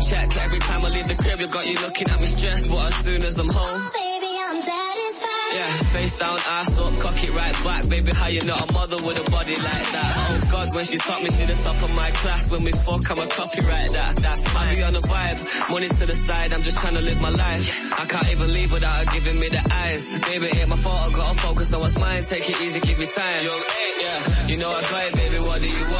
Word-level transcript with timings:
running 0.00 0.18
up 0.18 0.30
a 0.30 0.30
check. 0.30 0.44
Every 0.44 0.58
time 0.58 0.84
I 0.84 0.88
leave 0.88 1.08
the 1.08 1.22
crib, 1.22 1.40
you 1.40 1.48
got 1.48 1.66
you 1.66 1.76
looking 1.80 2.08
at 2.08 2.20
me 2.20 2.26
stressed. 2.26 2.70
But 2.70 2.86
as 2.86 2.94
soon 3.04 3.24
as 3.24 3.38
I'm 3.38 3.48
home, 3.48 3.56
oh, 3.56 3.90
baby, 3.94 4.32
I'm 4.48 4.60
satisfied. 4.60 5.54
yeah, 5.54 5.76
face 5.92 6.18
down, 6.18 6.38
ass 6.46 6.78
up, 6.78 6.94
cock 7.00 7.22
it 7.22 7.34
right 7.34 7.64
back. 7.64 7.88
Baby, 7.88 8.12
how 8.12 8.28
you 8.28 8.44
not 8.44 8.70
a 8.70 8.72
mother 8.72 8.96
with 9.04 9.18
a 9.18 9.30
body 9.30 9.56
like 9.56 9.86
that? 9.92 10.14
Oh 10.16 10.40
God, 10.50 10.68
when 10.74 10.84
she 10.84 10.98
taught 10.98 11.22
me 11.22 11.28
to 11.28 11.46
the 11.46 11.54
top 11.54 11.82
of 11.82 11.94
my 11.94 12.10
class. 12.10 12.50
When 12.50 12.64
we 12.64 12.72
fuck, 12.72 13.10
I'm 13.10 13.18
a 13.18 13.26
copyright 13.26 13.92
that. 13.92 14.16
That's 14.16 14.46
I 14.54 14.74
be 14.74 14.82
on 14.82 14.92
the 14.94 15.00
vibe, 15.00 15.70
money 15.70 15.88
to 15.88 16.06
the 16.06 16.14
side, 16.14 16.52
I'm 16.52 16.62
just 16.62 16.76
trying 16.78 16.94
to 16.94 17.02
live 17.02 17.20
my 17.20 17.30
life. 17.30 17.92
I 17.92 18.04
can't 18.06 18.28
even 18.30 18.52
leave 18.52 18.72
without 18.72 19.04
her 19.04 19.12
giving 19.12 19.38
me 19.38 19.48
the 19.48 19.62
eyes. 19.72 20.18
Baby, 20.20 20.46
ain't 20.58 20.68
my 20.68 20.76
fault, 20.76 21.12
I 21.12 21.16
gotta 21.16 21.38
focus 21.38 21.72
on 21.72 21.80
what's 21.80 21.98
mine. 21.98 22.22
Take 22.22 22.48
it 22.48 22.60
easy, 22.60 22.80
give 22.80 22.98
me 22.98 23.06
time. 23.06 23.44
Yeah, 23.44 24.46
you 24.46 24.58
know 24.58 24.70
I 24.70 24.80
got 24.82 25.04
it, 25.06 25.14
baby, 25.16 25.38
what 25.44 25.60
do 25.60 25.68
you 25.68 25.84
want? 25.84 25.99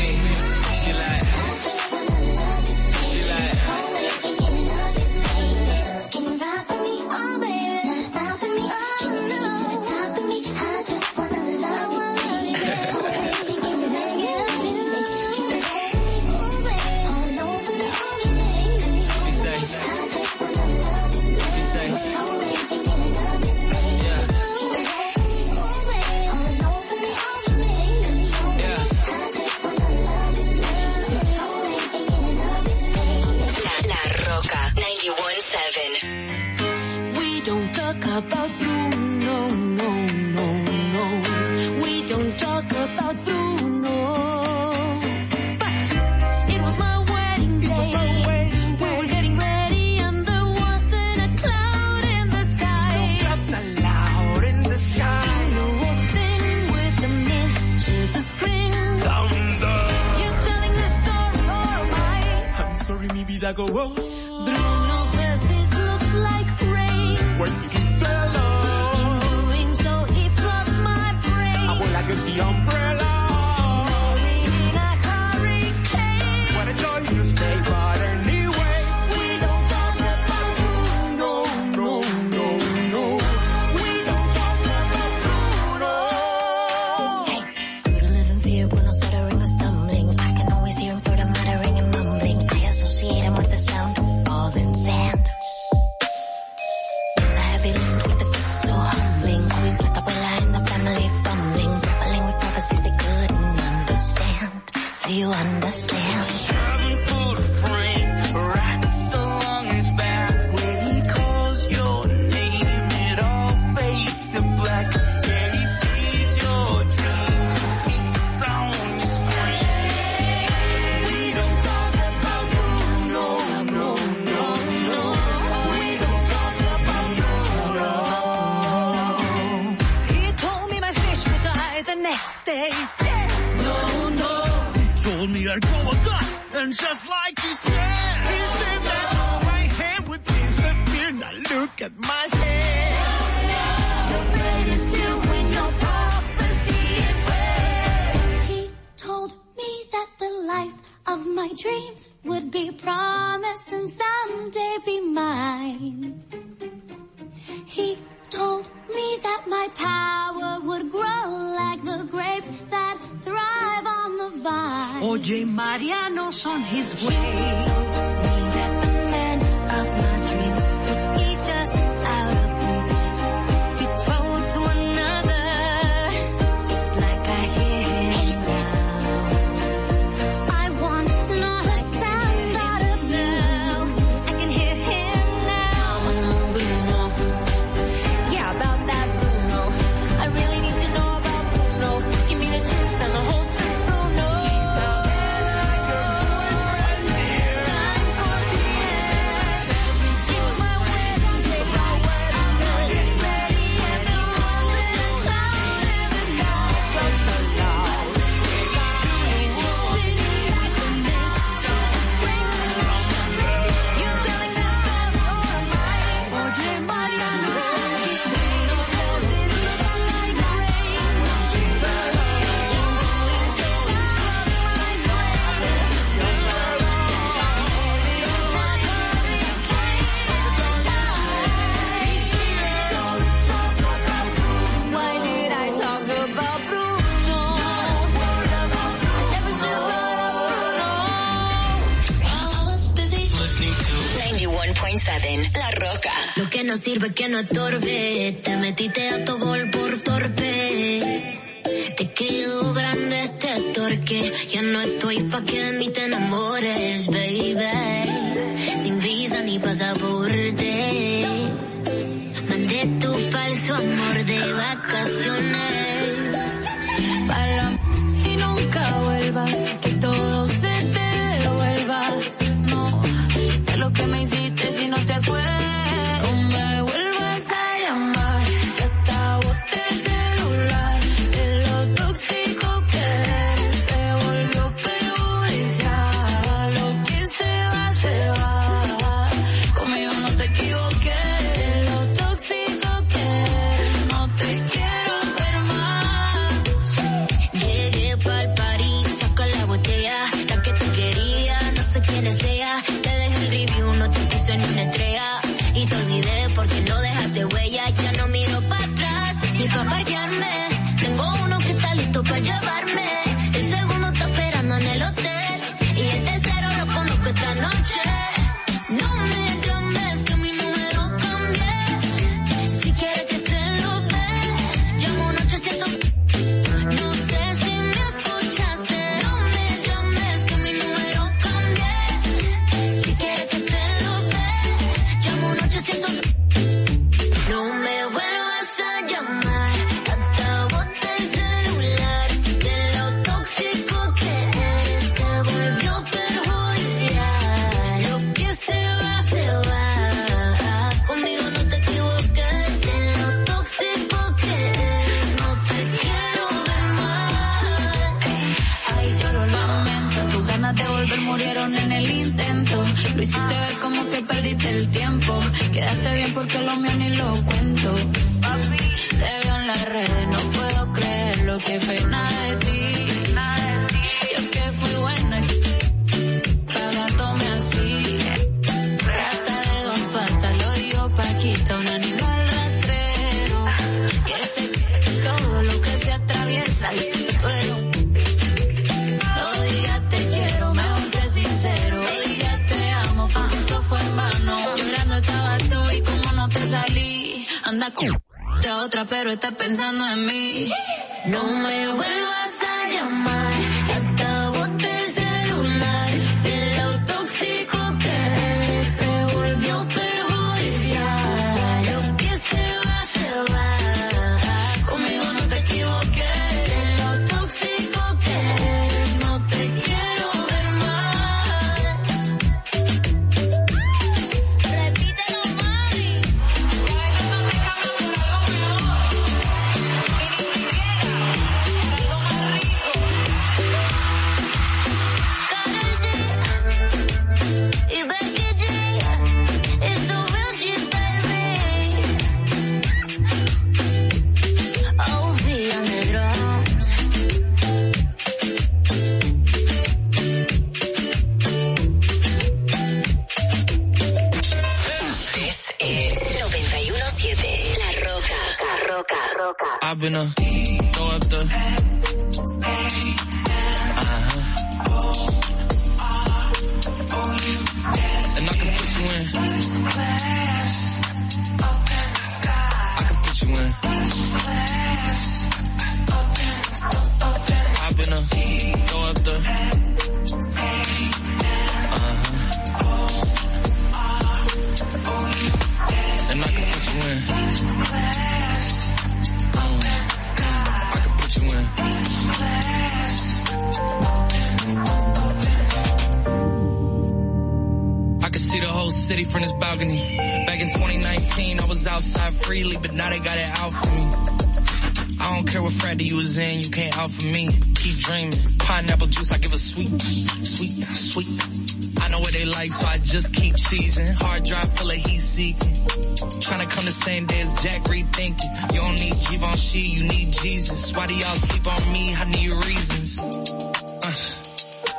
You 519.83 520.03
need 520.03 520.31
Jesus. 520.31 520.95
Why 520.95 521.07
do 521.07 521.13
y'all 521.15 521.35
sleep 521.35 521.67
on 521.67 521.93
me? 521.93 522.13
I 522.15 522.25
need 522.25 522.51
reasons. 522.51 523.19
Uh, 523.19 524.41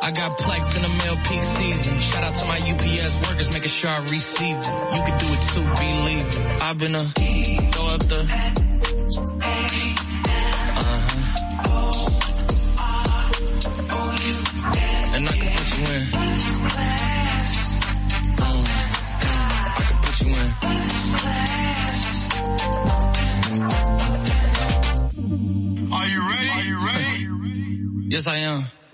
I 0.02 0.10
got 0.10 0.30
plex 0.38 0.76
in 0.76 0.82
the 0.82 0.88
mail 0.88 1.16
peak 1.28 1.42
season. 1.42 1.96
Shout 1.96 2.24
out 2.24 2.34
to 2.34 2.46
my 2.46 2.58
UPS 2.58 3.28
workers 3.28 3.52
making 3.52 3.68
sure 3.68 3.90
I 3.90 3.98
receive 4.00 4.56
them. 4.62 4.78
You 4.94 5.02
can 5.04 5.18
do 5.18 5.26
it 5.30 5.42
too, 5.52 5.64
believe 5.82 6.26
it. 6.26 6.62
I've 6.62 6.78
been 6.78 6.94
a 6.94 7.04
throw 7.72 7.86
up 7.94 8.00
the 8.00 8.61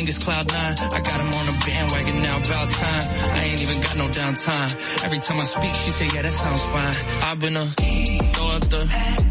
Angus 0.00 0.24
Cloud9. 0.24 0.94
I 0.94 1.00
got 1.02 1.20
him 1.20 1.28
on 1.28 1.54
a 1.54 1.58
bandwagon 1.66 2.22
now, 2.22 2.38
about 2.38 2.70
time. 2.70 3.04
I 3.34 3.44
ain't 3.44 3.60
even 3.60 3.82
got 3.82 3.96
no 3.98 4.08
downtime. 4.08 5.04
Every 5.04 5.18
time 5.18 5.38
I 5.38 5.44
speak, 5.44 5.74
she 5.74 5.90
say, 5.90 6.06
yeah, 6.06 6.22
that 6.22 6.32
sounds 6.32 6.62
fine. 6.72 6.96
I've 7.22 7.38
been 7.38 7.54
a 7.54 7.66
throw 7.66 8.46
up 8.46 8.62
the 8.62 9.29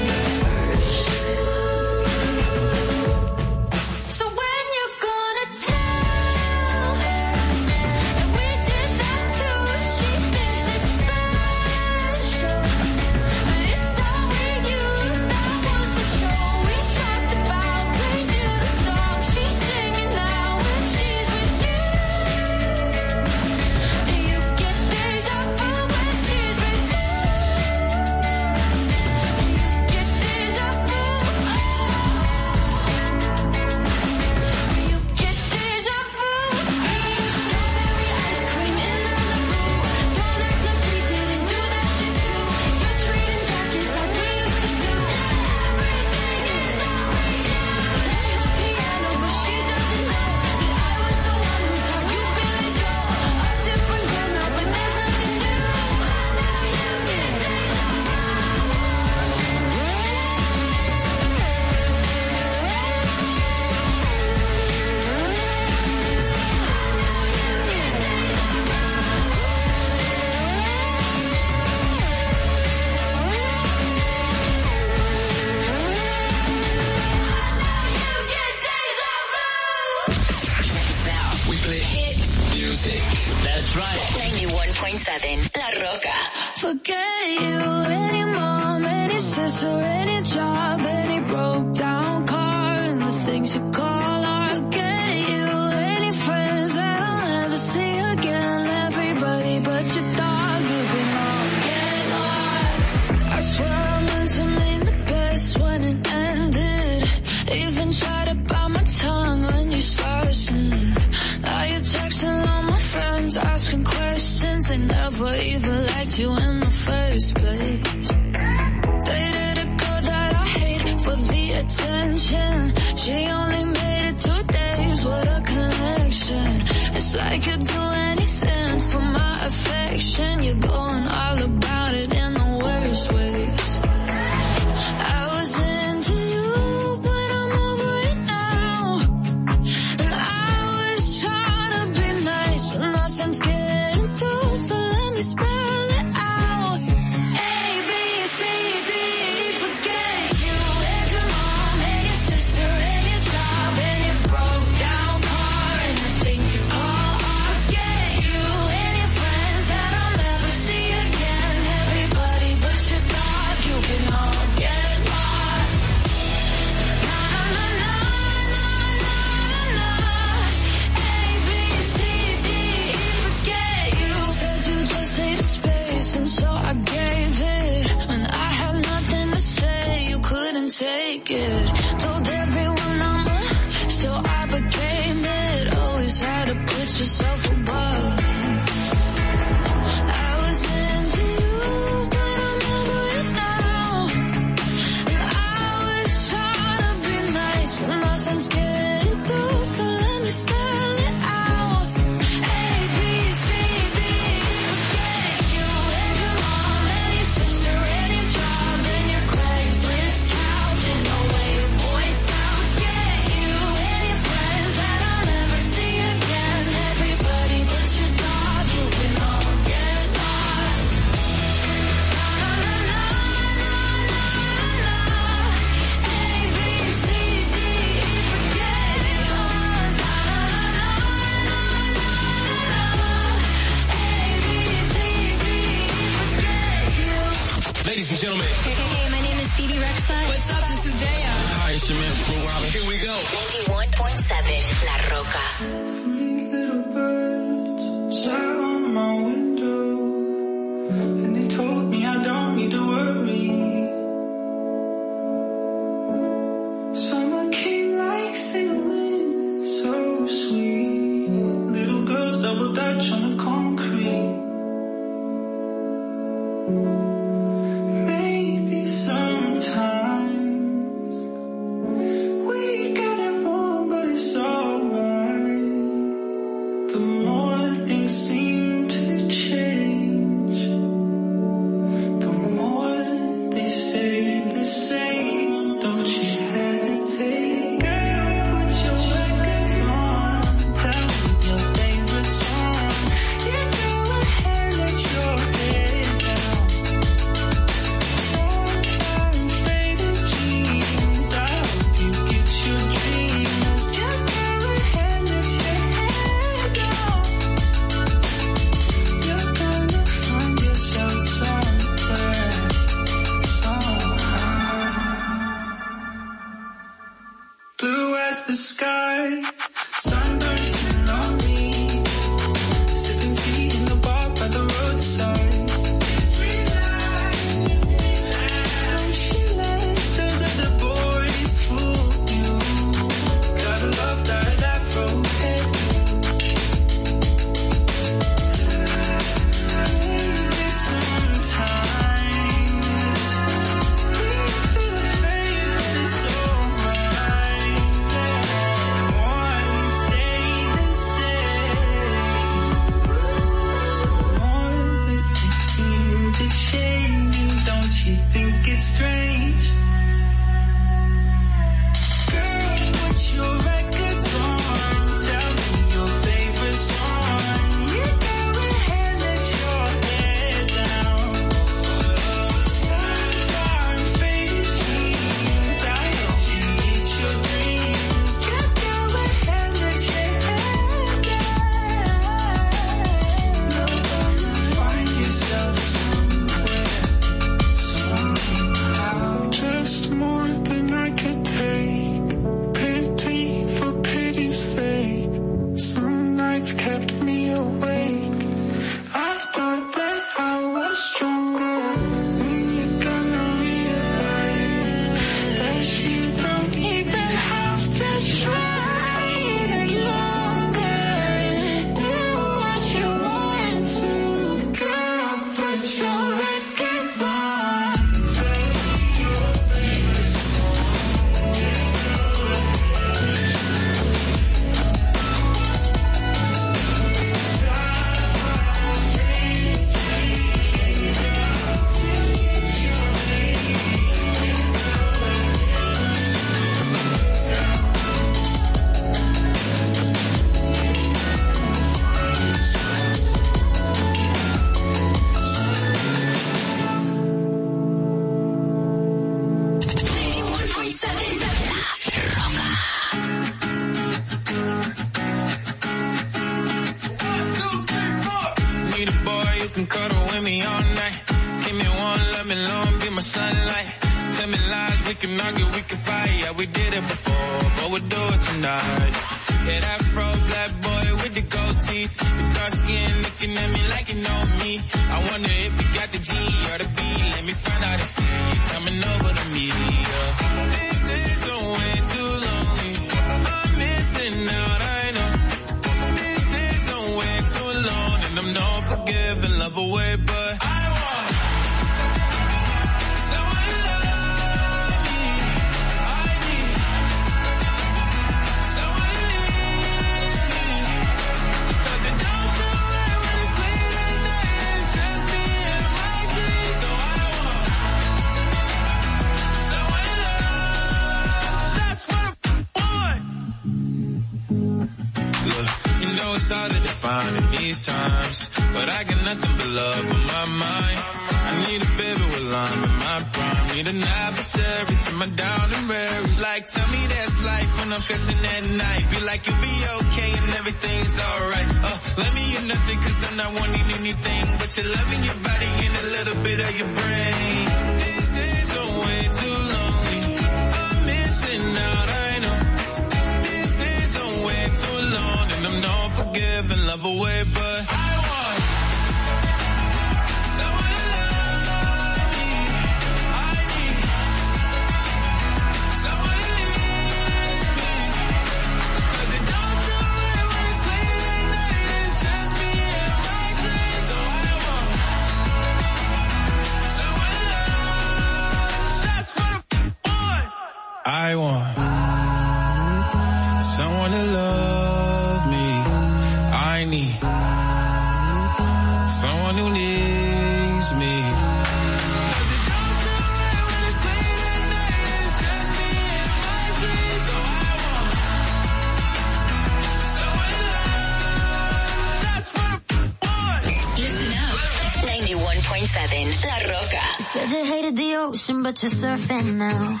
just 598.82 599.04
surfing 599.04 599.58
now. 599.58 600.00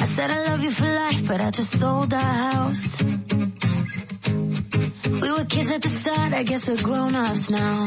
I 0.00 0.06
said 0.06 0.28
I 0.28 0.44
love 0.48 0.60
you 0.60 0.72
for 0.72 0.92
life, 0.92 1.28
but 1.28 1.40
I 1.40 1.52
just 1.52 1.78
sold 1.78 2.12
our 2.12 2.20
house. 2.20 3.00
We 5.22 5.30
were 5.30 5.44
kids 5.44 5.70
at 5.70 5.82
the 5.82 5.88
start, 5.88 6.32
I 6.32 6.42
guess 6.42 6.68
we're 6.68 6.82
grown 6.82 7.14
ups 7.14 7.50
now. 7.50 7.86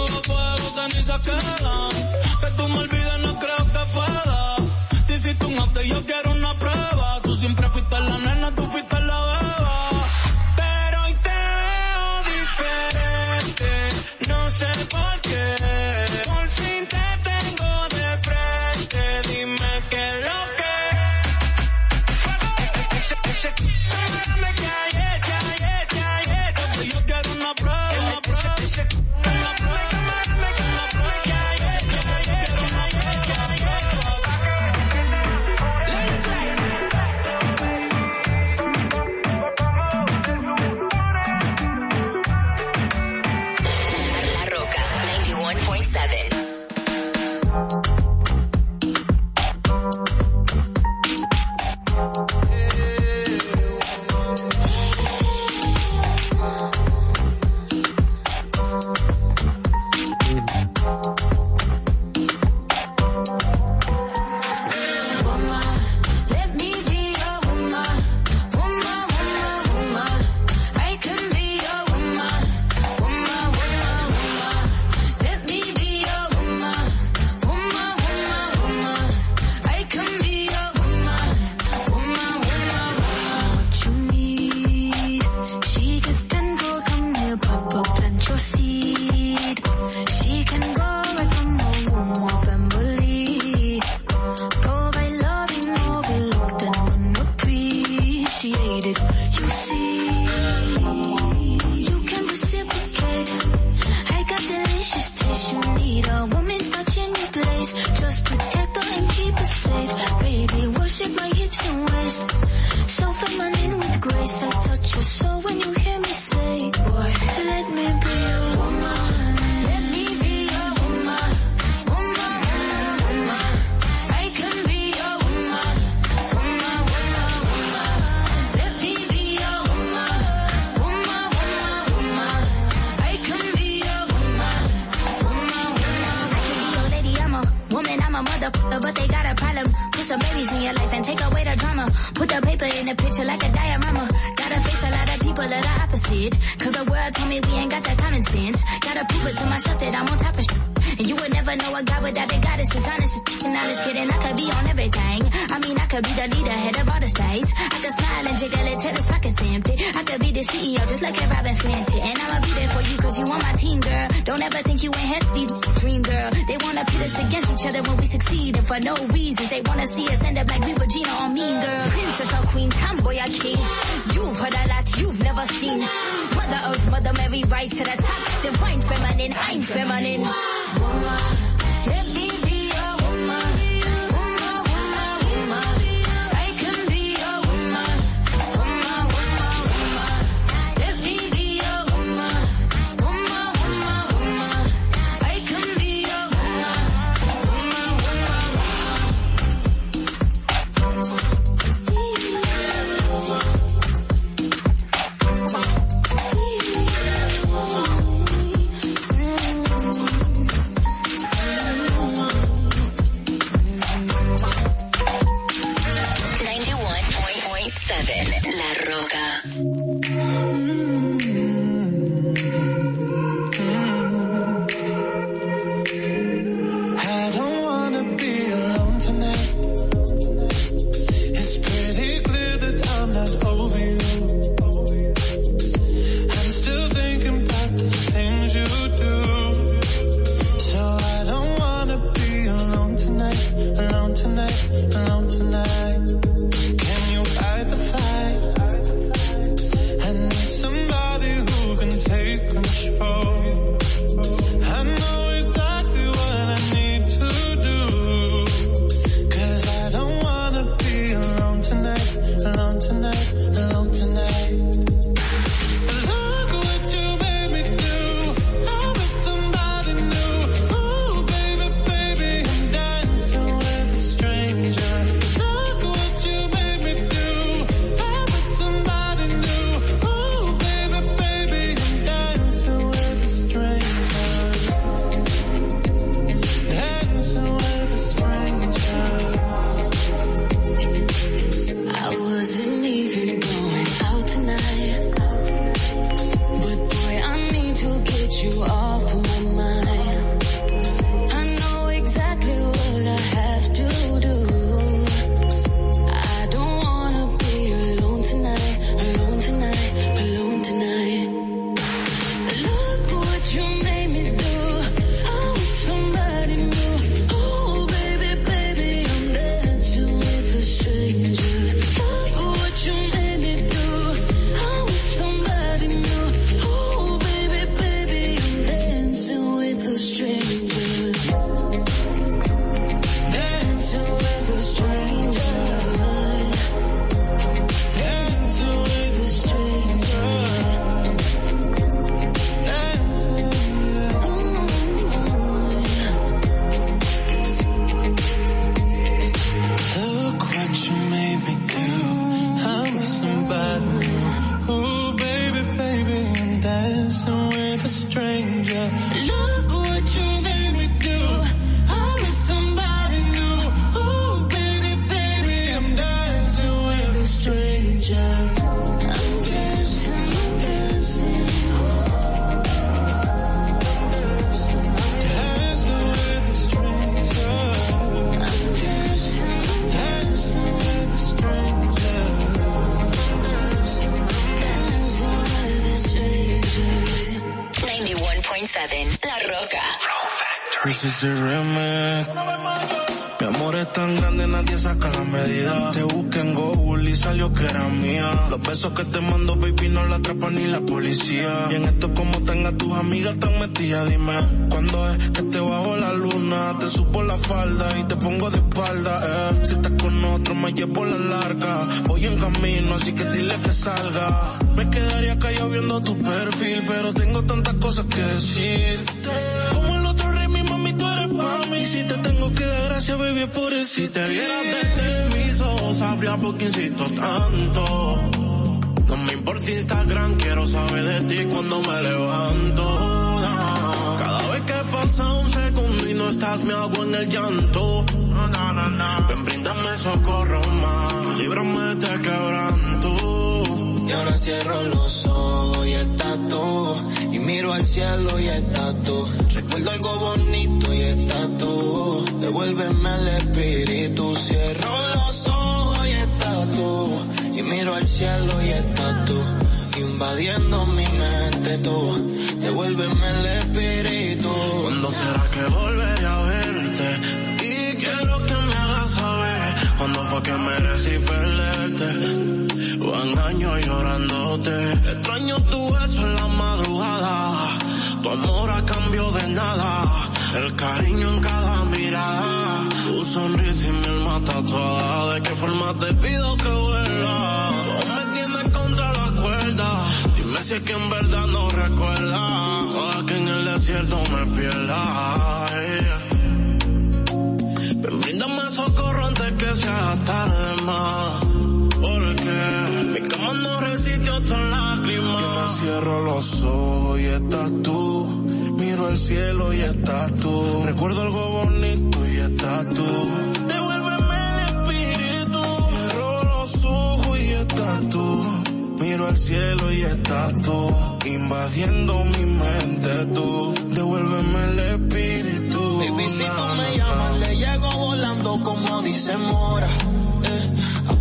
no 0.00 0.14
lo 0.14 0.22
puedo. 0.22 0.40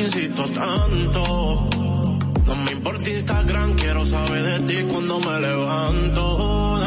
insisto 0.00 0.42
tanto. 0.50 1.68
No 2.46 2.56
me 2.56 2.72
importa 2.72 3.08
Instagram, 3.08 3.76
quiero 3.76 4.04
saber 4.04 4.42
de 4.42 4.60
ti 4.66 4.82
cuando 4.90 5.20
me 5.20 5.40
levanto. 5.40 6.78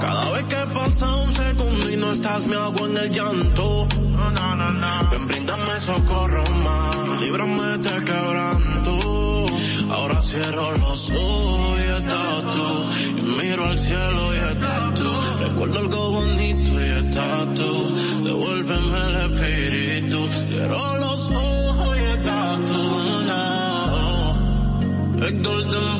Cada 0.00 0.30
vez 0.32 0.44
que 0.44 0.62
pasa 0.72 1.14
un 1.16 1.32
segundo 1.32 1.90
y 1.90 1.96
no 1.96 2.12
estás, 2.12 2.46
me 2.46 2.56
hago 2.56 2.86
en 2.86 2.96
el 2.96 3.10
llanto. 3.10 3.88
No, 3.90 5.08
Ven, 5.10 5.26
brindame 5.26 5.80
socorro 5.80 6.44
más, 6.64 7.20
líbrame 7.20 7.78
de 7.78 8.04
quebranto. 8.04 9.46
Ahora 9.90 10.22
cierro 10.22 10.72
los 10.72 11.10
ojos 11.10 11.78
y 11.78 11.88
estás 11.98 12.54
tú. 12.54 13.18
Y 13.18 13.22
miro 13.22 13.64
al 13.64 13.78
cielo 13.78 14.34
y 14.34 14.38
estás 14.52 14.94
tú. 14.94 15.10
Recuerdo 15.40 15.78
algo 15.78 16.10
bonito 16.10 16.80
y 16.80 16.88
estás 16.88 17.54
tú. 17.54 18.24
Devuélveme 18.24 18.98
el 19.08 19.32
espíritu. 19.32 20.28
Quiero 20.48 21.03
Dol 25.42 25.93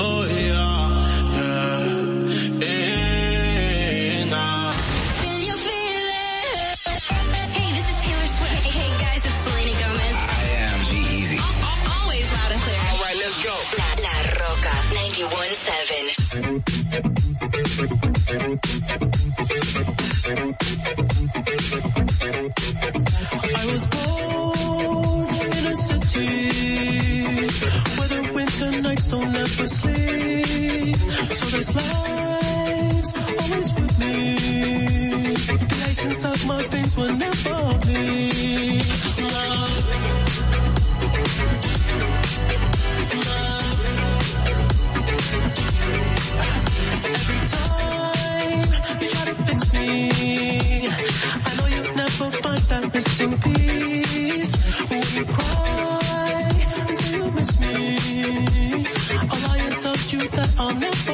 missing 52.94 53.36
piece. 53.38 54.52
Will 54.88 55.04
you 55.16 55.24
cry 55.24 56.48
until 56.88 57.26
you 57.26 57.30
miss 57.32 57.60
me? 57.60 58.86
All 59.32 59.50
I 59.50 59.74
told 59.76 60.12
you 60.12 60.28
that 60.28 60.50
I'll 60.58 60.74
never 60.74 61.13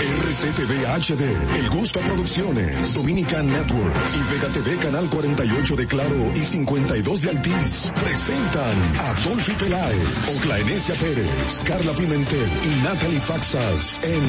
RCTV 0.00 0.86
HD, 0.86 1.22
El 1.58 1.68
Gusto 1.70 1.98
Producciones, 1.98 2.94
Dominican 2.94 3.50
Network 3.50 3.96
y 4.14 4.32
Vega 4.32 4.48
TV 4.48 4.76
Canal 4.76 5.10
48 5.10 5.74
de 5.74 5.86
Claro 5.86 6.32
y 6.36 6.38
52 6.38 7.22
de 7.22 7.30
Altiz 7.30 7.92
presentan 8.00 8.76
a 9.00 9.14
Dolphy 9.24 9.52
Peláez, 9.54 10.36
Oclaenecia 10.36 10.94
Pérez, 10.94 11.62
Carla 11.64 11.92
Pimentel 11.94 12.48
y 12.62 12.84
Natalie 12.84 13.18
Faxas 13.18 14.00
en 14.04 14.22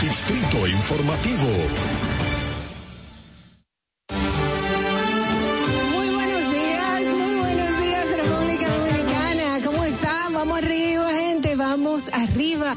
Distrito 0.00 0.64
Informativo. 0.68 1.48
Muy 5.92 6.08
buenos 6.08 6.52
días, 6.52 7.00
muy 7.16 7.34
buenos 7.40 7.80
días 7.80 8.08
República 8.10 8.68
Dominicana. 8.78 9.60
¿Cómo 9.64 9.84
están? 9.84 10.34
Vamos 10.34 10.58
arriba, 10.58 11.10
gente, 11.14 11.56
vamos 11.56 12.04
arriba. 12.12 12.76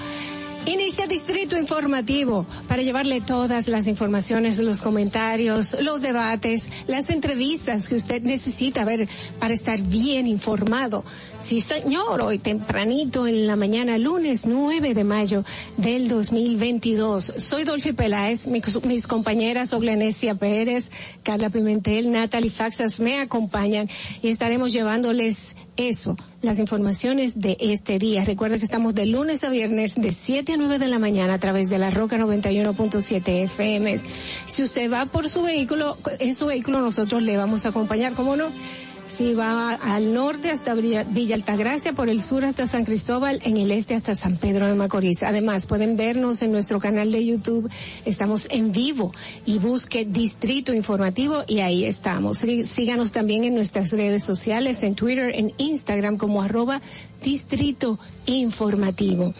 Inicia 0.70 1.08
Distrito 1.08 1.58
Informativo 1.58 2.46
para 2.68 2.84
llevarle 2.84 3.22
todas 3.22 3.68
las 3.68 3.88
informaciones, 3.88 4.60
los 4.60 4.84
comentarios, 4.84 5.76
los 5.82 6.00
debates, 6.00 6.68
las 6.86 7.10
entrevistas 7.10 7.88
que 7.88 7.96
usted 7.96 8.22
necesita 8.22 8.86
ver 8.86 9.10
para 9.40 9.56
estar 9.56 9.82
bien 9.82 10.28
informado. 10.28 11.04
Sí, 11.40 11.60
señor, 11.60 12.22
hoy 12.22 12.38
tempranito 12.38 13.26
en 13.26 13.48
la 13.48 13.56
mañana, 13.56 13.98
lunes 13.98 14.46
9 14.46 14.94
de 14.94 15.04
mayo 15.04 15.44
del 15.78 16.08
2022. 16.08 17.34
Soy 17.38 17.64
Dolphy 17.64 17.94
Peláez, 17.94 18.46
mis, 18.46 18.84
mis 18.84 19.08
compañeras 19.08 19.74
Oglenesia 19.74 20.36
Pérez, 20.36 20.92
Carla 21.24 21.50
Pimentel, 21.50 22.12
Natalie 22.12 22.52
Faxas 22.52 23.00
me 23.00 23.18
acompañan 23.18 23.90
y 24.22 24.28
estaremos 24.28 24.72
llevándoles 24.72 25.56
eso, 25.80 26.18
las 26.42 26.60
informaciones 26.60 27.40
de 27.40 27.58
este 27.60 28.00
día. 28.00 28.26
Recuerda 28.26 28.58
que 28.58 28.66
estamos 28.66 28.94
de 28.94 29.06
lunes 29.06 29.46
a 29.46 29.50
viernes 29.50 29.96
de 29.96 30.12
7 30.12 30.54
a 30.54 30.58
9 30.58 30.78
de 30.78 30.88
la 30.88 31.00
mañana 31.00 31.36
a 31.36 31.40
través 31.40 31.70
de 31.70 31.80
la 31.80 31.90
Roca 31.90 32.18
91.7 32.18 33.46
FM. 33.46 34.00
Si 34.46 34.62
usted 34.62 34.92
va 34.92 35.06
por 35.06 35.30
su 35.30 35.42
vehículo, 35.42 35.98
en 36.20 36.36
su 36.36 36.48
vehículo 36.48 36.82
nosotros 36.82 37.24
le 37.24 37.38
vamos 37.38 37.66
a 37.66 37.70
acompañar, 37.70 38.14
¿cómo 38.14 38.36
no? 38.36 38.50
Si 39.20 39.34
va 39.34 39.74
al 39.74 40.14
norte 40.14 40.50
hasta 40.50 40.74
Villa 40.76 41.36
Altagracia, 41.36 41.92
por 41.92 42.08
el 42.08 42.22
sur 42.22 42.46
hasta 42.46 42.68
San 42.68 42.86
Cristóbal, 42.86 43.42
en 43.44 43.58
el 43.58 43.70
este 43.72 43.94
hasta 43.94 44.16
San 44.16 44.38
Pedro 44.38 44.66
de 44.66 44.76
Macorís. 44.76 45.24
Además, 45.24 45.66
pueden 45.66 45.98
vernos 45.98 46.42
en 46.42 46.54
nuestro 46.54 46.80
canal 46.80 47.12
de 47.12 47.26
YouTube. 47.26 47.70
Estamos 48.06 48.48
en 48.50 48.72
vivo 48.72 49.12
y 49.46 49.60
busque 49.60 50.06
Distrito 50.06 50.74
Informativo 50.74 51.44
y 51.50 51.60
ahí 51.60 51.84
estamos. 51.84 52.38
Sí- 52.38 52.64
Síganos 52.64 53.12
también 53.12 53.44
en 53.44 53.56
nuestras 53.56 53.92
redes 53.92 54.24
sociales, 54.24 54.84
en 54.84 54.96
Twitter, 54.96 55.34
en 55.36 55.52
Instagram 55.58 56.16
como 56.16 56.42
arroba 56.42 56.82
Distrito 57.22 58.00
Informativo. 58.26 59.34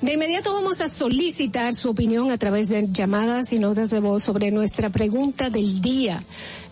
De 0.00 0.14
inmediato 0.14 0.52
vamos 0.52 0.80
a 0.80 0.88
solicitar 0.88 1.74
su 1.74 1.90
opinión 1.90 2.32
a 2.32 2.38
través 2.38 2.68
de 2.68 2.88
llamadas 2.92 3.52
y 3.52 3.58
notas 3.58 3.88
de 3.90 4.00
voz 4.00 4.24
sobre 4.24 4.50
nuestra 4.50 4.90
pregunta 4.90 5.48
del 5.50 5.80
día. 5.80 6.22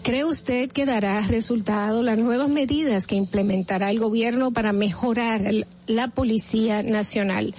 ¿Cree 0.03 0.25
usted 0.25 0.71
que 0.71 0.85
dará 0.87 1.21
resultado 1.23 2.03
las 2.03 2.19
nuevas 2.19 2.49
medidas 2.49 3.07
que 3.07 3.15
implementará 3.15 3.91
el 3.91 4.01
gobierno 4.01 4.51
para 4.53 4.73
mejorar 4.73 5.43
la 5.87 6.09
Policía 6.09 6.83
Nacional? 6.83 7.55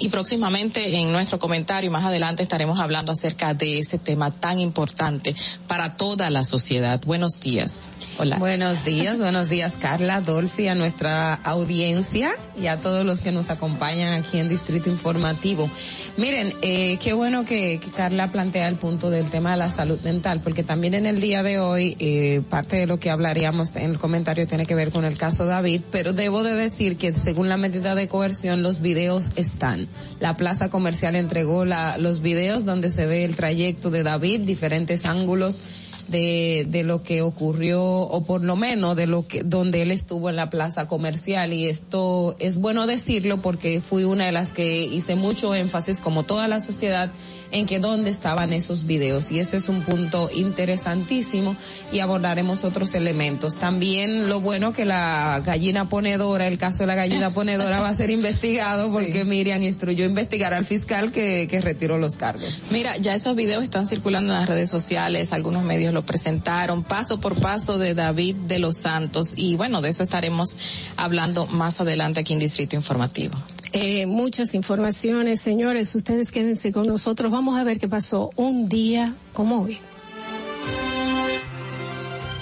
Y 0.00 0.10
próximamente 0.10 0.96
en 0.96 1.10
nuestro 1.10 1.38
comentario 1.38 1.90
más 1.90 2.04
adelante 2.04 2.42
estaremos 2.42 2.78
hablando 2.78 3.12
acerca 3.12 3.52
de 3.54 3.80
ese 3.80 3.98
tema 3.98 4.30
tan 4.30 4.60
importante 4.60 5.34
para 5.66 5.96
toda 5.96 6.30
la 6.30 6.44
sociedad. 6.44 7.00
Buenos 7.04 7.40
días. 7.40 7.90
Buenos 8.18 8.84
días, 8.84 9.20
buenos 9.20 9.48
días 9.48 9.74
Carla, 9.78 10.20
Dolphy, 10.20 10.66
a 10.66 10.74
nuestra 10.74 11.34
audiencia 11.34 12.32
y 12.60 12.66
a 12.66 12.76
todos 12.76 13.06
los 13.06 13.20
que 13.20 13.30
nos 13.30 13.48
acompañan 13.48 14.12
aquí 14.12 14.40
en 14.40 14.48
Distrito 14.48 14.90
Informativo. 14.90 15.70
Miren, 16.16 16.52
eh, 16.62 16.98
qué 17.00 17.12
bueno 17.12 17.44
que, 17.44 17.78
que 17.78 17.90
Carla 17.92 18.26
plantea 18.26 18.66
el 18.66 18.74
punto 18.74 19.10
del 19.10 19.30
tema 19.30 19.52
de 19.52 19.58
la 19.58 19.70
salud 19.70 20.00
mental, 20.00 20.40
porque 20.42 20.64
también 20.64 20.94
en 20.94 21.06
el 21.06 21.20
día 21.20 21.44
de 21.44 21.60
hoy 21.60 21.96
eh, 22.00 22.42
parte 22.50 22.74
de 22.74 22.86
lo 22.88 22.98
que 22.98 23.10
hablaríamos 23.10 23.70
en 23.76 23.92
el 23.92 24.00
comentario 24.00 24.48
tiene 24.48 24.66
que 24.66 24.74
ver 24.74 24.90
con 24.90 25.04
el 25.04 25.16
caso 25.16 25.46
David, 25.46 25.82
pero 25.92 26.12
debo 26.12 26.42
de 26.42 26.54
decir 26.54 26.96
que 26.96 27.14
según 27.14 27.48
la 27.48 27.56
medida 27.56 27.94
de 27.94 28.08
coerción 28.08 28.64
los 28.64 28.80
videos 28.80 29.30
están. 29.36 29.86
La 30.18 30.36
plaza 30.36 30.70
comercial 30.70 31.14
entregó 31.14 31.64
la, 31.64 31.98
los 31.98 32.20
videos 32.20 32.64
donde 32.64 32.90
se 32.90 33.06
ve 33.06 33.22
el 33.22 33.36
trayecto 33.36 33.90
de 33.90 34.02
David, 34.02 34.40
diferentes 34.40 35.06
ángulos 35.06 35.60
de, 36.08 36.66
de 36.68 36.82
lo 36.82 37.02
que 37.02 37.22
ocurrió, 37.22 37.84
o 37.84 38.24
por 38.24 38.42
lo 38.42 38.56
menos 38.56 38.96
de 38.96 39.06
lo 39.06 39.26
que, 39.26 39.42
donde 39.42 39.82
él 39.82 39.90
estuvo 39.90 40.30
en 40.30 40.36
la 40.36 40.50
plaza 40.50 40.88
comercial. 40.88 41.52
Y 41.52 41.68
esto 41.68 42.36
es 42.38 42.56
bueno 42.56 42.86
decirlo 42.86 43.38
porque 43.38 43.80
fui 43.80 44.04
una 44.04 44.26
de 44.26 44.32
las 44.32 44.50
que 44.50 44.84
hice 44.84 45.14
mucho 45.14 45.54
énfasis, 45.54 46.00
como 46.00 46.24
toda 46.24 46.48
la 46.48 46.60
sociedad, 46.60 47.10
en 47.50 47.66
que 47.66 47.78
dónde 47.78 48.10
estaban 48.10 48.52
esos 48.52 48.86
videos. 48.86 49.30
Y 49.30 49.40
ese 49.40 49.56
es 49.56 49.68
un 49.68 49.82
punto 49.82 50.30
interesantísimo 50.34 51.56
y 51.92 52.00
abordaremos 52.00 52.64
otros 52.64 52.94
elementos. 52.94 53.56
También 53.56 54.28
lo 54.28 54.40
bueno 54.40 54.72
que 54.72 54.84
la 54.84 55.42
gallina 55.44 55.88
ponedora, 55.88 56.46
el 56.46 56.58
caso 56.58 56.78
de 56.78 56.86
la 56.86 56.94
gallina 56.94 57.30
ponedora 57.38 57.80
va 57.80 57.88
a 57.88 57.94
ser 57.94 58.10
investigado 58.10 58.90
porque 58.92 59.24
Miriam 59.24 59.62
instruyó 59.62 60.04
investigar 60.04 60.54
al 60.54 60.66
fiscal 60.66 61.12
que, 61.12 61.48
que 61.48 61.60
retiró 61.60 61.98
los 61.98 62.12
cargos. 62.12 62.62
Mira, 62.70 62.96
ya 62.96 63.14
esos 63.14 63.34
videos 63.36 63.62
están 63.62 63.86
circulando 63.86 64.32
en 64.32 64.40
las 64.40 64.48
redes 64.48 64.70
sociales, 64.70 65.32
algunos 65.32 65.64
medios 65.64 65.94
lo 65.94 66.04
presentaron, 66.04 66.82
paso 66.82 67.20
por 67.20 67.40
paso 67.40 67.78
de 67.78 67.94
David 67.94 68.36
de 68.46 68.58
los 68.58 68.78
Santos 68.78 69.34
y 69.36 69.56
bueno, 69.56 69.80
de 69.80 69.90
eso 69.90 70.02
estaremos 70.02 70.56
hablando 70.96 71.46
más 71.46 71.80
adelante 71.80 72.20
aquí 72.20 72.32
en 72.32 72.38
Distrito 72.38 72.76
Informativo. 72.76 73.38
Eh, 73.72 74.06
muchas 74.06 74.54
informaciones, 74.54 75.40
señores, 75.40 75.94
ustedes 75.94 76.30
quédense 76.30 76.72
con 76.72 76.86
nosotros, 76.86 77.30
vamos 77.30 77.58
a 77.58 77.64
ver 77.64 77.78
qué 77.78 77.88
pasó 77.88 78.30
un 78.36 78.68
día 78.68 79.14
como 79.32 79.62
hoy. 79.62 79.78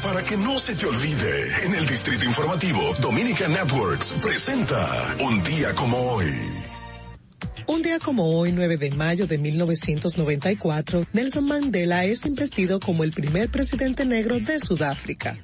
Para 0.03 0.22
que 0.22 0.37
no 0.37 0.59
se 0.61 0.77
te 0.77 0.87
olvide, 0.87 1.49
en 1.64 1.74
el 1.74 1.87
Distrito 1.87 2.24
Informativo, 2.24 2.95
Dominica 3.01 3.49
Networks 3.49 4.12
presenta 4.22 5.16
Un 5.20 5.43
día 5.43 5.74
como 5.74 5.99
hoy. 5.99 6.33
Un 7.66 7.83
día 7.83 7.99
como 7.99 8.39
hoy, 8.39 8.53
9 8.53 8.77
de 8.77 8.93
mayo 8.93 9.27
de 9.27 9.39
1994, 9.39 11.07
Nelson 11.12 11.45
Mandela 11.45 12.05
es 12.05 12.24
investido 12.24 12.79
como 12.79 13.03
el 13.03 13.11
primer 13.11 13.51
presidente 13.51 14.05
negro 14.05 14.39
de 14.39 14.61
Sudáfrica. 14.61 15.37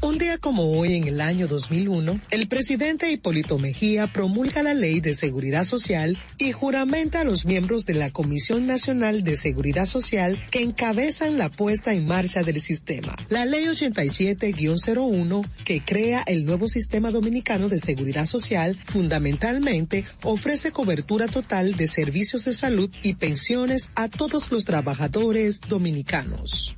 Un 0.00 0.16
día 0.16 0.38
como 0.38 0.78
hoy, 0.78 0.94
en 0.94 1.08
el 1.08 1.20
año 1.20 1.48
2001, 1.48 2.20
el 2.30 2.46
presidente 2.46 3.10
Hipólito 3.10 3.58
Mejía 3.58 4.06
promulga 4.06 4.62
la 4.62 4.72
Ley 4.72 5.00
de 5.00 5.12
Seguridad 5.12 5.64
Social 5.64 6.16
y 6.38 6.52
juramenta 6.52 7.20
a 7.22 7.24
los 7.24 7.44
miembros 7.44 7.84
de 7.84 7.94
la 7.94 8.10
Comisión 8.10 8.64
Nacional 8.64 9.24
de 9.24 9.34
Seguridad 9.34 9.86
Social 9.86 10.38
que 10.52 10.62
encabezan 10.62 11.36
la 11.36 11.48
puesta 11.50 11.94
en 11.94 12.06
marcha 12.06 12.44
del 12.44 12.60
sistema. 12.60 13.16
La 13.28 13.44
Ley 13.44 13.64
87-01, 13.64 15.44
que 15.64 15.84
crea 15.84 16.22
el 16.28 16.44
nuevo 16.44 16.68
sistema 16.68 17.10
dominicano 17.10 17.68
de 17.68 17.80
seguridad 17.80 18.26
social, 18.26 18.78
fundamentalmente 18.86 20.04
ofrece 20.22 20.70
cobertura 20.70 21.26
total 21.26 21.74
de 21.74 21.88
servicios 21.88 22.44
de 22.44 22.52
salud 22.52 22.88
y 23.02 23.14
pensiones 23.14 23.90
a 23.96 24.08
todos 24.08 24.52
los 24.52 24.64
trabajadores 24.64 25.60
dominicanos. 25.60 26.76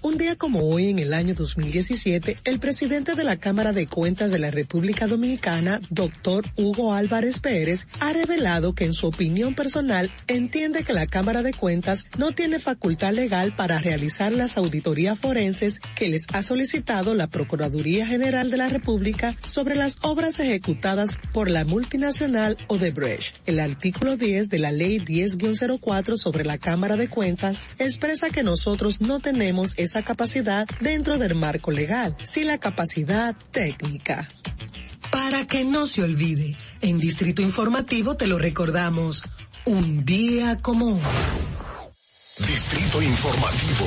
Un 0.00 0.16
día 0.16 0.36
como 0.36 0.60
hoy, 0.60 0.90
en 0.90 1.00
el 1.00 1.12
año 1.12 1.34
2017, 1.34 2.36
el 2.44 2.60
presidente 2.60 3.16
de 3.16 3.24
la 3.24 3.36
Cámara 3.36 3.72
de 3.72 3.88
Cuentas 3.88 4.30
de 4.30 4.38
la 4.38 4.52
República 4.52 5.08
Dominicana, 5.08 5.80
doctor 5.90 6.44
Hugo 6.56 6.94
Álvarez 6.94 7.40
Pérez, 7.40 7.88
ha 7.98 8.12
revelado 8.12 8.76
que 8.76 8.84
en 8.84 8.92
su 8.92 9.08
opinión 9.08 9.56
personal 9.56 10.12
entiende 10.28 10.84
que 10.84 10.92
la 10.92 11.08
Cámara 11.08 11.42
de 11.42 11.52
Cuentas 11.52 12.06
no 12.16 12.30
tiene 12.30 12.60
facultad 12.60 13.12
legal 13.12 13.54
para 13.56 13.80
realizar 13.80 14.30
las 14.30 14.56
auditorías 14.56 15.18
forenses 15.18 15.80
que 15.96 16.08
les 16.08 16.26
ha 16.32 16.44
solicitado 16.44 17.14
la 17.14 17.26
Procuraduría 17.26 18.06
General 18.06 18.52
de 18.52 18.56
la 18.56 18.68
República 18.68 19.36
sobre 19.44 19.74
las 19.74 19.98
obras 20.02 20.38
ejecutadas 20.38 21.18
por 21.32 21.50
la 21.50 21.64
multinacional 21.64 22.56
Odebrecht. 22.68 23.34
El 23.46 23.58
artículo 23.58 24.16
10 24.16 24.48
de 24.48 24.58
la 24.60 24.70
Ley 24.70 25.00
10-04 25.00 26.16
sobre 26.16 26.44
la 26.44 26.58
Cámara 26.58 26.96
de 26.96 27.08
Cuentas 27.08 27.68
expresa 27.80 28.30
que 28.30 28.44
nosotros 28.44 29.00
no 29.00 29.18
tenemos 29.18 29.74
esa 29.88 30.02
capacidad 30.02 30.68
dentro 30.80 31.16
del 31.16 31.34
marco 31.34 31.70
legal, 31.70 32.14
sí 32.22 32.44
la 32.44 32.58
capacidad 32.58 33.34
técnica. 33.50 34.28
Para 35.10 35.46
que 35.46 35.64
no 35.64 35.86
se 35.86 36.02
olvide, 36.02 36.56
en 36.82 36.98
Distrito 36.98 37.40
Informativo 37.40 38.14
te 38.14 38.26
lo 38.26 38.38
recordamos, 38.38 39.24
un 39.64 40.04
día 40.04 40.58
como 40.58 40.88
hoy. 40.88 41.00
Distrito 42.46 43.00
Informativo. 43.00 43.86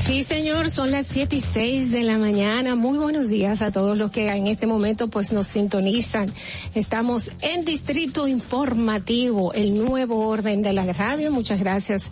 Sí, 0.00 0.22
señor, 0.22 0.68
son 0.68 0.90
las 0.90 1.06
siete 1.06 1.36
y 1.36 1.40
seis 1.40 1.90
de 1.90 2.02
la 2.02 2.18
mañana. 2.18 2.74
Muy 2.74 2.98
buenos 2.98 3.30
días 3.30 3.62
a 3.62 3.70
todos 3.70 3.96
los 3.96 4.10
que 4.10 4.28
en 4.28 4.48
este 4.48 4.66
momento 4.66 5.08
pues 5.08 5.32
nos 5.32 5.46
sintonizan. 5.46 6.26
Estamos 6.74 7.32
en 7.40 7.64
Distrito 7.64 8.28
Informativo, 8.28 9.54
el 9.54 9.78
nuevo 9.78 10.26
orden 10.26 10.62
de 10.62 10.74
la 10.74 10.92
radio. 10.92 11.30
Muchas 11.30 11.60
gracias 11.60 12.10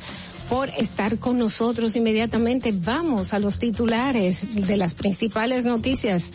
por 0.52 0.68
estar 0.68 1.18
con 1.18 1.38
nosotros. 1.38 1.96
Inmediatamente 1.96 2.74
vamos 2.76 3.32
a 3.32 3.38
los 3.38 3.58
titulares 3.58 4.66
de 4.66 4.76
las 4.76 4.92
principales 4.92 5.64
noticias 5.64 6.30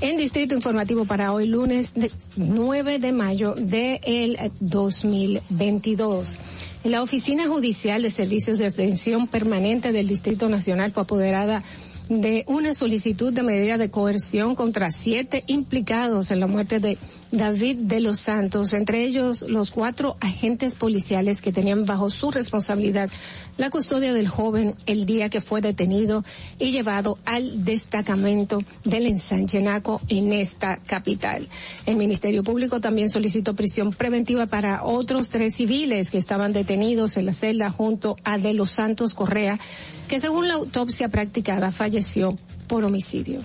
en 0.00 0.16
Distrito 0.16 0.56
Informativo 0.56 1.04
para 1.04 1.32
hoy 1.32 1.46
lunes 1.46 1.94
de 1.94 2.10
9 2.34 2.98
de 2.98 3.12
mayo 3.12 3.54
del 3.54 4.36
2022. 4.58 6.40
La 6.82 7.00
Oficina 7.00 7.46
Judicial 7.46 8.02
de 8.02 8.10
Servicios 8.10 8.58
de 8.58 8.66
Atención 8.66 9.28
Permanente 9.28 9.92
del 9.92 10.08
Distrito 10.08 10.48
Nacional 10.48 10.90
fue 10.90 11.04
apoderada 11.04 11.62
de 12.08 12.44
una 12.48 12.74
solicitud 12.74 13.32
de 13.32 13.44
medida 13.44 13.78
de 13.78 13.92
coerción 13.92 14.56
contra 14.56 14.90
siete 14.90 15.44
implicados 15.46 16.32
en 16.32 16.40
la 16.40 16.48
muerte 16.48 16.80
de 16.80 16.98
David 17.32 17.76
de 17.76 18.00
los 18.00 18.18
Santos, 18.18 18.72
entre 18.72 19.04
ellos 19.04 19.42
los 19.42 19.70
cuatro 19.70 20.16
agentes 20.20 20.74
policiales 20.74 21.40
que 21.40 21.52
tenían 21.52 21.84
bajo 21.84 22.10
su 22.10 22.30
responsabilidad 22.30 23.08
la 23.56 23.70
custodia 23.70 24.12
del 24.12 24.26
joven 24.26 24.74
el 24.86 25.06
día 25.06 25.28
que 25.28 25.40
fue 25.40 25.60
detenido 25.60 26.24
y 26.58 26.72
llevado 26.72 27.18
al 27.24 27.64
destacamento 27.64 28.58
del 28.84 29.06
ensanchenaco 29.06 30.00
en 30.08 30.32
esta 30.32 30.78
capital. 30.78 31.46
El 31.86 31.96
Ministerio 31.96 32.42
Público 32.42 32.80
también 32.80 33.08
solicitó 33.08 33.54
prisión 33.54 33.92
preventiva 33.92 34.46
para 34.46 34.84
otros 34.84 35.28
tres 35.28 35.54
civiles 35.54 36.10
que 36.10 36.18
estaban 36.18 36.52
detenidos 36.52 37.16
en 37.16 37.26
la 37.26 37.32
celda 37.32 37.70
junto 37.70 38.16
a 38.24 38.38
de 38.38 38.54
los 38.54 38.72
Santos 38.72 39.14
Correa, 39.14 39.60
que 40.08 40.18
según 40.18 40.48
la 40.48 40.54
autopsia 40.54 41.08
practicada 41.08 41.70
falleció 41.70 42.36
por 42.66 42.84
homicidio. 42.84 43.40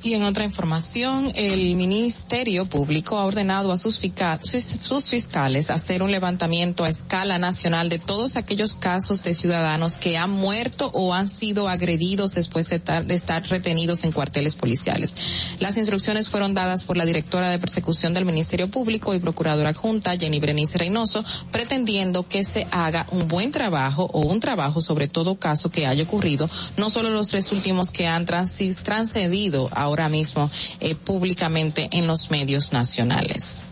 Y 0.00 0.14
en 0.14 0.22
otra 0.22 0.44
información, 0.44 1.32
el 1.34 1.74
Ministerio 1.74 2.66
Público 2.66 3.18
ha 3.18 3.24
ordenado 3.24 3.72
a 3.72 3.76
sus, 3.76 3.98
fiscales 3.98 5.70
hacer 5.70 6.04
un 6.04 6.12
levantamiento 6.12 6.84
a 6.84 6.88
escala 6.88 7.38
nacional 7.40 7.88
de 7.88 7.98
todos 7.98 8.36
aquellos 8.36 8.74
casos 8.74 9.24
de 9.24 9.34
ciudadanos 9.34 9.98
que 9.98 10.16
han 10.16 10.30
muerto 10.30 10.90
o 10.94 11.14
han 11.14 11.26
sido 11.26 11.68
agredidos 11.68 12.34
después 12.34 12.68
de 12.68 12.76
estar, 12.76 13.06
de 13.06 13.14
estar 13.14 13.44
retenidos 13.48 14.04
en 14.04 14.12
cuarteles 14.12 14.54
policiales. 14.54 15.56
Las 15.58 15.76
instrucciones 15.76 16.28
fueron 16.28 16.54
dadas 16.54 16.84
por 16.84 16.96
la 16.96 17.04
directora 17.04 17.50
de 17.50 17.58
persecución 17.58 18.14
del 18.14 18.24
Ministerio 18.24 18.70
Público 18.70 19.14
y 19.14 19.18
procuradora 19.18 19.70
adjunta, 19.70 20.16
Jenny 20.16 20.38
Brenice 20.38 20.78
Reynoso, 20.78 21.24
pretendiendo 21.50 22.26
que 22.28 22.44
se 22.44 22.68
haga 22.70 23.06
un 23.10 23.26
buen 23.26 23.50
trabajo 23.50 24.08
o 24.12 24.20
un 24.20 24.38
trabajo 24.38 24.80
sobre 24.80 25.08
todo 25.08 25.40
caso 25.40 25.70
que 25.70 25.88
haya 25.88 26.04
ocurrido, 26.04 26.48
no 26.76 26.88
solo 26.88 27.10
los 27.10 27.28
tres 27.28 27.50
últimos 27.50 27.90
que 27.90 28.06
han 28.06 28.26
transcedido 28.26 29.68
a 29.72 29.87
ahora 29.88 30.08
mismo 30.08 30.50
eh, 30.80 30.94
públicamente 30.94 31.88
en 31.92 32.06
los 32.06 32.30
medios 32.30 32.72
nacionales. 32.72 33.64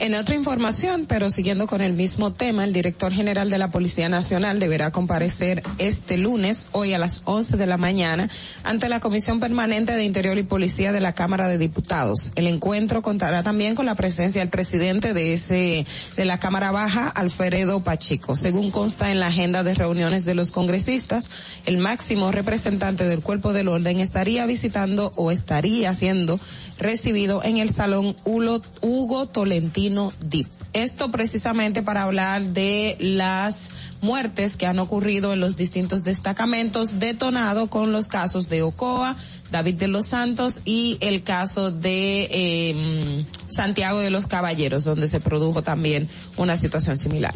En 0.00 0.14
otra 0.14 0.36
información, 0.36 1.06
pero 1.08 1.28
siguiendo 1.28 1.66
con 1.66 1.80
el 1.80 1.92
mismo 1.92 2.32
tema, 2.32 2.62
el 2.62 2.72
director 2.72 3.12
general 3.12 3.50
de 3.50 3.58
la 3.58 3.66
Policía 3.66 4.08
Nacional 4.08 4.60
deberá 4.60 4.92
comparecer 4.92 5.64
este 5.78 6.16
lunes, 6.16 6.68
hoy 6.70 6.92
a 6.92 6.98
las 6.98 7.22
11 7.24 7.56
de 7.56 7.66
la 7.66 7.78
mañana, 7.78 8.30
ante 8.62 8.88
la 8.88 9.00
Comisión 9.00 9.40
Permanente 9.40 9.94
de 9.94 10.04
Interior 10.04 10.38
y 10.38 10.44
Policía 10.44 10.92
de 10.92 11.00
la 11.00 11.14
Cámara 11.14 11.48
de 11.48 11.58
Diputados. 11.58 12.30
El 12.36 12.46
encuentro 12.46 13.02
contará 13.02 13.42
también 13.42 13.74
con 13.74 13.86
la 13.86 13.96
presencia 13.96 14.40
del 14.40 14.50
presidente 14.50 15.14
de 15.14 15.32
ese, 15.32 15.84
de 16.14 16.24
la 16.24 16.38
Cámara 16.38 16.70
Baja, 16.70 17.08
Alfredo 17.08 17.80
Pacheco. 17.80 18.36
Según 18.36 18.70
consta 18.70 19.10
en 19.10 19.18
la 19.18 19.26
agenda 19.26 19.64
de 19.64 19.74
reuniones 19.74 20.24
de 20.24 20.36
los 20.36 20.52
congresistas, 20.52 21.28
el 21.66 21.78
máximo 21.78 22.30
representante 22.30 23.08
del 23.08 23.18
cuerpo 23.18 23.52
del 23.52 23.66
orden 23.66 23.98
estaría 23.98 24.46
visitando 24.46 25.12
o 25.16 25.32
estaría 25.32 25.92
siendo 25.96 26.38
recibido 26.78 27.42
en 27.42 27.58
el 27.58 27.70
Salón 27.70 28.14
Hugo 28.24 29.26
Tolentino 29.26 29.87
Dip. 30.20 30.46
Esto 30.72 31.10
precisamente 31.10 31.82
para 31.82 32.02
hablar 32.02 32.42
de 32.42 32.96
las 33.00 33.70
muertes 34.00 34.56
que 34.56 34.66
han 34.66 34.78
ocurrido 34.78 35.32
en 35.32 35.40
los 35.40 35.56
distintos 35.56 36.04
destacamentos 36.04 36.98
detonado 36.98 37.68
con 37.68 37.90
los 37.92 38.08
casos 38.08 38.48
de 38.48 38.62
Ocoa, 38.62 39.16
David 39.50 39.74
de 39.74 39.88
los 39.88 40.06
Santos 40.06 40.60
y 40.64 40.98
el 41.00 41.22
caso 41.22 41.70
de 41.70 42.28
eh, 42.30 43.24
Santiago 43.48 44.00
de 44.00 44.10
los 44.10 44.26
Caballeros, 44.26 44.84
donde 44.84 45.08
se 45.08 45.20
produjo 45.20 45.62
también 45.62 46.08
una 46.36 46.56
situación 46.56 46.98
similar. 46.98 47.34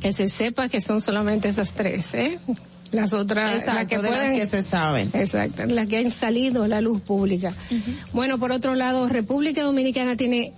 Que 0.00 0.12
se 0.12 0.28
sepa 0.28 0.68
que 0.68 0.80
son 0.80 1.00
solamente 1.00 1.48
esas 1.48 1.72
tres, 1.72 2.14
¿eh? 2.14 2.38
las 2.92 3.12
otras 3.12 3.56
Exacto, 3.56 3.74
las 3.74 3.86
que, 3.86 3.96
de 3.98 4.08
pueden, 4.08 4.38
las 4.38 4.40
que 4.40 4.56
se 4.56 4.62
saben. 4.62 5.10
Exacto, 5.12 5.66
las 5.66 5.86
que 5.86 5.98
han 5.98 6.12
salido 6.12 6.64
a 6.64 6.68
la 6.68 6.80
luz 6.80 7.00
pública. 7.00 7.52
Bueno, 8.12 8.38
por 8.38 8.52
otro 8.52 8.74
lado, 8.74 9.08
República 9.08 9.62
Dominicana 9.62 10.16
tiene 10.16 10.52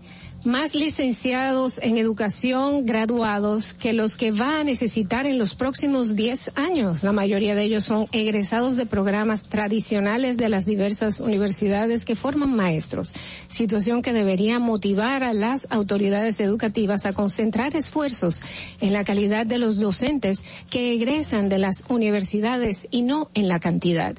más 0.45 0.75
licenciados 0.75 1.79
en 1.83 1.97
educación 1.97 2.85
graduados 2.85 3.75
que 3.75 3.93
los 3.93 4.17
que 4.17 4.33
va 4.33 4.61
a 4.61 4.65
necesitar 4.65 5.27
en 5.27 5.39
los 5.39 5.55
próximos 5.55 6.17
10 6.17 6.53
años. 6.57 7.03
La 7.03 7.13
mayoría 7.13 7.55
de 7.55 7.63
ellos 7.63 7.85
son 7.85 8.07
egresados 8.13 8.77
de 8.77 8.87
programas 8.87 9.45
tradicionales 9.45 10.37
de 10.37 10.49
las 10.49 10.65
diversas 10.65 11.21
universidades 11.21 12.05
que 12.05 12.15
forman 12.15 12.55
maestros, 12.55 13.13
situación 13.49 14.03
que 14.03 14.13
debería 14.13 14.59
motivar 14.59 15.23
a 15.23 15.33
las 15.33 15.67
autoridades 15.71 16.41
educativas 16.41 17.07
a 17.07 17.13
concentrar 17.13 17.77
esfuerzos 17.77 18.43
en 18.81 18.93
la 18.93 19.05
calidad 19.05 19.47
de 19.47 19.59
los 19.59 19.79
docentes 19.79 20.45
que 20.71 20.95
egresan 20.95 21.49
de 21.49 21.59
las 21.59 21.85
universidades 21.89 22.89
y 22.91 23.03
no 23.03 23.31
en 23.35 23.49
la 23.49 23.61
cantidad. 23.61 24.15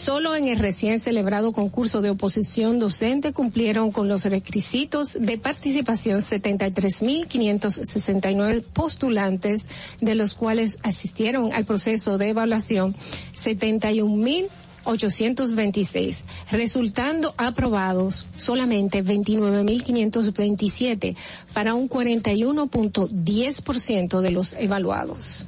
Solo 0.00 0.34
en 0.34 0.46
el 0.46 0.58
recién 0.58 0.98
celebrado 0.98 1.52
concurso 1.52 2.00
de 2.00 2.08
oposición 2.08 2.78
docente 2.78 3.34
cumplieron 3.34 3.92
con 3.92 4.08
los 4.08 4.24
requisitos 4.24 5.18
de 5.20 5.36
participación 5.36 6.20
73.569 6.20 8.62
postulantes, 8.62 9.68
de 10.00 10.14
los 10.14 10.34
cuales 10.34 10.78
asistieron 10.82 11.52
al 11.52 11.66
proceso 11.66 12.16
de 12.16 12.30
evaluación 12.30 12.96
71.000 13.34 14.48
826, 14.84 16.24
resultando 16.50 17.34
aprobados 17.36 18.26
solamente 18.36 19.04
29.527 19.04 21.14
para 21.52 21.74
un 21.74 21.90
41.10% 21.90 24.20
de 24.22 24.30
los 24.30 24.54
evaluados. 24.54 25.46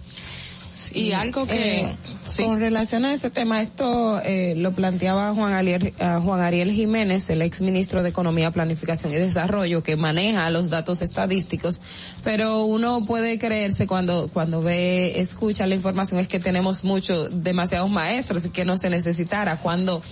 Y 0.95 1.13
algo 1.13 1.47
que 1.47 1.83
Eh, 1.83 1.97
con 2.45 2.61
relación 2.61 3.05
a 3.05 3.15
ese 3.15 3.31
tema, 3.31 3.63
esto 3.63 4.21
eh, 4.25 4.55
lo 4.57 4.73
planteaba 4.73 5.35
Juan 5.35 5.53
Ariel, 5.53 5.93
ah, 5.99 6.21
Juan 6.23 6.41
Ariel 6.41 6.71
Jiménez, 6.71 7.29
el 7.31 7.43
ex 7.43 7.61
ministro 7.61 8.03
de 8.03 8.11
Economía, 8.11 8.51
Planificación 8.51 9.13
y 9.13 9.17
Desarrollo, 9.17 9.83
que 9.83 9.97
maneja 9.97 10.49
los 10.51 10.71
datos 10.71 11.03
estadísticos, 11.03 11.81
pero 12.23 12.65
uno 12.65 13.03
puede 13.03 13.39
creerse 13.39 13.87
cuando 13.87 14.29
cuando 14.33 14.63
ve, 14.63 15.21
escucha 15.21 15.67
la 15.67 15.75
información 15.75 16.21
es 16.21 16.29
que 16.29 16.39
tenemos 16.39 16.85
muchos, 16.85 17.43
demasiados 17.43 17.91
maestros 17.91 18.45
y 18.45 18.51
que 18.51 18.65
no 18.65 18.77
se 18.77 18.91
necesitara. 18.91 19.57
Cuando 19.57 20.03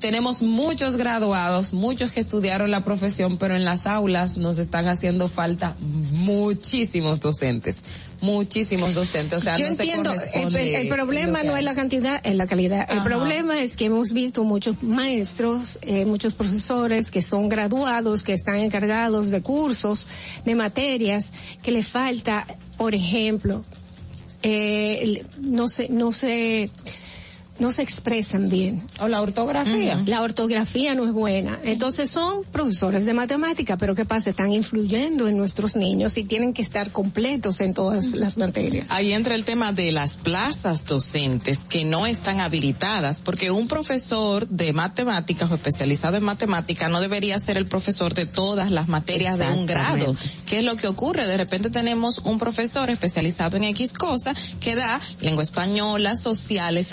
tenemos 0.00 0.42
muchos 0.42 0.96
graduados, 0.96 1.72
muchos 1.72 2.12
que 2.12 2.20
estudiaron 2.20 2.70
la 2.70 2.84
profesión, 2.84 3.36
pero 3.36 3.56
en 3.56 3.64
las 3.64 3.86
aulas 3.86 4.36
nos 4.36 4.58
están 4.58 4.86
haciendo 4.88 5.28
falta 5.28 5.76
muchísimos 6.12 7.20
docentes, 7.20 7.78
muchísimos 8.20 8.94
docentes. 8.94 9.38
O 9.38 9.42
sea, 9.42 9.56
Yo 9.58 9.68
no 9.68 9.74
se 9.74 9.82
entiendo, 9.82 10.12
el, 10.12 10.18
corresponde 10.18 10.80
el 10.82 10.88
problema 10.88 11.42
no 11.42 11.56
es 11.56 11.64
la 11.64 11.74
cantidad, 11.74 12.20
es 12.24 12.34
la 12.36 12.46
calidad. 12.46 12.86
El 12.90 13.02
problema 13.02 13.60
es 13.60 13.76
que 13.76 13.86
hemos 13.86 14.12
visto 14.12 14.44
muchos 14.44 14.82
maestros, 14.82 15.78
eh, 15.82 16.04
muchos 16.04 16.34
profesores 16.34 17.10
que 17.10 17.22
son 17.22 17.48
graduados, 17.48 18.22
que 18.22 18.34
están 18.34 18.56
encargados 18.56 19.30
de 19.30 19.42
cursos, 19.42 20.06
de 20.44 20.54
materias, 20.54 21.30
que 21.62 21.70
le 21.72 21.82
falta, 21.82 22.46
por 22.76 22.94
ejemplo, 22.94 23.64
eh, 24.42 24.98
el- 25.02 25.26
no 25.50 25.68
se, 25.68 25.88
no 25.88 26.12
se, 26.12 26.70
no 27.58 27.72
se 27.72 27.82
expresan 27.82 28.48
bien. 28.48 28.82
O 29.00 29.08
la 29.08 29.20
ortografía. 29.20 30.02
La 30.06 30.22
ortografía 30.22 30.94
no 30.94 31.04
es 31.06 31.12
buena. 31.12 31.58
Entonces 31.64 32.10
son 32.10 32.44
profesores 32.44 33.06
de 33.06 33.14
matemática, 33.14 33.76
pero 33.76 33.94
¿qué 33.94 34.04
pasa? 34.04 34.30
Están 34.30 34.52
influyendo 34.52 35.28
en 35.28 35.36
nuestros 35.36 35.76
niños 35.76 36.16
y 36.16 36.24
tienen 36.24 36.52
que 36.52 36.62
estar 36.62 36.92
completos 36.92 37.60
en 37.60 37.74
todas 37.74 38.12
las 38.12 38.38
materias. 38.38 38.86
Ahí 38.90 39.12
entra 39.12 39.34
el 39.34 39.44
tema 39.44 39.72
de 39.72 39.92
las 39.92 40.16
plazas 40.16 40.86
docentes 40.86 41.64
que 41.68 41.84
no 41.84 42.06
están 42.06 42.40
habilitadas, 42.40 43.20
porque 43.20 43.50
un 43.50 43.68
profesor 43.68 44.48
de 44.48 44.72
matemáticas 44.72 45.50
o 45.50 45.54
especializado 45.54 46.16
en 46.16 46.24
matemática 46.24 46.88
no 46.88 47.00
debería 47.00 47.38
ser 47.38 47.56
el 47.56 47.66
profesor 47.66 48.14
de 48.14 48.26
todas 48.26 48.70
las 48.70 48.88
materias 48.88 49.38
de 49.38 49.48
un 49.48 49.66
grado. 49.66 50.16
¿Qué 50.46 50.58
es 50.58 50.64
lo 50.64 50.76
que 50.76 50.88
ocurre? 50.88 51.26
De 51.26 51.36
repente 51.36 51.70
tenemos 51.70 52.18
un 52.24 52.38
profesor 52.38 52.90
especializado 52.90 53.56
en 53.56 53.64
X 53.64 53.92
cosa 53.92 54.34
que 54.60 54.74
da 54.74 55.00
lengua 55.20 55.42
española, 55.42 56.16
sociales, 56.16 56.92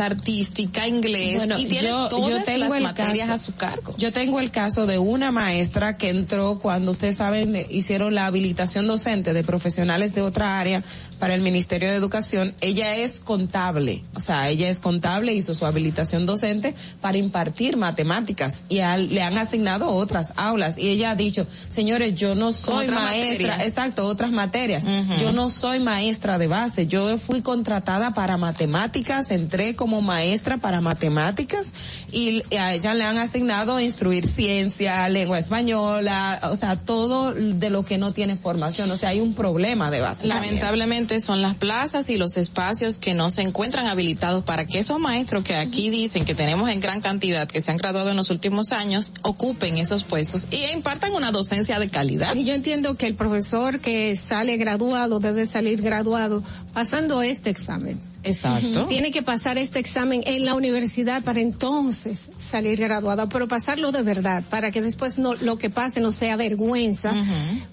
inglés 0.62 1.38
Bueno, 1.38 1.60
y 1.60 1.66
tiene 1.66 1.90
yo- 1.90 2.04
yo 2.04 2.08
todas 2.10 2.46
tengo 2.46 2.60
las 2.70 2.78
el 2.78 2.84
materias 2.84 3.28
caso- 3.28 3.34
a 3.34 3.38
su 3.38 3.56
cargo. 3.56 3.96
Yo 3.98 4.12
tengo 4.12 4.40
el 4.40 4.52
caso 4.52 4.86
de 4.86 4.98
una 4.98 5.32
maestra 5.32 5.98
que 5.98 6.10
entró 6.10 6.60
cuando 6.60 6.92
ustedes 6.92 7.18
saben 7.18 7.66
hicieron 7.70 8.16
la 8.16 8.26
habilitación 8.28 8.88
docente 8.88 9.34
de 9.34 9.44
profesionales 9.44 10.14
de 10.16 10.22
otra 10.22 10.60
área 10.60 10.84
para 11.16 11.34
el 11.36 11.42
Ministerio 11.42 11.90
de 11.90 11.96
Educación. 11.96 12.54
Ella 12.62 12.96
es 12.98 13.20
contable, 13.20 14.04
o 14.16 14.20
sea, 14.20 14.50
ella 14.50 14.70
es 14.70 14.80
contable, 14.80 15.34
hizo 15.34 15.54
su 15.54 15.66
habilitación 15.66 16.26
docente 16.26 16.76
para 17.02 17.18
impartir 17.18 17.78
matemáticas 17.78 18.64
y 18.70 18.80
al- 18.80 19.10
le 19.14 19.22
han 19.22 19.38
asignado 19.38 19.90
otras 19.90 20.34
aulas 20.36 20.78
y 20.78 20.90
ella 20.90 21.12
ha 21.12 21.16
dicho, 21.16 21.48
señores, 21.70 22.16
yo 22.16 22.36
no 22.36 22.52
soy 22.52 22.88
maestra, 22.88 23.48
materias. 23.50 23.68
exacto, 23.68 24.08
otras 24.08 24.32
materias. 24.32 24.84
Ujú. 24.84 25.22
Yo 25.22 25.32
no 25.32 25.50
soy 25.50 25.80
maestra 25.80 26.38
de 26.38 26.48
base, 26.48 26.88
yo 26.88 27.18
fui 27.18 27.42
contratada 27.42 28.14
para 28.14 28.38
matemáticas, 28.38 29.32
entré 29.32 29.76
como 29.76 30.02
maestra 30.02 30.58
para 30.58 30.82
matemáticas 30.82 31.68
y 32.12 32.42
a 32.58 32.74
ella 32.74 32.94
le 32.94 33.04
han 33.04 33.18
asignado 33.18 33.80
instruir 33.80 34.26
ciencia, 34.28 35.08
lengua 35.10 35.40
española, 35.40 36.40
o 36.52 36.56
sea, 36.56 36.76
todo 36.78 37.34
de 37.34 37.70
lo 37.70 37.86
que 37.86 37.98
no 37.98 38.12
tiene 38.12 38.36
formación, 38.38 38.90
o 38.92 38.98
sea, 38.98 39.10
hay 39.10 39.20
un 39.20 39.34
problema 39.34 39.92
de 39.92 40.02
base. 40.02 40.28
Lamentablemente 40.28 41.05
son 41.20 41.42
las 41.42 41.56
plazas 41.56 42.10
y 42.10 42.18
los 42.18 42.38
espacios 42.38 43.00
que 43.00 43.14
no 43.14 43.30
se 43.30 43.42
encuentran 43.42 43.88
habilitados 43.88 44.44
para 44.44 44.66
que 44.66 44.80
esos 44.80 45.00
maestros 45.00 45.44
que 45.44 45.56
aquí 45.56 45.90
dicen 45.90 46.26
que 46.26 46.36
tenemos 46.36 46.70
en 46.70 46.80
gran 46.80 47.02
cantidad, 47.02 47.48
que 47.48 47.62
se 47.62 47.72
han 47.72 47.78
graduado 47.78 48.10
en 48.10 48.18
los 48.18 48.30
últimos 48.30 48.72
años, 48.72 49.14
ocupen 49.22 49.78
esos 49.78 50.04
puestos 50.04 50.48
y 50.52 50.64
impartan 50.74 51.14
una 51.14 51.32
docencia 51.32 51.80
de 51.80 51.90
calidad. 51.90 52.36
Y 52.36 52.44
yo 52.44 52.54
entiendo 52.54 52.96
que 52.96 53.08
el 53.08 53.16
profesor 53.16 53.80
que 53.80 54.16
sale 54.16 54.58
graduado 54.58 55.20
debe 55.20 55.46
salir 55.46 55.82
graduado 55.82 56.44
pasando 56.74 57.22
este 57.22 57.50
examen. 57.50 58.00
Exacto. 58.24 58.88
Tiene 58.88 59.12
que 59.12 59.22
pasar 59.22 59.58
este 59.58 59.80
examen 59.80 60.24
en 60.26 60.46
la 60.46 60.56
universidad 60.56 61.24
para 61.24 61.40
entonces 61.40 62.22
salir 62.50 62.80
graduado, 62.80 63.28
pero 63.30 63.48
pasarlo 63.48 63.92
de 63.92 64.02
verdad, 64.02 64.44
para 64.50 64.72
que 64.72 64.82
después 64.82 65.18
no 65.18 65.34
lo 65.36 65.58
que 65.58 65.70
pase 65.70 66.00
no 66.00 66.12
sea 66.12 66.36
vergüenza 66.36 67.14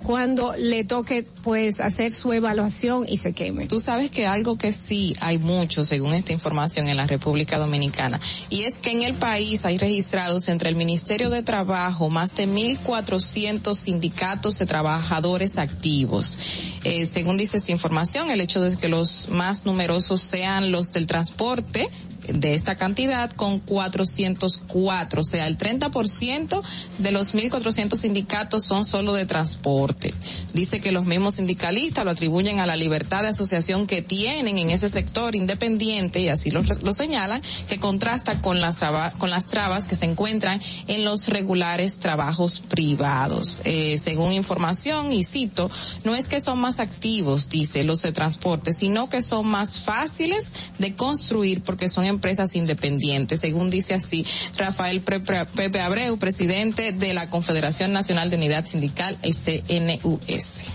cuando 0.03 0.55
le 0.57 0.85
toque 0.85 1.24
pues 1.43 1.81
hacer 1.81 2.12
su 2.12 2.32
evaluación 2.32 3.05
y 3.09 3.19
se 3.19 3.32
queme. 3.32 3.66
Tú 3.66 3.81
sabes 3.81 4.11
que 4.11 4.27
algo 4.27 4.59
que 4.59 4.73
sí 4.73 5.15
hay 5.20 5.39
mucho, 5.39 5.85
según 5.85 6.15
esta 6.15 6.32
información, 6.32 6.89
en 6.89 6.97
la 6.97 7.07
República 7.07 7.59
Dominicana, 7.59 8.20
y 8.51 8.62
es 8.62 8.78
que 8.78 8.90
en 8.90 9.03
el 9.03 9.15
país 9.15 9.65
hay 9.65 9.78
registrados 9.78 10.49
entre 10.49 10.69
el 10.69 10.77
Ministerio 10.77 11.31
de 11.31 11.43
Trabajo 11.43 12.11
más 12.11 12.35
de 12.35 12.49
1.400 12.49 13.74
sindicatos 13.74 14.59
de 14.59 14.66
trabajadores 14.66 15.59
activos. 15.59 16.39
Eh, 16.85 17.07
según 17.07 17.36
dice 17.36 17.59
esta 17.59 17.73
información, 17.73 18.31
el 18.31 18.40
hecho 18.40 18.61
de 18.61 18.77
que 18.77 18.89
los 18.89 19.28
más 19.28 19.65
numerosos 19.65 20.20
sean 20.20 20.70
los 20.73 20.93
del 20.93 21.07
transporte, 21.07 21.89
de 22.28 22.55
esta 22.55 22.77
cantidad 22.77 23.31
con 23.31 23.61
404, 23.61 25.20
o 25.20 25.24
sea, 25.24 25.47
el 25.47 25.59
30% 25.59 26.62
de 26.99 27.11
los 27.11 27.35
1.400 27.35 27.97
sindicatos 27.97 28.65
son 28.65 28.85
solo 28.85 29.15
de 29.15 29.27
transporte. 29.27 30.15
Dice 30.53 30.81
que 30.81 30.93
los 30.93 31.05
mismos 31.05 31.36
sindicalistas 31.36 32.05
lo 32.05 32.11
atribuyen 32.11 32.61
a 32.61 32.66
la 32.66 32.77
libertad 32.77 33.23
de 33.23 33.28
asociación 33.28 33.86
que 33.86 34.03
tienen 34.03 34.59
en 34.59 34.70
ese 34.70 34.89
sector 34.89 35.35
independiente, 35.35 36.20
y 36.20 36.28
así 36.28 36.51
lo, 36.51 36.62
lo 36.62 36.93
señalan, 36.93 37.40
que 37.69 37.78
contrasta 37.78 38.40
con 38.40 38.61
las, 38.61 38.81
con 39.19 39.31
las 39.31 39.47
trabas 39.47 39.85
que 39.85 39.94
se 39.94 40.07
encuentran 40.07 40.61
en 40.86 41.05
los 41.05 41.28
regulares 41.28 41.99
trabajos 41.99 42.61
privados. 42.61 43.62
Eh, 43.65 43.99
según 44.03 44.32
información, 44.32 45.12
y 45.12 45.24
cito, 45.24 45.70
no 46.05 46.15
es 46.15 46.28
que 46.28 46.40
son 46.40 46.59
más 46.59 46.81
activos, 46.81 47.49
dice, 47.49 47.85
los 47.85 48.03
de 48.03 48.12
transporte, 48.12 48.73
sino 48.73 49.09
que 49.09 49.23
son 49.23 49.47
más 49.47 49.81
fáciles 49.81 50.53
de 50.78 50.94
construir 50.94 51.62
porque 51.62 51.89
son 51.89 52.05
empresas 52.12 52.55
independientes, 52.55 53.40
según 53.40 53.70
dice 53.70 53.94
así 53.94 54.24
Rafael 54.56 55.01
Pepe 55.01 55.44
Pepe 55.47 55.80
Abreu, 55.80 56.16
presidente 56.18 56.93
de 56.93 57.14
la 57.14 57.28
Confederación 57.28 57.93
Nacional 57.93 58.30
de 58.30 58.36
Unidad 58.36 58.64
Sindical, 58.64 59.18
el 59.22 59.34
CNUS. 59.34 60.72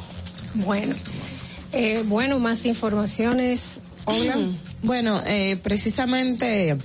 Bueno, 0.56 0.96
eh, 1.72 2.04
bueno, 2.06 2.40
más 2.40 2.66
informaciones. 2.66 3.80
Hola. 4.06 4.38
Bueno, 4.84 5.24
eh, 5.26 5.58
precisamente 5.64 6.78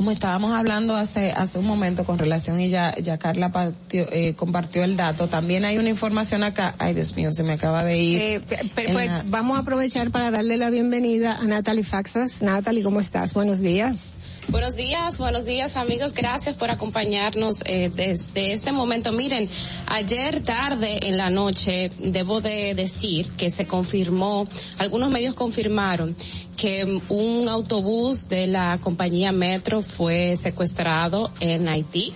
como 0.00 0.12
estábamos 0.12 0.52
hablando 0.52 0.96
hace 0.96 1.30
hace 1.32 1.58
un 1.58 1.66
momento 1.66 2.06
con 2.06 2.18
relación 2.18 2.58
y 2.58 2.70
ya 2.70 2.94
ya 3.02 3.18
Carla 3.18 3.52
partió- 3.52 4.08
eh, 4.10 4.32
compartió 4.34 4.82
el 4.82 4.96
dato, 4.96 5.28
también 5.28 5.66
hay 5.66 5.76
una 5.76 5.90
información 5.90 6.42
acá. 6.42 6.74
Ay, 6.78 6.94
Dios 6.94 7.14
mío, 7.16 7.34
se 7.34 7.42
me 7.42 7.52
acaba 7.52 7.84
de 7.84 7.98
ir. 7.98 8.18
Eh, 8.22 8.40
pues 8.74 8.94
la- 8.94 9.22
vamos 9.26 9.58
a 9.58 9.60
aprovechar 9.60 10.10
para 10.10 10.30
darle 10.30 10.56
la 10.56 10.70
bienvenida 10.70 11.36
a 11.36 11.44
Natalie 11.44 11.84
Faxas. 11.84 12.40
Natalie, 12.40 12.82
¿cómo 12.82 12.98
estás? 12.98 13.34
Buenos 13.34 13.60
días. 13.60 14.12
Buenos 14.48 14.74
días, 14.74 15.18
buenos 15.18 15.44
días 15.44 15.76
amigos, 15.76 16.12
gracias 16.14 16.56
por 16.56 16.70
acompañarnos 16.70 17.62
eh, 17.66 17.90
desde 17.94 18.52
este 18.54 18.72
momento. 18.72 19.12
Miren, 19.12 19.48
ayer 19.86 20.40
tarde 20.40 21.06
en 21.06 21.18
la 21.18 21.28
noche 21.30 21.92
debo 21.98 22.40
de 22.40 22.74
decir 22.74 23.28
que 23.36 23.50
se 23.50 23.66
confirmó, 23.66 24.48
algunos 24.78 25.10
medios 25.10 25.34
confirmaron 25.34 26.16
que 26.60 27.00
un 27.08 27.48
autobús 27.48 28.28
de 28.28 28.46
la 28.46 28.78
compañía 28.82 29.32
Metro 29.32 29.82
fue 29.82 30.36
secuestrado 30.36 31.32
en 31.40 31.66
Haití. 31.70 32.12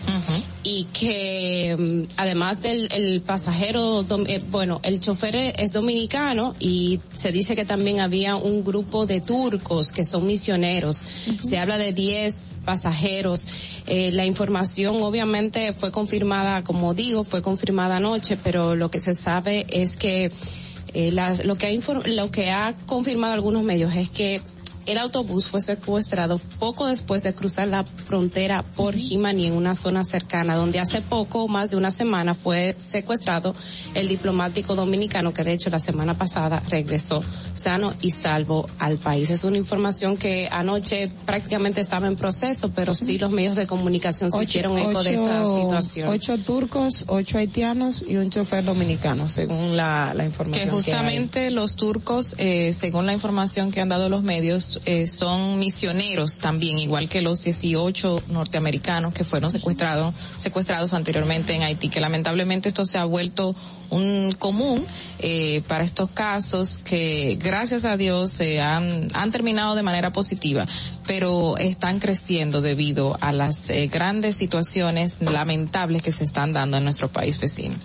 y 0.62 0.84
que 0.92 1.74
mm, 1.78 2.12
además 2.18 2.60
del 2.60 2.88
el 2.92 3.22
pasajero, 3.22 4.04
eh, 4.26 4.42
bueno, 4.50 4.80
el 4.82 5.00
chofer 5.00 5.54
es 5.58 5.72
dominicano 5.72 6.54
y 6.58 7.00
se 7.14 7.32
dice 7.32 7.56
que 7.56 7.64
también 7.64 8.00
había 8.00 8.36
un 8.36 8.64
grupo 8.64 9.06
de 9.06 9.22
turcos 9.22 9.92
que 9.92 10.04
son 10.04 10.26
misioneros. 10.26 11.02
Se 11.42 11.58
habla 11.58 11.78
de 11.78 11.92
10 11.92 12.56
pasajeros. 12.66 13.46
Eh, 13.86 14.10
la 14.12 14.26
información 14.26 15.02
obviamente 15.02 15.72
fue 15.72 15.90
confirmada, 15.90 16.64
como 16.64 16.92
digo, 16.92 17.24
fue 17.24 17.40
confirmada 17.40 17.96
anoche, 17.96 18.36
pero 18.36 18.74
lo 18.74 18.90
que 18.90 19.00
se 19.00 19.14
sabe 19.14 19.66
es 19.70 19.96
que 19.96 20.30
eh, 20.94 21.10
las- 21.12 21.44
lo 21.44 21.56
que 21.56 21.66
ha 21.66 21.70
lo 22.06 22.30
que 22.30 22.50
ha 22.50 22.74
confirmado 22.86 23.34
algunos 23.34 23.62
medios 23.62 23.94
es 23.94 24.08
que 24.10 24.40
el 24.86 24.98
autobús 24.98 25.46
fue 25.46 25.60
secuestrado 25.60 26.38
poco 26.58 26.86
después 26.86 27.22
de 27.22 27.34
cruzar 27.34 27.68
la 27.68 27.84
frontera 27.84 28.62
por 28.62 28.94
Jimani 28.94 29.46
en 29.46 29.54
una 29.54 29.74
zona 29.74 30.04
cercana, 30.04 30.56
donde 30.56 30.80
hace 30.80 31.00
poco, 31.00 31.48
más 31.48 31.70
de 31.70 31.76
una 31.76 31.90
semana, 31.90 32.34
fue 32.34 32.74
secuestrado 32.78 33.54
el 33.94 34.08
diplomático 34.08 34.74
dominicano 34.74 35.32
que 35.32 35.44
de 35.44 35.52
hecho 35.52 35.70
la 35.70 35.78
semana 35.78 36.16
pasada 36.18 36.62
regresó 36.68 37.22
sano 37.54 37.94
y 38.00 38.10
salvo 38.10 38.68
al 38.78 38.98
país. 38.98 39.30
Es 39.30 39.44
una 39.44 39.58
información 39.58 40.16
que 40.16 40.48
anoche 40.50 41.10
prácticamente 41.24 41.80
estaba 41.80 42.06
en 42.06 42.16
proceso, 42.16 42.70
pero 42.74 42.94
sí 42.94 43.18
los 43.18 43.30
medios 43.30 43.56
de 43.56 43.66
comunicación 43.66 44.30
se 44.30 44.42
hicieron 44.42 44.76
eco 44.78 45.02
de 45.02 45.14
esta 45.14 45.46
situación. 45.46 46.08
Ocho 46.08 46.38
turcos, 46.38 47.04
ocho 47.06 47.38
haitianos 47.38 48.04
y 48.06 48.16
un 48.16 48.30
chofer 48.30 48.64
dominicano, 48.64 49.28
según 49.28 49.76
la, 49.76 50.12
la 50.14 50.24
información. 50.24 50.64
que 50.64 50.70
hay. 50.70 50.76
justamente 50.76 51.50
los 51.50 51.76
turcos, 51.76 52.34
eh, 52.38 52.72
según 52.72 53.06
la 53.06 53.12
información 53.12 53.70
que 53.70 53.80
han 53.80 53.88
dado 53.88 54.08
los 54.08 54.22
medios, 54.22 54.73
eh, 54.84 55.06
son 55.06 55.58
misioneros 55.58 56.38
también, 56.38 56.78
igual 56.78 57.08
que 57.08 57.22
los 57.22 57.42
18 57.42 58.24
norteamericanos 58.28 59.14
que 59.14 59.24
fueron 59.24 59.50
secuestrados, 59.50 60.14
secuestrados 60.36 60.92
anteriormente 60.92 61.54
en 61.54 61.62
Haití, 61.62 61.88
que 61.88 62.00
lamentablemente 62.00 62.68
esto 62.68 62.86
se 62.86 62.98
ha 62.98 63.04
vuelto 63.04 63.54
un 63.90 64.32
común 64.32 64.84
eh, 65.18 65.62
para 65.68 65.84
estos 65.84 66.10
casos 66.10 66.78
que 66.78 67.38
gracias 67.40 67.84
a 67.84 67.96
Dios 67.96 68.30
se 68.32 68.60
han, 68.60 69.08
han 69.14 69.30
terminado 69.30 69.74
de 69.74 69.82
manera 69.82 70.12
positiva, 70.12 70.66
pero 71.06 71.56
están 71.58 72.00
creciendo 72.00 72.60
debido 72.60 73.16
a 73.20 73.32
las 73.32 73.70
eh, 73.70 73.88
grandes 73.88 74.36
situaciones 74.36 75.18
lamentables 75.20 76.02
que 76.02 76.12
se 76.12 76.24
están 76.24 76.52
dando 76.52 76.76
en 76.76 76.84
nuestro 76.84 77.08
país 77.08 77.38
vecino. 77.38 77.76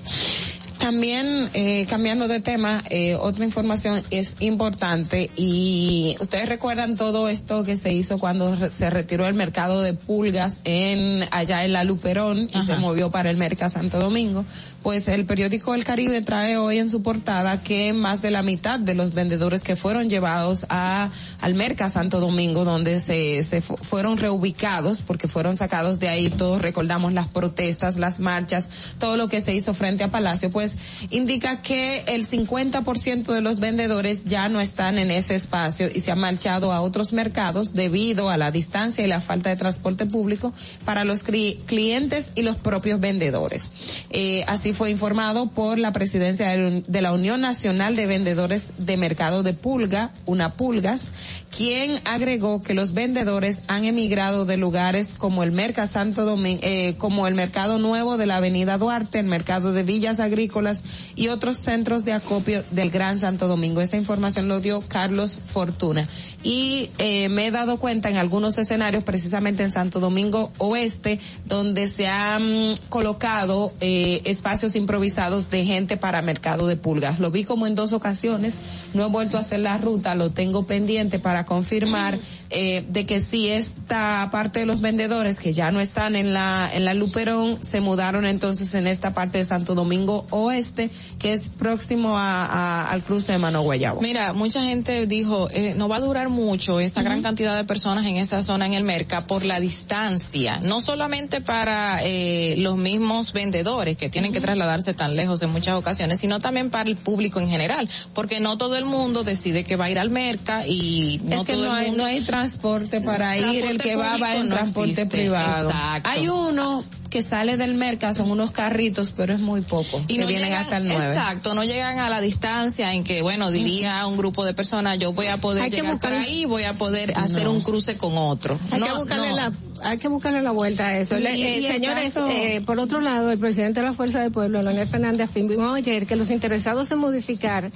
También, 0.79 1.49
eh, 1.53 1.85
cambiando 1.89 2.29
de 2.29 2.39
tema, 2.39 2.81
eh, 2.89 3.15
otra 3.15 3.43
información 3.43 4.01
es 4.11 4.37
importante 4.39 5.29
y 5.35 6.15
ustedes 6.21 6.47
recuerdan 6.47 6.95
todo 6.95 7.27
esto 7.27 7.65
que 7.65 7.77
se 7.77 7.91
hizo 7.91 8.17
cuando 8.17 8.55
re- 8.55 8.71
se 8.71 8.89
retiró 8.89 9.27
el 9.27 9.33
mercado 9.33 9.81
de 9.81 9.93
pulgas 9.93 10.61
en 10.63 11.25
allá 11.31 11.65
en 11.65 11.73
la 11.73 11.83
Luperón 11.83 12.47
y 12.53 12.61
se 12.65 12.77
movió 12.77 13.11
para 13.11 13.29
el 13.29 13.35
Merca 13.35 13.69
Santo 13.69 13.99
Domingo. 13.99 14.45
Pues 14.81 15.09
el 15.09 15.25
periódico 15.25 15.75
El 15.75 15.83
Caribe 15.83 16.21
trae 16.21 16.55
hoy 16.55 16.77
en 16.77 16.89
su 16.89 17.03
portada 17.03 17.61
que 17.61 17.91
más 17.91 18.21
de 18.21 18.31
la 18.31 18.43
mitad 18.43 18.79
de 18.79 18.93
los 18.95 19.13
vendedores 19.13 19.61
que 19.61 19.75
fueron 19.75 20.09
llevados 20.09 20.65
a 20.69 21.11
al 21.41 21.53
Merca 21.55 21.89
Santo 21.89 22.21
Domingo, 22.21 22.63
donde 22.63 23.01
se, 23.01 23.43
se 23.43 23.61
fu- 23.61 23.75
fueron 23.75 24.17
reubicados 24.17 25.01
porque 25.01 25.27
fueron 25.27 25.57
sacados 25.57 25.99
de 25.99 26.07
ahí, 26.07 26.29
todos 26.29 26.61
recordamos 26.61 27.11
las 27.11 27.27
protestas, 27.27 27.97
las 27.97 28.21
marchas, 28.21 28.69
todo 28.97 29.17
lo 29.17 29.27
que 29.27 29.41
se 29.41 29.53
hizo 29.53 29.73
frente 29.73 30.05
a 30.05 30.07
Palacio, 30.11 30.49
pues 30.49 30.68
indica 31.09 31.61
que 31.61 32.03
el 32.07 32.27
50% 32.27 33.33
de 33.33 33.41
los 33.41 33.59
vendedores 33.59 34.25
ya 34.25 34.49
no 34.49 34.61
están 34.61 34.99
en 34.99 35.11
ese 35.11 35.35
espacio 35.35 35.89
y 35.93 35.99
se 36.01 36.11
han 36.11 36.19
marchado 36.19 36.71
a 36.71 36.81
otros 36.81 37.13
mercados 37.13 37.73
debido 37.73 38.29
a 38.29 38.37
la 38.37 38.51
distancia 38.51 39.03
y 39.03 39.07
la 39.07 39.21
falta 39.21 39.49
de 39.49 39.55
transporte 39.55 40.05
público 40.05 40.53
para 40.85 41.03
los 41.03 41.23
clientes 41.23 42.27
y 42.35 42.41
los 42.41 42.55
propios 42.55 42.99
vendedores. 42.99 43.69
Eh, 44.09 44.43
así 44.47 44.73
fue 44.73 44.89
informado 44.89 45.51
por 45.51 45.77
la 45.77 45.91
presidencia 45.91 46.49
de 46.49 47.01
la 47.01 47.13
Unión 47.13 47.41
Nacional 47.41 47.95
de 47.95 48.05
Vendedores 48.05 48.67
de 48.77 48.97
Mercado 48.97 49.43
de 49.43 49.53
Pulga, 49.53 50.11
una 50.25 50.53
Pulgas, 50.53 51.11
quien 51.55 51.99
agregó 52.05 52.61
que 52.61 52.73
los 52.73 52.93
vendedores 52.93 53.61
han 53.67 53.85
emigrado 53.85 54.45
de 54.45 54.57
lugares 54.57 55.13
como 55.17 55.43
el 55.43 55.51
Merca 55.51 55.87
Santo 55.87 56.25
Domingo, 56.25 56.61
eh, 56.63 56.95
como 56.97 57.27
el 57.27 57.35
Mercado 57.35 57.79
Nuevo 57.79 58.17
de 58.17 58.25
la 58.25 58.37
Avenida 58.37 58.77
Duarte, 58.77 59.19
el 59.19 59.25
Mercado 59.25 59.73
de 59.73 59.83
Villas 59.83 60.19
Agrícolas 60.19 60.81
y 61.15 61.27
otros 61.29 61.57
centros 61.57 62.05
de 62.05 62.13
acopio 62.13 62.63
del 62.71 62.91
Gran 62.91 63.19
Santo 63.19 63.47
Domingo. 63.47 63.81
Esa 63.81 63.97
información 63.97 64.47
lo 64.47 64.61
dio 64.61 64.81
Carlos 64.87 65.37
Fortuna. 65.43 66.07
Y 66.41 66.89
eh, 66.99 67.27
me 67.27 67.47
he 67.47 67.51
dado 67.51 67.77
cuenta 67.77 68.09
en 68.09 68.17
algunos 68.17 68.57
escenarios, 68.57 69.03
precisamente 69.03 69.63
en 69.63 69.73
Santo 69.73 69.99
Domingo 69.99 70.51
Oeste, 70.57 71.19
donde 71.45 71.87
se 71.87 72.07
han 72.07 72.75
colocado 72.87 73.73
eh, 73.81 74.21
espacios 74.23 74.75
improvisados 74.75 75.49
de 75.49 75.65
gente 75.65 75.97
para 75.97 76.21
mercado 76.21 76.67
de 76.67 76.77
pulgas. 76.77 77.19
Lo 77.19 77.29
vi 77.29 77.43
como 77.43 77.67
en 77.67 77.75
dos 77.75 77.91
ocasiones, 77.91 78.55
no 78.93 79.05
he 79.05 79.09
vuelto 79.09 79.37
a 79.37 79.41
hacer 79.41 79.59
la 79.59 79.77
ruta, 79.77 80.15
lo 80.15 80.31
tengo 80.31 80.65
pendiente 80.65 81.19
para 81.19 81.45
confirmar 81.45 82.17
eh, 82.51 82.83
de 82.89 83.05
que 83.05 83.19
si 83.19 83.49
esta 83.49 84.29
parte 84.31 84.59
de 84.61 84.65
los 84.65 84.81
vendedores 84.81 85.37
que 85.39 85.53
ya 85.53 85.71
no 85.71 85.79
están 85.79 86.15
en 86.15 86.33
la 86.33 86.69
en 86.73 86.83
la 86.85 86.93
Luperón 86.93 87.63
se 87.63 87.79
mudaron 87.81 88.25
entonces 88.25 88.73
en 88.75 88.87
esta 88.87 89.13
parte 89.13 89.37
de 89.37 89.45
Santo 89.45 89.75
Domingo 89.75 90.25
Oeste, 90.31 90.89
que 91.19 91.33
es 91.33 91.49
próximo 91.49 92.17
a, 92.17 92.45
a- 92.45 92.91
al 92.91 93.03
cruce 93.03 93.33
de 93.33 93.37
Mano 93.37 93.61
Guayabo. 93.61 94.01
Mira, 94.01 94.33
mucha 94.33 94.63
gente 94.63 95.05
dijo, 95.07 95.47
eh, 95.51 95.73
no 95.77 95.87
va 95.87 95.97
a 95.97 95.99
durar 95.99 96.29
mucho 96.29 96.79
esa 96.79 97.03
gran 97.03 97.21
cantidad 97.21 97.55
de 97.55 97.63
personas 97.65 98.05
en 98.07 98.17
esa 98.17 98.41
zona 98.43 98.65
en 98.65 98.73
el 98.73 98.83
Merca 98.83 99.27
por 99.27 99.45
la 99.45 99.59
distancia, 99.59 100.59
no 100.63 100.81
solamente 100.81 101.41
para 101.41 101.99
eh, 102.03 102.55
los 102.57 102.77
mismos 102.77 103.33
vendedores 103.33 103.97
que 103.97 104.09
tienen 104.09 104.31
que 104.31 104.41
trasladarse 104.41 104.93
tan 104.93 105.15
lejos 105.15 105.41
en 105.41 105.49
muchas 105.51 105.75
ocasiones, 105.77 106.19
sino 106.19 106.39
también 106.39 106.69
para 106.69 106.89
el 106.89 106.95
público 106.95 107.39
en 107.39 107.49
general, 107.49 107.89
porque 108.13 108.39
no 108.39 108.57
todo 108.57 108.75
el 108.77 108.85
mundo 108.85 109.23
decide 109.23 109.63
que 109.63 109.75
va 109.75 109.85
a 109.85 109.89
ir 109.91 109.99
al 109.99 110.09
Merca 110.09 110.65
y 110.67 111.19
no 111.25 111.41
es 111.41 111.45
que 111.45 111.53
todo 111.53 111.65
no 111.65 111.71
el 111.71 111.77
hay, 111.77 111.87
mundo 111.87 112.03
no 112.03 112.09
hay 112.09 112.21
transporte 112.39 113.01
para 113.01 113.37
ir, 113.37 113.43
el 113.65 113.77
Transporte 113.77 113.83
que 113.89 113.95
va 113.95 114.17
va 114.17 114.35
en 114.35 114.49
transporte 114.49 114.89
existe, 114.91 115.17
privado. 115.17 115.69
exacto. 115.69 116.09
Hay 116.09 116.27
uno 116.27 116.83
que 117.09 117.23
sale 117.23 117.57
del 117.57 117.73
mercado, 117.75 118.13
son 118.13 118.29
unos 118.31 118.51
carritos, 118.51 119.11
pero 119.15 119.33
es 119.33 119.39
muy 119.39 119.61
poco, 119.61 120.01
y 120.07 120.15
que 120.15 120.21
no 120.21 120.27
vienen 120.27 120.47
llegan, 120.49 120.61
hasta 120.61 120.77
el 120.77 120.87
9. 120.87 121.07
Exacto, 121.07 121.53
no 121.53 121.63
llegan 121.63 121.99
a 121.99 122.09
la 122.09 122.21
distancia 122.21 122.93
en 122.93 123.03
que, 123.03 123.21
bueno, 123.21 123.49
diría 123.51 124.05
un 124.07 124.17
grupo 124.17 124.45
de 124.45 124.53
personas, 124.53 124.99
yo 124.99 125.11
voy 125.13 125.27
a 125.27 125.37
poder 125.37 125.63
Hay 125.63 125.69
llegar 125.71 125.99
ahí, 126.13 126.45
voy 126.45 126.63
a 126.63 126.73
poder 126.73 127.13
hacer 127.17 127.47
un 127.47 127.61
cruce 127.61 127.97
con 127.97 128.17
otro. 128.17 128.59
Hay 128.71 128.79
No, 128.79 128.85
que 128.87 128.93
buscarle 128.93 129.29
no. 129.29 129.35
la 129.35 129.53
hay 129.81 129.97
que 129.97 130.09
buscarle 130.09 130.41
la 130.41 130.51
vuelta 130.51 130.87
a 130.87 130.97
eso. 130.97 131.15
Eh, 131.15 131.63
señores, 131.65 132.13
caso- 132.13 132.27
eh, 132.29 132.61
por 132.65 132.77
otro 132.81 132.99
lado, 132.99 133.31
el 133.31 133.39
presidente 133.39 133.79
de 133.79 133.85
la 133.85 133.93
Fuerza 133.93 134.19
del 134.19 134.29
Pueblo, 134.29 134.61
Leonel 134.61 134.85
Fernández, 134.87 135.29
afirmó 135.29 135.73
ayer 135.73 136.05
que 136.05 136.17
los 136.17 136.31
interesados 136.31 136.91
en 136.91 136.97
modificar 136.99 137.71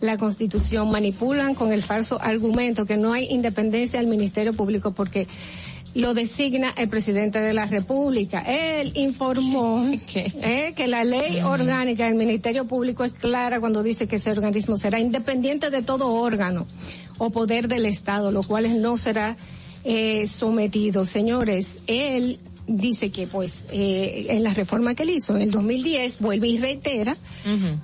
la 0.00 0.16
Constitución 0.18 0.88
manipulan 0.92 1.56
con 1.56 1.72
el 1.72 1.82
falso 1.82 2.20
argumento 2.22 2.86
que 2.86 2.96
no 2.96 3.12
hay 3.12 3.24
independencia 3.24 3.98
del 3.98 4.06
Ministerio 4.08 4.52
Público 4.52 4.92
porque 4.92 5.26
lo 5.94 6.14
designa 6.14 6.72
el 6.76 6.88
presidente 6.88 7.40
de 7.40 7.54
la 7.54 7.66
República. 7.66 8.40
Él 8.40 8.92
informó 8.94 9.86
eh, 10.14 10.72
que 10.76 10.86
la 10.86 11.04
ley 11.04 11.40
orgánica 11.40 12.06
del 12.06 12.14
Ministerio 12.14 12.64
Público 12.66 13.04
es 13.04 13.12
clara 13.12 13.60
cuando 13.60 13.82
dice 13.82 14.06
que 14.06 14.16
ese 14.16 14.30
organismo 14.30 14.76
será 14.76 15.00
independiente 15.00 15.70
de 15.70 15.82
todo 15.82 16.12
órgano 16.12 16.66
o 17.18 17.30
poder 17.30 17.68
del 17.68 17.86
Estado, 17.86 18.30
lo 18.30 18.42
cual 18.42 18.80
no 18.80 18.96
será 18.96 19.36
eh, 19.84 20.26
sometido. 20.26 21.04
Señores, 21.04 21.78
él 21.86 22.38
dice 22.66 23.10
que 23.10 23.26
pues 23.26 23.64
eh, 23.72 24.26
en 24.28 24.42
la 24.44 24.52
reforma 24.52 24.94
que 24.94 25.02
él 25.02 25.10
hizo 25.10 25.34
en 25.34 25.42
el 25.42 25.50
2010 25.50 26.18
vuelve 26.20 26.48
y 26.48 26.58
reitera 26.58 27.16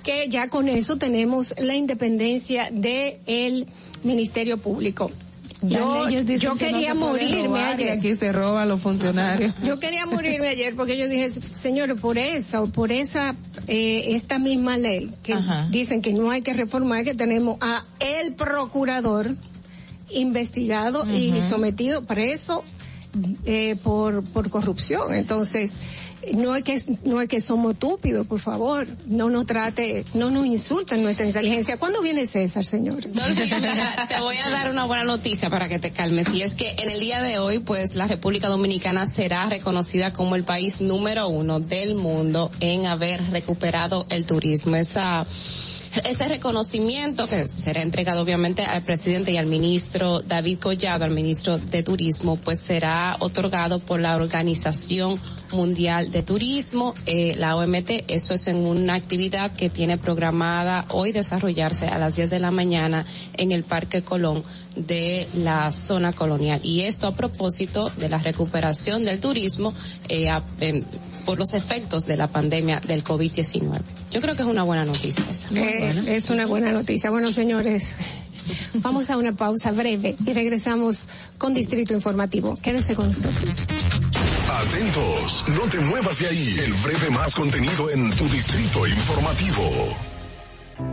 que 0.03 0.29
ya 0.29 0.49
con 0.49 0.69
eso 0.69 0.97
tenemos 0.97 1.55
la 1.57 1.75
independencia 1.75 2.69
de 2.71 3.19
el 3.25 3.65
Ministerio 4.03 4.59
Público. 4.59 5.11
Yo, 5.69 6.09
yo 6.09 6.25
que 6.25 6.37
no 6.37 6.55
quería 6.55 6.93
morirme 6.93 7.63
ayer. 7.63 7.97
aquí 7.97 8.15
se 8.15 8.31
roban 8.31 8.67
los 8.69 8.81
funcionarios. 8.81 9.53
Yo 9.63 9.79
quería 9.79 10.05
morirme 10.05 10.47
ayer 10.47 10.75
porque 10.75 10.97
yo 10.97 11.07
dije, 11.07 11.29
señores, 11.29 11.99
por 11.99 12.17
eso, 12.17 12.67
por 12.67 12.91
esa, 12.91 13.35
eh, 13.67 14.15
esta 14.15 14.39
misma 14.39 14.77
ley 14.77 15.11
que 15.23 15.35
dicen 15.69 16.01
que 16.01 16.13
no 16.13 16.31
hay 16.31 16.41
que 16.41 16.53
reformar, 16.53 17.03
que 17.03 17.13
tenemos 17.13 17.57
a 17.61 17.83
el 17.99 18.33
procurador 18.35 19.35
investigado 20.11 21.05
y 21.11 21.41
sometido 21.41 22.05
preso 22.05 22.63
eh, 23.45 23.75
por, 23.83 24.23
por 24.23 24.49
corrupción. 24.49 25.13
Entonces, 25.13 25.71
no 26.33 26.55
es 26.55 26.63
que 26.63 26.81
no 27.03 27.21
es 27.21 27.27
que 27.27 27.41
somos 27.41 27.73
estúpidos, 27.73 28.25
por 28.27 28.39
favor, 28.39 28.87
no 29.05 29.29
nos 29.29 29.45
trate, 29.45 30.05
no 30.13 30.31
nos 30.31 30.45
insulten 30.45 31.03
nuestra 31.03 31.25
inteligencia. 31.25 31.77
¿Cuándo 31.77 32.01
viene 32.01 32.27
César, 32.27 32.65
señor? 32.65 33.07
Mira, 33.07 34.07
te 34.07 34.19
voy 34.19 34.37
a 34.37 34.49
dar 34.49 34.69
una 34.69 34.85
buena 34.85 35.03
noticia 35.03 35.49
para 35.49 35.67
que 35.67 35.79
te 35.79 35.91
calmes 35.91 36.33
y 36.33 36.41
es 36.41 36.55
que 36.55 36.75
en 36.79 36.89
el 36.89 36.99
día 36.99 37.21
de 37.21 37.39
hoy 37.39 37.59
pues 37.59 37.95
la 37.95 38.07
República 38.07 38.47
Dominicana 38.47 39.07
será 39.07 39.47
reconocida 39.49 40.13
como 40.13 40.35
el 40.35 40.43
país 40.43 40.81
número 40.81 41.27
uno 41.27 41.59
del 41.59 41.95
mundo 41.95 42.51
en 42.59 42.87
haber 42.87 43.23
recuperado 43.31 44.05
el 44.09 44.25
turismo. 44.25 44.75
Esa 44.75 45.25
Ese 46.03 46.27
reconocimiento 46.27 47.27
que 47.27 47.47
será 47.47 47.81
entregado 47.81 48.21
obviamente 48.21 48.63
al 48.63 48.83
presidente 48.83 49.31
y 49.31 49.37
al 49.37 49.45
ministro 49.45 50.19
David 50.19 50.59
Collado, 50.59 51.05
al 51.05 51.11
ministro 51.11 51.57
de 51.57 51.83
Turismo, 51.83 52.35
pues 52.35 52.59
será 52.59 53.15
otorgado 53.19 53.79
por 53.79 53.99
la 53.99 54.15
Organización 54.15 55.19
Mundial 55.53 56.11
de 56.11 56.23
Turismo, 56.23 56.93
eh, 57.05 57.35
la 57.37 57.55
OMT. 57.55 58.05
Eso 58.07 58.33
es 58.33 58.47
en 58.47 58.57
una 58.57 58.95
actividad 58.95 59.51
que 59.53 59.69
tiene 59.69 59.97
programada 59.97 60.85
hoy 60.89 61.13
desarrollarse 61.13 61.87
a 61.87 61.97
las 61.97 62.15
10 62.17 62.29
de 62.29 62.39
la 62.39 62.51
mañana 62.51 63.05
en 63.37 63.51
el 63.51 63.63
Parque 63.63 64.01
Colón 64.01 64.43
de 64.75 65.27
la 65.33 65.71
zona 65.71 66.11
colonial. 66.11 66.59
Y 66.63 66.81
esto 66.81 67.07
a 67.07 67.15
propósito 67.15 67.91
de 67.97 68.09
la 68.09 68.17
recuperación 68.19 69.05
del 69.05 69.19
turismo 69.19 69.73
eh, 70.09 70.29
por 71.25 71.39
los 71.39 71.53
efectos 71.53 72.05
de 72.05 72.17
la 72.17 72.27
pandemia 72.27 72.79
del 72.79 73.03
COVID-19. 73.03 73.81
Yo 74.11 74.21
creo 74.21 74.35
que 74.35 74.43
es 74.43 74.47
una 74.47 74.63
buena 74.63 74.85
noticia 74.85 75.25
esa. 75.29 75.49
Eh, 75.53 76.15
es 76.15 76.29
una 76.29 76.45
buena 76.45 76.71
noticia. 76.71 77.09
Bueno, 77.09 77.31
señores, 77.31 77.95
vamos 78.75 79.09
a 79.09 79.17
una 79.17 79.33
pausa 79.33 79.71
breve 79.71 80.15
y 80.25 80.33
regresamos 80.33 81.09
con 81.37 81.53
Distrito 81.53 81.93
Informativo. 81.93 82.57
Quédense 82.61 82.95
con 82.95 83.07
nosotros. 83.07 83.65
Atentos, 84.49 85.45
no 85.49 85.69
te 85.69 85.79
muevas 85.79 86.19
de 86.19 86.27
ahí. 86.27 86.55
El 86.63 86.73
breve 86.73 87.09
más 87.09 87.33
contenido 87.33 87.89
en 87.89 88.11
tu 88.15 88.25
Distrito 88.29 88.87
Informativo. 88.87 89.63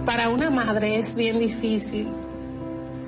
Para 0.06 0.28
una 0.28 0.50
madre 0.50 0.98
es 0.98 1.14
bien 1.14 1.38
difícil 1.38 2.08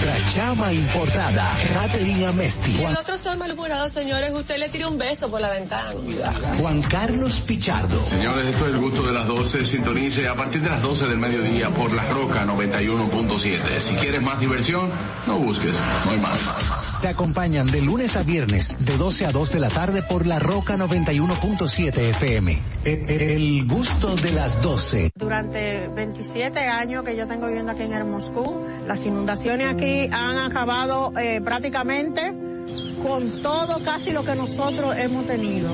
Nuestra 0.00 0.32
chama 0.32 0.72
importada, 0.72 1.50
Caterina 1.74 2.32
Mesti. 2.32 2.82
El 2.82 2.96
otro 2.96 3.16
está 3.16 3.36
malhumorado, 3.36 3.86
señores. 3.86 4.30
Usted 4.30 4.56
le 4.56 4.70
tiró 4.70 4.88
un 4.88 4.96
beso 4.96 5.30
por 5.30 5.42
la 5.42 5.50
ventana. 5.50 5.92
Juan 6.58 6.80
Carlos 6.82 7.42
Pichardo. 7.46 8.06
Señores, 8.06 8.46
esto 8.48 8.66
es 8.66 8.74
el 8.74 8.80
gusto 8.80 9.02
de 9.02 9.12
las 9.12 9.26
12. 9.26 9.62
Sintonice 9.62 10.26
a 10.26 10.34
partir 10.34 10.62
de 10.62 10.70
las 10.70 10.80
12 10.80 11.06
del 11.06 11.18
mediodía 11.18 11.68
por 11.68 11.92
La 11.92 12.06
Roca 12.06 12.46
91.7. 12.46 13.78
Si 13.78 13.94
quieres 13.96 14.22
más 14.22 14.40
diversión, 14.40 14.88
no 15.26 15.36
busques, 15.36 15.76
no 16.06 16.12
hay 16.12 16.18
más. 16.18 16.96
Te 17.02 17.08
acompañan 17.08 17.66
de 17.66 17.82
lunes 17.82 18.16
a 18.16 18.22
viernes, 18.22 18.86
de 18.86 18.96
12 18.96 19.26
a 19.26 19.32
2 19.32 19.52
de 19.52 19.60
la 19.60 19.68
tarde 19.68 20.02
por 20.02 20.26
La 20.26 20.38
Roca 20.38 20.78
91.7 20.78 21.98
FM. 21.98 22.58
El, 22.84 23.10
el 23.10 23.66
gusto 23.66 24.16
de 24.16 24.32
las 24.32 24.62
12. 24.62 25.10
Durante 25.14 25.88
27 25.88 26.58
años 26.58 27.04
que 27.04 27.14
yo 27.14 27.26
tengo 27.26 27.48
viviendo 27.48 27.72
aquí 27.72 27.82
en 27.82 27.92
el 27.92 28.06
Moscú, 28.06 28.64
las 28.86 29.04
inundaciones 29.04 29.68
aquí 29.74 29.89
han 30.10 30.38
acabado 30.38 31.12
eh, 31.18 31.40
prácticamente 31.42 32.32
con 33.02 33.42
todo 33.42 33.82
casi 33.84 34.10
lo 34.10 34.24
que 34.24 34.34
nosotros 34.34 34.96
hemos 34.98 35.26
tenido. 35.26 35.70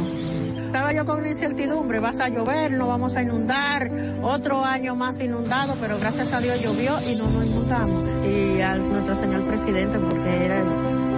Estaba 0.67 0.93
yo 0.93 1.07
con 1.07 1.27
incertidumbre, 1.27 2.01
vas 2.01 2.19
a 2.21 2.29
llover, 2.29 2.73
no 2.73 2.89
vamos 2.89 3.15
a 3.17 3.23
inundar, 3.23 3.91
otro 4.23 4.65
año 4.65 4.95
más 4.95 5.19
inundado, 5.21 5.75
pero 5.81 5.99
gracias 5.99 6.33
a 6.33 6.41
Dios 6.41 6.63
llovió 6.63 6.93
y 7.11 7.17
no 7.17 7.25
nos 7.31 7.47
inundamos. 7.47 8.05
Y 8.27 8.61
a 8.61 8.77
nuestro 8.77 9.15
señor 9.17 9.47
presidente 9.47 9.99
porque 9.99 10.47
él 10.47 10.53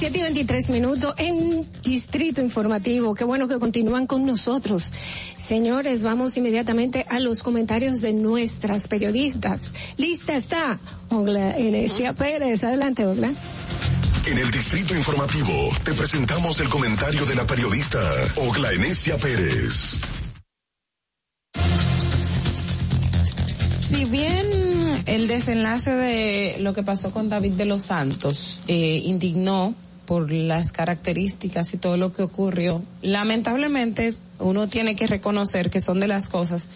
7 0.00 0.18
y 0.18 0.22
23 0.22 0.70
minutos 0.70 1.14
en 1.18 1.68
Distrito 1.82 2.40
Informativo. 2.40 3.14
Qué 3.14 3.22
bueno 3.24 3.48
que 3.48 3.58
continúan 3.58 4.06
con 4.06 4.24
nosotros. 4.24 4.94
Señores, 5.36 6.02
vamos 6.02 6.34
inmediatamente 6.38 7.04
a 7.06 7.20
los 7.20 7.42
comentarios 7.42 8.00
de 8.00 8.14
nuestras 8.14 8.88
periodistas. 8.88 9.70
Lista 9.98 10.36
está 10.36 10.80
Ogla 11.10 11.50
Enesia 11.50 12.14
Pérez. 12.14 12.64
Adelante, 12.64 13.04
Ogla. 13.04 13.30
En 14.24 14.38
el 14.38 14.50
Distrito 14.50 14.96
Informativo 14.96 15.68
te 15.84 15.92
presentamos 15.92 16.58
el 16.60 16.70
comentario 16.70 17.26
de 17.26 17.34
la 17.34 17.46
periodista 17.46 17.98
Ogla 18.36 18.72
Enesia 18.72 19.18
Pérez. 19.18 20.00
Si 23.90 24.06
bien 24.06 25.02
el 25.04 25.28
desenlace 25.28 25.90
de 25.90 26.56
lo 26.60 26.72
que 26.72 26.82
pasó 26.82 27.10
con 27.10 27.28
David 27.28 27.52
de 27.52 27.66
los 27.66 27.82
Santos 27.82 28.62
eh, 28.66 29.02
indignó 29.04 29.74
por 30.10 30.32
las 30.32 30.72
características 30.72 31.72
y 31.72 31.76
todo 31.76 31.96
lo 31.96 32.12
que 32.12 32.24
ocurrió. 32.24 32.82
Lamentablemente, 33.00 34.16
uno 34.40 34.66
tiene 34.66 34.96
que 34.96 35.06
reconocer 35.06 35.70
que 35.70 35.80
son 35.80 36.00
de 36.00 36.08
las 36.08 36.28
cosas 36.28 36.68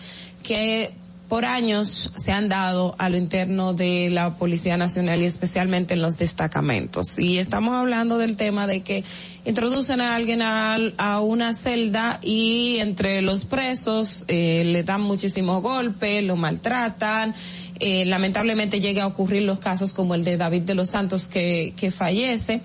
que 0.45 0.93
por 1.29 1.45
años 1.45 2.13
se 2.15 2.31
han 2.31 2.49
dado 2.49 2.95
a 2.97 3.09
lo 3.09 3.17
interno 3.17 3.75
de 3.75 4.09
la 4.09 4.37
Policía 4.37 4.77
Nacional 4.77 5.21
y 5.21 5.25
especialmente 5.25 5.95
en 5.95 6.03
los 6.03 6.17
destacamentos. 6.17 7.19
Y 7.19 7.39
estamos 7.39 7.75
hablando 7.75 8.19
del 8.19 8.37
tema 8.37 8.69
de 8.69 8.83
que 8.83 9.03
introducen 9.45 10.01
a 10.01 10.15
alguien 10.15 10.41
a, 10.41 10.77
a 10.97 11.21
una 11.21 11.55
celda 11.55 12.21
y 12.23 12.77
entre 12.79 13.21
los 13.21 13.47
presos 13.47 14.27
eh, 14.29 14.63
le 14.65 14.85
dan 14.85 15.01
muchísimos 15.01 15.61
golpes, 15.61 16.23
lo 16.23 16.37
maltratan. 16.37 17.35
Eh, 17.81 18.05
lamentablemente 18.05 18.81
llega 18.81 19.03
a 19.03 19.07
ocurrir 19.09 19.43
los 19.43 19.59
casos 19.59 19.93
como 19.93 20.15
el 20.15 20.23
de 20.23 20.37
David 20.37 20.63
de 20.63 20.77
los 20.77 20.91
Santos 20.91 21.27
que, 21.27 21.75
que 21.77 21.91
fallece, 21.91 22.61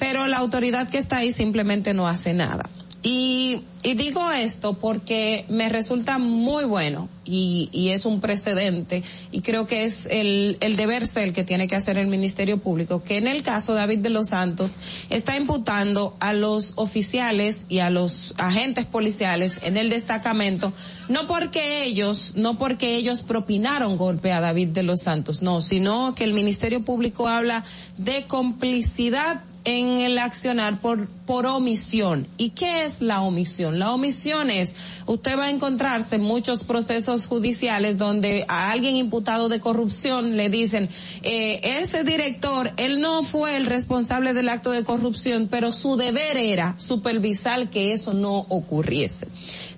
pero 0.00 0.26
la 0.26 0.38
autoridad 0.38 0.90
que 0.90 0.98
está 0.98 1.18
ahí 1.18 1.32
simplemente 1.32 1.94
no 1.94 2.08
hace 2.08 2.32
nada. 2.32 2.68
Y, 3.02 3.62
y 3.82 3.94
digo 3.94 4.30
esto 4.30 4.74
porque 4.74 5.46
me 5.48 5.70
resulta 5.70 6.18
muy 6.18 6.64
bueno 6.64 7.08
y, 7.24 7.70
y 7.72 7.90
es 7.90 8.04
un 8.04 8.20
precedente 8.20 9.02
y 9.32 9.40
creo 9.40 9.66
que 9.66 9.84
es 9.84 10.04
el, 10.04 10.58
el 10.60 10.76
deber 10.76 11.06
ser 11.06 11.32
que 11.32 11.42
tiene 11.42 11.66
que 11.66 11.76
hacer 11.76 11.96
el 11.96 12.08
Ministerio 12.08 12.58
Público, 12.58 13.02
que 13.02 13.16
en 13.16 13.26
el 13.26 13.42
caso 13.42 13.72
David 13.72 14.00
de 14.00 14.10
los 14.10 14.28
Santos 14.28 14.70
está 15.08 15.34
imputando 15.34 16.14
a 16.20 16.34
los 16.34 16.74
oficiales 16.76 17.64
y 17.70 17.78
a 17.78 17.88
los 17.88 18.34
agentes 18.36 18.84
policiales 18.84 19.60
en 19.62 19.78
el 19.78 19.88
destacamento, 19.88 20.74
no 21.08 21.26
porque 21.26 21.84
ellos, 21.84 22.34
no 22.36 22.58
porque 22.58 22.96
ellos 22.96 23.22
propinaron 23.22 23.96
golpe 23.96 24.30
a 24.30 24.42
David 24.42 24.68
de 24.68 24.82
los 24.82 25.00
Santos, 25.00 25.40
no, 25.40 25.62
sino 25.62 26.14
que 26.14 26.24
el 26.24 26.34
Ministerio 26.34 26.82
Público 26.82 27.28
habla 27.28 27.64
de 27.96 28.26
complicidad 28.26 29.42
en 29.64 29.98
el 29.98 30.18
accionar 30.18 30.80
por, 30.80 31.06
por 31.26 31.46
omisión. 31.46 32.26
¿Y 32.36 32.50
qué 32.50 32.84
es 32.84 33.00
la 33.02 33.20
omisión? 33.22 33.78
La 33.78 33.92
omisión 33.92 34.50
es, 34.50 34.74
usted 35.06 35.38
va 35.38 35.44
a 35.44 35.50
encontrarse 35.50 36.16
en 36.16 36.22
muchos 36.22 36.64
procesos 36.64 37.26
judiciales 37.26 37.98
donde 37.98 38.44
a 38.48 38.70
alguien 38.70 38.96
imputado 38.96 39.48
de 39.48 39.60
corrupción 39.60 40.36
le 40.36 40.48
dicen, 40.48 40.88
eh, 41.22 41.60
ese 41.80 42.04
director, 42.04 42.72
él 42.76 43.00
no 43.00 43.22
fue 43.22 43.56
el 43.56 43.66
responsable 43.66 44.34
del 44.34 44.48
acto 44.48 44.70
de 44.70 44.84
corrupción, 44.84 45.48
pero 45.50 45.72
su 45.72 45.96
deber 45.96 46.36
era 46.36 46.74
supervisar 46.78 47.68
que 47.70 47.92
eso 47.92 48.14
no 48.14 48.46
ocurriese. 48.48 49.28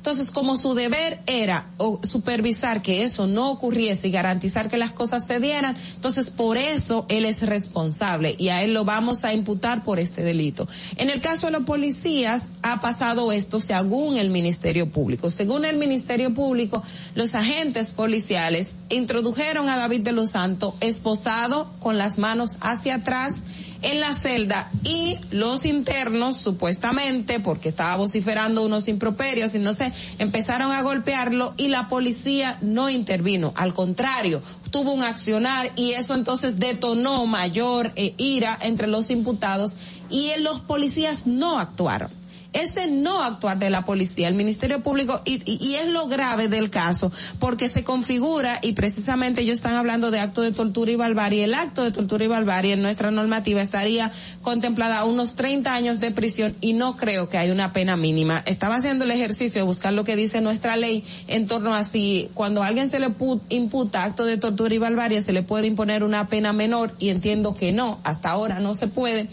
Entonces, 0.02 0.32
como 0.32 0.56
su 0.56 0.74
deber 0.74 1.20
era 1.26 1.70
supervisar 2.02 2.82
que 2.82 3.04
eso 3.04 3.28
no 3.28 3.52
ocurriese 3.52 4.08
y 4.08 4.10
garantizar 4.10 4.68
que 4.68 4.76
las 4.76 4.90
cosas 4.90 5.24
se 5.28 5.38
dieran, 5.38 5.76
entonces 5.94 6.28
por 6.28 6.56
eso 6.56 7.06
él 7.08 7.24
es 7.24 7.42
responsable 7.42 8.34
y 8.36 8.48
a 8.48 8.64
él 8.64 8.74
lo 8.74 8.84
vamos 8.84 9.22
a 9.22 9.32
imputar 9.32 9.84
por 9.84 10.00
este 10.00 10.24
delito. 10.24 10.66
En 10.96 11.08
el 11.08 11.20
caso 11.20 11.46
de 11.46 11.52
los 11.52 11.62
policías, 11.62 12.48
ha 12.62 12.80
pasado 12.80 13.30
esto 13.30 13.60
según 13.60 14.16
el 14.16 14.30
Ministerio 14.30 14.90
Público. 14.90 15.30
Según 15.30 15.64
el 15.64 15.76
Ministerio 15.76 16.34
Público, 16.34 16.82
los 17.14 17.36
agentes 17.36 17.92
policiales 17.92 18.72
introdujeron 18.90 19.68
a 19.68 19.76
David 19.76 20.00
de 20.00 20.10
los 20.10 20.30
Santos 20.30 20.74
esposado 20.80 21.70
con 21.78 21.96
las 21.96 22.18
manos 22.18 22.56
hacia 22.60 22.96
atrás 22.96 23.34
en 23.82 24.00
la 24.00 24.14
celda 24.14 24.70
y 24.84 25.18
los 25.30 25.64
internos 25.64 26.36
supuestamente 26.36 27.40
porque 27.40 27.68
estaba 27.68 27.96
vociferando 27.96 28.64
unos 28.64 28.88
improperios 28.88 29.54
y 29.54 29.58
no 29.58 29.74
sé, 29.74 29.92
empezaron 30.18 30.72
a 30.72 30.82
golpearlo 30.82 31.54
y 31.56 31.68
la 31.68 31.88
policía 31.88 32.58
no 32.60 32.88
intervino, 32.90 33.52
al 33.56 33.74
contrario, 33.74 34.42
tuvo 34.70 34.92
un 34.92 35.02
accionar 35.02 35.70
y 35.76 35.92
eso 35.92 36.14
entonces 36.14 36.58
detonó 36.58 37.26
mayor 37.26 37.92
eh, 37.96 38.14
ira 38.16 38.58
entre 38.62 38.86
los 38.86 39.10
imputados 39.10 39.76
y 40.10 40.30
los 40.38 40.60
policías 40.60 41.26
no 41.26 41.58
actuaron 41.58 42.21
ese 42.52 42.86
no 42.86 43.22
actuar 43.22 43.58
de 43.58 43.70
la 43.70 43.84
policía, 43.84 44.28
el 44.28 44.34
Ministerio 44.34 44.82
Público, 44.82 45.22
y, 45.24 45.74
es 45.74 45.88
lo 45.88 46.06
grave 46.06 46.48
del 46.48 46.70
caso, 46.70 47.12
porque 47.38 47.70
se 47.70 47.84
configura, 47.84 48.58
y 48.62 48.72
precisamente 48.72 49.42
ellos 49.42 49.56
están 49.56 49.74
hablando 49.74 50.10
de 50.10 50.20
acto 50.20 50.42
de 50.42 50.52
tortura 50.52 50.92
y 50.92 50.96
barbarie, 50.96 51.44
el 51.44 51.54
acto 51.54 51.84
de 51.84 51.92
tortura 51.92 52.24
y 52.24 52.28
barbarie 52.28 52.72
en 52.74 52.82
nuestra 52.82 53.10
normativa 53.10 53.62
estaría 53.62 54.12
contemplada 54.42 54.98
a 54.98 55.04
unos 55.04 55.34
30 55.34 55.74
años 55.74 56.00
de 56.00 56.10
prisión 56.10 56.54
y 56.60 56.72
no 56.72 56.96
creo 56.96 57.28
que 57.28 57.38
haya 57.38 57.52
una 57.52 57.72
pena 57.72 57.96
mínima. 57.96 58.42
Estaba 58.46 58.76
haciendo 58.76 59.04
el 59.04 59.10
ejercicio 59.10 59.60
de 59.60 59.66
buscar 59.66 59.92
lo 59.92 60.04
que 60.04 60.16
dice 60.16 60.40
nuestra 60.40 60.76
ley 60.76 61.04
en 61.28 61.46
torno 61.46 61.74
a 61.74 61.84
si 61.84 62.30
cuando 62.34 62.62
a 62.62 62.66
alguien 62.66 62.90
se 62.90 63.00
le 63.00 63.12
imputa 63.48 64.04
acto 64.04 64.24
de 64.24 64.36
tortura 64.36 64.74
y 64.74 64.78
barbarie 64.78 65.22
se 65.22 65.32
le 65.32 65.42
puede 65.42 65.66
imponer 65.66 66.02
una 66.04 66.28
pena 66.28 66.52
menor 66.52 66.94
y 66.98 67.08
entiendo 67.10 67.56
que 67.56 67.72
no, 67.72 68.00
hasta 68.04 68.30
ahora 68.30 68.60
no 68.60 68.74
se 68.74 68.88
puede 68.88 69.28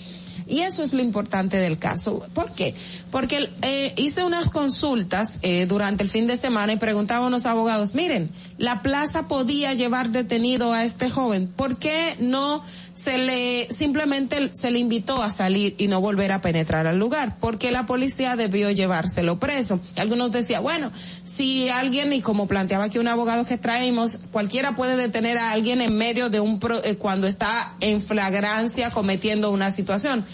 y 0.49 0.61
eso 0.61 0.83
es 0.83 0.93
lo 0.93 1.01
importante 1.01 1.57
del 1.57 1.77
caso. 1.77 2.25
¿Por 2.33 2.51
qué? 2.51 2.73
Porque 3.11 3.49
eh, 3.61 3.93
hice 3.97 4.23
unas 4.23 4.49
consultas 4.49 5.39
eh, 5.41 5.65
durante 5.67 6.03
el 6.03 6.09
fin 6.09 6.27
de 6.27 6.37
semana 6.37 6.73
y 6.73 6.77
preguntaba 6.77 7.25
a 7.25 7.27
unos 7.27 7.45
abogados, 7.45 7.95
miren, 7.95 8.31
la 8.57 8.81
plaza 8.81 9.27
podía 9.27 9.73
llevar 9.73 10.09
detenido 10.09 10.73
a 10.73 10.83
este 10.83 11.09
joven. 11.09 11.47
¿Por 11.47 11.77
qué 11.77 12.15
no 12.19 12.61
se 13.03 13.17
le, 13.17 13.67
simplemente 13.69 14.51
se 14.53 14.71
le 14.71 14.79
invitó 14.79 15.21
a 15.21 15.31
salir 15.31 15.75
y 15.77 15.87
no 15.87 16.01
volver 16.01 16.31
a 16.31 16.41
penetrar 16.41 16.87
al 16.87 16.99
lugar? 16.99 17.37
Porque 17.39 17.71
la 17.71 17.85
policía 17.85 18.35
debió 18.35 18.71
llevárselo 18.71 19.39
preso. 19.39 19.79
Algunos 19.95 20.31
decían, 20.31 20.63
bueno, 20.63 20.91
si 21.23 21.69
alguien, 21.69 22.11
y 22.13 22.21
como 22.21 22.47
planteaba 22.47 22.85
aquí 22.85 22.99
un 22.99 23.07
abogado 23.07 23.45
que 23.45 23.57
traemos, 23.57 24.19
cualquiera 24.31 24.75
puede 24.75 24.97
detener 24.97 25.37
a 25.37 25.51
alguien 25.51 25.81
en 25.81 25.95
medio 25.95 26.29
de 26.29 26.39
un, 26.39 26.59
pro, 26.59 26.83
eh, 26.83 26.95
cuando 26.97 27.27
está 27.27 27.75
en 27.79 28.01
flagrancia 28.01 28.91
cometiendo 28.91 29.51
una 29.51 29.71
situación. 29.71 30.25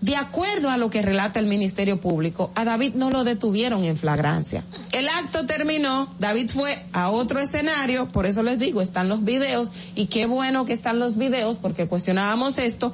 De 0.00 0.14
acuerdo 0.14 0.68
a 0.68 0.76
lo 0.76 0.90
que 0.90 1.00
relata 1.00 1.38
el 1.38 1.46
Ministerio 1.46 2.00
Público, 2.00 2.50
a 2.54 2.64
David 2.64 2.94
no 2.94 3.10
lo 3.10 3.24
detuvieron 3.24 3.84
en 3.84 3.96
flagrancia. 3.96 4.62
El 4.92 5.08
acto 5.08 5.46
terminó, 5.46 6.12
David 6.18 6.50
fue 6.50 6.78
a 6.92 7.10
otro 7.10 7.40
escenario, 7.40 8.08
por 8.08 8.26
eso 8.26 8.42
les 8.42 8.58
digo, 8.58 8.82
están 8.82 9.08
los 9.08 9.24
videos, 9.24 9.70
y 9.94 10.06
qué 10.06 10.26
bueno 10.26 10.66
que 10.66 10.74
están 10.74 10.98
los 10.98 11.16
videos, 11.16 11.56
porque 11.56 11.86
cuestionábamos 11.86 12.58
esto, 12.58 12.92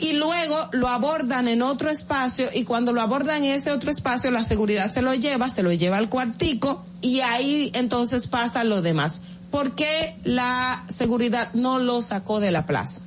y 0.00 0.12
luego 0.12 0.68
lo 0.72 0.88
abordan 0.88 1.48
en 1.48 1.62
otro 1.62 1.90
espacio, 1.90 2.48
y 2.54 2.62
cuando 2.62 2.92
lo 2.92 3.00
abordan 3.00 3.44
en 3.44 3.56
ese 3.56 3.72
otro 3.72 3.90
espacio, 3.90 4.30
la 4.30 4.44
seguridad 4.44 4.92
se 4.92 5.02
lo 5.02 5.14
lleva, 5.14 5.50
se 5.50 5.64
lo 5.64 5.72
lleva 5.72 5.96
al 5.96 6.08
cuartico, 6.08 6.84
y 7.00 7.20
ahí 7.20 7.72
entonces 7.74 8.28
pasa 8.28 8.62
lo 8.62 8.82
demás. 8.82 9.20
¿Por 9.50 9.74
qué 9.74 10.16
la 10.22 10.84
seguridad 10.88 11.52
no 11.54 11.78
lo 11.78 12.02
sacó 12.02 12.40
de 12.40 12.50
la 12.50 12.66
plaza? 12.66 13.00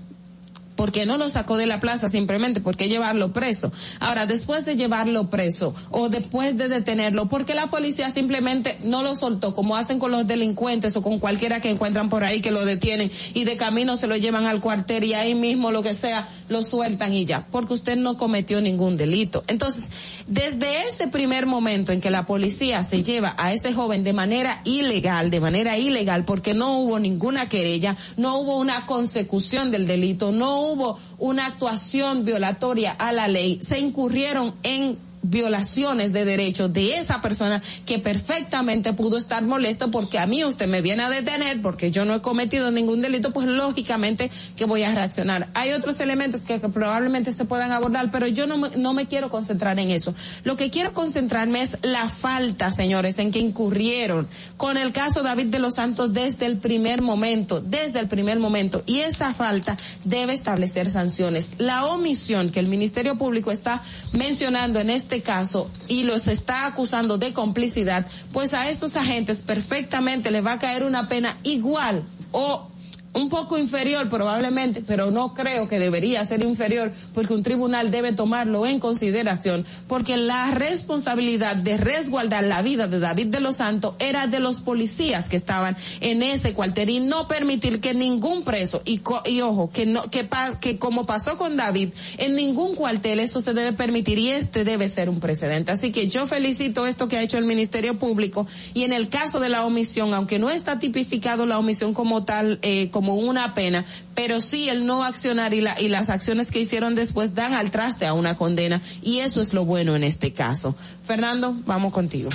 Porque 0.80 1.06
no 1.06 1.18
lo 1.18 1.27
sacó 1.27 1.57
de 1.57 1.65
la 1.65 1.81
plaza 1.81 2.07
simplemente 2.07 2.61
porque 2.61 2.88
llevarlo 2.88 3.34
preso. 3.34 3.69
Ahora, 3.99 4.26
después 4.26 4.64
de 4.64 4.77
llevarlo 4.77 5.30
preso 5.30 5.76
o 5.91 6.07
después 6.07 6.57
de 6.57 6.69
detenerlo, 6.69 7.27
porque 7.27 7.53
la 7.53 7.68
policía 7.69 8.10
simplemente 8.11 8.77
no 8.85 9.03
lo 9.03 9.18
soltó, 9.18 9.53
como 9.53 9.76
hacen 9.76 9.99
con 9.99 10.11
los 10.11 10.26
delincuentes 10.26 10.95
o 10.95 11.01
con 11.01 11.19
cualquiera 11.19 11.60
que 11.60 11.69
encuentran 11.69 12.07
por 12.07 12.23
ahí 12.23 12.39
que 12.39 12.51
lo 12.51 12.64
detienen 12.64 13.11
y 13.34 13.43
de 13.43 13.57
camino 13.57 13.97
se 13.97 14.07
lo 14.07 14.15
llevan 14.15 14.45
al 14.45 14.61
cuartel 14.61 15.03
y 15.03 15.15
ahí 15.15 15.35
mismo 15.35 15.69
lo 15.69 15.84
que 15.84 15.93
sea, 15.93 16.30
lo 16.47 16.64
sueltan 16.64 17.14
y 17.14 17.26
ya, 17.26 17.45
porque 17.51 17.73
usted 17.73 17.97
no 17.97 18.18
cometió 18.18 18.61
ningún 18.61 18.95
delito. 18.95 19.43
Entonces, 19.47 19.91
desde 20.27 20.88
ese 20.88 21.10
primer 21.10 21.45
momento 21.45 21.91
en 21.91 21.99
que 21.99 22.10
la 22.10 22.26
policía 22.26 22.84
se 22.84 23.03
lleva 23.03 23.35
a 23.38 23.51
ese 23.51 23.73
joven 23.73 24.06
de 24.06 24.14
manera 24.14 24.61
ilegal, 24.64 25.30
de 25.30 25.41
manera 25.41 25.77
ilegal, 25.77 26.23
porque 26.23 26.53
no 26.53 26.80
hubo 26.80 26.99
ninguna 26.99 27.49
querella, 27.49 27.97
no 28.15 28.38
hubo 28.38 28.57
una 28.57 28.85
consecución 28.85 29.72
del 29.72 29.85
delito, 29.85 30.31
no 30.31 30.69
hubo 30.72 31.00
una 31.18 31.48
actuación 31.48 32.26
violatoria 32.26 32.91
a 32.91 33.12
la 33.12 33.28
ley, 33.28 33.60
se 33.62 33.80
incurrieron 33.80 34.56
en 34.64 34.98
violaciones 35.22 36.14
de 36.14 36.26
derechos 36.26 36.72
de 36.74 36.98
esa 36.98 37.22
persona 37.22 37.62
que 37.86 38.00
perfectamente 38.00 38.94
pudo 38.94 39.18
estar 39.18 39.44
molesto 39.44 39.91
porque 39.91 40.20
a 40.20 40.26
mí 40.26 40.44
usted 40.44 40.68
me 40.68 40.82
viene 40.82 41.04
a 41.04 41.10
detener 41.10 41.62
porque 41.62 41.91
yo 41.91 42.06
no 42.06 42.16
he 42.16 42.22
cometido 42.22 42.72
ningún 42.72 43.02
delito, 43.02 43.32
pues 43.32 43.48
lógicamente 43.48 44.32
que 44.56 44.66
voy 44.66 44.84
a 44.84 44.94
reaccionar. 44.94 45.50
Hay 45.54 45.72
otros 45.72 46.00
elementos 46.00 46.41
que, 46.41 46.60
que 46.60 46.70
probablemente 46.70 47.34
se 47.34 47.46
puedan 47.46 47.72
abordar, 47.72 48.12
pero 48.12 48.28
yo 48.28 48.48
no 48.48 48.58
me, 48.58 48.70
no 48.78 48.94
me 48.94 49.08
quiero 49.08 49.30
concentrar 49.30 49.80
en 49.80 49.91
eso. 49.91 50.14
Lo 50.44 50.56
que 50.56 50.70
quiero 50.70 50.94
concentrarme 50.94 51.62
es 51.62 51.78
la 51.82 52.10
falta, 52.10 52.72
señores, 52.74 53.20
en 53.20 53.32
que 53.32 53.40
incurrieron 53.40 54.28
con 54.58 54.78
el 54.78 54.91
caso 54.91 55.24
David 55.24 55.48
de 55.48 55.60
los 55.60 55.76
Santos 55.76 56.14
desde 56.14 56.46
el 56.46 56.58
primer 56.58 57.02
momento, 57.02 57.62
desde 57.62 58.00
el 58.00 58.08
primer 58.08 58.40
momento. 58.40 58.84
Y 58.86 59.00
esa 59.00 59.34
falta 59.34 59.78
debe 60.04 60.34
establecer 60.34 60.90
sanciones. 60.90 61.52
La 61.58 61.86
omisión 61.86 62.52
que 62.52 62.60
el 62.60 62.68
Ministerio 62.68 63.18
Público 63.18 63.52
está 63.52 63.82
mencionando 64.14 64.80
en 64.80 64.90
este 64.90 65.09
caso 65.22 65.69
y 65.88 66.03
los 66.03 66.27
está 66.27 66.65
acusando 66.68 67.18
de 67.18 67.34
complicidad, 67.34 68.06
pues 68.31 68.53
a 68.53 68.69
estos 68.69 68.95
agentes 68.95 69.41
perfectamente 69.41 70.31
les 70.31 70.45
va 70.45 70.53
a 70.53 70.60
caer 70.60 70.84
una 70.84 71.07
pena 71.07 71.38
igual 71.44 72.03
o 72.31 72.69
un 73.11 73.30
poco 73.30 73.57
inferior 73.57 74.07
probablemente, 74.07 74.84
pero 74.86 75.10
no 75.10 75.34
creo 75.34 75.68
que 75.68 75.80
debería 75.80 76.23
ser 76.26 76.44
inferior 76.44 76.91
porque 77.14 77.34
un 77.34 77.41
tribunal 77.44 77.90
debe 77.90 78.14
tomarlo 78.14 78.68
en 78.68 78.80
consideración 78.80 79.65
porque 79.88 80.15
la 80.15 80.52
responsabilidad 80.52 81.56
de 81.56 81.77
resguardar 81.77 82.44
la 82.44 82.61
vida 82.61 82.88
de 82.88 82.99
David 82.99 83.27
de 83.27 83.40
los 83.40 83.56
Santos 83.57 83.95
era 83.99 84.27
de 84.27 84.40
los 84.40 84.61
policías 84.61 85.27
que 85.27 85.38
estaban 85.38 85.76
en 86.02 86.22
ese 86.23 86.53
cuartel 86.53 86.90
y 86.90 86.99
no 86.99 87.27
permitir 87.27 87.80
que 87.81 87.94
ningún 87.94 88.44
preso 88.44 88.81
y, 88.86 88.99
co- 88.99 89.23
y 89.26 89.41
ojo, 89.41 89.69
que 89.72 89.86
no 89.86 90.03
que 90.03 90.23
pa- 90.23 90.60
que 90.60 90.77
como 90.77 91.06
pasó 91.06 91.38
con 91.38 91.57
David, 91.57 91.90
en 92.18 92.36
ningún 92.36 92.76
cuartel 92.76 93.19
eso 93.19 93.41
se 93.41 93.53
debe 93.53 93.73
permitir 93.73 94.19
y 94.19 94.30
este 94.30 94.64
debe 94.64 94.88
ser 94.90 95.10
un 95.10 95.19
precedente. 95.19 95.72
Así 95.72 95.91
que 95.91 96.07
yo 96.07 96.27
felicito 96.27 96.86
esto 96.86 97.07
que 97.07 97.18
ha 97.18 97.22
hecho 97.23 97.38
el 97.38 97.45
Ministerio 97.45 97.98
Público 97.98 98.45
y 98.73 98.84
en 98.84 98.94
el 98.94 99.10
caso 99.10 99.40
de 99.40 99.49
la 99.49 99.65
omisión, 99.65 100.14
aunque 100.14 100.40
no 100.40 100.49
está 100.49 100.80
tipificado 100.80 101.45
la 101.45 101.57
omisión 101.57 101.94
como 101.94 102.23
tal, 102.23 102.60
eh, 102.61 102.90
una 103.16 103.54
pena, 103.54 103.86
pero 104.16 104.42
sí 104.42 104.70
el 104.70 104.86
no 104.86 105.04
accionar 105.04 105.54
y, 105.54 105.62
la, 105.62 105.80
y 105.80 105.90
las 105.90 106.10
acciones 106.10 106.52
que 106.52 106.60
hicieron 106.60 106.96
después 106.96 107.34
dan 107.34 107.54
al 107.54 107.72
traste 107.72 108.06
a 108.06 108.14
una 108.14 108.36
condena 108.36 108.82
y 109.02 109.20
eso 109.20 109.42
es 109.42 109.54
lo 109.54 109.66
bueno 109.66 109.96
en 109.96 110.04
este 110.04 110.34
caso. 110.34 110.76
Fernando, 111.06 111.56
vamos 111.66 111.94
contigo. 111.94 112.30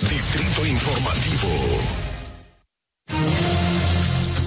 Distrito 0.00 0.66
Informativo. 0.66 1.48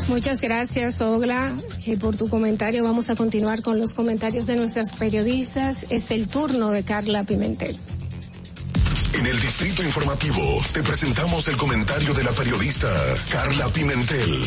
Muchas 0.07 0.39
gracias, 0.39 1.01
Ogla, 1.01 1.57
eh, 1.85 1.97
por 1.97 2.15
tu 2.15 2.29
comentario. 2.29 2.83
Vamos 2.83 3.09
a 3.09 3.15
continuar 3.15 3.61
con 3.63 3.79
los 3.79 3.93
comentarios 3.93 4.45
de 4.45 4.55
nuestras 4.55 4.93
periodistas. 4.93 5.85
Es 5.89 6.11
el 6.11 6.27
turno 6.27 6.69
de 6.69 6.83
Carla 6.83 7.23
Pimentel. 7.23 7.77
En 9.17 9.25
el 9.25 9.39
Distrito 9.39 9.81
Informativo 9.81 10.61
te 10.73 10.83
presentamos 10.83 11.47
el 11.47 11.55
comentario 11.55 12.13
de 12.13 12.21
la 12.21 12.31
periodista 12.31 12.89
Carla 13.31 13.69
Pimentel. 13.69 14.41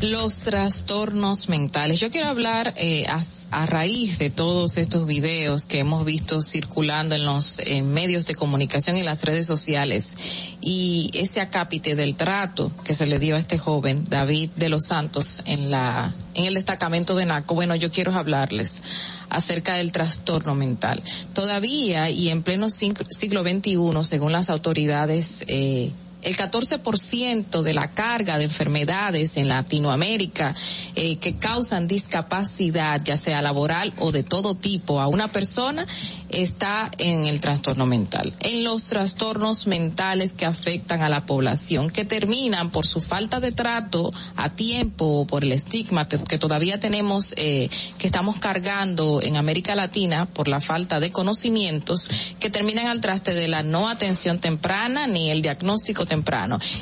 Los 0.00 0.40
trastornos 0.40 1.48
mentales. 1.48 2.00
Yo 2.00 2.10
quiero 2.10 2.26
hablar 2.26 2.74
eh, 2.76 3.06
a, 3.06 3.66
raíz 3.66 4.18
de 4.18 4.30
todos 4.30 4.76
estos 4.76 5.06
videos 5.06 5.66
que 5.66 5.78
hemos 5.78 6.04
visto 6.04 6.42
circulando 6.42 7.14
en 7.14 7.24
los 7.24 7.60
medios 7.84 8.26
de 8.26 8.34
comunicación 8.34 8.96
y 8.96 9.04
las 9.04 9.22
redes 9.22 9.46
sociales 9.46 10.16
y 10.60 11.10
ese 11.14 11.42
acápite 11.42 11.94
del 11.94 12.16
trato 12.16 12.72
que 12.82 12.92
se 12.92 13.06
le 13.06 13.20
dio 13.20 13.36
a 13.36 13.38
este 13.38 13.56
joven 13.56 14.04
David 14.08 14.50
de 14.56 14.68
los 14.68 14.86
Santos 14.86 15.42
en 15.46 15.70
la 15.70 16.12
en 16.34 16.44
el 16.44 16.54
destacamento 16.54 17.14
de 17.14 17.26
Naco. 17.26 17.54
Bueno, 17.54 17.74
yo 17.74 17.90
quiero 17.90 18.14
hablarles 18.14 18.82
acerca 19.30 19.74
del 19.74 19.92
trastorno 19.92 20.54
mental. 20.54 21.02
Todavía 21.32 22.10
y 22.10 22.28
en 22.30 22.42
pleno 22.42 22.68
siglo 22.70 23.42
XXI, 23.42 23.78
según 24.02 24.32
las 24.32 24.50
autoridades 24.50 25.44
eh, 25.48 25.92
el 26.24 26.36
14% 26.36 27.62
de 27.62 27.74
la 27.74 27.92
carga 27.92 28.38
de 28.38 28.44
enfermedades 28.44 29.36
en 29.36 29.48
Latinoamérica 29.48 30.54
eh, 30.94 31.16
que 31.16 31.36
causan 31.36 31.86
discapacidad, 31.86 33.02
ya 33.04 33.16
sea 33.16 33.42
laboral 33.42 33.92
o 33.98 34.10
de 34.10 34.22
todo 34.22 34.54
tipo, 34.54 35.00
a 35.00 35.06
una 35.06 35.28
persona 35.28 35.86
está 36.30 36.90
en 36.98 37.26
el 37.26 37.40
trastorno 37.40 37.86
mental. 37.86 38.32
En 38.40 38.64
los 38.64 38.86
trastornos 38.86 39.66
mentales 39.66 40.32
que 40.32 40.46
afectan 40.46 41.02
a 41.02 41.08
la 41.08 41.26
población, 41.26 41.90
que 41.90 42.04
terminan 42.04 42.70
por 42.70 42.86
su 42.86 43.00
falta 43.00 43.38
de 43.38 43.52
trato 43.52 44.10
a 44.34 44.50
tiempo 44.50 45.20
o 45.20 45.26
por 45.26 45.44
el 45.44 45.52
estigma 45.52 46.08
que, 46.08 46.38
todavía 46.38 46.80
tenemos, 46.80 47.34
eh, 47.36 47.68
que 47.98 48.06
estamos 48.06 48.38
cargando 48.38 49.20
en 49.22 49.36
América 49.36 49.74
Latina 49.74 50.26
por 50.26 50.48
la 50.48 50.60
falta 50.60 50.98
de 50.98 51.12
conocimientos, 51.12 52.34
que 52.40 52.50
terminan 52.50 52.86
al 52.86 53.00
traste 53.00 53.34
de 53.34 53.46
la 53.46 53.62
no 53.62 53.88
atención 53.88 54.40
temprana 54.40 55.06
ni 55.06 55.30
el 55.30 55.42
diagnóstico 55.42 56.06
temprano 56.06 56.13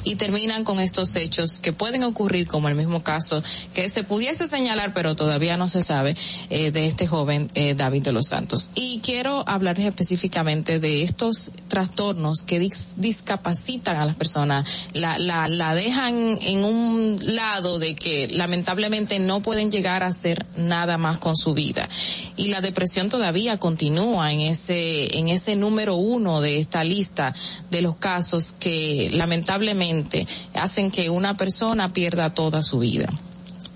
y 0.04 0.16
terminan 0.16 0.64
con 0.64 0.80
estos 0.80 1.16
hechos 1.16 1.60
que 1.60 1.72
pueden 1.72 2.02
ocurrir 2.04 2.46
como 2.48 2.68
el 2.68 2.74
mismo 2.74 3.02
caso 3.02 3.42
que 3.74 3.88
se 3.88 4.02
pudiese 4.04 4.48
señalar 4.48 4.92
pero 4.92 5.16
todavía 5.16 5.56
no 5.56 5.68
se 5.68 5.82
sabe 5.82 6.14
eh, 6.50 6.70
de 6.70 6.86
este 6.86 7.06
joven 7.06 7.50
eh, 7.54 7.74
David 7.74 8.02
de 8.02 8.12
los 8.12 8.26
Santos. 8.28 8.70
Y 8.74 9.00
quiero 9.00 9.44
hablarles 9.46 9.86
específicamente 9.86 10.78
de 10.78 11.02
estos 11.02 11.52
trastornos 11.68 12.42
que 12.42 12.60
dis- 12.60 12.94
discapacitan 12.96 13.96
a 13.96 14.06
las 14.06 14.16
personas. 14.16 14.88
La, 14.92 15.18
la, 15.18 15.48
la 15.48 15.74
dejan 15.74 16.38
en 16.40 16.64
un 16.64 17.18
lado 17.22 17.78
de 17.78 17.94
que 17.94 18.28
lamentablemente 18.28 19.18
no 19.18 19.40
pueden 19.40 19.70
llegar 19.70 20.02
a 20.02 20.08
hacer 20.08 20.46
nada 20.56 20.98
más 20.98 21.18
con 21.18 21.36
su 21.36 21.54
vida. 21.54 21.88
Y 22.36 22.48
la 22.48 22.60
depresión 22.60 23.08
todavía 23.08 23.58
continúa 23.58 24.32
en 24.32 24.40
ese 24.40 25.16
en 25.18 25.28
ese 25.28 25.56
número 25.56 25.96
uno 25.96 26.40
de 26.40 26.58
esta 26.58 26.84
lista 26.84 27.34
de 27.70 27.82
los 27.82 27.96
casos 27.96 28.52
que 28.58 29.08
lamentablemente 29.22 30.26
hacen 30.54 30.90
que 30.90 31.08
una 31.08 31.36
persona 31.36 31.92
pierda 31.92 32.34
toda 32.34 32.60
su 32.60 32.80
vida 32.80 33.08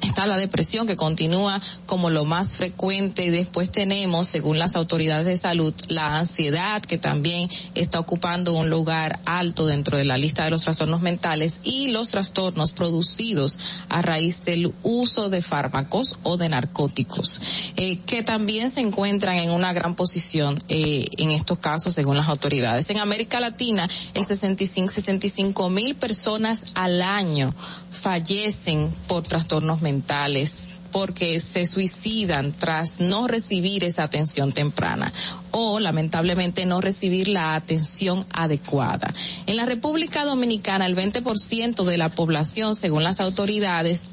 está 0.06 0.26
la 0.26 0.36
depresión 0.36 0.86
que 0.86 0.96
continúa 0.96 1.60
como 1.86 2.10
lo 2.10 2.24
más 2.24 2.56
frecuente 2.56 3.24
y 3.24 3.30
después 3.30 3.70
tenemos, 3.70 4.28
según 4.28 4.58
las 4.58 4.76
autoridades 4.76 5.26
de 5.26 5.36
salud, 5.36 5.74
la 5.88 6.18
ansiedad 6.18 6.82
que 6.82 6.98
también 6.98 7.48
está 7.74 8.00
ocupando 8.00 8.54
un 8.54 8.70
lugar 8.70 9.20
alto 9.24 9.66
dentro 9.66 9.98
de 9.98 10.04
la 10.04 10.18
lista 10.18 10.44
de 10.44 10.50
los 10.50 10.62
trastornos 10.62 11.02
mentales 11.02 11.60
y 11.64 11.88
los 11.88 12.08
trastornos 12.10 12.72
producidos 12.72 13.58
a 13.88 14.02
raíz 14.02 14.44
del 14.44 14.72
uso 14.82 15.28
de 15.30 15.42
fármacos 15.42 16.16
o 16.22 16.36
de 16.36 16.48
narcóticos, 16.48 17.40
eh, 17.76 17.98
que 18.06 18.22
también 18.22 18.70
se 18.70 18.80
encuentran 18.80 19.36
en 19.36 19.50
una 19.50 19.72
gran 19.72 19.94
posición 19.94 20.58
eh, 20.68 21.06
en 21.18 21.30
estos 21.30 21.58
casos 21.58 21.94
según 21.94 22.16
las 22.16 22.28
autoridades. 22.28 22.88
En 22.90 22.98
América 22.98 23.40
Latina, 23.40 23.88
el 24.14 24.24
65, 24.24 24.92
65 24.92 25.70
mil 25.70 25.94
personas 25.94 26.64
al 26.74 27.02
año 27.02 27.54
fallecen 27.96 28.94
por 29.08 29.22
trastornos 29.22 29.82
mentales 29.82 30.68
porque 30.92 31.40
se 31.40 31.66
suicidan 31.66 32.54
tras 32.56 33.00
no 33.00 33.26
recibir 33.26 33.84
esa 33.84 34.04
atención 34.04 34.52
temprana 34.52 35.12
o 35.50 35.78
lamentablemente 35.78 36.64
no 36.64 36.80
recibir 36.80 37.28
la 37.28 37.54
atención 37.54 38.24
adecuada. 38.30 39.12
En 39.46 39.56
la 39.56 39.66
República 39.66 40.24
Dominicana 40.24 40.86
el 40.86 40.96
20% 40.96 41.84
de 41.84 41.98
la 41.98 42.08
población, 42.08 42.74
según 42.74 43.04
las 43.04 43.20
autoridades, 43.20 44.10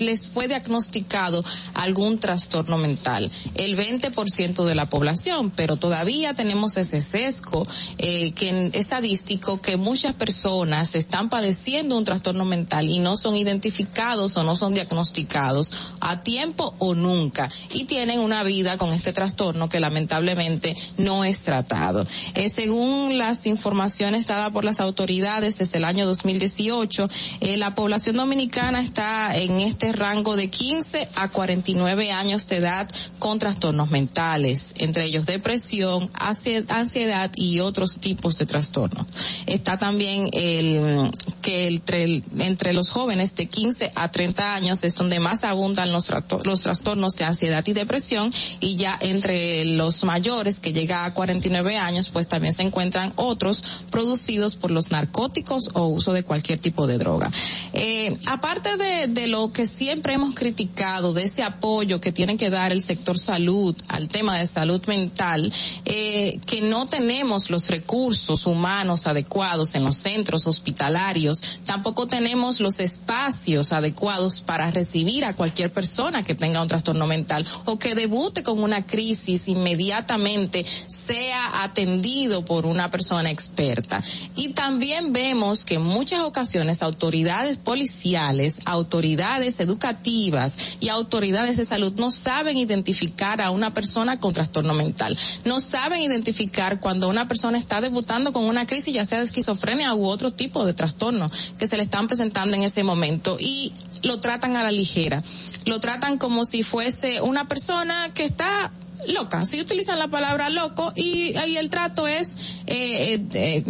les 0.00 0.28
fue 0.28 0.48
diagnosticado 0.48 1.42
algún 1.74 2.18
trastorno 2.18 2.76
mental, 2.76 3.30
el 3.54 3.76
20% 3.76 4.64
de 4.64 4.74
la 4.74 4.86
población, 4.86 5.50
pero 5.50 5.76
todavía 5.76 6.34
tenemos 6.34 6.76
ese 6.76 7.00
sesgo 7.00 7.66
eh, 7.98 8.32
que 8.32 8.70
estadístico 8.74 9.60
que 9.60 9.76
muchas 9.76 10.14
personas 10.14 10.94
están 10.94 11.28
padeciendo 11.28 11.96
un 11.96 12.04
trastorno 12.04 12.44
mental 12.44 12.88
y 12.88 12.98
no 12.98 13.16
son 13.16 13.34
identificados 13.34 14.36
o 14.36 14.42
no 14.42 14.56
son 14.56 14.74
diagnosticados 14.74 15.72
a 16.00 16.22
tiempo 16.22 16.74
o 16.78 16.94
nunca 16.94 17.50
y 17.72 17.84
tienen 17.84 18.20
una 18.20 18.42
vida 18.42 18.76
con 18.78 18.92
este 18.92 19.12
trastorno 19.12 19.68
que 19.68 19.80
lamentablemente 19.80 20.76
no 20.98 21.24
es 21.24 21.42
tratado. 21.42 22.06
Eh, 22.34 22.48
según 22.48 23.18
las 23.18 23.46
informaciones 23.46 24.26
dadas 24.26 24.50
por 24.50 24.64
las 24.64 24.80
autoridades 24.80 25.58
desde 25.58 25.78
el 25.78 25.84
año 25.84 26.06
2018, 26.06 27.08
eh, 27.40 27.56
la 27.56 27.74
población 27.74 28.16
dominicana 28.16 28.80
está 28.80 29.36
en 29.36 29.60
este 29.60 29.83
rango 29.92 30.36
de 30.36 30.48
15 30.50 31.08
a 31.16 31.28
49 31.30 32.10
años 32.12 32.46
de 32.48 32.56
edad 32.56 32.88
con 33.18 33.38
trastornos 33.38 33.90
mentales, 33.90 34.74
entre 34.78 35.04
ellos 35.04 35.26
depresión, 35.26 36.10
ansie- 36.12 36.64
ansiedad 36.68 37.30
y 37.36 37.60
otros 37.60 37.98
tipos 37.98 38.38
de 38.38 38.46
trastornos. 38.46 39.06
Está 39.46 39.78
también 39.78 40.28
el 40.32 41.10
que 41.42 41.68
entre, 41.68 42.22
entre 42.38 42.72
los 42.72 42.88
jóvenes 42.90 43.34
de 43.34 43.46
15 43.46 43.92
a 43.94 44.10
30 44.10 44.54
años 44.54 44.84
es 44.84 44.94
donde 44.94 45.20
más 45.20 45.44
abundan 45.44 45.92
los, 45.92 46.12
los 46.44 46.60
trastornos 46.62 47.16
de 47.16 47.24
ansiedad 47.24 47.64
y 47.66 47.72
depresión 47.72 48.32
y 48.60 48.76
ya 48.76 48.96
entre 49.00 49.64
los 49.64 50.04
mayores 50.04 50.60
que 50.60 50.72
llega 50.72 51.04
a 51.04 51.14
49 51.14 51.76
años 51.76 52.08
pues 52.08 52.28
también 52.28 52.54
se 52.54 52.62
encuentran 52.62 53.12
otros 53.16 53.62
producidos 53.90 54.56
por 54.56 54.70
los 54.70 54.90
narcóticos 54.90 55.70
o 55.74 55.86
uso 55.86 56.12
de 56.12 56.22
cualquier 56.22 56.60
tipo 56.60 56.86
de 56.86 56.98
droga. 56.98 57.30
Eh, 57.72 58.16
aparte 58.26 58.76
de, 58.76 59.06
de 59.08 59.26
lo 59.26 59.52
que 59.52 59.66
siempre 59.74 60.14
hemos 60.14 60.34
criticado, 60.34 61.12
de 61.12 61.24
ese 61.24 61.42
apoyo 61.42 62.00
que 62.00 62.12
tiene 62.12 62.36
que 62.36 62.50
dar 62.50 62.72
el 62.72 62.82
sector 62.82 63.18
salud 63.18 63.74
al 63.88 64.08
tema 64.08 64.38
de 64.38 64.46
salud 64.46 64.84
mental, 64.86 65.52
eh, 65.84 66.38
que 66.46 66.60
no 66.62 66.86
tenemos 66.86 67.50
los 67.50 67.68
recursos 67.68 68.46
humanos 68.46 69.06
adecuados 69.06 69.74
en 69.74 69.84
los 69.84 69.96
centros 69.96 70.46
hospitalarios, 70.46 71.42
tampoco 71.64 72.06
tenemos 72.06 72.60
los 72.60 72.78
espacios 72.78 73.72
adecuados 73.72 74.40
para 74.40 74.70
recibir 74.70 75.24
a 75.24 75.34
cualquier 75.34 75.72
persona 75.72 76.22
que 76.22 76.34
tenga 76.34 76.62
un 76.62 76.68
trastorno 76.68 77.06
mental 77.06 77.46
o 77.64 77.78
que 77.78 77.94
debute 77.94 78.42
con 78.42 78.62
una 78.62 78.86
crisis 78.86 79.48
inmediatamente 79.48 80.64
sea 80.86 81.64
atendido 81.64 82.44
por 82.44 82.66
una 82.66 82.90
persona 82.90 83.30
experta. 83.30 84.02
Y 84.36 84.50
también 84.50 85.12
vemos 85.12 85.64
que 85.64 85.74
en 85.74 85.82
muchas 85.82 86.20
ocasiones 86.20 86.82
autoridades 86.82 87.56
policiales, 87.56 88.58
autoridades 88.66 89.60
educativas 89.64 90.76
y 90.80 90.88
autoridades 90.88 91.56
de 91.56 91.64
salud 91.64 91.94
no 91.96 92.10
saben 92.10 92.56
identificar 92.56 93.42
a 93.42 93.50
una 93.50 93.72
persona 93.72 94.20
con 94.20 94.32
trastorno 94.32 94.74
mental. 94.74 95.18
No 95.44 95.60
saben 95.60 96.00
identificar 96.00 96.80
cuando 96.80 97.08
una 97.08 97.26
persona 97.26 97.58
está 97.58 97.80
debutando 97.80 98.32
con 98.32 98.44
una 98.44 98.66
crisis, 98.66 98.94
ya 98.94 99.04
sea 99.04 99.18
de 99.18 99.24
esquizofrenia 99.24 99.94
u 99.94 100.06
otro 100.06 100.32
tipo 100.32 100.64
de 100.64 100.74
trastorno 100.74 101.30
que 101.58 101.68
se 101.68 101.76
le 101.76 101.82
están 101.82 102.06
presentando 102.06 102.56
en 102.56 102.62
ese 102.62 102.84
momento 102.84 103.36
y 103.40 103.72
lo 104.02 104.20
tratan 104.20 104.56
a 104.56 104.62
la 104.62 104.72
ligera. 104.72 105.22
Lo 105.66 105.80
tratan 105.80 106.18
como 106.18 106.44
si 106.44 106.62
fuese 106.62 107.20
una 107.20 107.48
persona 107.48 108.12
que 108.12 108.24
está 108.24 108.72
loca. 109.08 109.44
Si 109.44 109.60
utilizan 109.60 109.98
la 109.98 110.08
palabra 110.08 110.50
loco 110.50 110.92
y 110.94 111.34
el 111.34 111.70
trato 111.70 112.06
es 112.06 112.36
eh, 112.66 113.20
eh, 113.32 113.64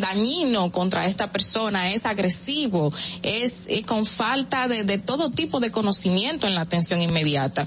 dañino 0.00 0.70
contra 0.72 1.06
esta 1.06 1.30
persona, 1.30 1.92
es 1.92 2.06
agresivo, 2.06 2.92
es 3.22 3.66
eh, 3.68 3.82
con 3.82 4.06
falta 4.06 4.68
de 4.68 4.98
todo 4.98 5.30
tipo 5.30 5.60
de 5.60 5.70
conocimiento 5.70 6.46
en 6.46 6.54
la 6.54 6.62
atención 6.62 7.00
inmediata. 7.00 7.66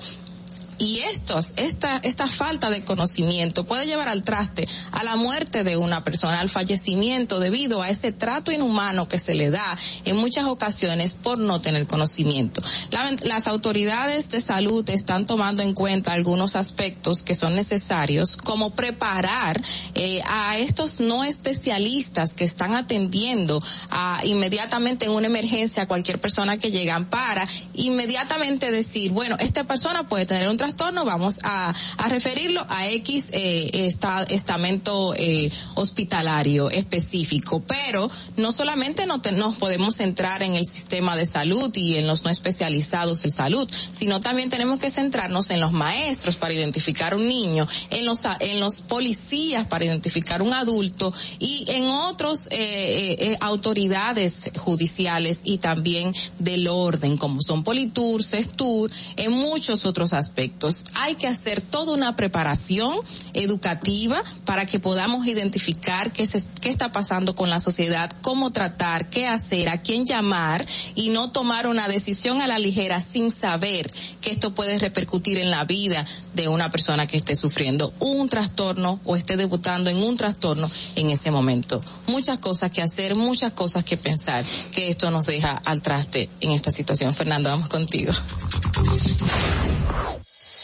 Y 0.80 1.00
estos, 1.00 1.54
esta, 1.58 1.98
esta 2.04 2.28
falta 2.28 2.70
de 2.70 2.84
conocimiento 2.84 3.66
puede 3.66 3.86
llevar 3.88 4.08
al 4.10 4.22
traste 4.24 4.68
a 4.92 5.04
la 5.04 5.16
muerte 5.16 5.64
de 5.64 5.76
una 5.78 6.04
persona, 6.04 6.40
al 6.40 6.50
fallecimiento 6.50 7.40
debido 7.40 7.82
a 7.82 7.90
ese 7.90 8.12
trato 8.12 8.52
inhumano 8.52 9.08
que 9.08 9.18
se 9.18 9.34
le 9.34 9.50
da 9.50 9.78
en 10.06 10.18
muchas 10.18 10.46
ocasiones 10.46 11.14
por 11.16 11.40
no 11.40 11.62
tener 11.62 11.88
conocimiento. 11.88 12.62
La- 12.92 13.16
las 13.24 13.48
autoridades 13.48 14.30
de 14.30 14.40
salud 14.42 14.88
están 14.90 15.26
tomando 15.26 15.64
en 15.64 15.74
cuenta 15.74 16.14
algunos 16.14 16.56
aspectos 16.56 17.24
que 17.24 17.34
son 17.36 17.56
necesarios, 17.56 18.38
como 18.38 18.72
preparar 18.72 19.62
eh, 19.96 20.22
a 20.28 20.58
estos 20.58 21.00
no 21.00 21.24
especialistas 21.24 22.34
que 22.34 22.44
están 22.44 22.76
atendiendo 22.76 23.60
a, 23.90 24.22
inmediatamente 24.26 25.06
en 25.06 25.12
una 25.12 25.28
emergencia 25.28 25.84
a 25.84 25.88
cualquier 25.88 26.20
persona 26.22 26.58
que 26.58 26.70
llegan 26.72 27.10
para 27.10 27.48
inmediatamente 27.74 28.72
decir, 28.72 29.12
bueno, 29.12 29.38
esta 29.40 29.64
persona 29.64 30.08
puede 30.08 30.26
tener 30.26 30.48
un 30.50 30.58
vamos 30.76 31.40
a, 31.44 31.74
a 31.98 32.10
referirlo 32.10 32.66
a 32.70 32.88
X 32.90 33.30
eh, 33.34 33.70
esta- 33.74 34.24
estamento 34.24 35.14
eh, 35.16 35.52
hospitalario 35.76 36.70
específico, 36.70 37.62
pero 37.66 38.10
no 38.38 38.52
solamente 38.52 39.06
no 39.06 39.22
te- 39.22 39.32
nos 39.32 39.56
podemos 39.56 39.96
centrar 39.96 40.44
en 40.44 40.56
el 40.56 40.66
sistema 40.66 41.16
de 41.16 41.26
salud 41.26 41.72
y 41.76 41.98
en 41.98 42.08
los 42.08 42.24
no 42.24 42.30
especializados 42.30 43.24
en 43.24 43.32
salud, 43.32 43.70
sino 43.92 44.20
también 44.20 44.50
tenemos 44.50 44.80
que 44.80 44.90
centrarnos 44.90 45.50
en 45.52 45.60
los 45.60 45.72
maestros 45.72 46.36
para 46.36 46.54
identificar 46.54 47.16
un 47.16 47.28
niño, 47.28 47.68
en 47.90 48.06
los 48.06 48.24
en 48.40 48.60
los 48.60 48.82
policías 48.82 49.66
para 49.68 49.86
identificar 49.86 50.42
un 50.42 50.54
adulto 50.54 51.14
y 51.40 51.66
en 51.68 51.86
otros 51.86 52.48
eh, 52.48 52.58
eh, 52.58 53.16
eh, 53.32 53.38
autoridades 53.40 54.52
judiciales 54.58 55.42
y 55.44 55.60
también 55.60 56.14
del 56.40 56.68
orden 56.68 57.18
como 57.18 57.42
son 57.42 57.64
Politur, 57.64 58.24
Sestur, 58.24 58.92
en 59.16 59.32
muchos 59.32 59.86
otros 59.86 60.14
aspectos. 60.14 60.57
Hay 60.96 61.16
que 61.16 61.28
hacer 61.28 61.62
toda 61.62 61.94
una 61.94 62.16
preparación 62.16 63.00
educativa 63.34 64.24
para 64.46 64.66
que 64.66 64.80
podamos 64.80 65.28
identificar 65.28 66.12
qué, 66.12 66.28
qué 66.62 66.70
está 66.70 66.92
pasando 66.92 67.36
con 67.36 67.50
la 67.50 67.60
sociedad, 67.60 68.12
cómo 68.22 68.52
tratar, 68.52 69.10
qué 69.10 69.28
hacer, 69.28 69.70
a 69.70 69.82
quién 69.82 70.06
llamar 70.06 70.66
y 70.96 71.10
no 71.10 71.32
tomar 71.32 71.68
una 71.68 71.88
decisión 71.88 72.42
a 72.42 72.48
la 72.48 72.58
ligera 72.58 73.02
sin 73.02 73.32
saber 73.32 73.92
que 74.22 74.32
esto 74.32 74.56
puede 74.56 74.80
repercutir 74.80 75.38
en 75.38 75.52
la 75.52 75.64
vida 75.64 76.06
de 76.34 76.48
una 76.48 76.72
persona 76.72 77.06
que 77.06 77.18
esté 77.18 77.36
sufriendo 77.36 77.94
un 78.00 78.28
trastorno 78.28 79.00
o 79.06 79.16
esté 79.16 79.38
debutando 79.38 79.90
en 79.90 79.98
un 79.98 80.18
trastorno 80.18 80.70
en 80.96 81.10
ese 81.12 81.30
momento. 81.30 81.82
Muchas 82.08 82.40
cosas 82.40 82.72
que 82.72 82.82
hacer, 82.82 83.16
muchas 83.16 83.54
cosas 83.54 83.84
que 83.84 83.98
pensar, 83.98 84.44
que 84.72 84.90
esto 84.90 85.12
nos 85.12 85.26
deja 85.26 85.62
al 85.66 85.82
traste 85.82 86.30
en 86.40 86.52
esta 86.52 86.72
situación. 86.72 87.14
Fernando, 87.14 87.50
vamos 87.50 87.70
contigo. 87.70 88.12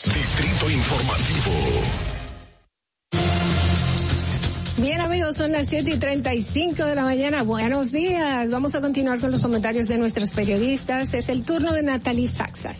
Distrito 0.06 0.70
Informativo. 0.70 1.52
Bien 4.78 5.00
amigos, 5.00 5.38
son 5.38 5.54
las 5.54 5.70
7 5.70 5.92
y 5.92 5.98
35 5.98 6.84
de 6.84 6.96
la 6.96 7.04
mañana. 7.04 7.44
Buenos 7.44 7.94
días. 7.94 8.52
Vamos 8.52 8.76
a 8.76 8.82
continuar 8.82 9.22
con 9.22 9.32
los 9.32 9.42
comentarios 9.42 9.88
de 9.88 9.98
nuestros 9.98 10.32
periodistas. 10.32 11.14
Es 11.14 11.30
el 11.30 11.46
turno 11.46 11.72
de 11.72 11.84
Natalie 11.84 12.28
Faxas. 12.28 12.76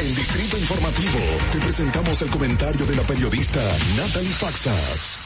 En 0.00 0.14
Distrito 0.16 0.58
Informativo 0.58 1.18
te 1.52 1.58
presentamos 1.58 2.20
el 2.22 2.30
comentario 2.30 2.84
de 2.84 2.96
la 2.96 3.02
periodista 3.02 3.60
Natalie 3.96 4.30
Faxas. 4.30 5.20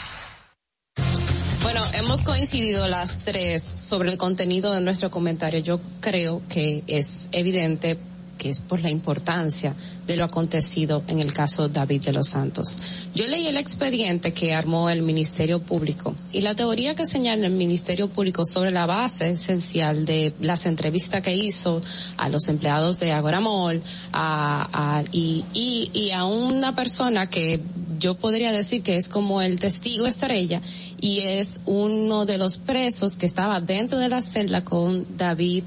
Bueno, 1.62 1.80
hemos 1.94 2.22
coincidido 2.22 2.86
las 2.88 3.24
tres 3.24 3.62
sobre 3.62 4.10
el 4.10 4.18
contenido 4.18 4.74
de 4.74 4.82
nuestro 4.82 5.10
comentario. 5.10 5.60
Yo 5.60 5.80
creo 6.00 6.42
que 6.50 6.84
es 6.86 7.30
evidente 7.32 7.96
que 8.38 8.48
es 8.48 8.60
por 8.60 8.80
la 8.82 8.90
importancia 8.90 9.74
de 10.06 10.16
lo 10.16 10.24
acontecido 10.24 11.02
en 11.06 11.20
el 11.20 11.32
caso 11.32 11.68
David 11.68 12.02
de 12.04 12.12
los 12.12 12.28
Santos. 12.28 12.76
Yo 13.14 13.26
leí 13.26 13.46
el 13.46 13.56
expediente 13.56 14.32
que 14.32 14.52
armó 14.54 14.90
el 14.90 15.02
Ministerio 15.02 15.60
Público 15.60 16.14
y 16.32 16.40
la 16.40 16.54
teoría 16.54 16.94
que 16.94 17.06
señala 17.06 17.46
el 17.46 17.52
Ministerio 17.52 18.08
Público 18.08 18.44
sobre 18.44 18.70
la 18.72 18.86
base 18.86 19.30
esencial 19.30 20.04
de 20.04 20.32
las 20.40 20.66
entrevistas 20.66 21.22
que 21.22 21.36
hizo 21.36 21.80
a 22.16 22.28
los 22.28 22.48
empleados 22.48 22.98
de 22.98 23.12
Agoramol 23.12 23.80
a, 24.12 24.68
a- 24.72 25.04
y, 25.12 25.44
y, 25.54 25.90
y 25.92 26.10
a 26.10 26.24
una 26.24 26.74
persona 26.74 27.28
que 27.30 27.60
yo 27.98 28.16
podría 28.16 28.50
decir 28.50 28.82
que 28.82 28.96
es 28.96 29.08
como 29.08 29.40
el 29.42 29.60
testigo 29.60 30.06
estrella 30.08 30.60
y 31.00 31.20
es 31.20 31.60
uno 31.66 32.26
de 32.26 32.38
los 32.38 32.58
presos 32.58 33.16
que 33.16 33.26
estaba 33.26 33.60
dentro 33.60 33.98
de 33.98 34.08
la 34.08 34.20
celda 34.20 34.64
con 34.64 35.06
David 35.16 35.62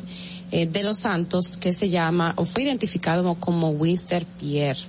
eh, 0.51 0.65
de 0.67 0.83
los 0.83 0.99
Santos 0.99 1.57
que 1.57 1.73
se 1.73 1.89
llama 1.89 2.33
o 2.37 2.45
fue 2.45 2.63
identificado 2.63 3.35
como, 3.35 3.69
Winston 3.69 4.25
Pierre. 4.39 4.79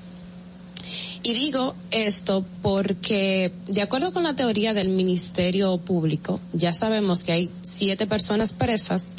Y 1.23 1.35
digo 1.35 1.75
esto 1.91 2.45
porque, 2.63 3.53
de 3.67 3.83
acuerdo 3.83 4.13
con 4.13 4.23
la 4.23 4.37
teoría 4.37 4.75
del 4.75 4.89
Ministerio 4.89 5.77
Público, 5.79 6.41
ya 6.53 6.73
sabemos 6.73 7.25
que 7.25 7.33
hay 7.33 7.51
siete 7.63 8.07
personas 8.07 8.53
presas, 8.53 9.15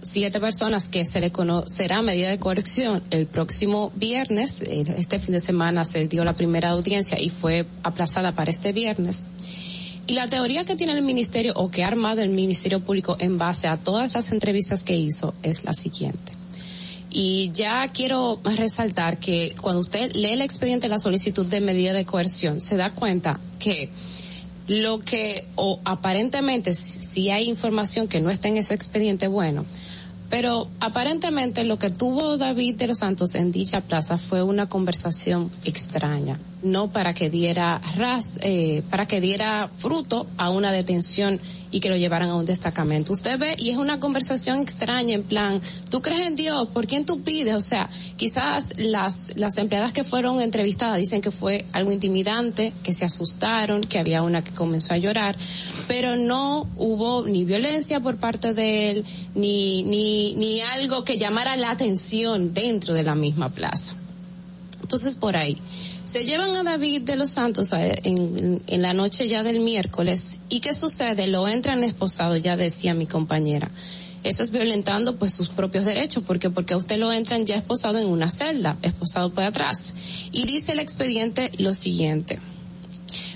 siete 0.00 0.40
personas 0.40 0.88
que 0.88 1.04
se 1.04 1.20
le 1.20 1.30
conocerá 1.30 2.00
medida 2.00 2.30
de 2.30 2.38
corrección 2.38 3.02
el 3.10 3.26
próximo 3.26 3.92
viernes. 3.94 4.62
Eh, 4.62 4.84
Este 4.96 5.18
fin 5.18 5.34
de 5.34 5.40
semana 5.40 5.84
se 5.84 6.08
dio 6.08 6.24
la 6.24 6.32
primera 6.32 6.70
audiencia 6.70 7.20
y 7.20 7.28
fue 7.28 7.66
aplazada 7.82 8.32
para 8.32 8.50
este 8.50 8.72
viernes. 8.72 9.26
Y 10.06 10.14
la 10.14 10.26
teoría 10.26 10.64
que 10.64 10.74
tiene 10.74 10.92
el 10.92 11.02
ministerio 11.02 11.52
o 11.54 11.70
que 11.70 11.84
ha 11.84 11.86
armado 11.86 12.22
el 12.22 12.30
Ministerio 12.30 12.80
Público 12.80 13.16
en 13.20 13.38
base 13.38 13.68
a 13.68 13.76
todas 13.76 14.14
las 14.14 14.32
entrevistas 14.32 14.82
que 14.82 14.96
hizo 14.96 15.34
es 15.42 15.64
la 15.64 15.72
siguiente. 15.72 16.32
Y 17.08 17.50
ya 17.52 17.86
quiero 17.88 18.40
resaltar 18.56 19.18
que 19.18 19.54
cuando 19.60 19.80
usted 19.80 20.12
lee 20.14 20.32
el 20.32 20.40
expediente 20.40 20.86
de 20.86 20.94
la 20.94 20.98
solicitud 20.98 21.46
de 21.46 21.60
medida 21.60 21.92
de 21.92 22.06
coerción, 22.06 22.60
se 22.60 22.76
da 22.76 22.90
cuenta 22.90 23.38
que 23.58 23.90
lo 24.66 24.98
que, 24.98 25.46
o 25.54 25.80
aparentemente, 25.84 26.74
si 26.74 27.30
hay 27.30 27.48
información 27.48 28.08
que 28.08 28.20
no 28.20 28.30
está 28.30 28.48
en 28.48 28.56
ese 28.56 28.74
expediente, 28.74 29.28
bueno, 29.28 29.66
pero 30.30 30.68
aparentemente 30.80 31.64
lo 31.64 31.78
que 31.78 31.90
tuvo 31.90 32.38
David 32.38 32.76
de 32.76 32.86
los 32.86 32.98
Santos 32.98 33.34
en 33.34 33.52
dicha 33.52 33.82
plaza 33.82 34.16
fue 34.16 34.42
una 34.42 34.68
conversación 34.68 35.50
extraña, 35.64 36.40
no 36.62 36.90
para 36.92 37.14
que 37.14 37.30
diera 37.30 37.80
ras, 37.96 38.38
eh, 38.40 38.82
para 38.90 39.06
que 39.06 39.20
diera 39.20 39.70
fruto 39.76 40.26
a 40.36 40.50
una 40.50 40.72
detención 40.72 41.40
y 41.70 41.80
que 41.80 41.88
lo 41.88 41.96
llevaran 41.96 42.28
a 42.28 42.36
un 42.36 42.44
destacamento. 42.44 43.12
Usted 43.12 43.38
ve 43.38 43.54
y 43.58 43.70
es 43.70 43.78
una 43.78 43.98
conversación 43.98 44.60
extraña 44.60 45.14
en 45.14 45.22
plan, 45.22 45.60
¿tú 45.90 46.02
crees 46.02 46.26
en 46.26 46.36
Dios? 46.36 46.68
¿Por 46.68 46.86
quién 46.86 47.06
tú 47.06 47.22
pides? 47.22 47.54
O 47.54 47.60
sea, 47.60 47.88
quizás 48.16 48.74
las 48.76 49.36
las 49.36 49.56
empleadas 49.56 49.92
que 49.92 50.04
fueron 50.04 50.40
entrevistadas 50.40 50.98
dicen 50.98 51.20
que 51.20 51.30
fue 51.30 51.64
algo 51.72 51.90
intimidante, 51.90 52.72
que 52.82 52.92
se 52.92 53.04
asustaron, 53.04 53.84
que 53.84 53.98
había 53.98 54.22
una 54.22 54.44
que 54.44 54.52
comenzó 54.52 54.92
a 54.92 54.98
llorar, 54.98 55.34
pero 55.88 56.16
no 56.16 56.68
hubo 56.76 57.26
ni 57.26 57.44
violencia 57.44 58.00
por 58.00 58.18
parte 58.18 58.52
de 58.54 58.90
él, 58.90 59.04
ni, 59.34 59.82
ni, 59.84 60.34
ni 60.34 60.60
algo 60.60 61.04
que 61.04 61.16
llamara 61.16 61.56
la 61.56 61.70
atención 61.70 62.52
dentro 62.52 62.92
de 62.94 63.02
la 63.02 63.14
misma 63.14 63.48
plaza. 63.48 63.94
Entonces 64.82 65.14
por 65.14 65.36
ahí. 65.36 65.56
Se 66.12 66.26
llevan 66.26 66.54
a 66.56 66.62
David 66.62 67.04
de 67.04 67.16
los 67.16 67.30
Santos 67.30 67.70
en, 67.72 68.62
en 68.66 68.82
la 68.82 68.92
noche 68.92 69.28
ya 69.28 69.42
del 69.42 69.60
miércoles 69.60 70.40
y 70.50 70.60
¿qué 70.60 70.74
sucede? 70.74 71.26
Lo 71.26 71.48
entran 71.48 71.82
esposado, 71.84 72.36
ya 72.36 72.58
decía 72.58 72.92
mi 72.92 73.06
compañera. 73.06 73.70
Eso 74.22 74.42
es 74.42 74.50
violentando 74.50 75.16
pues 75.16 75.32
sus 75.32 75.48
propios 75.48 75.86
derechos, 75.86 76.22
porque 76.26 76.50
porque 76.50 76.74
a 76.74 76.76
usted 76.76 76.98
lo 76.98 77.10
entran 77.10 77.46
ya 77.46 77.56
esposado 77.56 77.96
en 77.96 78.08
una 78.08 78.28
celda, 78.28 78.76
esposado 78.82 79.32
por 79.32 79.44
atrás. 79.44 79.94
Y 80.32 80.44
dice 80.44 80.72
el 80.72 80.80
expediente 80.80 81.50
lo 81.56 81.72
siguiente. 81.72 82.40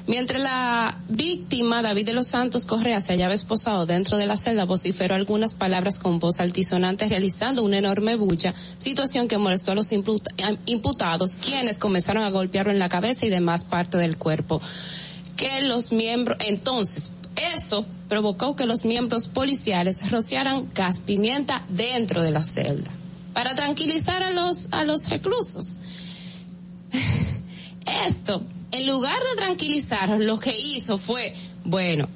Mientras 0.06 0.40
la 0.40 1.00
víctima, 1.08 1.82
David 1.82 2.06
de 2.06 2.12
los 2.12 2.28
Santos 2.28 2.64
Correa, 2.64 3.00
se 3.00 3.12
hallaba 3.12 3.34
esposado 3.34 3.86
dentro 3.86 4.18
de 4.18 4.26
la 4.26 4.36
celda, 4.36 4.64
vociferó 4.64 5.16
algunas 5.16 5.54
palabras 5.54 5.98
con 5.98 6.20
voz 6.20 6.38
altisonante 6.38 7.08
realizando 7.08 7.64
una 7.64 7.78
enorme 7.78 8.14
bulla, 8.14 8.54
situación 8.78 9.26
que 9.26 9.36
molestó 9.36 9.72
a 9.72 9.74
los 9.74 9.90
imputa- 9.90 10.30
imputados, 10.66 11.36
quienes 11.36 11.78
comenzaron 11.78 12.22
a 12.22 12.30
golpearlo 12.30 12.70
en 12.70 12.78
la 12.78 12.88
cabeza 12.88 13.26
y 13.26 13.30
demás 13.30 13.64
parte 13.64 13.98
del 13.98 14.16
cuerpo. 14.16 14.60
Que 15.36 15.62
los 15.62 15.90
miembros, 15.90 16.38
entonces, 16.46 17.10
eso 17.56 17.84
provocó 18.08 18.54
que 18.54 18.66
los 18.66 18.84
miembros 18.84 19.26
policiales 19.26 20.08
rociaran 20.10 20.68
gas 20.72 21.00
pimienta 21.00 21.64
dentro 21.68 22.22
de 22.22 22.30
la 22.30 22.44
celda. 22.44 22.90
para 23.34 23.54
tranquilizar 23.56 24.22
a 24.22 24.30
los, 24.30 24.68
a 24.70 24.84
los 24.84 25.08
reclusos. 25.10 25.78
Esto, 28.08 28.42
en 28.76 28.86
lugar 28.86 29.18
de 29.18 29.36
tranquilizar, 29.36 30.08
lo 30.20 30.38
que 30.38 30.58
hizo 30.58 30.98
fue, 30.98 31.34
bueno, 31.64 32.08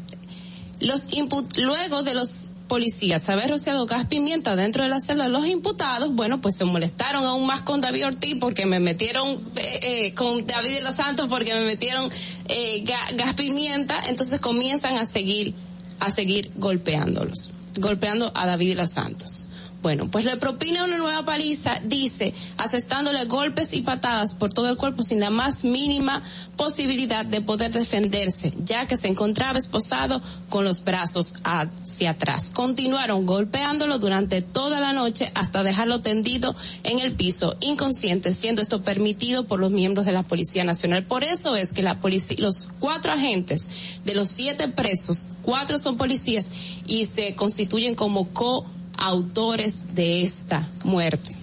los 0.80 1.08
luego 1.56 2.02
de 2.02 2.14
los 2.14 2.52
policías 2.68 3.28
haber 3.28 3.50
rociado 3.50 3.84
gas 3.86 4.06
pimienta 4.06 4.54
dentro 4.56 4.82
de 4.84 4.88
la 4.88 5.00
celda 5.00 5.24
de 5.24 5.30
los 5.30 5.44
imputados, 5.46 6.14
bueno, 6.14 6.40
pues 6.40 6.56
se 6.56 6.64
molestaron 6.64 7.24
aún 7.24 7.44
más 7.46 7.62
con 7.62 7.80
David 7.80 8.06
Ortiz 8.06 8.36
porque 8.40 8.64
me 8.64 8.78
metieron, 8.80 9.40
eh, 9.56 9.80
eh, 9.82 10.14
con 10.14 10.46
David 10.46 10.74
de 10.74 10.80
los 10.82 10.94
Santos 10.94 11.26
porque 11.28 11.52
me 11.52 11.62
metieron 11.62 12.08
eh, 12.48 12.84
ga- 12.84 13.16
gas 13.16 13.34
pimienta, 13.34 14.00
entonces 14.06 14.40
comienzan 14.40 14.96
a 14.98 15.04
seguir, 15.04 15.52
a 15.98 16.10
seguir 16.12 16.50
golpeándolos, 16.56 17.50
golpeando 17.76 18.30
a 18.34 18.46
David 18.46 18.70
de 18.70 18.74
los 18.76 18.90
Santos. 18.92 19.46
Bueno, 19.82 20.10
pues 20.10 20.26
le 20.26 20.36
propina 20.36 20.84
una 20.84 20.98
nueva 20.98 21.24
paliza, 21.24 21.80
dice, 21.82 22.34
asestándole 22.58 23.24
golpes 23.24 23.72
y 23.72 23.80
patadas 23.80 24.34
por 24.34 24.52
todo 24.52 24.68
el 24.68 24.76
cuerpo 24.76 25.02
sin 25.02 25.20
la 25.20 25.30
más 25.30 25.64
mínima 25.64 26.22
posibilidad 26.56 27.24
de 27.24 27.40
poder 27.40 27.72
defenderse, 27.72 28.52
ya 28.62 28.86
que 28.86 28.98
se 28.98 29.08
encontraba 29.08 29.58
esposado 29.58 30.20
con 30.50 30.64
los 30.64 30.84
brazos 30.84 31.32
hacia 31.44 32.10
atrás. 32.10 32.50
Continuaron 32.54 33.24
golpeándolo 33.24 33.98
durante 33.98 34.42
toda 34.42 34.80
la 34.80 34.92
noche 34.92 35.32
hasta 35.34 35.62
dejarlo 35.62 36.02
tendido 36.02 36.54
en 36.84 36.98
el 36.98 37.12
piso, 37.12 37.56
inconsciente, 37.60 38.34
siendo 38.34 38.60
esto 38.60 38.82
permitido 38.82 39.46
por 39.46 39.60
los 39.60 39.70
miembros 39.70 40.04
de 40.04 40.12
la 40.12 40.24
Policía 40.24 40.62
Nacional. 40.62 41.04
Por 41.04 41.24
eso 41.24 41.56
es 41.56 41.72
que 41.72 41.82
la 41.82 42.00
policía, 42.00 42.36
los 42.40 42.68
cuatro 42.80 43.12
agentes 43.12 44.00
de 44.04 44.14
los 44.14 44.28
siete 44.28 44.68
presos, 44.68 45.26
cuatro 45.40 45.78
son 45.78 45.96
policías 45.96 46.46
y 46.86 47.06
se 47.06 47.34
constituyen 47.34 47.94
como 47.94 48.28
co 48.28 48.66
autores 49.00 49.94
de 49.94 50.22
esta 50.22 50.68
muerte. 50.84 51.34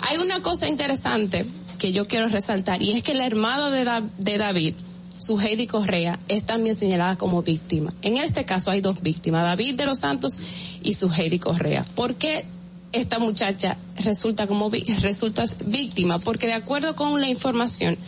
Hay 0.00 0.18
una 0.18 0.40
cosa 0.42 0.68
interesante 0.68 1.46
que 1.78 1.92
yo 1.92 2.06
quiero 2.06 2.28
resaltar 2.28 2.82
y 2.82 2.92
es 2.92 3.02
que 3.02 3.14
la 3.14 3.26
hermana 3.26 3.70
de, 3.70 4.08
de 4.18 4.38
David, 4.38 4.74
su 5.18 5.40
Heidi 5.40 5.66
Correa, 5.66 6.18
es 6.28 6.46
también 6.46 6.76
señalada 6.76 7.16
como 7.16 7.42
víctima. 7.42 7.92
En 8.02 8.18
este 8.18 8.44
caso 8.44 8.70
hay 8.70 8.80
dos 8.80 9.02
víctimas, 9.02 9.42
David 9.44 9.74
de 9.74 9.86
los 9.86 10.00
Santos 10.00 10.40
y 10.82 10.94
su 10.94 11.10
Heidi 11.10 11.38
Correa. 11.38 11.84
¿Por 11.94 12.14
qué 12.14 12.44
esta 12.92 13.18
muchacha 13.18 13.78
resulta 14.04 14.46
como 14.46 14.70
resulta 15.00 15.44
víctima? 15.64 16.18
Porque 16.18 16.46
de 16.46 16.54
acuerdo 16.54 16.94
con 16.94 17.20
la 17.20 17.28
información, 17.28 17.98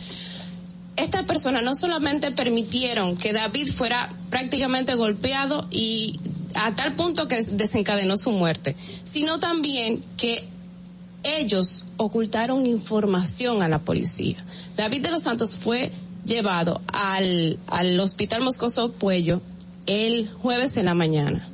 estas 0.95 1.23
personas 1.23 1.63
no 1.63 1.75
solamente 1.75 2.31
permitieron 2.31 3.15
que 3.17 3.33
David 3.33 3.71
fuera 3.71 4.09
prácticamente 4.29 4.95
golpeado 4.95 5.67
y 5.71 6.19
a 6.55 6.75
tal 6.75 6.95
punto 6.95 7.27
que 7.27 7.41
desencadenó 7.43 8.17
su 8.17 8.31
muerte, 8.31 8.75
sino 9.03 9.39
también 9.39 10.03
que 10.17 10.43
ellos 11.23 11.85
ocultaron 11.97 12.65
información 12.65 13.61
a 13.61 13.67
la 13.69 13.79
policía. 13.79 14.37
David 14.77 15.01
de 15.03 15.11
los 15.11 15.23
Santos 15.23 15.55
fue 15.55 15.91
llevado 16.25 16.81
al, 16.91 17.59
al 17.67 17.99
hospital 17.99 18.41
Moscoso 18.41 18.91
Puello 18.93 19.41
el 19.85 20.29
jueves 20.29 20.77
en 20.77 20.85
la 20.85 20.93
mañana. 20.93 21.47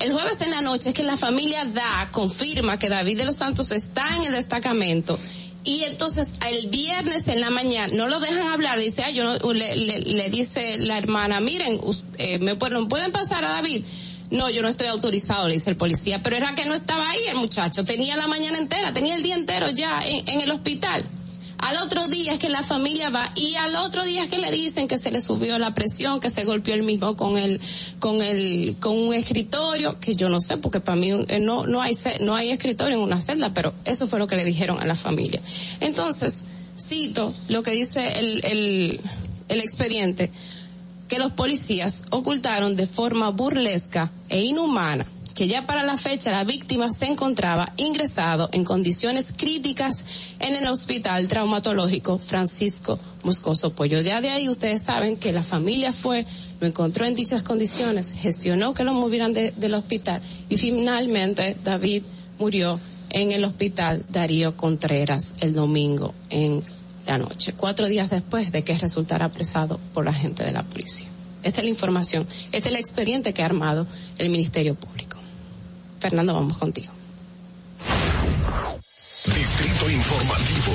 El 0.00 0.12
jueves 0.12 0.40
en 0.40 0.50
la 0.50 0.60
noche 0.60 0.90
es 0.90 0.94
que 0.94 1.02
la 1.04 1.16
familia 1.16 1.64
da, 1.64 2.08
confirma 2.12 2.78
que 2.78 2.88
David 2.88 3.16
de 3.18 3.24
los 3.24 3.36
Santos 3.36 3.70
está 3.70 4.16
en 4.16 4.24
el 4.24 4.32
destacamento 4.32 5.18
y 5.62 5.84
entonces 5.84 6.28
el 6.50 6.68
viernes 6.68 7.26
en 7.28 7.40
la 7.40 7.48
mañana 7.48 7.92
no 7.96 8.08
lo 8.08 8.20
dejan 8.20 8.48
hablar, 8.48 8.78
dice, 8.78 9.02
yo 9.14 9.24
no, 9.38 9.52
le, 9.54 10.28
dice 10.30 10.76
la 10.78 10.98
hermana, 10.98 11.40
miren, 11.40 11.78
us- 11.82 12.04
eh, 12.18 12.38
me 12.38 12.54
pueden 12.56 13.12
pasar 13.12 13.44
a 13.44 13.50
David. 13.50 13.84
No, 14.30 14.50
yo 14.50 14.62
no 14.62 14.68
estoy 14.68 14.88
autorizado, 14.88 15.48
le 15.48 15.54
dice 15.54 15.70
el 15.70 15.76
policía, 15.76 16.22
pero 16.22 16.36
era 16.36 16.54
que 16.54 16.64
no 16.64 16.74
estaba 16.74 17.10
ahí 17.10 17.20
el 17.28 17.36
muchacho, 17.36 17.84
tenía 17.84 18.16
la 18.16 18.26
mañana 18.26 18.58
entera, 18.58 18.92
tenía 18.92 19.14
el 19.14 19.22
día 19.22 19.34
entero 19.34 19.70
ya 19.70 20.00
en, 20.06 20.28
en 20.28 20.40
el 20.40 20.50
hospital. 20.50 21.04
Al 21.64 21.78
otro 21.78 22.08
día 22.08 22.34
es 22.34 22.38
que 22.38 22.50
la 22.50 22.62
familia 22.62 23.08
va 23.08 23.32
y 23.34 23.54
al 23.54 23.74
otro 23.76 24.04
día 24.04 24.24
es 24.24 24.28
que 24.28 24.38
le 24.38 24.50
dicen 24.50 24.86
que 24.86 24.98
se 24.98 25.10
le 25.10 25.22
subió 25.22 25.58
la 25.58 25.72
presión, 25.72 26.20
que 26.20 26.28
se 26.28 26.44
golpeó 26.44 26.74
el 26.74 26.82
mismo 26.82 27.16
con 27.16 27.38
el, 27.38 27.58
con 28.00 28.20
el, 28.20 28.76
con 28.80 28.98
un 28.98 29.14
escritorio, 29.14 29.98
que 29.98 30.14
yo 30.14 30.28
no 30.28 30.42
sé 30.42 30.58
porque 30.58 30.80
para 30.80 30.96
mí 30.96 31.10
eh, 31.28 31.40
no, 31.40 31.64
no 31.66 31.80
hay, 31.80 31.96
no 32.20 32.36
hay 32.36 32.50
escritorio 32.50 32.98
en 32.98 33.02
una 33.02 33.18
celda, 33.18 33.54
pero 33.54 33.72
eso 33.86 34.06
fue 34.08 34.18
lo 34.18 34.26
que 34.26 34.36
le 34.36 34.44
dijeron 34.44 34.78
a 34.78 34.84
la 34.84 34.94
familia. 34.94 35.40
Entonces, 35.80 36.44
cito 36.78 37.32
lo 37.48 37.62
que 37.62 37.70
dice 37.70 38.18
el, 38.18 38.44
el, 38.44 39.00
el 39.48 39.60
expediente, 39.60 40.30
que 41.14 41.20
los 41.20 41.30
policías 41.30 42.02
ocultaron 42.10 42.74
de 42.74 42.88
forma 42.88 43.30
burlesca 43.30 44.10
e 44.28 44.40
inhumana 44.40 45.06
que 45.32 45.46
ya 45.46 45.64
para 45.64 45.84
la 45.84 45.96
fecha 45.96 46.32
la 46.32 46.42
víctima 46.42 46.92
se 46.92 47.06
encontraba 47.06 47.72
ingresado 47.76 48.48
en 48.50 48.64
condiciones 48.64 49.32
críticas 49.36 50.04
en 50.40 50.56
el 50.56 50.66
hospital 50.66 51.28
traumatológico 51.28 52.18
Francisco 52.18 52.98
Moscoso 53.22 53.70
Pollo. 53.74 54.00
Ya 54.00 54.20
de 54.20 54.30
ahí 54.30 54.48
ustedes 54.48 54.82
saben 54.82 55.16
que 55.16 55.32
la 55.32 55.42
familia 55.44 55.92
fue, 55.92 56.26
lo 56.60 56.66
encontró 56.66 57.04
en 57.06 57.14
dichas 57.14 57.44
condiciones, 57.44 58.12
gestionó 58.12 58.74
que 58.74 58.82
lo 58.82 58.92
movieran 58.92 59.32
de- 59.32 59.52
del 59.52 59.74
hospital 59.74 60.20
y 60.48 60.56
finalmente 60.56 61.56
David 61.62 62.02
murió 62.40 62.80
en 63.10 63.30
el 63.30 63.44
hospital 63.44 64.04
Darío 64.10 64.56
Contreras 64.56 65.34
el 65.40 65.52
domingo 65.54 66.12
en 66.30 66.62
la 67.06 67.18
noche, 67.18 67.52
cuatro 67.52 67.86
días 67.86 68.10
después 68.10 68.52
de 68.52 68.64
que 68.64 68.76
resultara 68.78 69.26
apresado 69.26 69.78
por 69.92 70.04
la 70.04 70.12
gente 70.12 70.44
de 70.44 70.52
la 70.52 70.62
policía. 70.62 71.08
Esta 71.42 71.60
es 71.60 71.64
la 71.64 71.70
información, 71.70 72.26
este 72.52 72.58
es 72.58 72.66
el 72.66 72.76
expediente 72.76 73.34
que 73.34 73.42
ha 73.42 73.46
armado 73.46 73.86
el 74.18 74.30
Ministerio 74.30 74.74
Público. 74.74 75.18
Fernando, 76.00 76.34
vamos 76.34 76.56
contigo. 76.58 76.92
Distrito 79.26 79.90
Informativo. 79.90 80.72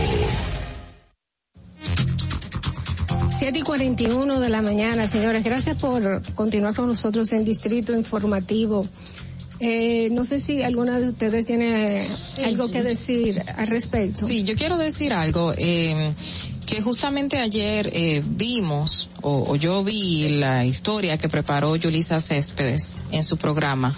7 3.39 3.57
y 3.57 3.61
41 3.61 4.39
de 4.39 4.49
la 4.49 4.61
mañana, 4.61 5.07
señores. 5.07 5.43
Gracias 5.43 5.77
por 5.77 6.21
continuar 6.33 6.75
con 6.75 6.87
nosotros 6.87 7.31
en 7.31 7.45
Distrito 7.45 7.93
Informativo. 7.93 8.85
Eh, 9.59 10.09
no 10.11 10.23
sé 10.23 10.39
si 10.39 10.63
alguna 10.63 10.99
de 10.99 11.09
ustedes 11.09 11.45
tiene 11.45 11.85
algo 12.45 12.69
que 12.69 12.81
decir 12.81 13.43
al 13.55 13.67
respecto. 13.67 14.25
Sí, 14.25 14.43
yo 14.43 14.55
quiero 14.55 14.77
decir 14.77 15.13
algo. 15.13 15.53
Eh, 15.57 16.13
que 16.65 16.81
justamente 16.81 17.39
ayer 17.39 17.89
eh, 17.93 18.21
vimos, 18.23 19.09
o, 19.23 19.43
o 19.51 19.55
yo 19.55 19.83
vi 19.83 20.29
la 20.37 20.65
historia 20.65 21.17
que 21.17 21.27
preparó 21.27 21.75
Yulisa 21.75 22.21
Céspedes 22.21 22.99
en 23.11 23.23
su 23.23 23.37
programa. 23.37 23.93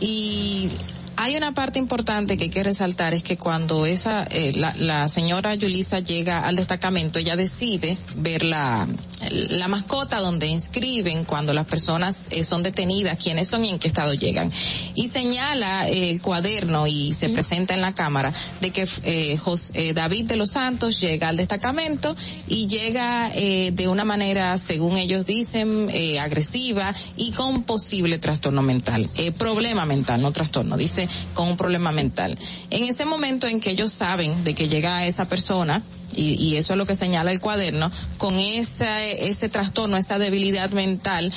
Y 0.00 0.70
hay 1.16 1.36
una 1.36 1.52
parte 1.54 1.78
importante 1.78 2.36
que 2.36 2.44
hay 2.44 2.50
que 2.50 2.62
resaltar, 2.62 3.14
es 3.14 3.22
que 3.22 3.36
cuando 3.36 3.86
esa, 3.86 4.24
eh, 4.30 4.52
la, 4.54 4.74
la 4.76 5.08
señora 5.08 5.54
Yulisa 5.54 6.00
llega 6.00 6.46
al 6.46 6.56
destacamento, 6.56 7.18
ella 7.18 7.36
decide 7.36 7.96
ver 8.16 8.44
la, 8.44 8.86
la 9.30 9.68
mascota 9.68 10.20
donde 10.20 10.46
inscriben 10.46 11.24
cuando 11.24 11.52
las 11.52 11.66
personas 11.66 12.28
eh, 12.30 12.42
son 12.42 12.62
detenidas, 12.62 13.18
quiénes 13.22 13.48
son 13.48 13.64
y 13.64 13.70
en 13.70 13.78
qué 13.78 13.88
estado 13.88 14.14
llegan. 14.14 14.50
Y 14.94 15.08
señala 15.08 15.88
eh, 15.88 16.10
el 16.10 16.20
cuaderno 16.20 16.86
y 16.86 17.14
se 17.14 17.28
presenta 17.28 17.74
en 17.74 17.80
la 17.80 17.92
cámara 17.94 18.32
de 18.60 18.70
que 18.70 18.88
eh, 19.04 19.36
Jos- 19.38 19.70
eh, 19.74 19.94
David 19.94 20.26
de 20.26 20.36
los 20.36 20.50
Santos 20.50 21.00
llega 21.00 21.28
al 21.28 21.36
destacamento 21.36 22.14
y 22.48 22.66
llega 22.66 23.30
eh, 23.34 23.70
de 23.72 23.88
una 23.88 24.04
manera, 24.04 24.58
según 24.58 24.96
ellos 24.96 25.26
dicen, 25.26 25.90
agresiva 26.20 26.94
y 27.16 27.32
con 27.32 27.62
posible 27.64 28.18
trastorno 28.18 28.62
mental, 28.62 29.08
eh, 29.16 29.32
problema 29.32 29.86
mental, 29.86 30.20
no 30.20 30.32
trastorno, 30.32 30.76
dice 30.76 31.03
con 31.34 31.48
un 31.48 31.56
problema 31.56 31.92
mental. 31.92 32.38
En 32.70 32.84
ese 32.84 33.04
momento 33.04 33.46
en 33.46 33.60
que 33.60 33.70
ellos 33.70 33.92
saben 33.92 34.44
de 34.44 34.54
que 34.54 34.68
llega 34.68 35.06
esa 35.06 35.26
persona, 35.26 35.82
y, 36.16 36.34
y 36.34 36.56
eso 36.56 36.74
es 36.74 36.78
lo 36.78 36.86
que 36.86 36.96
señala 36.96 37.32
el 37.32 37.40
cuaderno, 37.40 37.90
con 38.18 38.38
esa, 38.38 39.04
ese 39.04 39.48
trastorno, 39.48 39.96
esa 39.96 40.18
debilidad 40.18 40.70
mental, 40.70 41.32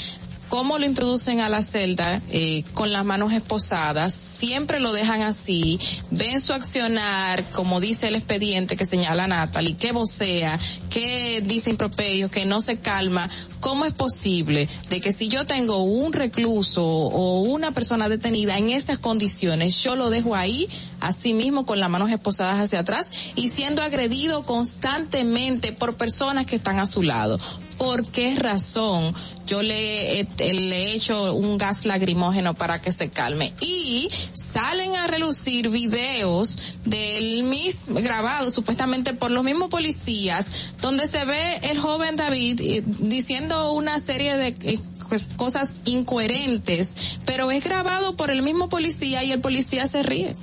cómo 0.49 0.77
lo 0.77 0.85
introducen 0.85 1.41
a 1.41 1.49
la 1.49 1.61
celda 1.61 2.21
eh, 2.29 2.63
con 2.73 2.91
las 2.91 3.05
manos 3.05 3.33
esposadas, 3.33 4.13
siempre 4.13 4.79
lo 4.79 4.91
dejan 4.91 5.21
así, 5.21 5.79
ven 6.11 6.39
su 6.39 6.53
accionar, 6.53 7.49
como 7.51 7.79
dice 7.79 8.07
el 8.07 8.15
expediente 8.15 8.77
que 8.77 8.85
señala 8.85 9.27
Natalie, 9.27 9.75
que 9.75 9.91
vocea, 9.91 10.57
que 10.89 11.41
dice 11.45 11.69
improperios, 11.69 12.31
que 12.31 12.45
no 12.45 12.61
se 12.61 12.79
calma, 12.79 13.29
¿cómo 13.59 13.85
es 13.85 13.93
posible 13.93 14.69
de 14.89 15.01
que 15.01 15.11
si 15.11 15.27
yo 15.27 15.45
tengo 15.45 15.83
un 15.83 16.13
recluso 16.13 16.83
o 16.85 17.41
una 17.41 17.71
persona 17.71 18.09
detenida 18.09 18.57
en 18.57 18.69
esas 18.69 18.99
condiciones, 18.99 19.81
yo 19.83 19.95
lo 19.95 20.09
dejo 20.09 20.35
ahí, 20.35 20.67
así 20.99 21.33
mismo 21.33 21.65
con 21.65 21.79
las 21.79 21.89
manos 21.89 22.11
esposadas 22.11 22.61
hacia 22.61 22.79
atrás 22.79 23.11
y 23.35 23.49
siendo 23.49 23.81
agredido 23.81 24.43
constantemente 24.43 25.71
por 25.71 25.95
personas 25.95 26.45
que 26.45 26.55
están 26.55 26.79
a 26.79 26.85
su 26.85 27.03
lado? 27.03 27.39
¿Por 27.77 28.05
qué 28.05 28.35
razón 28.35 29.13
yo 29.45 29.61
le, 29.61 30.25
le 30.37 30.83
he 30.83 30.93
hecho 30.95 31.33
un 31.33 31.57
gas 31.57 31.85
lacrimógeno 31.85 32.53
para 32.53 32.81
que 32.81 32.91
se 32.91 33.09
calme? 33.09 33.53
Y 33.61 34.09
salen 34.33 34.95
a 34.95 35.07
relucir 35.07 35.69
videos 35.69 36.57
del 36.85 37.43
mismo, 37.43 37.99
grabado 38.01 38.49
supuestamente 38.49 39.13
por 39.13 39.31
los 39.31 39.43
mismos 39.43 39.69
policías, 39.69 40.73
donde 40.81 41.07
se 41.07 41.25
ve 41.25 41.57
el 41.63 41.79
joven 41.79 42.15
David 42.15 42.61
eh, 42.61 42.83
diciendo 42.85 43.73
una 43.73 43.99
serie 43.99 44.37
de 44.37 44.47
eh, 44.61 44.79
pues, 45.07 45.23
cosas 45.35 45.79
incoherentes, 45.85 47.19
pero 47.25 47.51
es 47.51 47.63
grabado 47.63 48.15
por 48.15 48.31
el 48.31 48.41
mismo 48.41 48.69
policía 48.69 49.23
y 49.23 49.31
el 49.31 49.41
policía 49.41 49.87
se 49.87 50.03
ríe. 50.03 50.35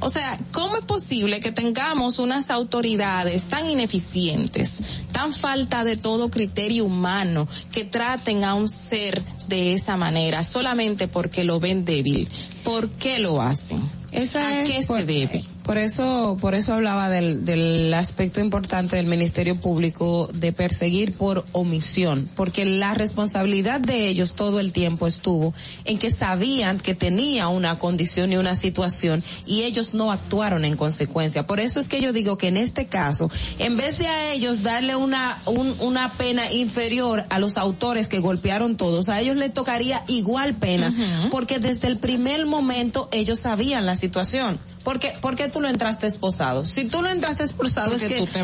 O 0.00 0.10
sea, 0.10 0.38
¿cómo 0.52 0.76
es 0.76 0.84
posible 0.84 1.40
que 1.40 1.52
tengamos 1.52 2.18
unas 2.18 2.50
autoridades 2.50 3.48
tan 3.48 3.68
ineficientes, 3.68 5.04
tan 5.12 5.32
falta 5.32 5.84
de 5.84 5.96
todo 5.96 6.30
criterio 6.30 6.84
humano, 6.84 7.48
que 7.72 7.84
traten 7.84 8.44
a 8.44 8.54
un 8.54 8.68
ser 8.68 9.22
de 9.48 9.74
esa 9.74 9.96
manera 9.96 10.42
solamente 10.42 11.08
porque 11.08 11.44
lo 11.44 11.60
ven 11.60 11.84
débil? 11.84 12.28
¿Por 12.62 12.90
qué 12.90 13.18
lo 13.18 13.40
hacen? 13.40 13.80
¿A 14.12 14.16
es 14.16 14.32
qué 14.32 14.82
se 14.82 15.04
debe? 15.04 15.42
Por 15.66 15.78
eso, 15.78 16.36
por 16.40 16.54
eso 16.54 16.74
hablaba 16.74 17.08
del, 17.08 17.44
del 17.44 17.92
aspecto 17.92 18.38
importante 18.38 18.94
del 18.94 19.06
Ministerio 19.06 19.56
Público 19.56 20.30
de 20.32 20.52
perseguir 20.52 21.12
por 21.12 21.44
omisión, 21.50 22.30
porque 22.36 22.64
la 22.64 22.94
responsabilidad 22.94 23.80
de 23.80 24.06
ellos 24.06 24.34
todo 24.34 24.60
el 24.60 24.70
tiempo 24.72 25.08
estuvo 25.08 25.52
en 25.84 25.98
que 25.98 26.12
sabían 26.12 26.78
que 26.78 26.94
tenía 26.94 27.48
una 27.48 27.80
condición 27.80 28.32
y 28.32 28.36
una 28.36 28.54
situación 28.54 29.24
y 29.44 29.62
ellos 29.64 29.92
no 29.92 30.12
actuaron 30.12 30.64
en 30.64 30.76
consecuencia. 30.76 31.48
Por 31.48 31.58
eso 31.58 31.80
es 31.80 31.88
que 31.88 32.00
yo 32.00 32.12
digo 32.12 32.38
que 32.38 32.46
en 32.46 32.58
este 32.58 32.86
caso, 32.86 33.28
en 33.58 33.76
vez 33.76 33.98
de 33.98 34.06
a 34.06 34.32
ellos 34.32 34.62
darle 34.62 34.94
una, 34.94 35.36
un- 35.46 35.74
una 35.80 36.12
pena 36.12 36.52
inferior 36.52 37.24
a 37.28 37.40
los 37.40 37.58
autores 37.58 38.06
que 38.06 38.20
golpearon 38.20 38.76
todos, 38.76 39.08
a 39.08 39.20
ellos 39.20 39.34
les 39.34 39.52
tocaría 39.52 40.04
igual 40.06 40.54
pena, 40.54 40.94
porque 41.32 41.58
desde 41.58 41.88
el 41.88 41.98
primer 41.98 42.46
momento 42.46 43.08
ellos 43.10 43.40
sabían 43.40 43.84
la 43.84 43.96
situación. 43.96 44.60
Porque, 44.86 45.12
¿Por 45.20 45.34
qué 45.34 45.48
tú 45.48 45.60
lo 45.60 45.68
entraste 45.68 46.06
esposado? 46.06 46.64
Si 46.64 46.84
tú 46.84 47.02
lo 47.02 47.08
entraste 47.08 47.42
esposado 47.42 47.90
Porque 47.90 48.06
es 48.06 48.12
que 48.12 48.18
tú 48.20 48.26
te 48.26 48.40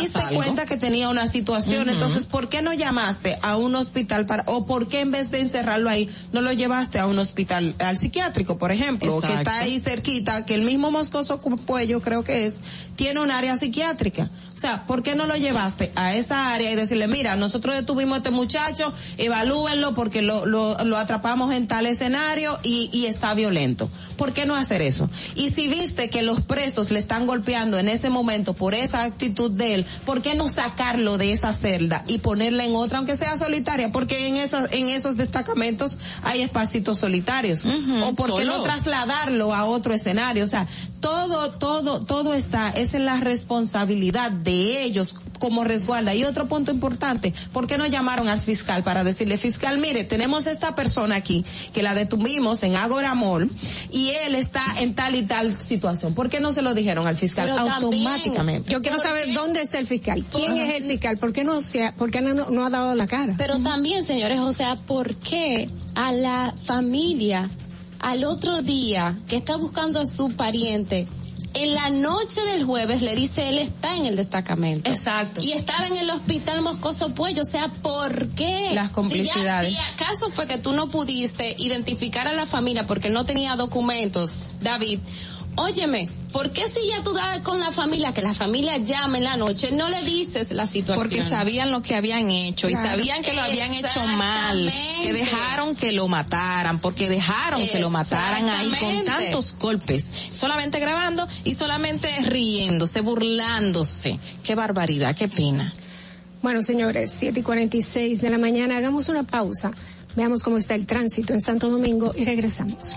diste 0.00 0.18
algo. 0.20 0.36
cuenta 0.36 0.64
que 0.64 0.78
tenía 0.78 1.10
una 1.10 1.26
situación, 1.26 1.90
entonces 1.90 2.24
¿por 2.24 2.48
qué 2.48 2.62
no 2.62 2.72
llamaste 2.72 3.38
a 3.42 3.58
un 3.58 3.74
hospital 3.76 4.24
para, 4.24 4.42
o 4.46 4.64
por 4.64 4.88
qué 4.88 5.00
en 5.00 5.10
vez 5.10 5.30
de 5.30 5.40
encerrarlo 5.40 5.90
ahí, 5.90 6.08
no 6.32 6.40
lo 6.40 6.50
llevaste 6.50 6.98
a 6.98 7.06
un 7.06 7.18
hospital, 7.18 7.74
al 7.78 7.98
psiquiátrico, 7.98 8.56
por 8.56 8.72
ejemplo, 8.72 9.20
que 9.20 9.34
está 9.34 9.58
ahí 9.58 9.80
cerquita, 9.80 10.46
que 10.46 10.54
el 10.54 10.62
mismo 10.62 10.90
Moscoso 10.90 11.38
Puello 11.40 12.00
creo 12.00 12.24
que 12.24 12.46
es, 12.46 12.60
tiene 12.96 13.20
un 13.20 13.30
área 13.30 13.58
psiquiátrica. 13.58 14.30
O 14.54 14.56
sea, 14.56 14.86
¿por 14.86 15.02
qué 15.02 15.14
no 15.14 15.26
lo 15.26 15.36
llevaste 15.36 15.92
a 15.94 16.14
esa 16.14 16.54
área 16.54 16.70
y 16.70 16.74
decirle, 16.74 17.06
mira, 17.06 17.36
nosotros 17.36 17.74
detuvimos 17.74 18.14
a 18.14 18.18
este 18.18 18.30
muchacho, 18.30 18.94
evalúenlo 19.18 19.94
porque 19.94 20.22
lo, 20.22 20.46
lo, 20.46 20.82
lo 20.84 20.96
atrapamos 20.96 21.52
en 21.52 21.66
tal 21.66 21.84
escenario 21.84 22.58
y, 22.62 22.88
y 22.94 23.06
está 23.06 23.34
violento? 23.34 23.90
¿Por 24.16 24.32
qué 24.32 24.46
no 24.46 24.54
hacer 24.54 24.80
eso? 24.80 25.10
Y 25.34 25.50
si 25.50 25.68
viste 25.82 26.10
que 26.10 26.22
los 26.22 26.40
presos 26.40 26.90
le 26.90 26.98
están 26.98 27.26
golpeando 27.26 27.78
en 27.78 27.88
ese 27.88 28.08
momento 28.08 28.54
por 28.54 28.74
esa 28.74 29.02
actitud 29.02 29.50
de 29.50 29.74
él, 29.74 29.86
¿por 30.06 30.22
qué 30.22 30.34
no 30.34 30.48
sacarlo 30.48 31.18
de 31.18 31.32
esa 31.32 31.52
celda 31.52 32.04
y 32.06 32.18
ponerle 32.18 32.64
en 32.64 32.76
otra, 32.76 32.98
aunque 32.98 33.16
sea 33.16 33.38
solitaria? 33.38 33.90
Porque 33.90 34.28
en 34.28 34.36
esas, 34.36 34.72
en 34.72 34.88
esos 34.88 35.16
destacamentos 35.16 35.98
hay 36.22 36.42
espacios 36.42 36.98
solitarios. 36.98 37.64
o 37.64 38.14
por 38.14 38.36
qué 38.36 38.44
no 38.44 38.60
trasladarlo 38.62 39.54
a 39.54 39.64
otro 39.64 39.92
escenario. 39.92 40.44
O 40.44 40.48
sea, 40.48 40.66
todo, 41.00 41.50
todo, 41.50 41.98
todo 41.98 42.34
está, 42.34 42.70
es 42.70 42.94
en 42.94 43.04
la 43.04 43.16
responsabilidad 43.16 44.30
de 44.30 44.82
ellos 44.84 45.16
como 45.38 45.64
resguarda. 45.64 46.14
Y 46.14 46.24
otro 46.24 46.46
punto 46.46 46.70
importante, 46.70 47.34
¿por 47.52 47.66
qué 47.66 47.76
no 47.76 47.86
llamaron 47.86 48.28
al 48.28 48.38
fiscal 48.38 48.84
para 48.84 49.02
decirle, 49.02 49.36
fiscal, 49.38 49.78
mire, 49.78 50.04
tenemos 50.04 50.46
esta 50.46 50.76
persona 50.76 51.16
aquí 51.16 51.44
que 51.72 51.82
la 51.82 51.94
detuvimos 51.94 52.62
en 52.62 52.76
Agora 52.76 53.14
Mall 53.16 53.50
y 53.90 54.10
él 54.24 54.36
está 54.36 54.64
en 54.78 54.94
tal 54.94 55.16
y 55.16 55.22
tal 55.22 55.60
situación? 55.72 56.14
¿Por 56.14 56.28
qué 56.28 56.38
no 56.40 56.52
se 56.52 56.62
lo 56.62 56.74
dijeron 56.74 57.06
al 57.06 57.16
fiscal 57.16 57.48
Pero 57.50 57.64
también, 57.64 58.06
automáticamente? 58.06 58.70
Yo 58.70 58.82
quiero 58.82 58.98
saber 58.98 59.32
dónde 59.34 59.62
está 59.62 59.78
el 59.78 59.86
fiscal. 59.86 60.24
¿Quién 60.30 60.56
es 60.56 60.74
el 60.76 60.84
fiscal? 60.84 61.18
¿Por 61.18 61.32
qué 61.32 61.44
no 61.44 61.62
se 61.62 61.84
ha, 61.84 61.94
por 61.94 62.10
qué 62.10 62.20
no, 62.20 62.50
no 62.50 62.64
ha 62.64 62.70
dado 62.70 62.94
la 62.94 63.06
cara? 63.06 63.34
Pero 63.38 63.58
también, 63.60 64.04
señores, 64.04 64.38
o 64.40 64.52
sea, 64.52 64.76
¿por 64.76 65.14
qué 65.16 65.68
a 65.94 66.12
la 66.12 66.54
familia 66.64 67.48
al 68.00 68.24
otro 68.24 68.62
día 68.62 69.16
que 69.28 69.36
está 69.36 69.56
buscando 69.56 70.00
a 70.00 70.06
su 70.06 70.32
pariente 70.32 71.06
en 71.54 71.74
la 71.74 71.90
noche 71.90 72.40
del 72.40 72.64
jueves 72.64 73.02
le 73.02 73.14
dice 73.14 73.50
él 73.50 73.58
está 73.58 73.94
en 73.94 74.06
el 74.06 74.16
destacamento. 74.16 74.90
Exacto. 74.90 75.42
Y 75.42 75.52
estaba 75.52 75.86
en 75.86 75.96
el 75.98 76.08
hospital 76.08 76.62
Moscoso 76.62 77.10
Puello. 77.14 77.42
O 77.42 77.44
sea, 77.44 77.68
¿por 77.68 78.28
qué? 78.30 78.70
Las 78.72 78.86
Si, 78.86 78.88
ya- 78.88 78.92
complicidades. 78.94 79.68
si 79.74 79.78
acaso 79.92 80.30
fue 80.30 80.46
que 80.46 80.56
tú 80.56 80.72
no 80.72 80.88
pudiste 80.88 81.54
identificar 81.58 82.26
a 82.26 82.32
la 82.32 82.46
familia 82.46 82.86
porque 82.86 83.10
no 83.10 83.26
tenía 83.26 83.54
documentos, 83.56 84.44
David. 84.62 85.00
Óyeme, 85.56 86.08
¿por 86.32 86.50
qué 86.50 86.62
si 86.70 86.88
ya 86.88 87.02
tú 87.02 87.12
das 87.12 87.40
con 87.40 87.60
la 87.60 87.72
familia, 87.72 88.14
que 88.14 88.22
la 88.22 88.32
familia 88.32 88.78
llame 88.78 89.18
en 89.18 89.24
la 89.24 89.36
noche, 89.36 89.70
no 89.70 89.90
le 89.90 90.02
dices 90.02 90.50
la 90.52 90.66
situación? 90.66 90.96
Porque 90.96 91.22
sabían 91.22 91.70
lo 91.70 91.82
que 91.82 91.94
habían 91.94 92.30
hecho 92.30 92.70
y 92.70 92.74
sabían 92.74 93.22
que 93.22 93.34
lo 93.34 93.42
habían 93.42 93.72
hecho 93.74 94.06
mal, 94.16 94.72
que 95.02 95.12
dejaron 95.12 95.76
que 95.76 95.92
lo 95.92 96.08
mataran, 96.08 96.78
porque 96.78 97.08
dejaron 97.08 97.66
que 97.68 97.80
lo 97.80 97.90
mataran 97.90 98.48
ahí 98.48 98.70
con 98.80 99.04
tantos 99.04 99.54
golpes, 99.58 100.30
solamente 100.32 100.80
grabando 100.80 101.28
y 101.44 101.54
solamente 101.54 102.08
riéndose, 102.22 103.02
burlándose. 103.02 104.18
Qué 104.42 104.54
barbaridad, 104.54 105.14
qué 105.14 105.28
pena. 105.28 105.74
Bueno, 106.40 106.62
señores, 106.62 107.14
7 107.16 107.40
y 107.40 107.42
46 107.42 108.20
de 108.20 108.30
la 108.30 108.38
mañana, 108.38 108.78
hagamos 108.78 109.08
una 109.08 109.22
pausa. 109.22 109.70
Veamos 110.16 110.42
cómo 110.42 110.58
está 110.58 110.74
el 110.74 110.86
tránsito 110.86 111.34
en 111.34 111.40
Santo 111.40 111.70
Domingo 111.70 112.12
y 112.16 112.24
regresamos. 112.24 112.96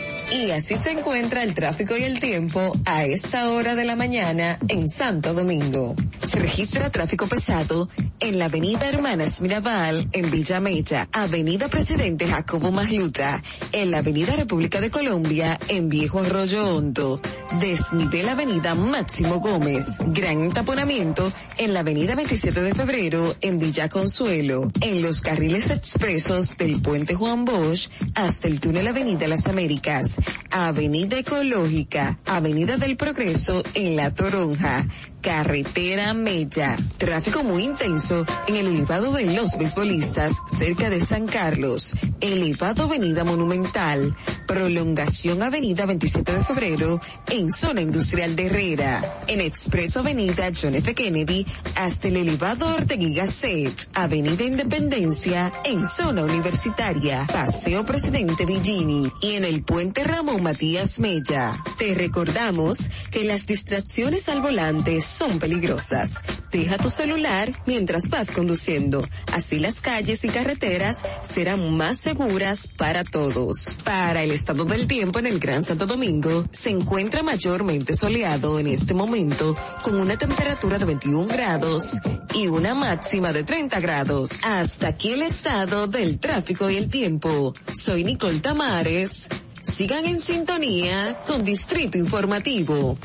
Y 0.31 0.51
así 0.51 0.77
se 0.77 0.91
encuentra 0.91 1.43
el 1.43 1.53
tráfico 1.53 1.97
y 1.97 2.03
el 2.03 2.21
tiempo 2.21 2.71
a 2.85 3.03
esta 3.03 3.49
hora 3.49 3.75
de 3.75 3.83
la 3.83 3.97
mañana 3.97 4.59
en 4.69 4.87
Santo 4.87 5.33
Domingo. 5.33 5.93
Se 6.21 6.39
registra 6.39 6.89
tráfico 6.89 7.27
pesado 7.27 7.89
en 8.21 8.39
la 8.39 8.45
avenida 8.45 8.87
Hermanas 8.87 9.41
Mirabal 9.41 10.07
en 10.13 10.31
Villa 10.31 10.61
Mella, 10.61 11.09
avenida 11.11 11.67
Presidente 11.67 12.27
Jacobo 12.29 12.71
Magluta, 12.71 13.43
en 13.73 13.91
la 13.91 13.97
avenida 13.97 14.33
República 14.35 14.79
de 14.79 14.89
Colombia 14.89 15.59
en 15.67 15.89
Viejo 15.89 16.19
Arroyo 16.19 16.65
Hondo, 16.65 17.19
desnivel 17.59 18.29
avenida 18.29 18.73
Máximo 18.73 19.39
Gómez, 19.41 19.97
gran 20.07 20.43
entaponamiento 20.43 21.33
en 21.57 21.73
la 21.73 21.81
avenida 21.81 22.15
27 22.15 22.61
de 22.61 22.73
febrero 22.73 23.35
en 23.41 23.59
Villa 23.59 23.89
Consuelo, 23.89 24.71
en 24.79 25.01
los 25.01 25.21
carriles 25.21 25.69
expresos 25.71 26.55
del 26.55 26.81
puente 26.81 27.15
Juan 27.15 27.43
Bosch 27.43 27.89
hasta 28.15 28.47
el 28.47 28.61
túnel 28.61 28.87
Avenida 28.87 29.27
Las 29.27 29.47
Américas, 29.47 30.20
Avenida 30.49 31.19
Ecológica, 31.19 32.19
Avenida 32.25 32.77
del 32.77 32.97
Progreso 32.97 33.63
en 33.73 33.95
La 33.95 34.13
Toronja, 34.13 34.87
Carretera 35.21 36.13
Mella, 36.13 36.75
tráfico 36.97 37.43
muy 37.43 37.63
intenso 37.63 38.25
en 38.47 38.55
el 38.55 38.67
elevado 38.67 39.13
de 39.13 39.25
los 39.25 39.57
beisbolistas 39.57 40.33
cerca 40.49 40.89
de 40.89 40.99
San 40.99 41.27
Carlos, 41.27 41.93
elevado 42.19 42.85
Avenida 42.85 43.23
Monumental, 43.23 44.15
prolongación 44.47 45.43
Avenida 45.43 45.85
27 45.85 46.33
de 46.33 46.43
Febrero 46.43 46.99
en 47.29 47.51
zona 47.51 47.81
industrial 47.81 48.35
de 48.35 48.47
Herrera, 48.47 49.21
en 49.27 49.41
Expreso 49.41 49.99
Avenida 49.99 50.51
John 50.59 50.75
F. 50.75 50.93
Kennedy 50.95 51.45
hasta 51.75 52.07
el 52.07 52.17
elevado 52.17 52.67
Ortegui 52.73 53.13
Gasset, 53.13 53.89
Avenida 53.93 54.43
Independencia 54.43 55.51
en 55.63 55.87
zona 55.87 56.23
universitaria, 56.23 57.27
Paseo 57.31 57.85
Presidente 57.85 58.45
Villini. 58.45 59.11
Y 59.21 59.33
en 59.33 59.45
el 59.45 59.63
puente 59.63 60.03
Ramón 60.11 60.43
Matías 60.43 60.99
Mella. 60.99 61.53
Te 61.77 61.95
recordamos 61.95 62.89
que 63.11 63.23
las 63.23 63.47
distracciones 63.47 64.27
al 64.27 64.41
volante 64.41 64.99
son 64.99 65.39
peligrosas. 65.39 66.21
Deja 66.51 66.77
tu 66.77 66.89
celular 66.89 67.49
mientras 67.65 68.09
vas 68.09 68.29
conduciendo. 68.29 69.07
Así 69.31 69.57
las 69.57 69.79
calles 69.79 70.25
y 70.25 70.27
carreteras 70.27 70.99
serán 71.21 71.77
más 71.77 71.99
seguras 71.99 72.67
para 72.67 73.05
todos. 73.05 73.77
Para 73.85 74.21
el 74.21 74.31
estado 74.31 74.65
del 74.65 74.85
tiempo 74.85 75.19
en 75.19 75.27
el 75.27 75.39
Gran 75.39 75.63
Santo 75.63 75.85
Domingo, 75.85 76.45
se 76.51 76.71
encuentra 76.71 77.23
mayormente 77.23 77.93
soleado 77.93 78.59
en 78.59 78.67
este 78.67 78.93
momento 78.93 79.55
con 79.81 79.95
una 79.95 80.17
temperatura 80.17 80.77
de 80.77 80.85
21 80.85 81.25
grados 81.27 81.93
y 82.35 82.47
una 82.47 82.75
máxima 82.75 83.31
de 83.31 83.43
30 83.43 83.79
grados. 83.79 84.43
Hasta 84.43 84.89
aquí 84.89 85.11
el 85.13 85.21
estado 85.21 85.87
del 85.87 86.19
tráfico 86.19 86.69
y 86.69 86.75
el 86.75 86.89
tiempo. 86.89 87.53
Soy 87.73 88.03
Nicole 88.03 88.39
Tamares. 88.39 89.29
Sigan 89.63 90.05
en 90.05 90.19
sintonía 90.19 91.21
con 91.25 91.43
Distrito 91.43 91.97
Informativo. 91.97 92.97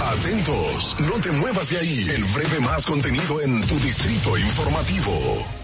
Atentos, 0.00 0.96
no 1.00 1.20
te 1.20 1.32
muevas 1.32 1.70
de 1.70 1.78
ahí. 1.78 2.06
El 2.14 2.24
breve 2.24 2.60
más 2.60 2.86
contenido 2.86 3.40
en 3.40 3.66
tu 3.66 3.78
distrito 3.80 4.36
informativo. 4.38 5.63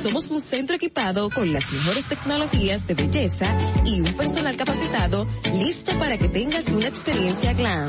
Somos 0.00 0.30
un 0.30 0.40
centro 0.40 0.76
equipado 0.76 1.30
con 1.30 1.52
las 1.52 1.70
mejores 1.72 2.06
tecnologías 2.06 2.86
de 2.86 2.94
belleza 2.94 3.56
y 3.84 4.00
un 4.00 4.12
personal 4.14 4.56
capacitado 4.56 5.26
listo 5.54 5.96
para 5.98 6.18
que 6.18 6.28
tengas 6.28 6.68
una 6.68 6.88
experiencia 6.88 7.52
glam. 7.52 7.88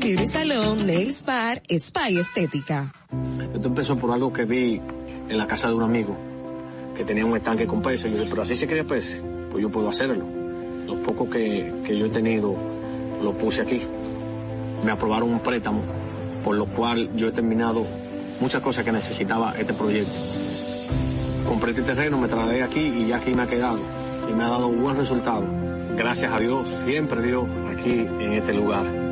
Beauty 0.00 0.26
Salon, 0.26 0.86
Nails 0.86 1.24
Bar, 1.24 1.60
Spa 1.68 2.10
y 2.10 2.18
Estética. 2.18 2.92
Esto 3.52 3.68
empezó 3.68 3.96
por 3.98 4.12
algo 4.12 4.32
que 4.32 4.44
vi 4.44 4.80
en 5.28 5.36
la 5.38 5.46
casa 5.46 5.68
de 5.68 5.74
un 5.74 5.82
amigo 5.82 6.16
que 6.96 7.04
tenía 7.04 7.26
un 7.26 7.36
estanque 7.36 7.66
con 7.66 7.82
peces. 7.82 8.10
Yo 8.10 8.18
dije, 8.18 8.30
pero 8.30 8.42
así 8.42 8.54
se 8.54 8.66
cría 8.66 8.84
peces, 8.84 9.20
pues 9.50 9.62
yo 9.62 9.70
puedo 9.70 9.88
hacerlo. 9.88 10.24
Lo 10.86 11.00
poco 11.02 11.28
que, 11.28 11.72
que 11.84 11.96
yo 11.96 12.06
he 12.06 12.10
tenido 12.10 12.56
lo 13.22 13.32
puse 13.32 13.62
aquí. 13.62 13.82
Me 14.84 14.92
aprobaron 14.92 15.30
un 15.30 15.40
préstamo, 15.40 15.82
por 16.44 16.56
lo 16.56 16.66
cual 16.66 17.10
yo 17.16 17.28
he 17.28 17.32
terminado 17.32 17.84
muchas 18.40 18.62
cosas 18.62 18.84
que 18.84 18.92
necesitaba 18.92 19.54
este 19.58 19.74
proyecto. 19.74 20.12
Compré 21.48 21.70
este 21.72 21.82
terreno, 21.82 22.18
me 22.18 22.28
trasladé 22.28 22.62
aquí 22.62 22.80
y 22.80 23.08
ya 23.08 23.16
aquí 23.16 23.34
me 23.34 23.42
ha 23.42 23.46
quedado. 23.46 23.80
Y 24.28 24.32
me 24.32 24.44
ha 24.44 24.48
dado 24.48 24.68
buen 24.68 24.96
resultado. 24.96 25.44
Gracias 25.96 26.32
a 26.32 26.38
Dios, 26.38 26.68
siempre 26.84 27.22
Dios, 27.22 27.46
aquí 27.72 27.90
en 27.90 28.32
este 28.34 28.54
lugar. 28.54 29.07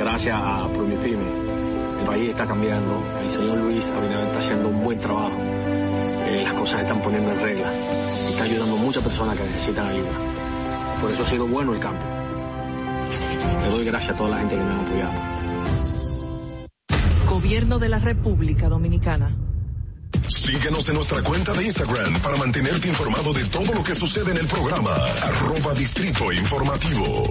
Gracias 0.00 0.34
a 0.34 0.66
Promifime. 0.68 1.22
El 2.00 2.06
país 2.06 2.30
está 2.30 2.46
cambiando. 2.46 3.04
El 3.20 3.28
señor 3.28 3.58
Luis 3.58 3.86
Abinader 3.90 4.28
está 4.28 4.38
haciendo 4.38 4.68
un 4.68 4.82
buen 4.82 4.98
trabajo. 4.98 5.36
Eh, 6.24 6.40
las 6.42 6.54
cosas 6.54 6.76
se 6.76 6.82
están 6.86 7.02
poniendo 7.02 7.30
en 7.32 7.38
regla. 7.38 7.70
Está 8.30 8.44
ayudando 8.44 8.76
a 8.76 8.78
muchas 8.78 9.04
personas 9.04 9.36
que 9.36 9.44
necesitan 9.44 9.88
ayuda. 9.88 10.08
Por 11.02 11.10
eso 11.10 11.22
ha 11.22 11.26
sido 11.26 11.46
bueno 11.46 11.74
el 11.74 11.80
cambio. 11.80 12.06
Le 13.62 13.70
doy 13.70 13.84
gracias 13.84 14.14
a 14.14 14.16
toda 14.16 14.30
la 14.30 14.38
gente 14.38 14.54
que 14.54 14.62
me 14.62 14.70
ha 14.70 14.80
apoyado. 14.80 15.12
Gobierno 17.28 17.78
de 17.78 17.88
la 17.90 17.98
República 17.98 18.70
Dominicana. 18.70 19.36
Síguenos 20.28 20.88
en 20.88 20.94
nuestra 20.94 21.22
cuenta 21.22 21.52
de 21.52 21.66
Instagram 21.66 22.22
para 22.22 22.38
mantenerte 22.38 22.88
informado 22.88 23.34
de 23.34 23.44
todo 23.44 23.74
lo 23.74 23.84
que 23.84 23.94
sucede 23.94 24.30
en 24.30 24.38
el 24.38 24.46
programa. 24.46 24.92
Arroba 24.94 25.74
Distrito 25.74 26.32
Informativo. 26.32 27.30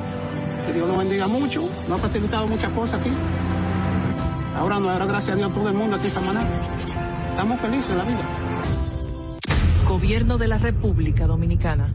que 0.65 0.73
Dios 0.73 0.87
lo 0.87 0.97
bendiga 0.97 1.27
mucho, 1.27 1.61
nos 1.87 1.99
ha 1.99 2.01
facilitado 2.01 2.47
muchas 2.47 2.71
cosas 2.71 3.01
aquí. 3.01 3.11
Ahora 4.55 4.79
nos 4.79 4.87
dará 4.87 5.05
gracias 5.05 5.33
a 5.33 5.37
Dios 5.37 5.53
todo 5.53 5.69
el 5.69 5.75
mundo 5.75 5.95
aquí 5.95 6.07
esta 6.07 6.21
manera. 6.21 6.49
Estamos 7.29 7.59
felices 7.61 7.89
en 7.89 7.97
la 7.97 8.03
vida. 8.03 8.29
Gobierno 9.87 10.37
de 10.37 10.47
la 10.47 10.57
República 10.57 11.25
Dominicana. 11.25 11.93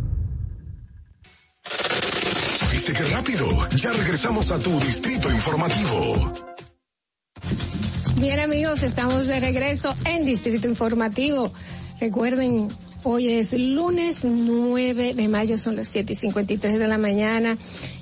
¿Viste 2.73 2.93
qué 2.93 3.05
rápido? 3.05 3.47
Ya 3.77 3.93
regresamos 3.93 4.51
a 4.51 4.59
tu 4.59 4.71
distrito 4.81 5.31
informativo. 5.31 6.33
Bien 8.19 8.41
amigos, 8.41 8.83
estamos 8.83 9.27
de 9.27 9.41
regreso 9.41 9.95
en 10.05 10.25
Distrito 10.25 10.67
Informativo. 10.67 11.53
Recuerden, 12.01 12.69
hoy 13.09 13.29
es 13.29 13.53
lunes 13.53 14.25
9 14.25 15.15
de 15.15 15.29
mayo, 15.29 15.57
son 15.59 15.77
las 15.77 15.87
7 15.87 16.13
y 16.13 16.17
53 16.17 16.77
de 16.77 16.89
la 16.89 16.99
mañana. 16.99 17.57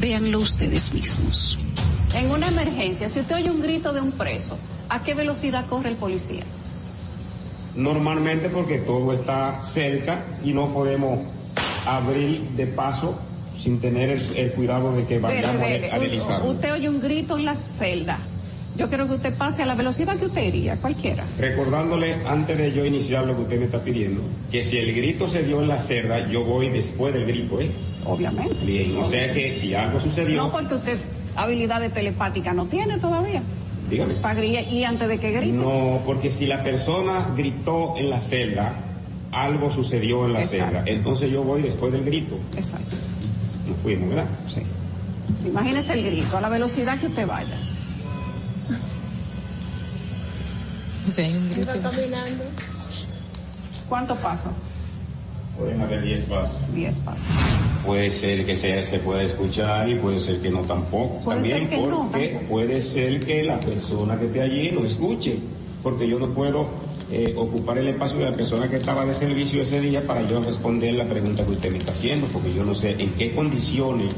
Véanlo 0.00 0.40
ustedes 0.40 0.92
mismos. 0.92 1.56
En 2.14 2.32
una 2.32 2.48
emergencia, 2.48 3.08
si 3.08 3.20
usted 3.20 3.36
oye 3.36 3.50
un 3.50 3.62
grito 3.62 3.92
de 3.92 4.00
un 4.00 4.10
preso, 4.10 4.58
¿a 4.88 5.04
qué 5.04 5.14
velocidad 5.14 5.66
corre 5.66 5.90
el 5.90 5.96
policía? 5.96 6.42
Normalmente 7.76 8.48
porque 8.48 8.78
todo 8.78 9.12
está 9.12 9.62
cerca 9.62 10.24
y 10.42 10.52
no 10.52 10.72
podemos 10.72 11.20
abrir 11.86 12.40
de 12.56 12.66
paso 12.66 13.20
sin 13.56 13.80
tener 13.80 14.18
el, 14.34 14.52
cuidado 14.52 14.96
de 14.96 15.04
que 15.04 15.18
vayamos 15.20 15.62
a 15.62 15.98
deslizar. 15.98 16.42
Usted 16.42 16.72
oye 16.72 16.88
un 16.88 17.00
grito 17.00 17.38
en 17.38 17.44
la 17.44 17.54
celda 17.78 18.18
yo 18.76 18.88
quiero 18.88 19.06
que 19.06 19.14
usted 19.14 19.34
pase 19.34 19.62
a 19.62 19.66
la 19.66 19.74
velocidad 19.74 20.16
que 20.16 20.26
usted 20.26 20.42
iría, 20.44 20.76
cualquiera. 20.76 21.24
Recordándole, 21.38 22.14
antes 22.26 22.58
de 22.58 22.72
yo 22.72 22.84
iniciar 22.84 23.26
lo 23.26 23.34
que 23.36 23.42
usted 23.42 23.58
me 23.58 23.64
está 23.66 23.80
pidiendo, 23.82 24.22
que 24.50 24.64
si 24.64 24.76
el 24.78 24.94
grito 24.94 25.28
se 25.28 25.42
dio 25.42 25.62
en 25.62 25.68
la 25.68 25.78
cerda, 25.78 26.28
yo 26.28 26.44
voy 26.44 26.68
después 26.68 27.14
del 27.14 27.26
grito, 27.26 27.60
¿eh? 27.60 27.70
Obviamente. 28.04 28.64
Bien, 28.64 28.96
o 28.96 29.06
sea 29.06 29.32
que 29.32 29.54
si 29.54 29.74
algo 29.74 30.00
sucedió... 30.00 30.36
No, 30.36 30.52
porque 30.52 30.74
usted 30.74 30.98
habilidades 31.34 31.92
telepáticas 31.92 32.54
no 32.54 32.66
tiene 32.66 32.98
todavía. 32.98 33.42
Dígame. 33.90 34.14
Para 34.14 34.44
y 34.44 34.84
antes 34.84 35.08
de 35.08 35.18
que 35.18 35.30
grite. 35.30 35.56
No, 35.56 36.02
porque 36.04 36.30
si 36.30 36.46
la 36.46 36.62
persona 36.62 37.28
gritó 37.36 37.94
en 37.96 38.10
la 38.10 38.20
celda, 38.20 38.74
algo 39.30 39.70
sucedió 39.70 40.26
en 40.26 40.32
la 40.32 40.46
celda. 40.46 40.82
Entonces 40.86 41.30
yo 41.30 41.44
voy 41.44 41.62
después 41.62 41.92
del 41.92 42.04
grito. 42.04 42.36
Exacto. 42.56 42.96
Nos 43.68 43.78
fuimos, 43.78 44.08
¿verdad? 44.08 44.26
Sí. 44.48 44.62
Imagínese 45.46 45.92
el 45.92 46.04
grito, 46.04 46.36
a 46.36 46.40
la 46.40 46.48
velocidad 46.48 46.98
que 46.98 47.06
usted 47.06 47.26
vaya. 47.26 47.56
Sí, 51.08 51.32
un 51.34 51.50
grito. 51.50 51.72
caminando. 51.82 52.44
¿Cuántos 53.88 54.18
pasos? 54.18 54.52
Pueden 55.58 55.80
haber 55.80 56.02
10 56.02 56.24
pasos. 56.24 56.56
10 56.74 56.98
pasos. 57.00 57.26
Puede 57.84 58.10
ser 58.10 58.44
que 58.44 58.56
se, 58.56 58.84
se 58.84 58.98
pueda 58.98 59.22
escuchar 59.22 59.88
y 59.88 59.94
puede 59.94 60.20
ser 60.20 60.40
que 60.40 60.50
no 60.50 60.62
tampoco. 60.62 61.16
Puede 61.24 61.40
También 61.40 61.58
ser 61.60 61.70
que 61.70 61.76
porque 61.76 62.32
no, 62.32 62.48
puede 62.48 62.82
ser 62.82 63.20
que 63.20 63.44
la 63.44 63.58
persona 63.58 64.18
que 64.18 64.26
esté 64.26 64.42
allí 64.42 64.70
no 64.72 64.84
escuche, 64.84 65.38
porque 65.82 66.08
yo 66.08 66.18
no 66.18 66.28
puedo 66.30 66.68
eh, 67.10 67.32
ocupar 67.36 67.78
el 67.78 67.88
espacio 67.88 68.18
de 68.18 68.24
la 68.30 68.32
persona 68.32 68.68
que 68.68 68.76
estaba 68.76 69.06
de 69.06 69.14
servicio 69.14 69.62
ese 69.62 69.80
día 69.80 70.02
para 70.02 70.26
yo 70.26 70.40
responder 70.40 70.94
la 70.94 71.08
pregunta 71.08 71.44
que 71.44 71.52
usted 71.52 71.70
me 71.70 71.78
está 71.78 71.92
haciendo, 71.92 72.26
porque 72.26 72.52
yo 72.52 72.64
no 72.64 72.74
sé 72.74 72.96
en 72.98 73.12
qué 73.14 73.34
condiciones 73.34 74.12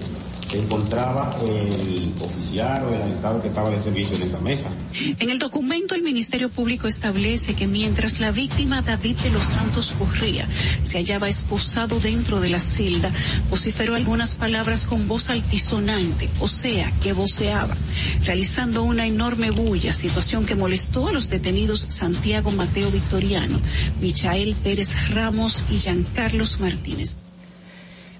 encontraba 0.52 1.30
el 1.42 2.12
oficial 2.20 2.84
o 2.84 2.94
el 2.94 3.02
alistado 3.02 3.42
que 3.42 3.48
estaba 3.48 3.70
de 3.70 3.80
servicio 3.80 4.16
en 4.16 4.22
esa 4.22 4.38
mesa. 4.40 4.70
En 5.18 5.30
el 5.30 5.38
documento 5.38 5.94
el 5.94 6.02
Ministerio 6.02 6.48
Público 6.48 6.88
establece 6.88 7.54
que 7.54 7.66
mientras 7.66 8.20
la 8.20 8.30
víctima 8.30 8.82
David 8.82 9.16
de 9.18 9.30
los 9.30 9.44
Santos 9.44 9.94
corría, 9.98 10.48
se 10.82 10.98
hallaba 10.98 11.28
esposado 11.28 12.00
dentro 12.00 12.40
de 12.40 12.50
la 12.50 12.60
celda, 12.60 13.12
vociferó 13.50 13.94
algunas 13.94 14.34
palabras 14.36 14.86
con 14.86 15.06
voz 15.08 15.30
altisonante, 15.30 16.28
o 16.40 16.48
sea, 16.48 16.92
que 17.02 17.12
voceaba, 17.12 17.76
realizando 18.24 18.82
una 18.82 19.06
enorme 19.06 19.50
bulla, 19.50 19.92
situación 19.92 20.46
que 20.46 20.54
molestó 20.54 21.08
a 21.08 21.12
los 21.12 21.28
detenidos 21.28 21.80
Santiago 21.88 22.50
Mateo 22.50 22.90
Victoriano, 22.90 23.60
Michael 24.00 24.56
Pérez 24.62 25.10
Ramos 25.10 25.64
y 25.70 25.76
Giancarlos 25.76 26.60
Martínez. 26.60 27.18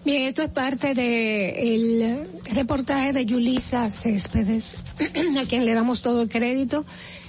Bien, 0.05 0.23
esto 0.23 0.43
es 0.43 0.49
parte 0.49 0.95
del 0.95 2.27
reportaje 2.53 3.13
de 3.13 3.27
Yulisa 3.27 3.91
Céspedes, 3.91 4.77
a 5.39 5.45
quien 5.47 5.67
le 5.67 5.75
damos 5.75 6.03
todo 6.03 6.23
el 6.23 6.29
crédito, 6.29 6.85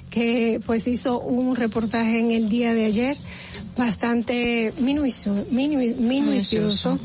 que 0.10 0.62
pues 0.66 0.88
hizo 0.88 1.20
un 1.20 1.56
reportaje 1.56 2.20
en 2.20 2.32
el 2.32 2.50
día 2.50 2.74
de 2.74 2.86
ayer 2.86 3.18
bastante 3.78 4.74
minucioso, 4.80 5.46
minucioso, 5.52 7.00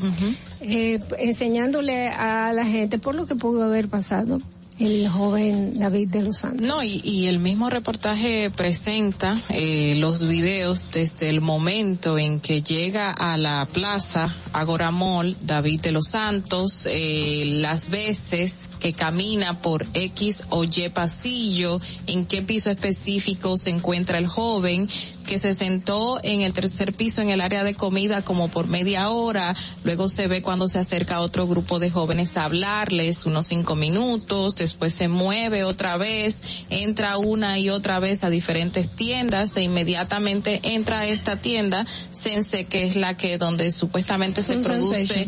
eh, 0.61 0.99
enseñándole 1.19 2.09
a 2.09 2.51
la 2.53 2.65
gente 2.65 2.97
por 2.97 3.15
lo 3.15 3.25
que 3.25 3.35
pudo 3.35 3.63
haber 3.63 3.87
pasado 3.87 4.39
el 4.79 5.07
joven 5.07 5.79
David 5.79 6.09
de 6.09 6.21
los 6.21 6.39
Santos. 6.39 6.67
No, 6.67 6.83
y, 6.83 7.27
el 7.27 7.39
mismo 7.39 7.69
reportaje 7.69 8.51
presenta 8.51 9.39
eh, 9.49 9.95
los 9.97 10.27
videos 10.27 10.87
desde 10.91 11.29
el 11.29 11.41
momento 11.41 12.17
en 12.17 12.39
que 12.39 12.61
llega 12.61 13.11
a 13.11 13.37
la 13.37 13.67
plaza 13.71 14.33
Agoramol 14.53 15.35
David 15.41 15.81
de 15.81 15.91
los 15.91 16.09
Santos, 16.09 16.87
eh, 16.91 17.43
las 17.45 17.89
veces 17.89 18.69
que 18.79 18.93
camina 18.93 19.59
por 19.59 19.87
X 19.93 20.45
o 20.49 20.65
Y 20.65 20.89
pasillo, 20.93 21.79
en 22.07 22.25
qué 22.25 22.41
piso 22.41 22.69
específico 22.69 23.57
se 23.57 23.69
encuentra 23.69 24.17
el 24.17 24.27
joven, 24.27 24.87
que 25.25 25.39
se 25.39 25.53
sentó 25.53 26.19
en 26.23 26.41
el 26.41 26.53
tercer 26.53 26.93
piso 26.93 27.21
en 27.21 27.29
el 27.29 27.41
área 27.41 27.63
de 27.63 27.75
comida 27.75 28.23
como 28.23 28.49
por 28.49 28.67
media 28.67 29.09
hora, 29.09 29.55
luego 29.83 30.09
se 30.09 30.27
ve 30.27 30.41
cuando 30.41 30.67
se 30.67 30.79
acerca 30.79 31.19
otro 31.19 31.47
grupo 31.47 31.79
de 31.79 31.89
jóvenes 31.89 32.37
a 32.37 32.45
hablarles 32.45 33.25
unos 33.25 33.47
cinco 33.47 33.75
minutos, 33.75 34.55
después 34.55 34.93
se 34.93 35.07
mueve 35.07 35.63
otra 35.63 35.97
vez, 35.97 36.65
entra 36.69 37.17
una 37.17 37.59
y 37.59 37.69
otra 37.69 37.99
vez 37.99 38.23
a 38.23 38.29
diferentes 38.29 38.89
tiendas 38.95 39.57
e 39.57 39.63
inmediatamente 39.63 40.61
entra 40.63 41.01
a 41.01 41.07
esta 41.07 41.37
tienda, 41.37 41.85
Sense, 42.11 42.65
que 42.65 42.85
es 42.85 42.95
la 42.95 43.17
que 43.17 43.37
donde 43.37 43.71
supuestamente 43.71 44.41
se 44.41 44.57
produce 44.57 45.27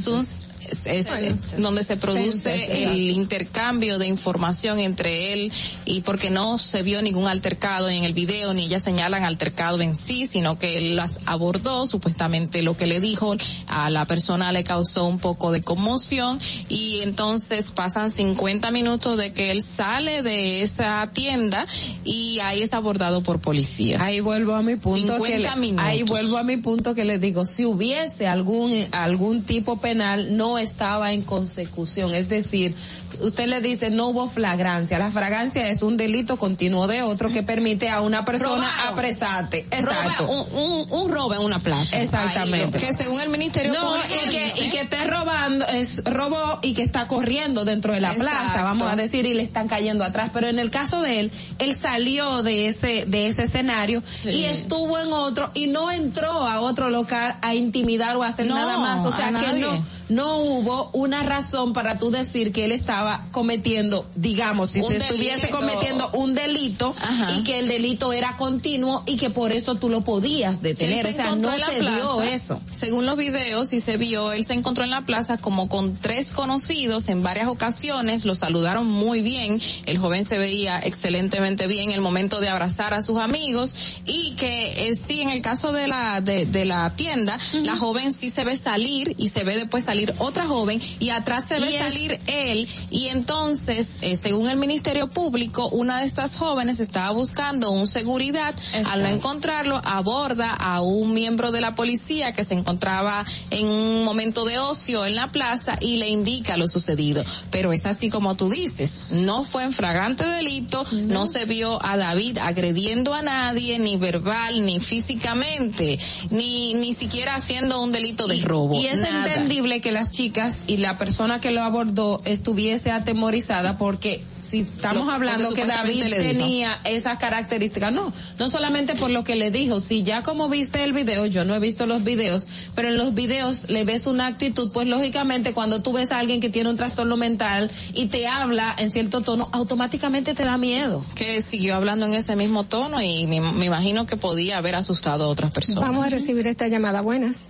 sus 0.00 0.48
es, 0.86 1.56
donde 1.58 1.82
se 1.84 1.96
produce 1.96 2.84
el 2.84 3.10
intercambio 3.10 3.98
de 3.98 4.06
información 4.06 4.78
entre 4.78 5.32
él 5.32 5.52
y 5.84 6.02
porque 6.02 6.30
no 6.30 6.58
se 6.58 6.82
vio 6.82 7.02
ningún 7.02 7.26
altercado 7.26 7.88
en 7.88 8.04
el 8.04 8.12
video 8.12 8.54
ni 8.54 8.66
ella 8.66 8.80
señalan 9.10 9.24
altercado 9.24 9.80
en 9.80 9.96
sí, 9.96 10.26
sino 10.26 10.58
que 10.58 10.76
él 10.76 10.94
las 10.94 11.18
abordó, 11.26 11.86
supuestamente 11.86 12.62
lo 12.62 12.76
que 12.76 12.86
le 12.86 13.00
dijo 13.00 13.36
a 13.66 13.90
la 13.90 14.04
persona 14.04 14.52
le 14.52 14.62
causó 14.62 15.04
un 15.06 15.18
poco 15.18 15.50
de 15.50 15.62
conmoción 15.62 16.38
y 16.68 17.00
entonces 17.02 17.72
pasan 17.72 18.10
50 18.10 18.70
minutos 18.70 19.18
de 19.18 19.32
que 19.32 19.50
él 19.50 19.62
sale 19.62 20.22
de 20.22 20.62
esa 20.62 21.10
tienda 21.12 21.64
y 22.04 22.38
ahí 22.40 22.62
es 22.62 22.72
abordado 22.72 23.22
por 23.22 23.40
policías. 23.40 24.00
Ahí 24.00 24.20
vuelvo 24.20 24.54
a 24.54 24.62
mi 24.62 24.76
punto 24.76 25.20
que 25.22 25.48
ahí 25.78 26.04
vuelvo 26.04 26.38
a 26.38 26.44
mi 26.44 26.56
punto 26.56 26.94
que 26.94 27.04
le 27.04 27.18
digo, 27.18 27.46
si 27.46 27.64
hubiese 27.64 28.28
algún 28.28 28.86
algún 28.92 29.42
tipo 29.42 29.80
penal 29.80 30.36
no 30.36 30.58
estaba 30.58 31.12
en 31.12 31.22
consecución. 31.22 32.14
Es 32.14 32.28
decir, 32.28 32.76
usted 33.20 33.46
le 33.46 33.60
dice 33.60 33.90
no 33.90 34.08
hubo 34.08 34.28
flagrancia. 34.28 34.98
La 34.98 35.10
flagrancia 35.10 35.68
es 35.68 35.82
un 35.82 35.96
delito 35.96 36.36
continuo 36.36 36.86
de 36.86 37.02
otro 37.02 37.30
que 37.30 37.42
permite 37.42 37.88
a 37.88 38.00
una 38.00 38.24
persona 38.24 38.88
apresarte. 38.88 39.66
Exacto. 39.70 40.28
un, 40.28 40.86
un, 40.90 41.10
robo 41.10 41.34
en 41.34 41.40
una 41.40 41.58
plaza. 41.58 42.00
Exactamente. 42.00 42.78
que 42.78 42.92
según 42.92 43.20
el 43.20 43.28
ministerio 43.28 43.72
no, 43.72 43.96
y 43.96 44.30
que, 44.30 44.64
y 44.64 44.70
que 44.70 44.80
esté 44.80 45.04
robando, 45.06 45.66
es 45.66 46.04
robo 46.04 46.58
y 46.62 46.74
que 46.74 46.82
está 46.82 47.06
corriendo 47.06 47.64
dentro 47.64 47.92
de 47.92 48.00
la 48.00 48.14
plaza, 48.14 48.62
vamos 48.62 48.90
a 48.90 48.96
decir, 48.96 49.26
y 49.26 49.34
le 49.34 49.42
están 49.42 49.68
cayendo 49.68 50.04
atrás. 50.04 50.30
Pero 50.32 50.48
en 50.48 50.58
el 50.58 50.70
caso 50.70 51.02
de 51.02 51.20
él, 51.20 51.32
él 51.58 51.76
salió 51.76 52.42
de 52.42 52.68
ese, 52.68 53.04
de 53.06 53.28
ese 53.28 53.44
escenario 53.44 54.02
y 54.24 54.44
estuvo 54.44 54.98
en 54.98 55.12
otro 55.12 55.50
y 55.54 55.66
no 55.66 55.90
entró 55.90 56.30
a 56.30 56.60
otro 56.60 56.90
local 56.90 57.36
a 57.42 57.54
intimidar 57.54 58.16
o 58.16 58.22
a 58.22 58.28
hacer 58.28 58.46
nada 58.46 58.78
más. 58.78 59.04
O 59.04 59.14
sea 59.14 59.32
que 59.32 59.58
no 59.58 59.99
no 60.10 60.38
hubo 60.38 60.90
una 60.92 61.22
razón 61.22 61.72
para 61.72 61.98
tú 61.98 62.10
decir 62.10 62.52
que 62.52 62.64
él 62.64 62.72
estaba 62.72 63.26
cometiendo, 63.30 64.06
digamos, 64.16 64.70
si 64.70 64.80
Un 64.80 64.88
se 64.88 64.96
estuviese 64.98 65.50
cometiendo 65.50 66.10
un 66.12 66.34
delito 66.34 66.94
Ajá. 66.98 67.38
y 67.38 67.44
que 67.44 67.60
el 67.60 67.68
delito 67.68 68.12
era 68.12 68.36
continuo 68.36 69.02
y 69.06 69.16
que 69.16 69.30
por 69.30 69.52
eso 69.52 69.76
tú 69.76 69.88
lo 69.88 70.00
podías 70.00 70.62
detener. 70.62 71.06
se 71.06 71.12
O 71.12 71.16
sea, 71.16 71.36
no 71.36 71.56
se 71.56 71.78
plaza, 71.78 72.30
eso. 72.30 72.60
Según 72.70 73.06
los 73.06 73.16
videos 73.16 73.72
y 73.72 73.80
se 73.80 73.96
vio, 73.96 74.32
él 74.32 74.44
se 74.44 74.54
encontró 74.54 74.84
en 74.84 74.90
la 74.90 75.02
plaza 75.02 75.38
como 75.38 75.68
con 75.68 75.94
tres 75.94 76.30
conocidos 76.30 77.08
en 77.08 77.22
varias 77.22 77.48
ocasiones, 77.48 78.24
lo 78.24 78.34
saludaron 78.34 78.86
muy 78.86 79.22
bien, 79.22 79.60
el 79.86 79.98
joven 79.98 80.24
se 80.24 80.38
veía 80.38 80.78
excelentemente 80.80 81.66
bien 81.66 81.90
en 81.90 81.94
el 81.94 82.00
momento 82.00 82.40
de 82.40 82.48
abrazar 82.48 82.94
a 82.94 83.02
sus 83.02 83.18
amigos 83.18 84.00
y 84.06 84.32
que 84.32 84.88
eh, 84.88 84.96
sí 84.96 85.20
en 85.22 85.30
el 85.30 85.42
caso 85.42 85.72
de 85.72 85.86
la 85.86 86.20
de, 86.20 86.46
de 86.46 86.64
la 86.64 86.94
tienda, 86.96 87.38
la 87.52 87.76
joven 87.76 88.12
sí 88.12 88.30
se 88.30 88.44
ve 88.44 88.56
salir 88.56 89.14
y 89.16 89.28
se 89.28 89.44
ve 89.44 89.56
después 89.56 89.84
salir 89.84 89.99
otra 90.18 90.46
joven 90.46 90.80
y 90.98 91.10
atrás 91.10 91.44
se 91.48 91.60
ve 91.60 91.70
Y 91.70 91.74
es- 91.74 91.80
salir 91.80 92.20
él 92.26 92.68
y 92.90 93.08
entonces, 93.08 93.98
eh, 94.02 94.16
según 94.16 94.48
el 94.48 94.56
Ministerio 94.56 95.08
Público, 95.08 95.68
una 95.68 96.00
de 96.00 96.06
estas 96.06 96.36
jóvenes 96.36 96.80
estaba 96.80 97.10
buscando 97.12 97.70
un 97.70 97.86
seguridad, 97.86 98.54
al 98.92 99.02
no 99.02 99.08
encontrarlo 99.08 99.80
aborda 99.84 100.50
a 100.52 100.80
un 100.82 101.12
miembro 101.14 101.50
de 101.52 101.60
la 101.60 101.74
policía 101.74 102.32
que 102.32 102.44
se 102.44 102.54
encontraba 102.54 103.24
en 103.50 103.66
un 103.66 104.04
momento 104.04 104.44
de 104.44 104.58
ocio 104.58 105.06
en 105.06 105.14
la 105.14 105.28
plaza 105.28 105.76
y 105.80 105.96
le 105.96 106.08
indica 106.08 106.56
lo 106.56 106.68
sucedido. 106.68 107.22
Pero 107.50 107.72
es 107.72 107.86
así 107.86 108.10
como 108.10 108.36
tú 108.36 108.48
dices, 108.50 109.00
no 109.10 109.44
fue 109.44 109.62
en 109.64 109.72
flagrante 109.72 110.24
delito, 110.24 110.84
no, 110.92 111.26
se 111.26 111.44
vio 111.44 111.84
a 111.84 111.96
David 111.96 112.38
agrediendo 112.38 113.14
a 113.14 113.22
nadie, 113.22 113.78
ni 113.78 113.96
verbal, 113.96 114.64
ni 114.64 114.80
físicamente, 114.80 115.98
ni, 116.30 116.74
ni 116.74 116.92
siquiera 116.94 117.34
haciendo 117.36 117.80
un 117.82 117.92
delito 117.92 118.26
de 118.26 118.40
robo. 118.42 118.80
Y 118.80 118.86
es 118.86 118.96
nada. 118.98 119.26
entendible 119.28 119.80
que 119.80 119.89
las 119.90 120.10
chicas 120.10 120.58
y 120.66 120.76
la 120.78 120.98
persona 120.98 121.40
que 121.40 121.50
lo 121.50 121.62
abordó 121.62 122.18
estuviese 122.24 122.90
atemorizada 122.90 123.78
porque 123.78 124.22
si 124.42 124.60
estamos 124.60 125.06
Lo- 125.06 125.12
hablando 125.12 125.54
que 125.54 125.64
David 125.64 126.02
tenía 126.16 126.80
esas 126.84 127.18
características, 127.18 127.92
no, 127.92 128.12
no 128.38 128.48
solamente 128.48 128.94
por 128.96 129.10
lo 129.10 129.22
que 129.22 129.36
le 129.36 129.50
dijo, 129.52 129.78
si 129.78 130.02
ya 130.02 130.22
como 130.24 130.48
viste 130.48 130.82
el 130.82 130.92
video, 130.92 131.26
yo 131.26 131.44
no 131.44 131.54
he 131.54 131.60
visto 131.60 131.86
los 131.86 132.02
videos, 132.02 132.48
pero 132.74 132.88
en 132.88 132.96
los 132.96 133.14
videos 133.14 133.68
le 133.68 133.84
ves 133.84 134.06
una 134.06 134.26
actitud, 134.26 134.72
pues 134.72 134.88
lógicamente 134.88 135.52
cuando 135.52 135.82
tú 135.82 135.92
ves 135.92 136.10
a 136.10 136.18
alguien 136.18 136.40
que 136.40 136.48
tiene 136.50 136.68
un 136.68 136.76
trastorno 136.76 137.16
mental 137.16 137.70
y 137.94 138.06
te 138.06 138.26
habla 138.26 138.74
en 138.78 138.90
cierto 138.90 139.20
tono, 139.20 139.48
automáticamente 139.52 140.34
te 140.34 140.44
da 140.44 140.56
miedo. 140.58 141.04
que 141.14 141.42
siguió 141.42 141.76
hablando 141.76 142.06
en 142.06 142.14
ese 142.14 142.34
mismo 142.34 142.64
tono 142.64 143.00
y 143.02 143.28
me, 143.28 143.40
me 143.40 143.66
imagino 143.66 144.04
que 144.06 144.16
podía 144.16 144.58
haber 144.58 144.74
asustado 144.74 145.24
a 145.24 145.28
otras 145.28 145.52
personas. 145.52 145.82
Vamos 145.88 146.06
a 146.06 146.10
recibir 146.10 146.46
esta 146.48 146.66
llamada. 146.66 147.02
Buenas. 147.02 147.46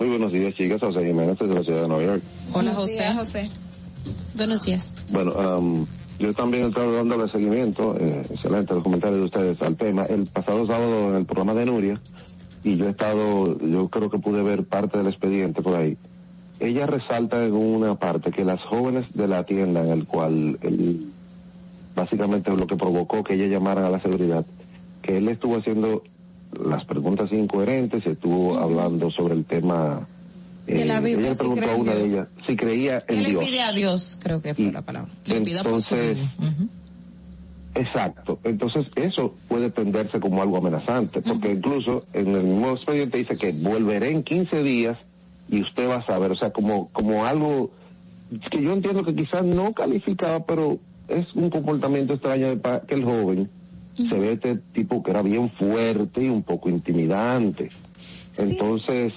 Muy 0.00 0.08
buenos 0.08 0.32
días, 0.32 0.54
chicas. 0.54 0.80
José 0.80 1.04
Jiménez 1.04 1.38
desde 1.38 1.54
la 1.54 1.62
ciudad 1.62 1.82
de 1.82 1.88
Nueva 1.88 2.04
York. 2.04 2.22
Hola 2.54 2.72
José. 2.72 3.02
días, 3.02 3.18
José. 3.18 3.50
Buenos 4.34 4.64
días. 4.64 4.90
Bueno, 5.12 5.32
am, 5.38 5.86
yo 6.18 6.32
también 6.32 6.64
he 6.64 6.68
estado 6.68 6.94
dándole 6.94 7.30
seguimiento, 7.30 7.98
eh, 8.00 8.22
excelente 8.30 8.72
los 8.72 8.82
comentarios 8.82 9.18
de 9.18 9.24
ustedes 9.26 9.60
al 9.60 9.76
tema. 9.76 10.04
El 10.04 10.26
pasado 10.26 10.66
sábado 10.66 11.10
en 11.10 11.16
el 11.16 11.26
programa 11.26 11.52
de 11.52 11.66
Nuria, 11.66 12.00
y 12.64 12.78
yo 12.78 12.86
he 12.86 12.90
estado, 12.90 13.58
yo 13.58 13.88
creo 13.90 14.08
que 14.08 14.18
pude 14.18 14.42
ver 14.42 14.64
parte 14.64 14.96
del 14.96 15.08
expediente 15.08 15.60
por 15.60 15.76
ahí. 15.76 15.98
Ella 16.60 16.86
resalta 16.86 17.44
en 17.44 17.52
una 17.52 17.96
parte 17.96 18.30
que 18.30 18.42
las 18.42 18.62
jóvenes 18.62 19.04
de 19.12 19.28
la 19.28 19.44
tienda 19.44 19.82
en 19.82 19.90
el 19.90 20.06
cual 20.06 20.58
él, 20.62 21.12
básicamente 21.94 22.50
lo 22.56 22.66
que 22.66 22.76
provocó 22.76 23.22
que 23.22 23.34
ella 23.34 23.48
llamara 23.48 23.86
a 23.86 23.90
la 23.90 24.00
seguridad, 24.00 24.46
que 25.02 25.18
él 25.18 25.28
estuvo 25.28 25.58
haciendo 25.58 26.04
las 26.52 26.84
preguntas 26.84 27.30
incoherentes, 27.32 28.04
estuvo 28.06 28.58
hablando 28.58 29.10
sobre 29.10 29.34
el 29.34 29.44
tema. 29.46 30.06
De 30.66 30.84
la 30.84 30.98
eh, 30.98 31.00
Biblia, 31.00 31.18
ella 31.18 31.28
le 31.30 31.34
si 31.34 31.38
preguntó 31.40 31.70
a 31.70 31.76
una 31.76 31.94
de 31.94 32.04
ellas 32.04 32.28
si 32.46 32.56
creía 32.56 33.00
¿Qué 33.00 33.16
en 33.16 33.22
le 33.22 33.28
Dios. 33.30 33.44
pide 33.44 33.60
a 33.62 33.72
Dios? 33.72 34.18
Creo 34.22 34.42
que 34.42 34.54
fue 34.54 34.72
la 34.72 34.82
palabra. 34.82 35.10
Le 35.26 35.36
Entonces. 35.36 36.18
Exacto. 37.74 38.40
Entonces, 38.44 38.86
eso 38.96 39.34
puede 39.48 39.70
tenderse 39.70 40.18
como 40.18 40.42
algo 40.42 40.58
amenazante, 40.58 41.20
porque 41.22 41.52
incluso 41.52 42.04
en 42.12 42.28
el 42.34 42.42
mismo 42.42 42.70
expediente 42.70 43.18
dice 43.18 43.36
que 43.36 43.52
volveré 43.52 44.10
en 44.10 44.24
15 44.24 44.62
días 44.62 44.98
y 45.48 45.62
usted 45.62 45.88
va 45.88 45.96
a 45.96 46.06
saber, 46.06 46.32
o 46.32 46.36
sea, 46.36 46.50
como, 46.50 46.88
como 46.90 47.24
algo 47.24 47.70
que 48.50 48.62
yo 48.62 48.72
entiendo 48.72 49.04
que 49.04 49.14
quizás 49.14 49.44
no 49.44 49.72
calificaba, 49.72 50.44
pero 50.44 50.78
es 51.08 51.26
un 51.34 51.50
comportamiento 51.50 52.14
extraño 52.14 52.48
de 52.48 52.60
que 52.86 52.94
el 52.94 53.04
joven 53.04 53.50
se 53.96 54.18
ve 54.18 54.32
este 54.32 54.56
tipo 54.56 55.02
que 55.02 55.10
era 55.10 55.22
bien 55.22 55.50
fuerte 55.50 56.24
y 56.24 56.28
un 56.28 56.42
poco 56.42 56.68
intimidante. 56.68 57.70
Entonces, 58.38 59.12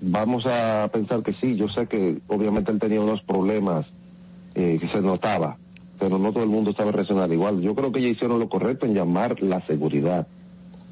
vamos 0.00 0.44
a 0.46 0.88
pensar 0.92 1.22
que 1.22 1.34
sí, 1.34 1.56
yo 1.56 1.68
sé 1.68 1.86
que 1.86 2.18
obviamente 2.28 2.70
él 2.70 2.78
tenía 2.78 3.00
unos 3.00 3.22
problemas 3.22 3.86
eh, 4.54 4.78
que 4.80 4.88
se 4.88 5.00
notaba, 5.00 5.56
pero 5.98 6.18
no 6.18 6.32
todo 6.32 6.44
el 6.44 6.50
mundo 6.50 6.70
estaba 6.70 6.92
reaccionando 6.92 7.34
igual. 7.34 7.60
Yo 7.60 7.74
creo 7.74 7.92
que 7.92 8.00
ellos 8.00 8.12
hicieron 8.12 8.38
lo 8.38 8.48
correcto 8.48 8.86
en 8.86 8.94
llamar 8.94 9.40
la 9.42 9.64
seguridad. 9.66 10.26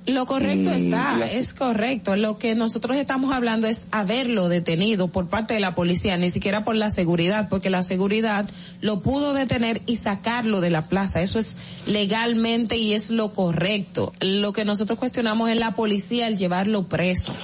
Lo 0.06 0.24
correcto 0.24 0.70
Y 0.72 0.84
está, 0.84 1.16
la- 1.16 1.30
es 1.30 1.52
correcto. 1.52 2.14
Lo 2.14 2.38
que 2.38 2.54
nosotros 2.54 2.96
estamos 2.96 3.34
hablando 3.34 3.66
es 3.66 3.86
haberlo 3.90 4.48
detenido 4.48 5.08
por 5.08 5.26
parte 5.26 5.54
de 5.54 5.60
la 5.60 5.74
policía, 5.74 6.16
ni 6.16 6.30
siquiera 6.30 6.62
por 6.64 6.76
la 6.76 6.90
seguridad, 6.90 7.48
porque 7.48 7.70
la 7.70 7.82
seguridad 7.82 8.48
lo 8.80 9.00
pudo 9.00 9.34
detener 9.34 9.82
y 9.86 9.96
sacarlo 9.96 10.60
de 10.60 10.70
la 10.70 10.88
plaza. 10.88 11.20
Eso 11.22 11.40
es 11.40 11.56
legalmente 11.88 12.76
y 12.76 12.94
es 12.94 13.10
lo 13.10 13.32
correcto. 13.32 14.12
Lo 14.20 14.52
que 14.52 14.64
nosotros 14.64 14.96
cuestionamos 14.98 15.50
es 15.50 15.58
la 15.58 15.74
policía 15.74 16.26
al 16.26 16.36
llevarlo 16.38 16.84
preso. 16.84 17.34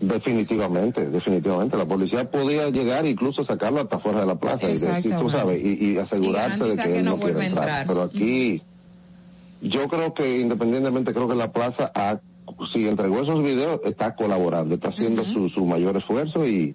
Definitivamente, 0.00 1.08
definitivamente. 1.08 1.76
La 1.76 1.86
policía 1.86 2.28
podía 2.28 2.68
llegar 2.70 3.04
e 3.06 3.10
incluso 3.10 3.44
sacarlo 3.44 3.80
hasta 3.82 4.00
fuera 4.00 4.20
de 4.20 4.26
la 4.26 4.34
plaza 4.34 4.68
y 4.68 4.72
decir, 4.72 4.88
tú 4.88 4.94
Exactamente. 4.96 5.32
sabes, 5.38 5.60
y, 5.64 5.92
y 5.92 5.96
asegurarse 5.98 6.64
de 6.64 6.76
que, 6.76 6.82
que 6.90 6.98
él 6.98 7.04
no 7.04 7.16
vuelva 7.16 7.42
a 7.42 7.46
entrar. 7.46 7.68
entrar. 7.68 7.86
Pero 7.86 8.02
aquí, 8.02 8.62
yo 9.62 9.88
creo 9.88 10.12
que 10.14 10.40
independientemente, 10.40 11.12
creo 11.14 11.28
que 11.28 11.34
la 11.34 11.52
plaza, 11.52 11.90
ha, 11.94 12.20
si 12.72 12.86
entregó 12.86 13.22
esos 13.22 13.42
videos, 13.42 13.80
está 13.84 14.14
colaborando, 14.14 14.74
está 14.74 14.88
haciendo 14.88 15.24
su, 15.24 15.48
su 15.48 15.64
mayor 15.64 15.96
esfuerzo 15.96 16.46
y, 16.46 16.74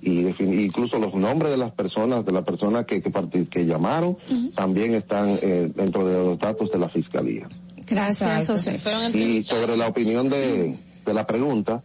y 0.00 0.26
incluso 0.64 0.98
los 0.98 1.14
nombres 1.14 1.50
de 1.50 1.56
las 1.58 1.72
personas, 1.72 2.24
de 2.24 2.32
las 2.32 2.44
personas 2.44 2.86
que, 2.86 3.02
que, 3.02 3.10
parti- 3.10 3.48
que 3.48 3.66
llamaron, 3.66 4.16
también 4.54 4.94
están 4.94 5.28
eh, 5.42 5.70
dentro 5.74 6.06
de 6.08 6.14
los 6.24 6.38
datos 6.38 6.70
de 6.70 6.78
la 6.78 6.88
fiscalía. 6.88 7.48
Gracias. 7.86 8.46
José. 8.46 8.78
Y 9.14 9.42
sobre 9.42 9.76
la 9.76 9.88
opinión 9.88 10.28
de, 10.28 10.76
de 11.06 11.14
la 11.14 11.26
pregunta, 11.26 11.82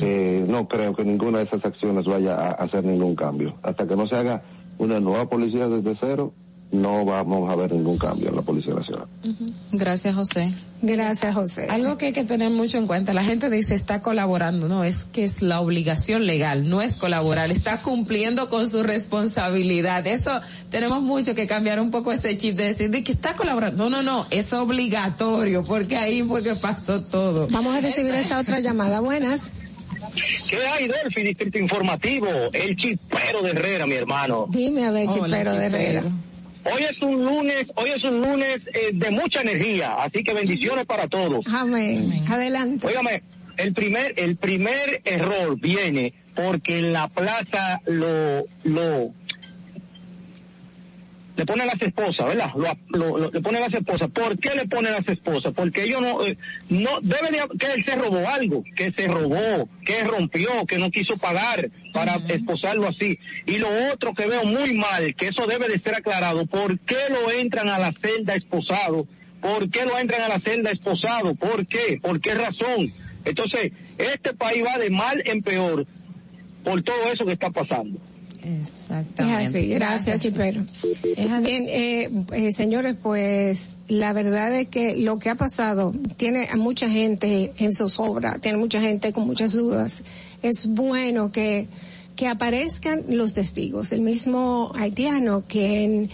eh, 0.00 0.44
no 0.46 0.68
creo 0.68 0.94
que 0.94 1.04
ninguna 1.04 1.38
de 1.38 1.44
esas 1.44 1.64
acciones 1.64 2.04
vaya 2.04 2.34
a 2.36 2.50
hacer 2.52 2.84
ningún 2.84 3.14
cambio. 3.16 3.54
Hasta 3.62 3.86
que 3.86 3.96
no 3.96 4.06
se 4.06 4.14
haga 4.16 4.42
una 4.78 5.00
nueva 5.00 5.28
policía 5.28 5.66
desde 5.68 5.96
cero, 5.98 6.32
no 6.70 7.04
vamos 7.06 7.50
a 7.50 7.56
ver 7.56 7.72
ningún 7.72 7.96
cambio 7.96 8.28
en 8.28 8.36
la 8.36 8.42
Policía 8.42 8.74
Nacional. 8.74 8.97
Gracias 9.72 10.14
José. 10.14 10.54
Gracias, 10.80 11.34
José. 11.34 11.66
Algo 11.68 11.98
que 11.98 12.06
hay 12.06 12.12
que 12.12 12.22
tener 12.22 12.50
mucho 12.50 12.78
en 12.78 12.86
cuenta, 12.86 13.12
la 13.12 13.24
gente 13.24 13.50
dice 13.50 13.74
está 13.74 14.00
colaborando, 14.00 14.68
no, 14.68 14.84
es 14.84 15.04
que 15.04 15.24
es 15.24 15.42
la 15.42 15.60
obligación 15.60 16.24
legal, 16.24 16.68
no 16.68 16.82
es 16.82 16.94
colaborar, 16.94 17.50
está 17.50 17.82
cumpliendo 17.82 18.48
con 18.48 18.68
su 18.68 18.82
responsabilidad. 18.82 20.06
Eso 20.06 20.40
tenemos 20.70 21.02
mucho 21.02 21.34
que 21.34 21.46
cambiar 21.46 21.80
un 21.80 21.90
poco 21.90 22.12
ese 22.12 22.36
chip 22.36 22.56
de 22.56 22.64
decir 22.64 22.90
de 22.90 23.02
que 23.02 23.12
está 23.12 23.34
colaborando. 23.34 23.90
No, 23.90 23.90
no, 23.90 24.02
no, 24.02 24.26
es 24.30 24.52
obligatorio, 24.52 25.64
porque 25.64 25.96
ahí 25.96 26.22
fue 26.22 26.42
que 26.42 26.54
pasó 26.54 27.02
todo. 27.02 27.48
Vamos 27.50 27.74
a 27.74 27.80
recibir 27.80 28.14
esta 28.14 28.38
otra 28.38 28.60
llamada. 28.60 29.00
Buenas. 29.00 29.52
¿Qué 30.48 30.56
hay, 30.66 30.86
Dolphy, 30.86 31.22
Distrito 31.22 31.58
Informativo? 31.58 32.28
El 32.52 32.76
chipero 32.76 33.42
de 33.42 33.50
Herrera, 33.50 33.86
mi 33.86 33.94
hermano. 33.94 34.46
Dime 34.48 34.86
a 34.86 34.90
ver, 34.90 35.08
Hola, 35.08 35.38
chipero 35.38 35.52
de 35.52 35.66
chipero. 35.66 35.76
Herrera. 35.76 36.27
Hoy 36.72 36.82
es 36.82 37.00
un 37.02 37.24
lunes, 37.24 37.66
hoy 37.76 37.90
es 37.90 38.04
un 38.04 38.20
lunes 38.20 38.60
eh, 38.74 38.90
de 38.92 39.10
mucha 39.10 39.40
energía, 39.40 39.94
así 40.02 40.22
que 40.22 40.34
bendiciones 40.34 40.86
para 40.86 41.08
todos. 41.08 41.44
Amén. 41.46 42.10
Adelante. 42.28 42.86
Óigame, 42.86 43.22
el 43.56 43.72
primer, 43.72 44.14
el 44.16 44.36
primer 44.36 45.00
error 45.04 45.58
viene 45.58 46.12
porque 46.34 46.78
en 46.78 46.92
la 46.92 47.08
plaza 47.08 47.80
lo, 47.86 48.44
lo, 48.64 49.12
le 51.38 51.46
ponen 51.46 51.66
las 51.68 51.80
esposas, 51.80 52.26
¿verdad? 52.26 52.50
Lo, 52.56 52.98
lo- 52.98 53.16
lo- 53.16 53.30
le 53.30 53.40
ponen 53.40 53.62
las 53.62 53.72
esposas. 53.72 54.10
¿Por 54.10 54.38
qué 54.38 54.50
le 54.56 54.66
ponen 54.66 54.92
las 54.92 55.08
esposas? 55.08 55.54
Porque 55.54 55.84
ellos 55.84 56.02
no, 56.02 56.22
eh, 56.24 56.36
no, 56.68 56.98
debe 57.00 57.30
de, 57.30 57.58
que 57.58 57.72
él 57.72 57.84
se 57.86 57.94
robó 57.94 58.28
algo, 58.28 58.64
que 58.76 58.90
se 58.92 59.06
robó, 59.06 59.68
que 59.86 60.02
rompió, 60.04 60.66
que 60.66 60.78
no 60.78 60.90
quiso 60.90 61.16
pagar 61.16 61.70
para 61.94 62.16
esposarlo 62.16 62.88
así. 62.88 63.18
Y 63.46 63.58
lo 63.58 63.68
otro 63.92 64.12
que 64.14 64.26
veo 64.26 64.44
muy 64.44 64.74
mal, 64.74 65.14
que 65.14 65.28
eso 65.28 65.46
debe 65.46 65.68
de 65.68 65.80
ser 65.80 65.94
aclarado, 65.94 66.44
¿por 66.46 66.78
qué 66.80 66.96
lo 67.10 67.30
entran 67.30 67.68
a 67.68 67.78
la 67.78 67.94
celda 68.02 68.34
esposado? 68.34 69.06
¿Por 69.40 69.70
qué 69.70 69.84
lo 69.86 69.96
entran 69.96 70.22
a 70.22 70.28
la 70.28 70.40
celda 70.40 70.72
esposado? 70.72 71.36
¿Por 71.36 71.66
qué? 71.68 72.00
¿Por 72.02 72.20
qué 72.20 72.34
razón? 72.34 72.92
Entonces, 73.24 73.70
este 73.96 74.34
país 74.34 74.64
va 74.66 74.76
de 74.78 74.90
mal 74.90 75.22
en 75.24 75.40
peor 75.42 75.86
por 76.64 76.82
todo 76.82 77.12
eso 77.12 77.24
que 77.24 77.32
está 77.32 77.50
pasando. 77.50 78.00
Es 78.42 78.68
Exactamente. 78.68 79.58
así, 79.58 79.68
gracias, 79.68 80.20
Chipero. 80.20 80.64
Bien, 81.42 81.66
eh, 81.68 82.10
eh, 82.32 82.52
señores, 82.52 82.96
pues 83.02 83.76
la 83.88 84.12
verdad 84.12 84.54
es 84.54 84.68
que 84.68 84.96
lo 84.96 85.18
que 85.18 85.30
ha 85.30 85.34
pasado 85.34 85.92
tiene 86.16 86.48
a 86.50 86.56
mucha 86.56 86.88
gente 86.88 87.52
en 87.58 87.72
zozobra, 87.72 88.38
tiene 88.38 88.58
mucha 88.58 88.80
gente 88.80 89.12
con 89.12 89.26
muchas 89.26 89.52
dudas. 89.52 90.02
Es 90.42 90.66
bueno 90.68 91.32
que 91.32 91.68
que 92.18 92.26
aparezcan 92.26 93.02
los 93.10 93.32
testigos. 93.32 93.92
El 93.92 94.00
mismo 94.00 94.72
haitiano 94.74 95.44
que 95.46 96.08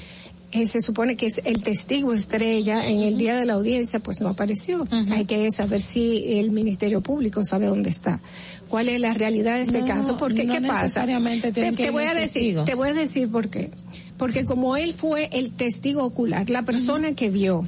eh, 0.52 0.66
se 0.66 0.82
supone 0.82 1.16
que 1.16 1.24
es 1.24 1.40
el 1.44 1.62
testigo 1.62 2.12
estrella 2.12 2.86
en 2.86 3.01
el 3.01 3.16
día 3.16 3.36
de 3.36 3.46
la 3.46 3.55
audiencia, 3.55 4.01
pues 4.01 4.20
no 4.20 4.28
apareció. 4.28 4.86
Hay 5.10 5.24
que 5.24 5.51
saber 5.51 5.80
si 5.80 6.38
el 6.38 6.51
Ministerio 6.51 7.01
Público 7.01 7.42
sabe 7.42 7.66
dónde 7.66 7.88
está. 7.88 8.20
¿Cuál 8.69 8.89
es 8.89 9.01
la 9.01 9.15
realidad 9.15 9.57
de 9.57 9.62
este 9.62 9.81
No, 9.81 9.86
caso? 9.86 10.16
Porque 10.16 10.45
no 10.45 10.55
¿qué 10.55 10.61
pasa? 10.62 11.05
Te, 11.07 11.73
te 11.73 11.91
voy 11.91 12.05
a 12.05 12.15
decir, 12.15 12.32
testigos. 12.32 12.65
te 12.65 12.74
voy 12.74 12.89
a 12.89 12.95
decir 12.95 13.28
por 13.31 13.49
qué. 13.49 13.70
Porque 14.16 14.45
como 14.45 14.77
él 14.77 14.93
fue 14.95 15.28
el 15.32 15.53
testigo 15.53 16.05
ocular, 16.05 16.49
la 16.51 16.62
persona 16.62 17.15
que 17.15 17.31
vio, 17.31 17.66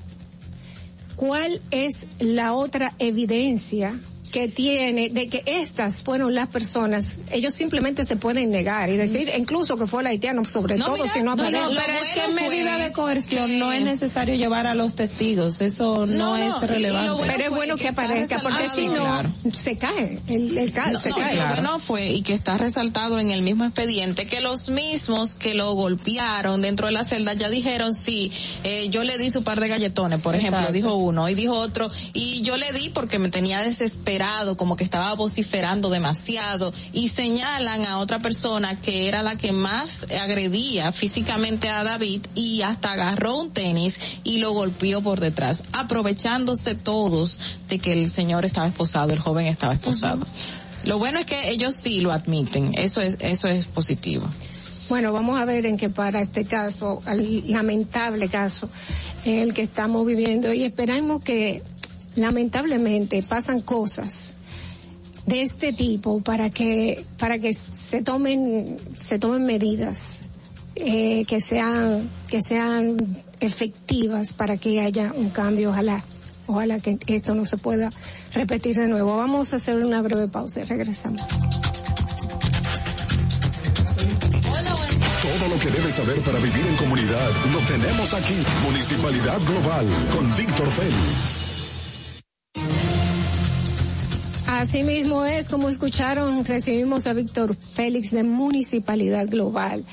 ¿cuál 1.16 1.60
es 1.70 2.06
la 2.18 2.52
otra 2.54 2.94
evidencia 2.98 3.98
que 4.36 4.48
tiene 4.48 5.08
de 5.08 5.28
que 5.30 5.42
estas 5.46 6.02
fueron 6.02 6.34
las 6.34 6.48
personas? 6.48 7.16
Ellos 7.30 7.54
simplemente 7.54 8.04
se 8.04 8.16
pueden 8.16 8.50
negar 8.50 8.90
y 8.90 8.98
decir, 8.98 9.30
incluso 9.34 9.78
que 9.78 9.86
fue 9.86 10.02
el 10.02 10.08
haitiano, 10.08 10.44
sobre 10.44 10.76
todo 10.76 11.08
si 11.08 11.22
no 11.22 11.32
aparece. 11.32 11.58
no, 11.58 11.70
pero 11.70 11.92
es 12.04 12.12
que 12.12 12.24
en 12.24 12.34
medida 12.34 12.76
de 12.76 12.92
coerción 12.92 13.58
no 13.58 13.72
es 13.72 13.82
necesario 13.82 14.34
llevar 14.34 14.66
a 14.66 14.74
los 14.74 14.94
testigos, 14.94 15.62
eso 15.62 16.04
no, 16.04 16.36
es 16.36 16.52
relevante. 16.60 17.12
pero 17.26 17.44
es 17.44 17.50
bueno 17.50 17.76
que, 17.76 17.88
aparezca, 17.88 18.40
porque 18.42 18.68
si 18.74 18.88
no, 18.88 19.22
se 19.54 19.78
cae, 19.78 20.20
el, 20.28 20.58
el 20.58 20.70
ca- 20.70 20.94
se 20.98 21.08
no, 21.08 21.16
cae. 21.16 21.36
lo 21.36 21.46
bueno 21.46 21.78
fue, 21.78 22.12
y 22.12 22.20
que 22.20 22.34
está 22.34 22.58
resaltado 22.58 23.18
en 23.18 23.30
el 23.30 23.40
mismo 23.40 23.64
expediente, 23.64 24.26
que 24.26 24.42
los 24.42 24.68
mismos 24.68 25.34
que 25.34 25.54
lo 25.54 25.72
golpearon 25.72 26.60
dentro 26.60 26.88
de 26.88 26.92
la 26.92 27.04
celda 27.04 27.32
ya 27.32 27.48
dijeron, 27.48 27.94
sí, 27.94 28.30
eh, 28.64 28.88
yo 28.90 29.02
le 29.02 29.16
di 29.16 29.30
su 29.30 29.42
par 29.44 29.60
de 29.60 29.68
galletones, 29.68 30.20
por 30.20 30.34
ejemplo, 30.34 30.70
dijo 30.72 30.94
uno, 30.96 31.26
y 31.30 31.34
dijo 31.34 31.54
otro, 31.58 31.88
y 32.12 32.42
yo 32.42 32.58
le 32.58 32.70
di 32.72 32.90
porque 32.90 33.18
me 33.18 33.30
tenía 33.30 33.62
desesperado, 33.62 34.25
como 34.56 34.76
que 34.76 34.84
estaba 34.84 35.14
vociferando 35.14 35.90
demasiado, 35.90 36.72
y 36.92 37.08
señalan 37.08 37.84
a 37.86 37.98
otra 37.98 38.18
persona 38.18 38.80
que 38.80 39.08
era 39.08 39.22
la 39.22 39.36
que 39.36 39.52
más 39.52 40.06
agredía 40.22 40.92
físicamente 40.92 41.68
a 41.68 41.84
David, 41.84 42.26
y 42.34 42.62
hasta 42.62 42.92
agarró 42.92 43.36
un 43.36 43.50
tenis 43.50 44.20
y 44.24 44.38
lo 44.38 44.52
golpeó 44.52 45.02
por 45.02 45.20
detrás, 45.20 45.64
aprovechándose 45.72 46.74
todos 46.74 47.58
de 47.68 47.78
que 47.78 47.92
el 47.92 48.10
señor 48.10 48.44
estaba 48.44 48.66
esposado, 48.66 49.12
el 49.12 49.18
joven 49.18 49.46
estaba 49.46 49.74
esposado. 49.74 50.26
Lo 50.84 50.98
bueno 50.98 51.18
es 51.18 51.26
que 51.26 51.50
ellos 51.50 51.74
sí 51.74 52.00
lo 52.00 52.12
admiten, 52.12 52.72
eso 52.74 53.00
es, 53.00 53.18
eso 53.20 53.48
es 53.48 53.66
positivo. 53.66 54.26
Bueno, 54.88 55.12
vamos 55.12 55.40
a 55.40 55.44
ver 55.44 55.66
en 55.66 55.76
qué 55.76 55.90
para 55.90 56.20
este 56.20 56.44
caso, 56.44 57.02
el 57.08 57.50
lamentable 57.50 58.28
caso 58.28 58.68
en 59.24 59.40
el 59.40 59.52
que 59.52 59.62
estamos 59.62 60.06
viviendo 60.06 60.52
y 60.52 60.62
esperamos 60.62 61.24
que 61.24 61.64
lamentablemente 62.16 63.22
pasan 63.22 63.60
cosas 63.60 64.38
de 65.26 65.42
este 65.42 65.72
tipo 65.72 66.20
para 66.20 66.50
que 66.50 67.04
para 67.18 67.38
que 67.38 67.52
se 67.52 68.02
tomen 68.02 68.78
se 68.94 69.18
tomen 69.18 69.44
medidas 69.44 70.22
eh, 70.74 71.24
que 71.26 71.40
sean 71.40 72.08
que 72.28 72.40
sean 72.40 72.96
efectivas 73.40 74.32
para 74.32 74.56
que 74.56 74.80
haya 74.80 75.12
un 75.12 75.30
cambio 75.30 75.70
ojalá 75.70 76.04
ojalá 76.46 76.80
que 76.80 76.98
esto 77.08 77.34
no 77.34 77.44
se 77.44 77.58
pueda 77.58 77.90
repetir 78.32 78.76
de 78.76 78.88
nuevo 78.88 79.16
vamos 79.16 79.52
a 79.52 79.56
hacer 79.56 79.76
una 79.76 80.00
breve 80.00 80.28
pausa 80.28 80.60
y 80.60 80.64
regresamos 80.64 81.22
Todo 85.38 85.48
lo 85.48 85.58
que 85.58 85.70
debes 85.70 85.92
saber 85.92 86.22
para 86.22 86.38
vivir 86.38 86.66
en 86.66 86.76
comunidad 86.76 87.30
lo 87.52 87.58
tenemos 87.60 88.14
aquí. 88.14 88.34
Municipalidad 88.64 89.38
Global 89.40 89.86
con 90.14 90.34
Víctor 90.36 90.70
Félix. 90.70 91.55
Así 94.56 94.84
mismo 94.84 95.26
es, 95.26 95.50
como 95.50 95.68
escucharon, 95.68 96.42
recibimos 96.42 97.06
a 97.06 97.12
Víctor 97.12 97.54
Félix 97.74 98.10
de 98.12 98.22
Municipalidad 98.22 99.28
Global. 99.28 99.84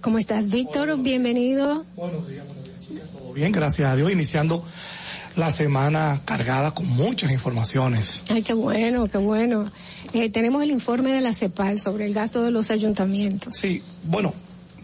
¿Cómo 0.00 0.16
estás, 0.16 0.48
Víctor? 0.48 0.96
Bienvenido. 0.98 1.84
Buenos 1.96 2.26
días, 2.26 2.46
buenos 2.46 2.64
días, 2.64 2.80
chicas. 2.80 3.10
Todo 3.10 3.34
bien, 3.34 3.52
gracias 3.52 3.92
a 3.92 3.94
Dios. 3.94 4.10
Iniciando 4.10 4.64
la 5.36 5.52
semana 5.52 6.22
cargada 6.24 6.70
con 6.70 6.88
muchas 6.88 7.30
informaciones. 7.30 8.24
Ay, 8.30 8.40
qué 8.40 8.54
bueno, 8.54 9.06
qué 9.06 9.18
bueno. 9.18 9.70
Eh, 10.14 10.30
tenemos 10.30 10.62
el 10.62 10.70
informe 10.70 11.12
de 11.12 11.20
la 11.20 11.34
CEPAL 11.34 11.78
sobre 11.78 12.06
el 12.06 12.14
gasto 12.14 12.42
de 12.42 12.50
los 12.50 12.70
ayuntamientos. 12.70 13.54
Sí, 13.54 13.82
bueno, 14.02 14.32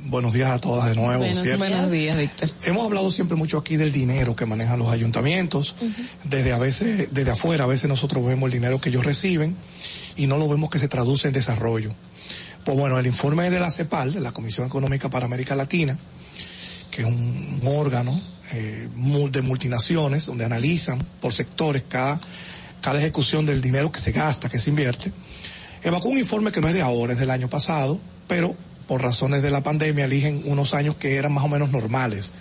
buenos 0.04 0.32
días 0.32 0.50
a 0.50 0.60
todas 0.60 0.88
de 0.88 0.94
nuevo. 0.94 1.24
Buenos, 1.24 1.58
buenos 1.58 1.90
días, 1.90 2.18
Víctor. 2.18 2.50
Hemos 2.64 2.84
hablado 2.84 3.10
siempre 3.10 3.36
mucho 3.36 3.58
aquí 3.58 3.76
del 3.76 3.92
dinero 3.92 4.34
que 4.34 4.46
manejan 4.46 4.78
los 4.78 4.88
ayuntamientos. 4.88 5.76
Desde 6.24 6.52
a 6.52 6.58
veces, 6.58 7.08
desde 7.12 7.30
afuera, 7.30 7.64
a 7.64 7.66
veces 7.66 7.88
nosotros 7.88 8.24
vemos 8.24 8.48
el 8.48 8.52
dinero 8.52 8.80
que 8.80 8.88
ellos 8.88 9.04
reciben 9.04 9.56
y 10.16 10.26
no 10.26 10.36
lo 10.36 10.48
vemos 10.48 10.70
que 10.70 10.78
se 10.78 10.88
traduce 10.88 11.28
en 11.28 11.34
desarrollo. 11.34 11.94
Pues 12.64 12.76
bueno, 12.76 12.98
el 12.98 13.06
informe 13.06 13.50
de 13.50 13.58
la 13.58 13.70
CEPAL, 13.70 14.12
de 14.12 14.20
la 14.20 14.32
Comisión 14.32 14.66
Económica 14.66 15.08
para 15.08 15.26
América 15.26 15.54
Latina, 15.54 15.98
que 16.90 17.02
es 17.02 17.08
un, 17.08 17.60
un 17.62 17.68
órgano 17.68 18.20
eh, 18.52 18.88
de 19.30 19.42
multinaciones 19.42 20.26
donde 20.26 20.44
analizan 20.44 20.98
por 21.20 21.32
sectores 21.32 21.84
cada, 21.88 22.20
cada 22.80 22.98
ejecución 23.00 23.46
del 23.46 23.60
dinero 23.60 23.90
que 23.90 23.98
se 23.98 24.12
gasta, 24.12 24.48
que 24.48 24.58
se 24.58 24.70
invierte, 24.70 25.10
evacuó 25.82 26.10
un 26.10 26.18
informe 26.18 26.52
que 26.52 26.60
no 26.60 26.68
es 26.68 26.74
de 26.74 26.82
ahora, 26.82 27.14
es 27.14 27.18
del 27.18 27.30
año 27.30 27.48
pasado, 27.48 27.98
pero 28.28 28.54
por 28.92 29.00
razones 29.00 29.42
de 29.42 29.50
la 29.50 29.62
pandemia 29.62 30.04
eligen 30.04 30.42
unos 30.44 30.74
años 30.74 30.96
que 30.96 31.16
eran 31.16 31.32
más 31.32 31.42
o 31.44 31.48
menos 31.48 31.70
normales, 31.70 32.34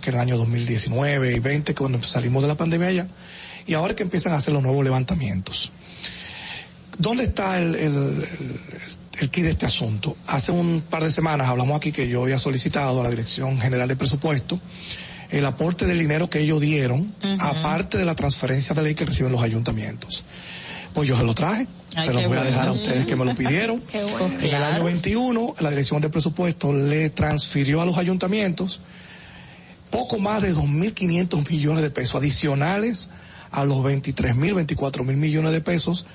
que 0.00 0.08
era 0.08 0.22
el 0.22 0.28
año 0.28 0.38
2019 0.38 1.36
y 1.36 1.38
20, 1.40 1.74
que 1.74 1.78
cuando 1.78 2.00
salimos 2.00 2.40
de 2.40 2.48
la 2.48 2.54
pandemia 2.54 2.90
ya, 2.90 3.06
y 3.66 3.74
ahora 3.74 3.94
que 3.94 4.04
empiezan 4.04 4.32
a 4.32 4.36
hacer 4.36 4.54
los 4.54 4.62
nuevos 4.62 4.82
levantamientos. 4.82 5.72
¿Dónde 6.96 7.24
está 7.24 7.58
el, 7.58 7.74
el, 7.74 7.92
el, 7.92 8.60
el 9.18 9.30
key 9.30 9.42
de 9.42 9.50
este 9.50 9.66
asunto? 9.66 10.16
Hace 10.26 10.52
un 10.52 10.82
par 10.88 11.04
de 11.04 11.10
semanas 11.10 11.48
hablamos 11.48 11.76
aquí 11.76 11.92
que 11.92 12.08
yo 12.08 12.22
había 12.22 12.38
solicitado 12.38 13.00
a 13.00 13.02
la 13.04 13.10
Dirección 13.10 13.60
General 13.60 13.86
de 13.86 13.96
Presupuesto 13.96 14.58
el 15.28 15.44
aporte 15.44 15.84
del 15.84 15.98
dinero 15.98 16.30
que 16.30 16.40
ellos 16.40 16.62
dieron, 16.62 17.14
aparte 17.40 17.98
de 17.98 18.06
la 18.06 18.14
transferencia 18.14 18.74
de 18.74 18.82
ley 18.82 18.94
que 18.94 19.04
reciben 19.04 19.32
los 19.32 19.42
ayuntamientos. 19.42 20.24
Pues 20.92 21.08
yo 21.08 21.16
se 21.16 21.22
lo 21.24 21.34
traje, 21.34 21.66
Ay, 21.96 22.06
se 22.06 22.12
los 22.12 22.24
voy 22.24 22.24
a 22.24 22.28
bueno. 22.28 22.44
dejar 22.44 22.68
a 22.68 22.72
ustedes 22.72 23.06
que 23.06 23.16
me 23.16 23.24
lo 23.24 23.34
pidieron. 23.34 23.80
Qué 23.92 24.02
bueno. 24.02 24.26
En 24.40 24.54
el 24.54 24.62
año 24.62 24.84
21, 24.84 25.54
la 25.60 25.70
Dirección 25.70 26.00
de 26.00 26.08
Presupuesto 26.10 26.72
le 26.72 27.10
transfirió 27.10 27.80
a 27.80 27.84
los 27.86 27.96
ayuntamientos 27.98 28.80
poco 29.90 30.18
más 30.18 30.42
de 30.42 30.54
2.500 30.54 31.48
millones 31.50 31.82
de 31.82 31.90
pesos 31.90 32.14
adicionales 32.16 33.08
a 33.50 33.64
los 33.64 33.78
23.000, 33.78 34.34
24.000 34.66 35.04
millones 35.04 35.52
de 35.52 35.60
pesos 35.60 36.06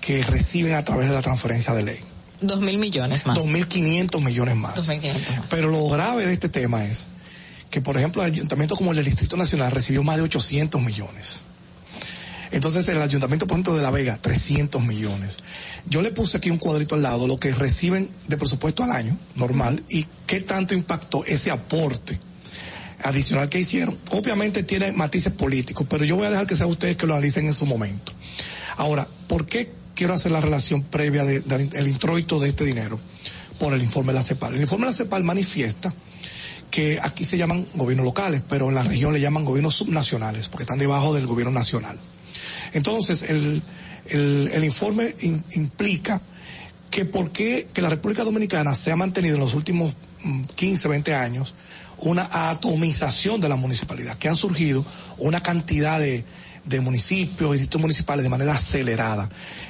que 0.00 0.22
reciben 0.22 0.74
a 0.74 0.84
través 0.84 1.08
de 1.08 1.14
la 1.14 1.22
transferencia 1.22 1.74
de 1.74 1.82
ley. 1.82 1.98
Dos 2.40 2.60
mil 2.60 2.78
millones 2.78 3.26
más. 3.26 3.36
2.500 3.36 4.22
millones 4.22 4.56
más. 4.56 4.90
Pero 5.50 5.68
lo 5.68 5.86
grave 5.88 6.26
de 6.26 6.32
este 6.32 6.48
tema 6.48 6.86
es 6.86 7.08
que, 7.70 7.82
por 7.82 7.98
ejemplo, 7.98 8.22
el 8.24 8.32
ayuntamiento 8.32 8.76
como 8.76 8.92
el 8.92 8.96
del 8.96 9.04
Distrito 9.04 9.36
Nacional 9.36 9.70
recibió 9.70 10.02
más 10.02 10.16
de 10.16 10.22
800 10.22 10.80
millones. 10.80 11.42
Entonces 12.52 12.86
el 12.88 13.00
ayuntamiento, 13.00 13.46
por 13.46 13.56
ejemplo, 13.56 13.76
de 13.76 13.82
La 13.82 13.90
Vega, 13.90 14.18
300 14.20 14.82
millones. 14.82 15.38
Yo 15.86 16.02
le 16.02 16.10
puse 16.10 16.38
aquí 16.38 16.50
un 16.50 16.58
cuadrito 16.58 16.94
al 16.94 17.02
lado, 17.02 17.26
lo 17.26 17.36
que 17.36 17.52
reciben 17.52 18.10
de 18.26 18.36
presupuesto 18.36 18.82
al 18.82 18.90
año, 18.90 19.16
normal, 19.36 19.82
y 19.88 20.06
qué 20.26 20.40
tanto 20.40 20.74
impactó 20.74 21.24
ese 21.24 21.50
aporte 21.50 22.18
adicional 23.02 23.48
que 23.48 23.60
hicieron. 23.60 23.96
Obviamente 24.10 24.62
tiene 24.62 24.92
matices 24.92 25.32
políticos, 25.32 25.86
pero 25.88 26.04
yo 26.04 26.16
voy 26.16 26.26
a 26.26 26.30
dejar 26.30 26.46
que 26.46 26.56
sea 26.56 26.66
ustedes 26.66 26.96
que 26.96 27.06
lo 27.06 27.14
analicen 27.14 27.46
en 27.46 27.54
su 27.54 27.66
momento. 27.66 28.12
Ahora, 28.76 29.06
¿por 29.28 29.46
qué 29.46 29.70
quiero 29.94 30.14
hacer 30.14 30.32
la 30.32 30.40
relación 30.40 30.82
previa 30.82 31.24
del 31.24 31.46
de, 31.46 31.64
del 31.66 31.88
introito 31.88 32.38
de 32.40 32.48
este 32.48 32.64
dinero? 32.64 32.98
Por 33.58 33.74
el 33.74 33.82
informe 33.82 34.12
de 34.12 34.18
la 34.18 34.22
CEPAL. 34.22 34.54
El 34.54 34.62
informe 34.62 34.86
de 34.86 34.92
la 34.92 34.96
CEPAL 34.96 35.22
manifiesta 35.22 35.94
que 36.70 36.98
aquí 37.02 37.24
se 37.24 37.36
llaman 37.36 37.66
gobiernos 37.74 38.04
locales, 38.04 38.42
pero 38.48 38.68
en 38.68 38.74
la 38.74 38.82
región 38.82 39.12
le 39.12 39.20
llaman 39.20 39.44
gobiernos 39.44 39.74
subnacionales, 39.74 40.48
porque 40.48 40.62
están 40.62 40.78
debajo 40.78 41.14
del 41.14 41.26
gobierno 41.26 41.52
nacional. 41.52 41.98
Entonces, 42.72 43.22
el, 43.22 43.62
el, 44.06 44.64
informe 44.64 45.14
in- 45.22 45.44
implica 45.54 46.20
que 46.90 47.04
por 47.04 47.30
qué 47.30 47.68
que 47.72 47.82
la 47.82 47.88
República 47.88 48.24
Dominicana 48.24 48.74
se 48.74 48.90
ha 48.92 48.96
mantenido 48.96 49.34
en 49.36 49.40
los 49.40 49.54
últimos 49.54 49.94
mm, 50.22 50.42
15, 50.56 50.88
20 50.88 51.14
años 51.14 51.54
una 51.98 52.50
atomización 52.50 53.40
de 53.40 53.48
la 53.48 53.56
municipalidad, 53.56 54.16
que 54.18 54.28
han 54.28 54.36
surgido 54.36 54.84
una 55.18 55.42
cantidad 55.42 56.00
de, 56.00 56.24
de 56.64 56.80
municipios 56.80 57.50
y 57.50 57.58
distritos 57.58 57.80
municipales 57.80 58.22
de 58.22 58.30
manera 58.30 58.54
acelerada. 58.54 59.28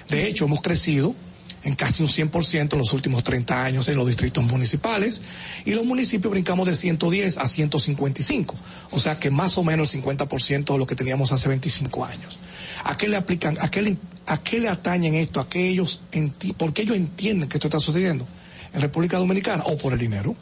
De 0.08 0.28
hecho, 0.28 0.44
hemos 0.44 0.60
crecido 0.62 1.14
en 1.62 1.74
casi 1.74 2.02
un 2.02 2.08
100% 2.08 2.72
en 2.72 2.78
los 2.78 2.92
últimos 2.94 3.22
30 3.22 3.64
años 3.64 3.88
en 3.88 3.96
los 3.96 4.06
distritos 4.06 4.42
municipales 4.44 5.20
y 5.66 5.72
los 5.72 5.84
municipios 5.84 6.30
brincamos 6.30 6.66
de 6.66 6.74
110 6.74 7.36
a 7.38 7.46
155, 7.46 8.54
o 8.90 8.98
sea 9.00 9.18
que 9.20 9.30
más 9.30 9.58
o 9.58 9.64
menos 9.64 9.94
el 9.94 10.02
50% 10.02 10.72
de 10.72 10.78
lo 10.78 10.86
que 10.86 10.94
teníamos 10.94 11.32
hace 11.32 11.48
25 11.48 12.04
años. 12.04 12.38
¿A 12.84 12.96
qué 12.96 13.08
le 13.08 13.16
aplican, 13.16 13.58
a 13.60 13.70
qué 13.70 13.82
le, 13.82 13.96
a 14.26 14.38
qué 14.42 14.58
le 14.58 14.68
atañen 14.68 15.14
esto? 15.14 15.38
¿A 15.38 15.48
qué 15.50 15.68
ellos, 15.68 16.00
enti- 16.12 16.54
por 16.54 16.72
qué 16.72 16.82
ellos 16.82 16.96
entienden 16.96 17.48
que 17.48 17.58
esto 17.58 17.68
está 17.68 17.78
sucediendo 17.78 18.26
en 18.72 18.80
República 18.80 19.18
Dominicana 19.18 19.64
o 19.66 19.76
por 19.76 19.92
el 19.92 19.98
dinero? 19.98 20.34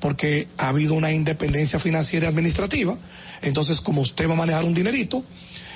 Porque 0.00 0.48
ha 0.58 0.68
habido 0.68 0.94
una 0.94 1.12
independencia 1.12 1.78
financiera 1.78 2.26
y 2.26 2.30
administrativa, 2.30 2.98
entonces 3.42 3.80
como 3.80 4.00
usted 4.00 4.28
va 4.28 4.32
a 4.34 4.36
manejar 4.36 4.64
un 4.64 4.74
dinerito, 4.74 5.24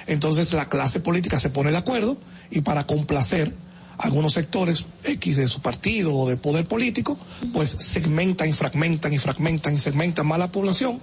entonces 0.08 0.52
la 0.52 0.68
clase 0.68 0.98
política 0.98 1.38
se 1.38 1.50
pone 1.50 1.70
de 1.70 1.76
acuerdo 1.76 2.18
y 2.50 2.62
para 2.62 2.84
complacer 2.86 3.54
algunos 4.02 4.32
sectores 4.32 4.84
X 5.04 5.36
de 5.36 5.46
su 5.48 5.60
partido 5.60 6.14
o 6.14 6.28
de 6.28 6.36
poder 6.36 6.66
político, 6.66 7.16
pues 7.52 7.70
segmentan 7.70 8.48
y 8.48 8.52
fragmentan 8.52 9.12
y 9.12 9.18
fragmentan 9.18 9.74
y 9.74 9.78
segmentan 9.78 10.26
más 10.26 10.38
la 10.38 10.50
población 10.50 11.00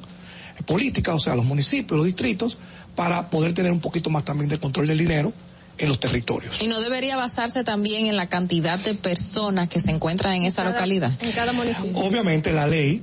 política, 0.66 1.14
o 1.16 1.20
sea, 1.20 1.36
los 1.36 1.46
municipios, 1.46 1.96
los 1.98 2.06
distritos, 2.06 2.58
para 2.96 3.30
poder 3.30 3.54
tener 3.54 3.72
un 3.72 3.80
poquito 3.80 4.10
más 4.10 4.26
también 4.26 4.50
de 4.50 4.60
control 4.60 4.88
del 4.88 4.98
dinero 4.98 5.32
en 5.78 5.88
los 5.88 6.00
territorios. 6.00 6.62
Y 6.62 6.68
no 6.68 6.82
debería 6.82 7.16
basarse 7.16 7.64
también 7.64 8.08
en 8.08 8.18
la 8.18 8.28
cantidad 8.28 8.78
de 8.78 8.94
personas 8.96 9.70
que 9.70 9.80
se 9.80 9.92
encuentran 9.92 10.36
en 10.36 10.44
esa 10.44 10.66
localidad. 10.66 11.14
En 11.22 11.32
cada 11.32 11.54
municipio. 11.54 11.94
Obviamente 11.96 12.52
la 12.52 12.68
ley, 12.68 13.02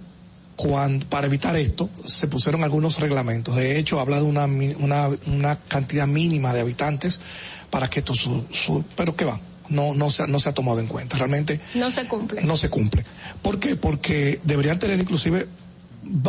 cuando, 0.57 1.07
para 1.07 1.27
evitar 1.27 1.57
esto, 1.57 1.89
se 2.05 2.29
pusieron 2.29 2.63
algunos 2.65 2.99
reglamentos. 3.01 3.57
De 3.57 3.79
hecho, 3.79 3.99
habla 4.01 4.17
de 4.19 4.25
una, 4.25 4.45
una, 4.45 5.09
una 5.27 5.57
cantidad 5.57 6.07
mínima 6.07 6.53
de 6.53 6.61
habitantes 6.61 7.23
para 7.71 7.89
que 7.89 8.01
esto 8.01 8.15
su, 8.15 8.45
su- 8.53 8.85
pero 8.95 9.17
¿qué 9.17 9.25
va? 9.25 9.41
No, 9.69 9.95
no 9.95 10.11
se, 10.11 10.23
ha- 10.23 10.27
no 10.27 10.39
se 10.39 10.49
ha 10.49 10.53
tomado 10.55 10.81
en 10.81 10.87
cuenta. 10.87 11.17
Realmente 11.17 11.61
No 11.75 11.91
se 11.91 12.07
cumple. 12.07 12.43
no 12.43 12.57
se 12.57 12.69
cumple. 12.71 13.05
¿Por 13.43 13.59
qué? 13.61 13.77
Porque 13.77 14.41
deberían 14.45 14.79
tener 14.79 14.99
inclusive 15.01 15.47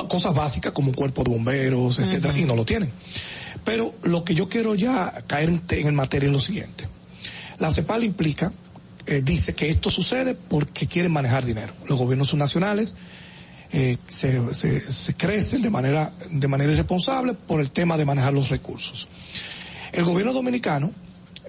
cosas 0.07 0.33
básicas 0.33 0.71
como 0.71 0.91
cuerpo 0.93 1.23
de 1.23 1.31
bomberos, 1.31 1.99
etcétera, 1.99 2.37
y 2.37 2.45
no 2.45 2.55
lo 2.55 2.65
tienen. 2.65 2.89
Pero 3.63 3.93
lo 4.03 4.23
que 4.23 4.33
yo 4.33 4.49
quiero 4.49 4.75
ya 4.75 5.13
caer 5.27 5.49
en, 5.69 5.95
materia 5.95 6.27
es 6.27 6.33
lo 6.33 6.39
siguiente. 6.39 6.87
La 7.59 7.71
CEPAL 7.73 8.03
implica, 8.03 8.53
eh, 9.05 9.21
dice 9.23 9.53
que 9.53 9.69
esto 9.69 9.89
sucede 9.89 10.35
porque 10.35 10.87
quieren 10.87 11.11
manejar 11.11 11.45
dinero. 11.45 11.73
Los 11.87 11.99
gobiernos 11.99 12.29
subnacionales 12.29 12.95
eh, 13.71 13.97
se, 14.07 14.53
se, 14.53 14.91
se 14.91 15.13
crecen 15.15 15.61
de 15.61 15.69
manera, 15.69 16.13
de 16.31 16.47
manera 16.47 16.71
irresponsable 16.71 17.33
por 17.33 17.59
el 17.59 17.69
tema 17.71 17.97
de 17.97 18.05
manejar 18.05 18.33
los 18.33 18.49
recursos. 18.49 19.07
El 19.91 20.05
gobierno 20.05 20.33
dominicano, 20.33 20.91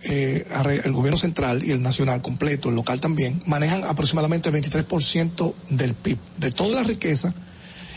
eh, 0.02 0.46
el 0.84 0.92
gobierno 0.92 1.18
central 1.18 1.64
y 1.64 1.72
el 1.72 1.82
nacional 1.82 2.22
completo, 2.22 2.68
el 2.68 2.74
local 2.74 3.00
también, 3.00 3.42
manejan 3.46 3.84
aproximadamente 3.84 4.48
el 4.48 4.54
23% 4.54 5.54
del 5.70 5.94
PIB, 5.94 6.18
de 6.38 6.50
toda 6.50 6.76
la 6.76 6.82
riqueza 6.82 7.34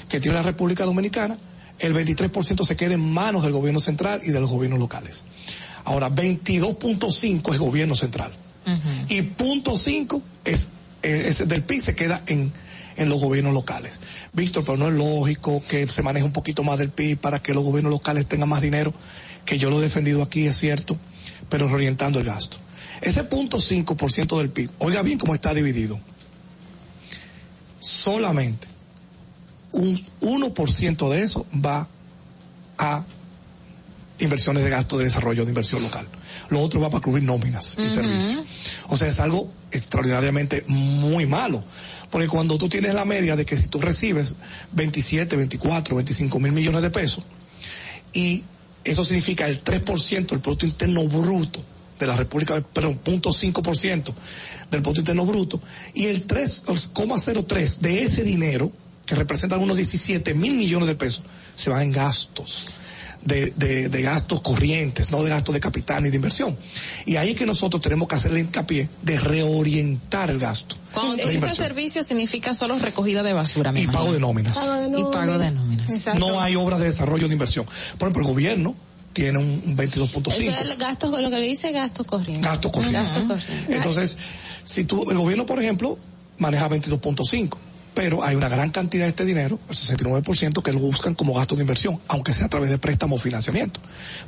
que 0.10 0.20
tiene 0.20 0.38
la 0.38 0.44
República 0.44 0.86
Dominicana, 0.86 1.38
el 1.80 1.94
23% 1.94 2.66
se 2.66 2.76
queda 2.76 2.94
en 2.94 3.12
manos 3.12 3.44
del 3.44 3.54
gobierno 3.54 3.80
central 3.80 4.22
y 4.24 4.32
de 4.32 4.40
los 4.40 4.50
gobiernos 4.50 4.80
locales. 4.80 5.24
Ahora, 5.84 6.10
22.5 6.10 7.54
es 7.54 7.60
gobierno 7.60 7.96
central 7.96 8.32
y 9.10 9.22
punto 9.24 9.76
5 9.76 10.22
es, 10.46 10.70
es 11.02 11.48
del 11.48 11.64
PIB 11.64 11.82
se 11.82 11.96
queda 11.96 12.22
en, 12.28 12.52
en 12.96 13.10
los 13.10 13.20
gobiernos 13.20 13.54
locales. 13.54 14.00
Víctor, 14.34 14.64
pero 14.66 14.78
no 14.78 14.88
es 14.88 14.94
lógico 14.94 15.62
que 15.68 15.88
se 15.88 16.04
maneje 16.04 16.26
un 16.26 16.32
poquito 16.32 16.64
más 16.64 16.78
del 16.78 16.92
PIB 16.92 17.18
para 17.18 17.42
que 17.42 17.54
los 17.54 17.64
gobiernos 17.64 17.92
locales 17.92 18.28
tengan 18.28 18.50
más 18.50 18.62
dinero, 18.62 18.94
que 19.46 19.58
yo 19.58 19.70
lo 19.70 19.80
he 19.80 19.82
defendido 19.82 20.22
aquí, 20.22 20.46
es 20.46 20.58
cierto, 20.58 20.98
pero 21.52 21.68
reorientando 21.68 22.18
el 22.18 22.26
gasto. 22.26 22.58
Ese 23.02 23.26
punto 23.26 23.58
5% 23.58 24.38
del 24.38 24.50
PIB, 24.50 24.72
oiga 24.80 25.02
bien 25.02 25.20
cómo 25.20 25.36
está 25.36 25.54
dividido. 25.54 26.00
Solamente 27.78 28.68
un 29.74 30.02
1% 30.22 31.10
de 31.10 31.22
eso 31.22 31.46
va 31.54 31.88
a 32.78 33.04
inversiones 34.20 34.64
de 34.64 34.70
gasto 34.70 34.98
de 34.98 35.06
desarrollo 35.06 35.44
de 35.44 35.52
inversión 35.52 35.84
local. 35.84 36.08
Lo 36.50 36.62
otro 36.62 36.80
va 36.80 36.90
para 36.90 37.04
cubrir 37.04 37.24
nóminas 37.24 37.76
y 37.78 37.88
servicios. 37.88 38.46
O 38.88 38.96
sea, 38.96 39.08
es 39.08 39.20
algo 39.20 39.52
extraordinariamente 39.72 40.64
muy 40.68 41.26
malo. 41.26 41.64
Porque 42.10 42.28
cuando 42.28 42.58
tú 42.58 42.70
tienes 42.70 42.94
la 42.94 43.06
media 43.06 43.36
de 43.36 43.46
que 43.46 43.58
si 43.58 43.68
tú 43.68 43.80
recibes 43.80 44.36
27, 44.74 45.36
24, 45.36 45.96
25 45.96 46.40
mil 46.40 46.52
millones 46.52 46.82
de 46.82 46.90
pesos, 46.90 47.24
y 48.14 48.44
eso 48.84 49.04
significa 49.04 49.48
el 49.48 49.64
3% 49.64 50.28
del 50.28 50.40
Producto 50.40 50.66
Interno 50.66 51.08
Bruto 51.08 51.62
de 52.00 52.08
la 52.08 52.16
República, 52.16 52.60
perdón, 52.62 53.00
0.5% 53.04 54.14
del 54.72 54.82
Producto 54.82 55.02
Interno 55.02 55.26
Bruto, 55.26 55.62
y 55.94 56.08
el 56.08 56.26
3,03 56.26 57.78
de 57.78 58.04
ese 58.04 58.24
dinero, 58.24 58.72
que 59.06 59.16
representa 59.16 59.58
unos 59.58 59.78
17 59.78 60.34
mil 60.34 60.56
millones 60.56 60.88
de 60.88 60.96
pesos, 60.96 61.24
se 61.56 61.70
van 61.70 61.84
en 61.84 61.92
gastos. 61.92 62.68
De, 63.24 63.54
de, 63.56 63.88
de 63.90 64.02
gastos 64.02 64.42
corrientes, 64.42 65.12
no 65.12 65.24
de 65.24 65.30
gastos 65.30 65.54
de 65.54 65.60
capital 65.60 66.02
ni 66.02 66.10
de 66.10 66.16
inversión. 66.16 66.58
Y 67.06 67.18
ahí 67.18 67.32
es 67.32 67.36
que 67.36 67.46
nosotros 67.46 67.80
tenemos 67.80 68.08
que 68.08 68.16
hacerle 68.16 68.40
hincapié 68.40 68.90
de 69.04 69.20
reorientar 69.20 70.32
el 70.32 70.40
gasto. 70.40 70.76
Cuando 70.92 71.18
tú 71.18 71.28
dices 71.28 71.54
servicio 71.54 72.04
significa 72.04 72.56
solo 72.56 72.80
recogida 72.80 73.22
de 73.22 73.34
basura. 73.34 73.72
Y 73.76 73.86
pago 73.88 74.12
de 74.12 74.20
nóminas. 74.20 74.58
Y 74.58 75.04
pago 75.04 75.38
de 75.38 75.52
nóminas. 75.52 76.16
No 76.18 76.42
hay 76.42 76.56
obras 76.56 76.80
de 76.80 76.88
desarrollo 76.88 77.28
de 77.28 77.34
inversión. 77.34 77.66
Por 78.00 78.08
ejemplo, 78.08 78.24
el 78.24 78.28
gobierno 78.30 78.76
tiene 79.14 79.38
un 79.38 79.62
un 79.66 79.78
22.5. 79.78 80.32
Eso 80.32 80.52
es 80.52 80.62
el 80.62 80.78
gasto, 80.78 81.08
lo 81.10 81.30
que 81.30 81.38
le 81.38 81.46
dice 81.46 81.72
gasto 81.72 82.04
corriente. 82.04 82.48
Gasto 82.48 82.72
corriente. 82.72 83.00
Gasto 83.00 83.28
corriente. 83.28 83.76
Entonces, 83.76 84.18
si 84.64 84.86
tú, 84.86 85.10
el 85.10 85.18
gobierno, 85.18 85.46
por 85.46 85.60
ejemplo, 85.60 85.98
maneja 86.38 86.70
22.5, 86.70 87.58
pero 87.94 88.24
hay 88.24 88.36
una 88.36 88.50
gran 88.50 88.70
cantidad 88.70 89.04
de 89.04 89.10
este 89.10 89.26
dinero, 89.26 89.60
el 89.70 89.76
69%, 89.76 90.62
que 90.64 90.72
lo 90.72 90.80
buscan 90.80 91.14
como 91.14 91.34
gasto 91.34 91.56
de 91.56 91.62
inversión, 91.62 92.00
aunque 92.08 92.34
sea 92.34 92.46
a 92.46 92.50
través 92.50 92.70
de 92.70 92.78
préstamo 92.78 93.16
o 93.16 93.20
financiamiento. 93.20 93.80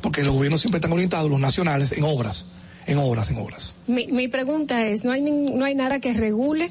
Porque 0.02 0.23
los 0.23 0.34
gobiernos 0.34 0.61
siempre 0.61 0.77
están 0.77 0.91
orientados, 0.91 1.30
los 1.30 1.40
nacionales, 1.40 1.91
en 1.94 2.03
obras, 2.03 2.45
en 2.85 2.98
obras, 2.98 3.30
en 3.30 3.38
obras. 3.38 3.76
Mi, 3.88 4.07
mi 4.07 4.27
pregunta 4.27 4.85
es, 4.85 5.03
¿no 5.03 5.11
hay, 5.11 5.22
¿no 5.22 5.64
hay 5.64 5.76
nada 5.76 5.99
que 5.99 6.14
regule 6.14 6.69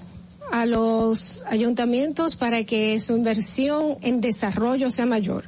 a 0.51 0.66
los 0.66 1.43
ayuntamientos 1.48 2.36
para 2.36 2.64
que 2.64 3.01
su 3.01 3.14
inversión 3.14 3.97
en 4.02 4.20
desarrollo 4.20 4.90
sea 4.90 5.06
mayor? 5.06 5.44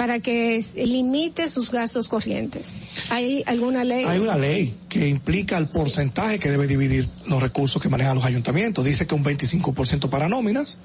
Para 0.00 0.18
que 0.20 0.64
limite 0.76 1.46
sus 1.50 1.70
gastos 1.70 2.08
corrientes. 2.08 2.76
¿Hay 3.10 3.44
alguna 3.44 3.84
ley? 3.84 4.02
Hay 4.06 4.18
una 4.18 4.34
ley 4.34 4.74
que 4.88 5.06
implica 5.06 5.58
el 5.58 5.68
porcentaje 5.68 6.38
que 6.38 6.50
debe 6.50 6.66
dividir 6.66 7.06
los 7.26 7.42
recursos 7.42 7.82
que 7.82 7.90
manejan 7.90 8.14
los 8.14 8.24
ayuntamientos. 8.24 8.86
Dice 8.86 9.06
que 9.06 9.14
un 9.14 9.22
25% 9.22 10.08
para 10.08 10.26
nóminas, 10.26 10.78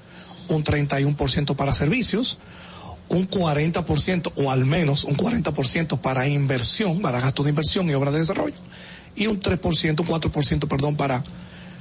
un 0.48 0.62
31% 0.62 1.56
para 1.56 1.72
servicios, 1.72 2.36
un 3.08 3.26
40% 3.26 4.32
o 4.36 4.50
al 4.50 4.66
menos 4.66 5.04
un 5.04 5.16
40% 5.16 5.98
para 5.98 6.28
inversión, 6.28 7.00
para 7.00 7.18
gastos 7.18 7.46
de 7.46 7.52
inversión 7.52 7.88
y 7.88 7.94
obras 7.94 8.12
de 8.12 8.20
desarrollo, 8.20 8.56
y 9.14 9.28
un 9.28 9.40
3%, 9.40 9.98
un 9.98 10.06
4%, 10.06 10.68
perdón, 10.68 10.94
para 10.94 11.22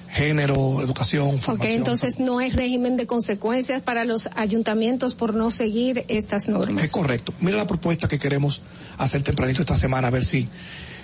género, 0.10 0.82
educación, 0.82 1.36
Ok, 1.36 1.42
formación. 1.42 1.78
entonces 1.78 2.20
no 2.20 2.40
hay 2.40 2.50
régimen 2.50 2.96
de 2.98 3.06
consecuencias 3.08 3.82
para 3.82 4.06
los 4.06 4.30
ayuntamientos 4.36 5.14
por 5.16 5.36
no 5.36 5.52
seguir 5.52 6.06
estas 6.08 6.48
normas. 6.48 6.84
Es 6.86 6.92
correcto. 6.92 7.34
Mira 7.40 7.58
la 7.58 7.68
propuesta 7.68 8.08
que 8.08 8.18
queremos 8.20 8.64
hacer 8.98 9.24
tempranito 9.24 9.62
esta 9.62 9.78
semana, 9.78 10.08
a 10.08 10.12
ver 10.12 10.24
si, 10.24 10.48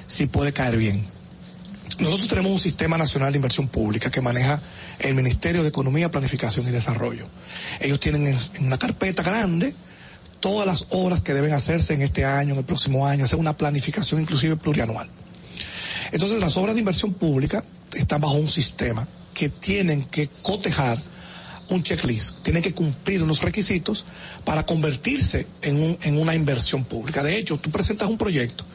si 0.07 0.27
puede 0.27 0.53
caer 0.53 0.77
bien. 0.77 1.05
Nosotros 1.99 2.29
tenemos 2.29 2.51
un 2.51 2.59
sistema 2.59 2.97
nacional 2.97 3.31
de 3.31 3.37
inversión 3.37 3.67
pública 3.67 4.09
que 4.09 4.21
maneja 4.21 4.61
el 4.99 5.13
Ministerio 5.13 5.61
de 5.61 5.69
Economía, 5.69 6.09
Planificación 6.09 6.65
y 6.67 6.71
Desarrollo. 6.71 7.27
Ellos 7.79 7.99
tienen 7.99 8.27
en, 8.27 8.37
en 8.55 8.65
una 8.65 8.79
carpeta 8.79 9.21
grande 9.23 9.75
todas 10.39 10.65
las 10.65 10.87
obras 10.89 11.21
que 11.21 11.33
deben 11.35 11.53
hacerse 11.53 11.93
en 11.93 12.01
este 12.01 12.25
año, 12.25 12.53
en 12.53 12.59
el 12.59 12.65
próximo 12.65 13.05
año, 13.05 13.25
hacer 13.25 13.37
una 13.37 13.55
planificación 13.55 14.21
inclusive 14.21 14.55
plurianual. 14.55 15.09
Entonces 16.11 16.39
las 16.39 16.57
obras 16.57 16.75
de 16.75 16.79
inversión 16.79 17.13
pública 17.13 17.63
están 17.93 18.21
bajo 18.21 18.35
un 18.35 18.49
sistema 18.49 19.07
que 19.33 19.49
tienen 19.49 20.03
que 20.03 20.29
cotejar 20.41 20.97
un 21.69 21.83
checklist, 21.83 22.39
tienen 22.43 22.61
que 22.61 22.73
cumplir 22.73 23.23
unos 23.23 23.41
requisitos 23.41 24.03
para 24.43 24.65
convertirse 24.65 25.47
en, 25.61 25.81
un- 25.81 25.97
en 26.01 26.17
una 26.17 26.35
inversión 26.35 26.83
pública. 26.83 27.23
De 27.23 27.37
hecho, 27.37 27.57
tú 27.57 27.71
presentas 27.71 28.09
un 28.09 28.17
proyecto 28.17 28.65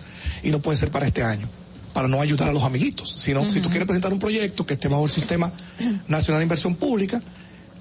y 0.42 0.50
no 0.50 0.60
puede 0.62 0.78
ser 0.78 0.90
para 0.90 1.06
este 1.06 1.22
año, 1.22 1.46
para 1.92 2.08
no 2.08 2.22
ayudar 2.22 2.48
a 2.48 2.52
los 2.54 2.62
amiguitos, 2.62 3.12
sino 3.12 3.44
si 3.50 3.60
tú 3.60 3.68
quieres 3.68 3.86
presentar 3.86 4.12
un 4.14 4.18
proyecto 4.18 4.64
que 4.64 4.74
esté 4.74 4.88
bajo 4.88 5.04
el 5.04 5.10
sistema 5.10 5.52
nacional 6.08 6.40
de 6.40 6.44
inversión 6.44 6.74
pública, 6.76 7.22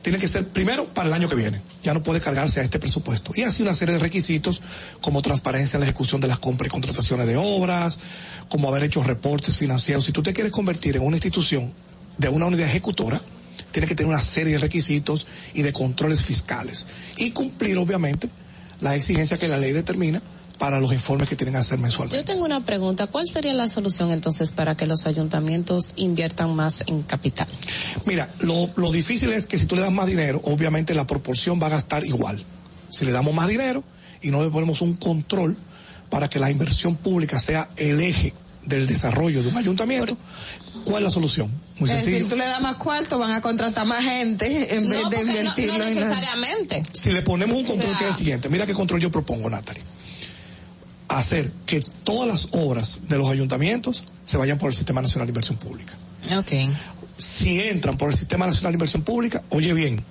tiene 0.06 0.20
que 0.20 0.28
ser 0.28 0.48
primero 0.48 0.86
para 0.86 1.08
el 1.08 1.16
año 1.16 1.28
que 1.28 1.36
viene. 1.36 1.62
Ya 1.82 1.92
no 1.96 2.04
puede 2.04 2.22
cargarse 2.22 2.60
a 2.60 2.64
este 2.64 2.78
presupuesto. 2.78 3.32
Y 3.34 3.42
así 3.42 3.64
una 3.64 3.74
serie 3.74 3.96
de 3.96 4.00
requisitos 4.00 4.62
como 5.02 5.24
transparencia 5.24 5.78
en 5.78 5.82
la 5.82 5.88
ejecución 5.88 6.22
de 6.22 6.28
las 6.28 6.38
compras 6.38 6.68
y 6.68 6.70
contrataciones 6.70 7.26
de 7.26 7.38
obras, 7.38 7.98
como 8.48 8.68
haber 8.68 8.84
hecho 8.84 9.02
reportes 9.02 9.58
financieros. 9.58 10.06
Si 10.06 10.12
tú 10.12 10.22
te 10.22 10.32
quieres 10.32 10.52
convertir 10.52 10.96
en 10.96 11.02
una 11.02 11.16
institución 11.16 11.74
de 12.20 12.30
una 12.30 12.46
unidad 12.46 12.68
ejecutora, 12.68 13.20
tiene 13.72 13.88
que 13.88 13.96
tener 13.96 14.12
una 14.12 14.22
serie 14.22 14.54
de 14.54 14.60
requisitos 14.60 15.26
y 15.56 15.64
de 15.64 15.74
controles 15.74 16.24
fiscales. 16.24 16.86
Y 17.18 17.32
cumplir, 17.32 17.80
obviamente, 17.80 18.30
la 18.82 18.96
exigencia 18.96 19.40
que 19.40 19.48
la 19.48 19.58
ley 19.58 19.72
determina 19.72 20.22
para 20.58 20.80
los 20.80 20.94
informes 20.94 21.28
que 21.30 21.36
tienen 21.36 21.54
que 21.54 21.60
hacer 21.60 21.78
mensualmente. 21.80 22.18
Yo 22.18 22.26
tengo 22.26 22.46
una 22.46 22.62
pregunta. 22.66 23.08
¿Cuál 23.08 23.28
sería 23.28 23.54
la 23.54 23.68
solución 23.70 24.12
entonces 24.12 24.52
para 24.52 24.76
que 24.76 24.86
los 24.88 25.06
ayuntamientos 25.06 25.94
inviertan 25.96 26.56
más 26.56 26.84
en 26.88 27.02
capital? 27.04 27.48
Mira, 28.06 28.30
lo, 28.40 28.70
lo 28.76 28.92
difícil 28.92 29.32
es 29.34 29.48
que 29.48 29.58
si 29.58 29.66
tú 29.66 29.76
le 29.76 29.82
das 29.82 29.92
más 29.92 30.08
dinero, 30.08 30.40
obviamente 30.46 30.94
la 30.94 31.06
proporción 31.08 31.62
va 31.62 31.68
a 31.68 31.72
gastar 31.72 32.06
igual. 32.06 32.44
Si 32.90 33.06
le 33.06 33.12
damos 33.12 33.34
más 33.34 33.48
dinero 33.50 33.84
y 34.22 34.30
no 34.32 34.44
le 34.44 34.50
ponemos 34.50 34.82
un 34.82 34.94
control 34.96 35.58
para 36.10 36.30
que 36.30 36.40
la 36.40 36.50
inversión 36.52 36.96
pública 36.96 37.38
sea 37.40 37.70
el 37.76 38.00
eje 38.02 38.34
del 38.66 38.88
desarrollo 38.88 39.44
de 39.44 39.50
un 39.50 39.58
ayuntamiento, 39.58 40.18
¿cuál 40.86 40.98
es 40.98 41.04
la 41.04 41.10
solución? 41.12 41.52
Muy 41.80 41.90
Es 41.90 41.98
decir, 41.98 42.14
sencillo. 42.14 42.30
tú 42.30 42.36
le 42.38 42.46
das 42.46 42.62
más 42.62 42.78
cuarto, 42.78 43.20
van 43.20 43.32
a 43.34 43.42
contratar 43.42 43.86
más 43.86 44.04
gente 44.04 44.76
en 44.76 44.90
vez 44.90 45.10
de 45.10 45.22
invertirlo 45.22 45.74
en 45.74 45.80
la- 45.80 45.86
necesariamente. 45.90 46.84
Si 46.94 47.12
le 47.12 47.22
ponemos 47.22 47.58
un 47.58 47.66
O 47.66 47.68
control 47.68 47.90
sea- 47.90 47.98
que 48.00 48.04
es 48.06 48.12
el 48.12 48.18
siguiente, 48.18 48.50
mira 48.50 48.66
qué 48.66 48.74
control 48.74 49.02
yo 49.02 49.12
propongo, 49.12 49.50
Natalie. 49.50 49.84
Hacer 51.08 51.52
que 51.66 51.82
todas 52.04 52.28
las 52.28 52.48
obras 52.52 53.00
de 53.08 53.18
los 53.18 53.30
ayuntamientos 53.30 54.06
se 54.24 54.38
vayan 54.38 54.58
por 54.58 54.70
el 54.70 54.76
Sistema 54.76 55.02
Nacional 55.02 55.28
de 55.28 55.32
Inversión 55.32 55.58
Pública. 55.58 55.94
Ok. 56.38 56.52
Si 57.18 57.62
entran 57.62 57.98
por 57.98 58.12
el 58.12 58.18
Sistema 58.18 58.48
Nacional 58.48 58.74
de 58.74 58.78
Inversión 58.78 59.04
Pública, 59.04 59.44
oye 59.50 59.74
bien, 59.74 60.04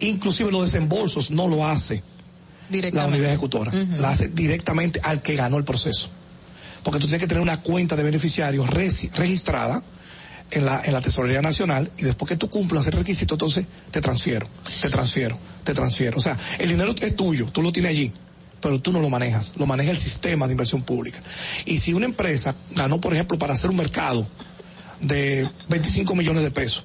inclusive 0.00 0.52
los 0.52 0.70
desembolsos 0.70 1.30
no 1.30 1.48
lo 1.48 1.66
hace 1.66 2.02
la 2.70 3.06
unidad 3.06 3.28
ejecutora, 3.30 3.70
Ujú. 3.70 4.00
la 4.00 4.10
hace 4.10 4.28
directamente 4.28 5.00
al 5.02 5.22
que 5.22 5.36
ganó 5.36 5.56
el 5.56 5.64
proceso. 5.64 6.10
Porque 6.82 7.00
tú 7.00 7.06
tienes 7.06 7.20
que 7.20 7.28
tener 7.28 7.42
una 7.42 7.62
cuenta 7.62 7.96
de 7.96 8.02
beneficiarios 8.02 8.68
registrada 8.70 9.82
en 10.50 10.64
la, 10.64 10.80
en 10.84 10.92
la 10.92 11.00
Tesorería 11.00 11.42
Nacional 11.42 11.90
y 11.98 12.04
después 12.04 12.28
que 12.28 12.36
tú 12.36 12.48
cumplas 12.48 12.86
el 12.86 12.92
requisito, 12.92 13.34
entonces 13.34 13.66
te 13.90 14.00
transfiero, 14.00 14.48
te 14.80 14.88
transfiero, 14.88 15.38
te 15.64 15.74
transfiero. 15.74 16.18
O 16.18 16.20
sea, 16.20 16.38
el 16.58 16.68
dinero 16.68 16.94
es 17.00 17.16
tuyo, 17.16 17.46
tú 17.50 17.62
lo 17.62 17.72
tienes 17.72 17.90
allí, 17.90 18.12
pero 18.60 18.80
tú 18.80 18.92
no 18.92 19.00
lo 19.00 19.10
manejas, 19.10 19.54
lo 19.56 19.66
maneja 19.66 19.90
el 19.90 19.98
sistema 19.98 20.46
de 20.46 20.52
inversión 20.52 20.82
pública. 20.82 21.20
Y 21.64 21.78
si 21.78 21.92
una 21.92 22.06
empresa 22.06 22.54
ganó, 22.74 23.00
por 23.00 23.12
ejemplo, 23.12 23.38
para 23.38 23.54
hacer 23.54 23.70
un 23.70 23.76
mercado 23.76 24.26
de 25.00 25.48
25 25.68 26.14
millones 26.14 26.42
de 26.42 26.50
pesos 26.50 26.84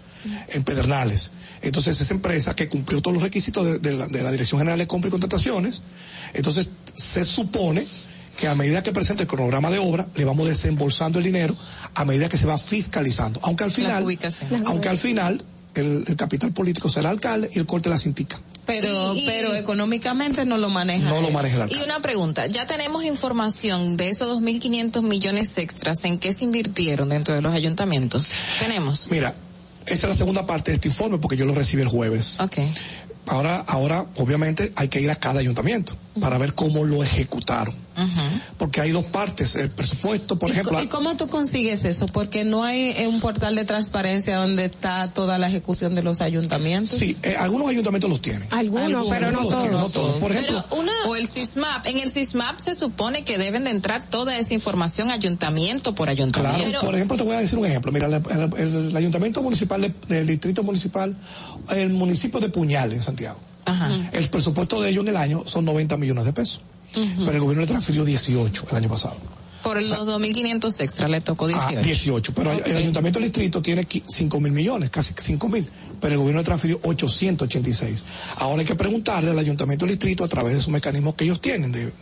en 0.50 0.64
Pedernales, 0.64 1.32
entonces 1.62 2.00
esa 2.00 2.14
empresa 2.14 2.56
que 2.56 2.68
cumplió 2.68 3.02
todos 3.02 3.14
los 3.14 3.24
requisitos 3.24 3.66
de, 3.66 3.80
de 3.80 3.94
la, 3.94 4.08
de 4.08 4.24
la 4.24 4.32
Dirección 4.32 4.60
General 4.60 4.80
de 4.80 4.88
Compra 4.88 5.10
y 5.10 5.12
Contrataciones, 5.12 5.84
entonces 6.34 6.70
se 6.96 7.24
supone 7.24 7.86
que 8.40 8.48
a 8.48 8.56
medida 8.56 8.82
que 8.82 8.92
presente 8.92 9.24
el 9.24 9.30
cronograma 9.30 9.70
de 9.70 9.78
obra, 9.78 10.08
le 10.16 10.26
vamos 10.26 10.48
desembolsando 10.48 11.20
el 11.20 11.26
dinero 11.26 11.56
a 11.94 12.06
medida 12.06 12.30
que 12.30 12.38
se 12.38 12.48
va 12.48 12.58
fiscalizando. 12.58 13.40
Aunque 13.44 13.64
al 13.64 13.72
final, 13.72 14.06
aunque 14.66 14.90
al 14.90 14.98
final 14.98 15.44
el, 15.76 16.04
el 16.08 16.16
capital 16.16 16.52
político 16.52 16.90
será 16.90 17.10
el 17.10 17.16
alcalde 17.18 17.50
y 17.54 17.60
el 17.60 17.66
corte 17.66 17.90
la 17.90 17.98
cintica. 17.98 18.40
Pero, 18.66 19.14
Y- 19.16 19.24
y- 19.24 19.26
pero 19.26 19.56
económicamente 19.56 20.46
no 20.46 20.58
lo 20.58 20.70
maneja. 20.70 21.10
No 21.10 21.22
lo 21.22 21.32
maneja 21.32 21.56
alcalde. 21.64 21.76
Y 21.76 21.84
una 21.84 22.00
pregunta, 22.02 22.48
ya 22.48 22.68
tenemos 22.68 23.04
información 23.04 23.98
de 23.98 24.10
esos 24.10 24.30
2.500 24.42 25.02
millones 25.04 25.58
extras, 25.58 26.04
¿en 26.06 26.20
qué 26.20 26.34
se 26.34 26.46
invirtieron 26.46 27.10
dentro 27.10 27.34
de 27.34 27.42
los 27.42 27.54
ayuntamientos? 27.54 28.32
Tenemos. 28.60 29.08
Mira, 29.10 29.34
esa 29.86 30.08
es 30.08 30.10
la 30.12 30.16
segunda 30.18 30.46
parte 30.46 30.72
de 30.72 30.76
este 30.76 30.88
informe 30.90 31.18
porque 31.18 31.36
yo 31.38 31.46
lo 31.46 31.54
recibí 31.54 31.82
el 31.82 31.88
jueves. 31.88 32.40
Ahora, 33.28 33.60
ahora, 33.68 34.08
obviamente, 34.18 34.74
hay 34.76 34.88
que 34.90 35.00
ir 35.00 35.10
a 35.12 35.16
cada 35.16 35.40
ayuntamiento 35.40 35.96
para 36.20 36.38
ver 36.38 36.54
cómo 36.54 36.84
lo 36.86 37.04
ejecutaron. 37.04 37.74
Porque 38.58 38.82
hay 38.82 38.92
dos 38.92 39.06
partes, 39.06 39.56
el 39.56 39.70
presupuesto, 39.70 40.38
por 40.40 40.50
¿Y 40.50 40.54
ejemplo. 40.54 40.82
¿Y 40.82 40.88
cómo 40.88 41.18
tú 41.18 41.28
consigues 41.28 41.84
eso? 41.86 42.08
Porque 42.08 42.44
no 42.44 42.64
hay 42.64 42.90
eh, 42.98 43.08
un 43.08 43.20
portal 43.20 43.56
de 43.56 43.66
transparencia 43.66 44.38
donde 44.38 44.66
está 44.66 45.12
toda 45.14 45.38
la 45.38 45.48
ejecución 45.48 45.94
de 45.96 46.04
los 46.04 46.22
ayuntamientos. 46.22 46.98
Sí, 46.98 47.18
eh, 47.24 47.36
algunos 47.38 47.70
ayuntamientos 47.70 48.10
los 48.10 48.22
tienen. 48.22 48.48
Algunos, 48.52 49.08
pero 49.10 49.32
no 49.32 49.42
los 49.44 49.50
tienen, 49.50 49.72
todos. 49.72 49.82
no 49.96 50.02
todos. 50.02 50.16
Por 50.20 50.32
ejemplo, 50.32 50.64
Pero 50.70 50.82
una, 50.82 50.92
o 51.08 51.16
el 51.16 51.28
SISMAP, 51.28 51.88
en 51.88 52.00
el 52.00 52.10
SISMAP 52.12 52.60
se 52.62 52.76
supone 52.76 53.24
que 53.24 53.38
deben 53.38 53.64
de 53.66 53.72
entrar 53.72 54.06
toda 54.10 54.38
esa 54.38 54.54
información 54.54 55.12
ayuntamiento 55.12 55.94
por 55.96 56.08
Claro, 56.08 56.12
ayuntamiento. 56.24 56.80
por 56.82 56.96
ejemplo, 56.96 57.18
te 57.18 57.24
voy 57.24 57.36
a 57.36 57.40
decir 57.40 57.58
un 57.60 57.66
ejemplo. 57.66 57.92
Mira, 57.92 58.08
el, 58.08 58.14
el- 58.14 58.54
el- 58.58 58.88
el 58.90 58.98
ayuntamiento 58.98 59.42
municipal 59.42 59.82
de- 59.82 59.94
del 60.08 60.28
distrito 60.28 60.64
municipal, 60.64 61.16
el 61.70 61.94
municipio 61.94 62.40
de 62.40 62.50
Puñal 62.50 62.94
en 62.94 63.02
Santiago. 63.02 63.38
El 64.12 64.28
presupuesto 64.30 64.82
de 64.82 64.90
ellos 64.90 65.04
en 65.04 65.10
el 65.10 65.18
año 65.18 65.44
son 65.46 65.66
90 65.66 65.96
millones 65.98 66.26
de 66.26 66.34
pesos. 66.34 66.62
Pero 66.94 67.32
el 67.32 67.40
gobierno 67.40 67.62
le 67.62 67.68
transfirió 67.68 68.04
18 68.06 68.68
el 68.72 68.78
año 68.78 68.90
pasado. 68.90 69.16
Por 69.64 69.80
los 69.82 70.08
2.500 70.08 70.82
extras 70.82 71.10
le 71.10 71.22
tocó 71.22 71.48
18. 71.48 71.80
Ah, 71.80 71.82
18. 71.82 72.34
Pero 72.34 72.52
el 72.52 72.78
ayuntamiento 72.78 73.20
del 73.20 73.30
distrito 73.30 73.62
tiene 73.62 73.88
5 74.08 74.40
mil 74.40 74.52
millones, 74.52 74.90
casi 74.90 75.14
5 75.16 75.50
mil. 75.50 75.70
Pero 76.00 76.14
el 76.14 76.18
gobierno 76.18 76.42
le 76.42 76.46
transfirió 76.46 76.80
886. 76.84 78.04
Ahora 78.38 78.62
hay 78.62 78.66
que 78.66 78.76
preguntarle 78.76 79.32
al 79.32 79.38
ayuntamiento 79.38 79.86
del 79.86 79.96
distrito 79.96 80.24
a 80.24 80.28
través 80.28 80.56
de 80.56 80.62
sus 80.62 80.74
mecanismos 80.74 81.14
que 81.14 81.26
ellos 81.26 81.40
tienen 81.40 81.72
de, 81.72 81.94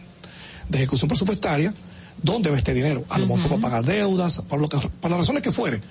de 0.70 0.78
ejecución 0.78 1.10
presupuestaria, 1.10 1.74
¿dónde 2.22 2.50
va 2.50 2.58
este 2.58 2.74
dinero? 2.74 3.04
A 3.10 3.18
lo 3.18 3.26
mejor 3.26 3.40
fue 3.40 3.50
para 3.50 3.62
pagar 3.62 3.86
deudas, 3.86 4.42
para, 4.48 4.62
lo 4.62 4.70
que, 4.70 4.78
para 5.02 5.18
las 5.18 5.26
razones 5.26 5.44
que 5.44 5.52
fuere. 5.52 5.82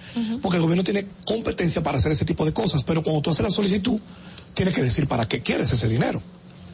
Porque 0.41 0.57
el 0.57 0.63
gobierno 0.63 0.85
tiene 0.85 1.07
competencia 1.27 1.83
para 1.83 1.99
hacer 1.99 2.13
ese 2.13 2.25
tipo 2.25 2.47
de 2.47 2.55
cosas. 2.55 2.83
Pero 2.83 3.03
cuando 3.03 3.21
tú 3.21 3.31
haces 3.31 3.43
la 3.43 3.51
solicitud, 3.51 4.01
tienes 4.55 4.75
que 4.75 4.83
decir 4.83 5.07
para 5.07 5.29
qué 5.29 5.43
quieres 5.43 5.71
ese 5.71 5.87
dinero. 5.87 6.23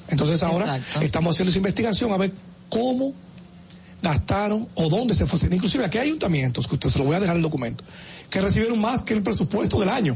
Entonces 0.08 0.42
ahora 0.42 0.76
Exacto. 0.76 1.00
estamos 1.00 1.34
haciendo 1.34 1.50
esa 1.50 1.58
investigación 1.58 2.12
a 2.12 2.16
ver 2.16 2.32
cómo 2.68 3.12
gastaron 4.02 4.68
o 4.74 4.88
dónde 4.88 5.14
se 5.14 5.26
fue. 5.26 5.38
Inclusive 5.50 5.84
aquí 5.84 5.98
hay 5.98 6.08
ayuntamientos, 6.08 6.66
que 6.68 6.74
usted 6.74 6.90
se 6.90 6.98
lo 6.98 7.04
voy 7.04 7.16
a 7.16 7.20
dejar 7.20 7.36
el 7.36 7.42
documento, 7.42 7.82
que 8.28 8.40
recibieron 8.40 8.78
más 8.78 9.02
que 9.02 9.14
el 9.14 9.22
presupuesto 9.22 9.80
del 9.80 9.88
año. 9.88 10.14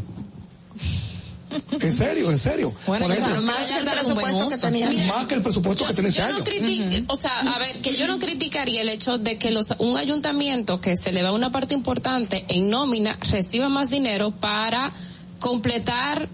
En 1.81 1.93
serio, 1.93 2.31
en 2.31 2.39
serio. 2.39 2.74
Bueno, 2.86 3.06
Por 3.06 3.16
ejemplo, 3.16 3.40
más 3.43 3.56
que 3.66 3.78
el 3.78 3.85
presupuesto 3.86 4.48
que 4.51 4.59
tenía. 4.59 5.06
más 5.06 5.27
que 5.27 5.35
el 5.35 5.43
presupuesto 5.43 5.86
que 5.86 5.94
tiene 5.94 6.09
ese 6.10 6.19
Yo 6.19 6.24
año. 6.27 6.39
no 6.40 6.44
criti- 6.44 7.05
o 7.09 7.16
sea, 7.16 7.39
a 7.39 7.59
ver, 7.59 7.81
que 7.81 7.97
yo 7.97 8.06
no 8.06 8.19
criticaría 8.19 8.82
el 8.82 8.90
hecho 8.90 9.16
de 9.16 9.39
que 9.39 9.51
los, 9.51 9.73
un 9.78 9.97
ayuntamiento 9.97 10.82
que 10.82 10.94
se 10.97 11.10
le 11.10 11.23
da 11.23 11.32
una 11.32 11.51
parte 11.51 11.74
importante 11.74 12.44
en 12.48 12.69
nómina 12.69 13.16
reciba 13.31 13.70
más 13.70 13.89
dinero 13.89 14.31
para 14.31 14.93
completar, 15.39 16.28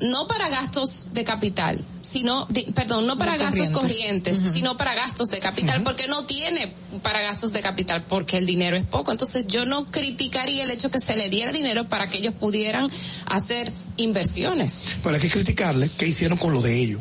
no 0.00 0.26
para 0.26 0.48
gastos 0.48 1.08
de 1.12 1.24
capital, 1.24 1.84
sino, 2.06 2.46
di- 2.48 2.70
perdón, 2.72 3.06
no 3.06 3.18
para 3.18 3.32
De 3.32 3.38
gastos 3.38 3.70
corrientes. 3.70 4.38
sino 4.52 4.76
para 4.76 4.94
gastos 4.94 5.28
de 5.28 5.40
capital, 5.40 5.82
porque 5.82 6.06
no 6.06 6.24
tiene 6.24 6.72
para 7.02 7.20
gastos 7.20 7.52
de 7.52 7.60
capital, 7.60 8.04
porque 8.08 8.38
el 8.38 8.46
dinero 8.46 8.76
es 8.76 8.84
poco. 8.84 9.10
Entonces 9.12 9.46
yo 9.46 9.64
no 9.66 9.90
criticaría 9.90 10.62
el 10.64 10.70
hecho 10.70 10.90
que 10.90 11.00
se 11.00 11.16
le 11.16 11.28
diera 11.30 11.52
dinero 11.52 11.88
para 11.88 12.08
que 12.08 12.18
ellos 12.18 12.34
pudieran 12.38 12.88
hacer 13.26 13.72
inversiones. 13.96 14.84
Pero 15.02 15.14
hay 15.16 15.20
que 15.20 15.30
criticarle 15.30 15.90
qué 15.98 16.06
hicieron 16.06 16.38
con 16.38 16.52
lo 16.52 16.62
de 16.62 16.78
ellos. 16.80 17.00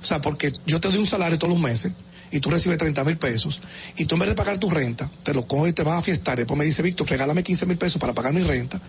O 0.00 0.04
sea, 0.04 0.20
porque 0.20 0.52
yo 0.66 0.80
te 0.80 0.88
doy 0.88 0.98
un 0.98 1.06
salario 1.06 1.38
todos 1.38 1.52
los 1.52 1.62
meses 1.62 1.92
y 2.30 2.40
tú 2.40 2.50
recibes 2.50 2.78
30 2.78 3.04
mil 3.04 3.18
pesos 3.18 3.60
y 3.96 4.06
tú 4.06 4.14
en 4.14 4.20
vez 4.20 4.28
de 4.30 4.34
pagar 4.34 4.58
tu 4.58 4.70
renta, 4.70 5.10
te 5.22 5.34
lo 5.34 5.46
coges 5.46 5.70
y 5.70 5.74
te 5.74 5.82
vas 5.82 5.98
a 5.98 6.02
fiestar. 6.02 6.36
Después 6.38 6.58
me 6.58 6.64
dice, 6.64 6.82
Víctor, 6.82 7.08
regálame 7.08 7.42
15 7.42 7.66
mil 7.66 7.76
pesos 7.76 8.00
para 8.00 8.12
pagar 8.12 8.32
mi 8.32 8.42
renta. 8.42 8.80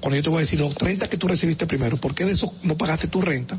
Cuando 0.00 0.16
yo 0.16 0.22
te 0.22 0.28
voy 0.28 0.38
a 0.38 0.40
decir 0.40 0.60
los 0.60 0.74
30 0.74 1.08
que 1.08 1.16
tú 1.16 1.26
recibiste 1.28 1.66
primero, 1.66 1.96
¿por 1.96 2.14
qué 2.14 2.24
de 2.24 2.32
eso 2.32 2.54
no 2.62 2.76
pagaste 2.76 3.08
tu 3.08 3.20
renta? 3.22 3.58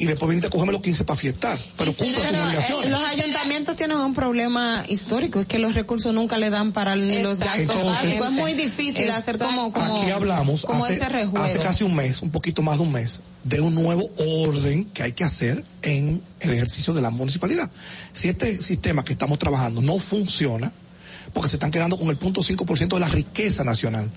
Y 0.00 0.06
después 0.06 0.30
viniste 0.30 0.46
a 0.46 0.50
cogerme 0.50 0.72
los 0.72 0.80
15 0.80 1.04
para 1.04 1.16
fiestar. 1.18 1.58
Pero 1.76 1.92
cumple 1.92 2.16
tus 2.22 2.32
eh, 2.32 2.42
obligaciones. 2.42 2.88
los 2.88 3.04
ayuntamientos 3.04 3.76
tienen 3.76 3.98
un 3.98 4.14
problema 4.14 4.82
histórico, 4.88 5.40
es 5.40 5.46
que 5.46 5.58
los 5.58 5.74
recursos 5.74 6.14
nunca 6.14 6.38
le 6.38 6.48
dan 6.48 6.72
para 6.72 6.96
ni 6.96 7.22
los 7.22 7.38
gastos 7.38 7.60
Entonces, 7.60 7.86
básicos. 7.86 8.26
Es 8.28 8.32
muy 8.32 8.54
difícil 8.54 9.10
hacer 9.10 9.36
como, 9.36 9.70
como, 9.72 10.00
Aquí 10.00 10.10
hablamos 10.10 10.62
como 10.64 10.86
hace, 10.86 10.94
ese 10.94 11.08
rejuego. 11.08 11.44
hace 11.44 11.58
casi 11.58 11.84
un 11.84 11.94
mes, 11.94 12.22
un 12.22 12.30
poquito 12.30 12.62
más 12.62 12.78
de 12.78 12.84
un 12.84 12.92
mes, 12.92 13.20
de 13.44 13.60
un 13.60 13.74
nuevo 13.74 14.10
orden 14.16 14.86
que 14.86 15.02
hay 15.02 15.12
que 15.12 15.24
hacer 15.24 15.64
en 15.82 16.22
el 16.40 16.54
ejercicio 16.54 16.94
de 16.94 17.02
la 17.02 17.10
municipalidad. 17.10 17.70
Si 18.12 18.30
este 18.30 18.58
sistema 18.58 19.04
que 19.04 19.12
estamos 19.12 19.38
trabajando 19.38 19.82
no 19.82 19.98
funciona, 19.98 20.72
porque 21.34 21.50
se 21.50 21.56
están 21.56 21.70
quedando 21.70 21.98
con 21.98 22.08
el 22.08 22.16
punto 22.16 22.40
5% 22.40 22.88
de 22.88 23.00
la 23.00 23.08
riqueza 23.08 23.64
nacional. 23.64 24.10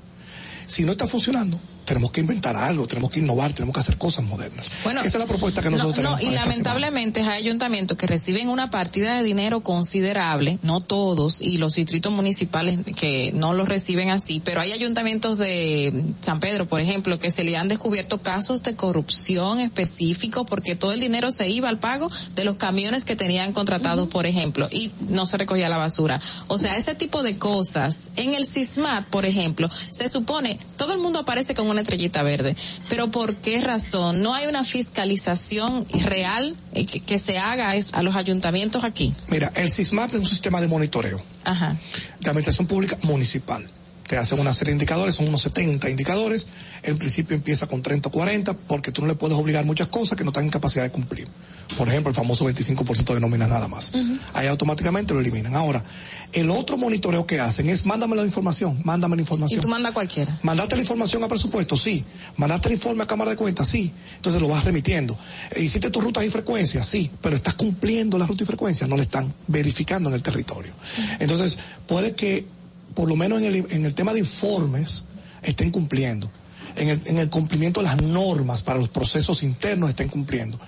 Si 0.66 0.84
no 0.86 0.94
está 0.94 1.08
funcionando, 1.08 1.60
tenemos 1.86 2.12
que 2.12 2.22
inventar 2.22 2.56
algo, 2.56 2.88
tenemos 2.88 3.12
que 3.12 3.20
innovar, 3.20 3.54
tenemos 3.54 3.74
que 3.74 3.80
hacer 3.80 3.98
cosas 3.98 4.26
modernas. 4.26 4.70
Bueno, 4.84 5.02
Esa 5.02 5.10
es 5.10 5.20
la 5.20 5.28
propuesta 5.28 5.62
que 5.62 5.70
nosotros 5.70 5.98
no, 5.98 6.16
tenemos. 6.16 6.22
no, 6.22 6.22
y 6.22 6.34
semana. 6.34 6.48
lamentablemente 6.48 7.22
hay 7.22 7.44
ayuntamientos 7.44 7.98
que 7.98 8.08
reciben 8.08 8.50
una 8.50 8.70
partida 8.72 9.18
de 9.18 9.24
dinero 9.24 9.62
considerable, 9.62 10.60
no 10.62 10.80
todos, 10.80 11.42
y 11.42 11.58
los 11.58 11.76
distritos 11.76 12.12
municipales 12.12 12.80
que 12.96 13.32
no 13.34 13.54
lo 13.54 13.66
reciben 13.66 14.10
así, 14.10 14.42
pero 14.44 14.62
hay 14.62 14.72
ayuntamientos 14.72 15.38
de 15.38 16.04
San 16.22 16.40
Pedro, 16.40 16.68
por 16.68 16.80
ejemplo, 16.80 17.20
que 17.20 17.32
se 17.32 17.44
le 17.44 17.58
han 17.58 17.68
descubierto 17.68 18.22
casos 18.22 18.64
de 18.64 18.76
corrupción 18.76 19.60
específicos 19.60 20.46
porque 20.48 20.76
todo 20.76 20.92
el 20.92 21.00
dinero 21.00 21.32
se 21.32 21.50
iba 21.50 21.70
al 21.70 21.80
pago 21.80 22.08
de 22.36 22.46
los 22.46 22.56
camiones 22.58 23.06
que 23.06 23.16
tenían 23.16 23.54
contratados, 23.54 24.08
por 24.10 24.26
ejemplo, 24.26 24.68
y 24.72 24.92
no 25.10 25.26
se 25.26 25.38
recogía 25.38 25.70
la 25.70 25.78
basura. 25.78 26.20
O 26.48 26.58
sea, 26.58 26.78
ese 26.78 26.96
tipo 26.96 27.24
de 27.24 27.38
cosas. 27.38 28.12
En 28.16 28.34
el 28.34 28.46
SISMAT, 28.46 29.06
por 29.08 29.26
ejemplo, 29.26 29.70
se 29.90 30.10
supone, 30.10 30.60
todo 30.78 30.94
el 30.94 31.00
mundo 31.00 31.20
aparece 31.20 31.54
con 31.54 31.73
una 31.74 31.82
estrellita 31.82 32.24
verde, 32.24 32.56
pero 32.90 33.12
¿por 33.12 33.36
qué 33.36 33.62
razón? 33.62 34.24
No 34.24 34.34
hay 34.34 34.48
una 34.48 34.64
fiscalización 34.64 35.86
real 36.06 36.56
eh, 36.74 36.86
que, 36.86 37.00
que 37.02 37.20
se 37.20 37.38
haga 37.38 37.72
a 37.72 38.04
los 38.04 38.16
ayuntamientos 38.16 38.84
aquí. 38.84 39.14
Mira, 39.28 39.52
el 39.56 39.70
SISMAP 39.70 40.10
es 40.12 40.16
un 40.16 40.26
sistema 40.28 40.62
de 40.62 40.68
monitoreo. 40.68 41.22
Ajá. 41.44 41.78
de 42.20 42.30
administración 42.30 42.68
pública 42.68 42.98
municipal. 43.02 43.70
Te 44.14 44.20
hacen 44.20 44.40
una 44.40 44.54
serie 44.54 44.74
de 44.74 44.76
indicadores, 44.76 45.16
son 45.16 45.28
unos 45.28 45.42
70 45.42 45.90
indicadores. 45.90 46.46
En 46.84 47.00
principio 47.00 47.36
empieza 47.36 47.66
con 47.66 47.82
30 47.82 48.10
o 48.10 48.12
40 48.12 48.54
porque 48.54 48.92
tú 48.92 49.02
no 49.02 49.08
le 49.08 49.16
puedes 49.16 49.36
obligar 49.36 49.66
muchas 49.66 49.88
cosas 49.88 50.16
que 50.16 50.24
no 50.24 50.30
están 50.30 50.44
en 50.44 50.52
capacidad 50.52 50.84
de 50.84 50.92
cumplir. 50.92 51.28
Por 51.76 51.90
ejemplo, 51.90 52.12
el 52.12 52.16
famoso 52.16 52.46
25% 52.48 53.12
de 53.16 53.20
nóminas 53.20 53.50
nada 53.50 53.68
más. 53.68 53.92
Ahí 54.36 54.46
automáticamente 54.46 55.16
lo 55.16 55.20
eliminan. 55.20 55.56
Ahora, 55.56 55.84
el 56.32 56.52
otro 56.52 56.78
monitoreo 56.78 57.26
que 57.26 57.40
hacen 57.40 57.70
es 57.70 57.88
mándame 57.88 58.16
la 58.16 58.24
información, 58.24 58.80
mándame 58.84 59.16
la 59.16 59.22
Y 59.22 59.24
información. 59.24 59.62
tú 59.62 59.68
manda 59.68 59.92
cualquiera. 59.92 60.38
¿Mandaste 60.44 60.76
la 60.76 60.82
información 60.84 61.24
a 61.24 61.28
presupuesto? 61.28 61.76
Sí. 61.76 62.06
¿Mandaste 62.38 62.68
el 62.68 62.76
informe 62.76 63.06
a 63.06 63.08
Cámara 63.08 63.32
de 63.32 63.38
Cuentas? 63.38 63.68
Sí. 63.68 63.92
Entonces 64.18 64.40
lo 64.40 64.48
vas 64.48 64.64
remitiendo. 64.64 65.18
¿Hiciste 65.56 65.90
tus 65.90 66.04
rutas 66.04 66.24
y 66.24 66.30
frecuencias? 66.30 66.86
Sí. 66.88 67.10
Pero 67.20 67.36
estás 67.36 67.56
cumpliendo 67.56 68.20
las 68.20 68.28
rutas 68.28 68.44
y 68.44 68.46
frecuencias, 68.46 68.88
no 68.88 68.96
le 68.96 69.02
están 69.02 69.34
verificando 69.48 70.10
en 70.10 70.14
el 70.16 70.22
territorio. 70.22 70.72
Entonces, 71.20 71.58
puede 71.88 72.14
que, 72.14 72.46
por 72.94 73.08
lo 73.08 73.16
menos 73.16 73.40
en 73.40 73.46
el, 73.46 73.56
en 73.70 73.86
el 73.86 73.94
tema 73.94 74.14
de 74.14 74.20
informes, 74.20 75.04
estén 75.42 75.72
cumpliendo. 75.72 76.32
en 76.76 76.90
el, 76.90 77.02
en 77.06 77.18
el 77.18 77.30
cumplimiento 77.30 77.82
de 77.82 77.88
las 77.88 78.02
normas 78.02 78.64
para 78.64 78.80
los 78.80 78.90
procesos 78.90 79.44
internos 79.44 79.90
estén 79.90 80.10
cumpliendo. 80.10 80.60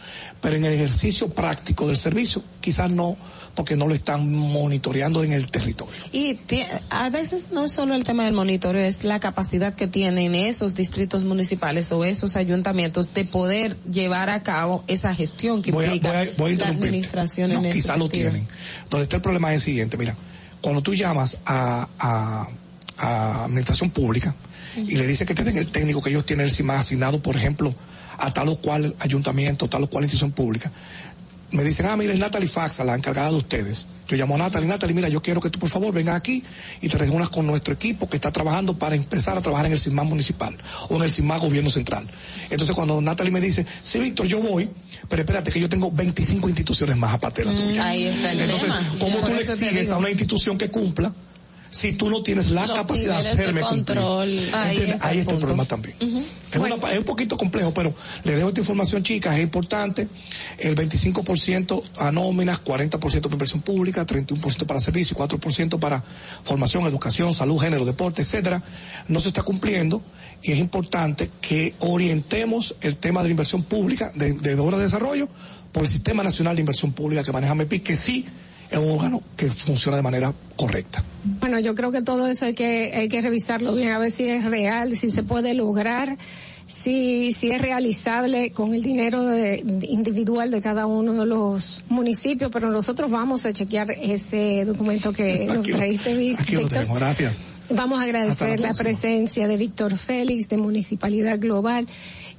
Pero 0.41 0.55
en 0.55 0.65
el 0.65 0.73
ejercicio 0.73 1.29
práctico 1.29 1.87
del 1.87 1.97
servicio, 1.97 2.43
quizás 2.61 2.91
no, 2.91 3.17
porque 3.55 3.75
no 3.75 3.87
lo 3.87 3.95
están 3.95 4.31
monitoreando 4.31 5.23
en 5.23 5.31
el 5.31 5.49
territorio. 5.49 5.95
Y 6.11 6.37
a 6.89 7.09
veces 7.09 7.51
no 7.51 7.65
es 7.65 7.71
solo 7.71 7.95
el 7.95 8.03
tema 8.03 8.25
del 8.25 8.33
monitoreo, 8.33 8.85
es 8.85 9.03
la 9.03 9.19
capacidad 9.19 9.73
que 9.73 9.87
tienen 9.87 10.35
esos 10.35 10.75
distritos 10.75 11.23
municipales 11.23 11.91
o 11.91 12.03
esos 12.03 12.35
ayuntamientos 12.35 13.13
de 13.13 13.25
poder 13.25 13.77
llevar 13.91 14.29
a 14.29 14.43
cabo 14.43 14.83
esa 14.87 15.15
gestión 15.15 15.61
que 15.61 15.71
voy 15.71 15.85
implica 15.85 16.21
a, 16.21 16.25
voy 16.37 16.53
a 16.55 16.57
la 16.57 16.67
administración 16.67 17.51
no, 17.51 17.63
en 17.63 17.71
quizás 17.71 17.97
lo 17.97 18.09
tienen. 18.09 18.47
Donde 18.89 19.03
está 19.03 19.15
el 19.15 19.21
problema 19.21 19.53
es 19.53 19.61
el 19.61 19.65
siguiente, 19.65 19.97
mira, 19.97 20.15
cuando 20.65 20.81
tú 20.81 20.95
llamas 20.95 21.37
a, 21.45 21.87
a, 21.99 22.47
a 22.97 23.45
administración 23.45 23.91
pública 23.91 24.33
y 24.75 24.95
le 24.95 25.05
dices 25.05 25.27
que 25.27 25.35
te 25.35 25.43
den 25.43 25.55
el 25.57 25.67
técnico 25.67 26.01
que 26.01 26.09
ellos 26.09 26.25
tienen 26.25 26.47
el 26.47 26.51
CIMA 26.51 26.79
asignado, 26.79 27.21
por 27.21 27.35
ejemplo, 27.35 27.75
a 28.17 28.33
tal 28.33 28.49
o 28.49 28.55
cual 28.55 28.95
ayuntamiento, 28.97 29.69
tal 29.69 29.83
o 29.83 29.87
cual 29.87 30.05
institución 30.05 30.31
pública, 30.31 30.71
me 31.55 31.63
dicen, 31.63 31.85
ah, 31.87 31.95
mira, 31.95 32.13
es 32.13 32.19
Natalie 32.19 32.47
Faxa, 32.47 32.83
la 32.83 32.95
encargada 32.95 33.29
de 33.31 33.37
ustedes. 33.37 33.87
Yo 34.07 34.15
llamo 34.17 34.35
a 34.35 34.37
Natalie, 34.37 34.67
Natalie, 34.67 34.93
mira, 34.95 35.09
yo 35.09 35.21
quiero 35.21 35.41
que 35.41 35.49
tú 35.49 35.57
por 35.57 35.69
favor 35.69 35.93
vengas 35.93 36.15
aquí 36.15 36.43
y 36.81 36.89
te 36.89 36.97
reúnas 36.97 37.29
con 37.29 37.47
nuestro 37.47 37.73
equipo 37.73 38.07
que 38.07 38.17
está 38.17 38.31
trabajando 38.31 38.77
para 38.77 38.95
empezar 38.95 39.37
a 39.37 39.41
trabajar 39.41 39.65
en 39.65 39.71
el 39.71 39.79
CIMA 39.79 40.03
municipal 40.03 40.55
o 40.89 40.97
en 40.97 41.03
el 41.03 41.11
CIMA 41.11 41.37
gobierno 41.37 41.69
central. 41.71 42.05
Entonces 42.49 42.75
cuando 42.75 43.01
Natalie 43.01 43.31
me 43.31 43.41
dice, 43.41 43.65
sí, 43.81 43.99
Víctor, 43.99 44.27
yo 44.27 44.41
voy, 44.41 44.69
pero 45.09 45.21
espérate 45.23 45.51
que 45.51 45.59
yo 45.59 45.69
tengo 45.69 45.91
25 45.91 46.47
instituciones 46.49 46.95
más 46.97 47.13
aparte 47.13 47.43
de 47.43 47.51
la 47.53 47.59
tuya. 47.59 47.81
Mm, 47.81 47.85
Ahí 47.85 48.03
está 48.05 48.31
el 48.31 48.39
Entonces, 48.41 48.67
tema. 48.67 48.91
¿cómo 48.99 49.19
tú 49.19 49.33
le 49.33 49.41
exiges 49.41 49.89
a 49.91 49.97
una 49.97 50.09
institución 50.09 50.57
que 50.57 50.69
cumpla 50.69 51.13
si 51.75 51.91
tú 51.93 52.09
no 52.09 52.23
tienes 52.23 52.51
la 52.51 52.65
Los 52.67 52.77
capacidad 52.77 53.17
de 53.21 53.35
niveles 53.35 53.37
de 53.37 53.41
hacerme 53.43 53.61
cumplir? 53.61 53.97
Ahí 53.99 54.37
está 54.45 54.59
Ahí 54.63 54.77
el 54.77 54.87
está 54.87 55.09
el 55.11 55.25
punto. 55.25 55.39
problema 55.39 55.65
también. 55.65 55.95
es, 55.99 56.57
una 56.57 56.77
pa- 56.77 56.93
es 56.93 56.99
un 56.99 57.03
poquito 57.03 57.35
complejo, 57.37 57.73
pero 57.73 57.93
le 58.23 58.35
dejo 58.35 58.47
esta 58.49 58.61
información, 58.61 59.03
chicas, 59.03 59.35
es 59.35 59.43
importante. 59.43 60.07
El 60.57 60.75
25% 60.75 61.83
a 61.97 62.11
nóminas, 62.11 62.63
40% 62.63 62.99
para 63.21 63.33
inversión 63.33 63.61
pública, 63.61 64.05
31% 64.05 64.65
para 64.65 64.79
servicios, 64.79 65.17
4% 65.19 65.79
para 65.79 66.01
formación, 66.43 66.85
educación, 66.85 67.33
salud, 67.33 67.59
género, 67.59 67.83
deporte, 67.83 68.21
etcétera. 68.21 68.63
No 69.07 69.19
se 69.19 69.27
está 69.29 69.43
cumpliendo 69.43 70.01
y 70.41 70.51
es 70.53 70.59
importante 70.59 71.29
que 71.41 71.75
orientemos 71.79 72.75
el 72.81 72.97
tema 72.97 73.21
de 73.21 73.29
la 73.29 73.31
inversión 73.31 73.63
pública, 73.63 74.11
de, 74.15 74.33
de 74.33 74.55
obra 74.55 74.77
de 74.77 74.83
desarrollo, 74.83 75.27
por 75.71 75.83
el 75.83 75.89
Sistema 75.89 76.23
Nacional 76.23 76.55
de 76.55 76.61
Inversión 76.61 76.93
Pública 76.93 77.23
que 77.23 77.33
maneja 77.33 77.53
MEPI, 77.53 77.79
que 77.81 77.97
sí 77.97 78.25
es 78.71 78.77
un 78.77 78.89
órgano 78.91 79.21
que 79.37 79.47
funciona 79.49 79.97
de 79.97 80.03
manera 80.03 80.33
correcta. 80.55 81.03
Bueno, 81.41 81.59
yo 81.59 81.75
creo 81.75 81.91
que 81.91 82.01
todo 82.01 82.27
eso 82.27 82.45
hay 82.45 82.53
que, 82.53 82.91
hay 82.95 83.09
que 83.09 83.21
revisarlo 83.21 83.73
bien, 83.73 83.91
a 83.91 83.97
ver 83.99 84.11
si 84.11 84.23
es 84.27 84.43
real, 84.45 84.95
si 84.97 85.09
se 85.09 85.23
puede 85.23 85.53
lograr, 85.53 86.17
si, 86.67 87.31
si 87.31 87.51
es 87.51 87.61
realizable 87.61 88.51
con 88.51 88.73
el 88.73 88.81
dinero 88.83 89.23
de- 89.23 89.61
de 89.63 89.87
individual 89.87 90.49
de 90.51 90.61
cada 90.61 90.85
uno 90.87 91.13
de 91.13 91.25
los 91.25 91.83
municipios, 91.89 92.49
pero 92.51 92.69
nosotros 92.71 93.11
vamos 93.11 93.45
a 93.45 93.53
chequear 93.53 93.91
ese 93.91 94.65
documento 94.65 95.13
que 95.13 95.45
nos 95.47 95.59
Aquí 95.59 95.71
lo 95.71 96.61
Víctor. 96.61 96.87
gracias. 96.95 97.37
Vamos 97.69 97.99
a 97.99 98.03
agradecer 98.03 98.59
la 98.59 98.73
presencia 98.75 99.47
de 99.47 99.57
Víctor 99.57 99.97
Félix 99.97 100.47
de 100.49 100.57
Municipalidad 100.57 101.39
Global 101.39 101.87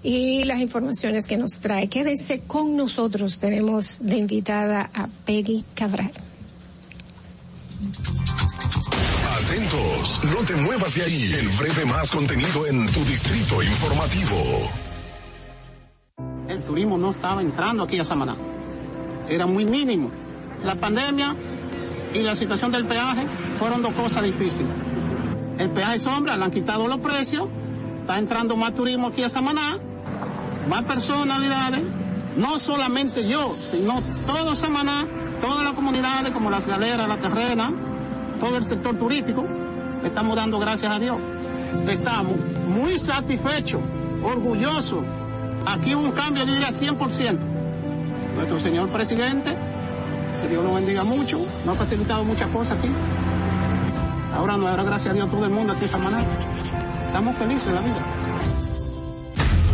y 0.02 0.44
las 0.44 0.60
informaciones 0.60 1.26
que 1.26 1.36
nos 1.36 1.60
trae. 1.60 1.88
Quédense 1.88 2.42
con 2.46 2.76
nosotros. 2.76 3.38
Tenemos 3.38 3.98
de 4.00 4.16
invitada 4.16 4.90
a 4.94 5.08
Peggy 5.24 5.64
Cabral. 5.74 6.12
Atentos, 9.42 10.20
no 10.24 10.44
te 10.44 10.56
muevas 10.56 10.94
de 10.94 11.02
ahí. 11.02 11.32
El 11.38 11.48
breve 11.48 11.84
más 11.84 12.10
contenido 12.10 12.66
en 12.66 12.86
tu 12.92 13.04
distrito 13.04 13.62
informativo. 13.62 14.70
El 16.48 16.62
turismo 16.62 16.96
no 16.96 17.10
estaba 17.10 17.40
entrando 17.42 17.84
aquí 17.84 17.98
a 17.98 18.04
Samaná. 18.04 18.36
Era 19.28 19.46
muy 19.46 19.64
mínimo. 19.64 20.10
La 20.64 20.74
pandemia 20.74 21.36
y 22.14 22.20
la 22.20 22.34
situación 22.34 22.72
del 22.72 22.86
peaje 22.86 23.26
fueron 23.58 23.82
dos 23.82 23.92
cosas 23.94 24.24
difíciles. 24.24 24.70
El 25.58 25.70
peaje 25.70 26.00
sombra, 26.00 26.36
le 26.36 26.44
han 26.44 26.50
quitado 26.50 26.86
los 26.86 26.98
precios, 26.98 27.48
está 28.06 28.20
entrando 28.20 28.54
más 28.54 28.72
turismo 28.72 29.08
aquí 29.08 29.24
a 29.24 29.28
Samaná, 29.28 29.80
más 30.70 30.84
personalidades, 30.84 31.82
no 32.36 32.56
solamente 32.60 33.26
yo, 33.28 33.52
sino 33.58 34.00
todo 34.28 34.54
Samaná, 34.54 35.08
todas 35.40 35.64
las 35.64 35.72
comunidades 35.72 36.30
como 36.30 36.48
las 36.48 36.68
galeras, 36.68 37.08
la 37.08 37.16
terrena, 37.16 37.72
todo 38.38 38.58
el 38.58 38.64
sector 38.64 38.96
turístico, 38.96 39.44
estamos 40.04 40.36
dando 40.36 40.60
gracias 40.60 40.94
a 40.94 41.00
Dios. 41.00 41.16
Estamos 41.88 42.36
muy 42.68 42.96
satisfechos, 42.96 43.80
orgullosos. 44.22 45.02
Aquí 45.66 45.96
hubo 45.96 46.04
un 46.04 46.12
cambio, 46.12 46.44
yo 46.44 46.52
diría 46.52 46.68
100%. 46.68 47.38
Nuestro 48.36 48.60
señor 48.60 48.88
presidente, 48.90 49.52
que 50.42 50.48
Dios 50.48 50.62
lo 50.62 50.74
bendiga 50.74 51.02
mucho, 51.02 51.40
nos 51.64 51.74
ha 51.74 51.78
facilitado 51.80 52.24
muchas 52.24 52.48
cosas 52.52 52.78
aquí. 52.78 52.88
Ahora 54.32 54.56
nos 54.56 54.70
dará 54.70 54.84
gracias 54.84 55.10
a 55.10 55.14
Dios 55.14 55.28
todo 55.28 55.44
el 55.44 55.50
mundo 55.50 55.72
aquí 55.72 55.86
en 55.86 55.90
Samaná. 55.90 56.85
Estamos 57.16 57.38
felices 57.38 57.68
de 57.68 57.72
la 57.72 57.80
vida. 57.80 58.06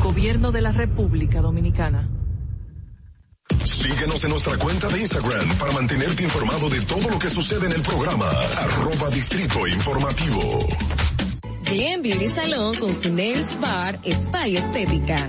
Gobierno 0.00 0.52
de 0.52 0.60
la 0.60 0.70
República 0.70 1.40
Dominicana. 1.40 2.08
Síguenos 3.64 4.22
en 4.22 4.30
nuestra 4.30 4.56
cuenta 4.58 4.86
de 4.86 5.00
Instagram 5.00 5.58
para 5.58 5.72
mantenerte 5.72 6.22
informado 6.22 6.70
de 6.70 6.80
todo 6.82 7.10
lo 7.10 7.18
que 7.18 7.28
sucede 7.28 7.66
en 7.66 7.72
el 7.72 7.82
programa. 7.82 8.30
Arroba 8.30 9.10
Distrito 9.10 9.66
Informativo. 9.66 10.68
Glen 11.64 12.02
Beauty 12.02 12.28
Salón 12.28 12.76
con 12.76 12.94
su 12.94 13.12
Nails 13.12 13.58
Bar 13.60 13.98
Spa 14.04 14.46
y 14.46 14.56
Estética. 14.58 15.28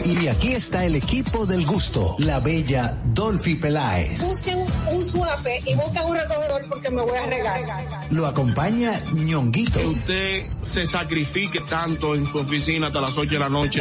Y, 0.05 0.25
y 0.25 0.29
aquí 0.29 0.53
está 0.53 0.85
el 0.85 0.97
equipo 0.97 1.47
del 1.47 1.65
gusto, 1.65 2.17
la 2.19 2.41
bella 2.41 2.99
Dolphy 3.05 3.55
Peláez. 3.55 4.21
Busquen 4.21 4.59
un 4.91 5.05
suape 5.05 5.63
y 5.65 5.77
busquen 5.77 6.03
un 6.07 6.17
recogedor 6.17 6.67
porque 6.69 6.91
me 6.91 7.03
voy 7.03 7.17
a 7.17 7.27
regar. 7.27 7.61
Lo 8.11 8.27
acompaña 8.27 9.01
ñonguito. 9.15 9.79
Que 9.79 9.87
usted 9.87 10.47
se 10.63 10.85
sacrifique 10.87 11.61
tanto 11.61 12.17
en 12.17 12.27
su 12.27 12.39
oficina 12.39 12.89
hasta 12.89 13.01
las 13.01 13.17
8 13.17 13.31
de 13.31 13.39
la 13.39 13.49
noche. 13.49 13.81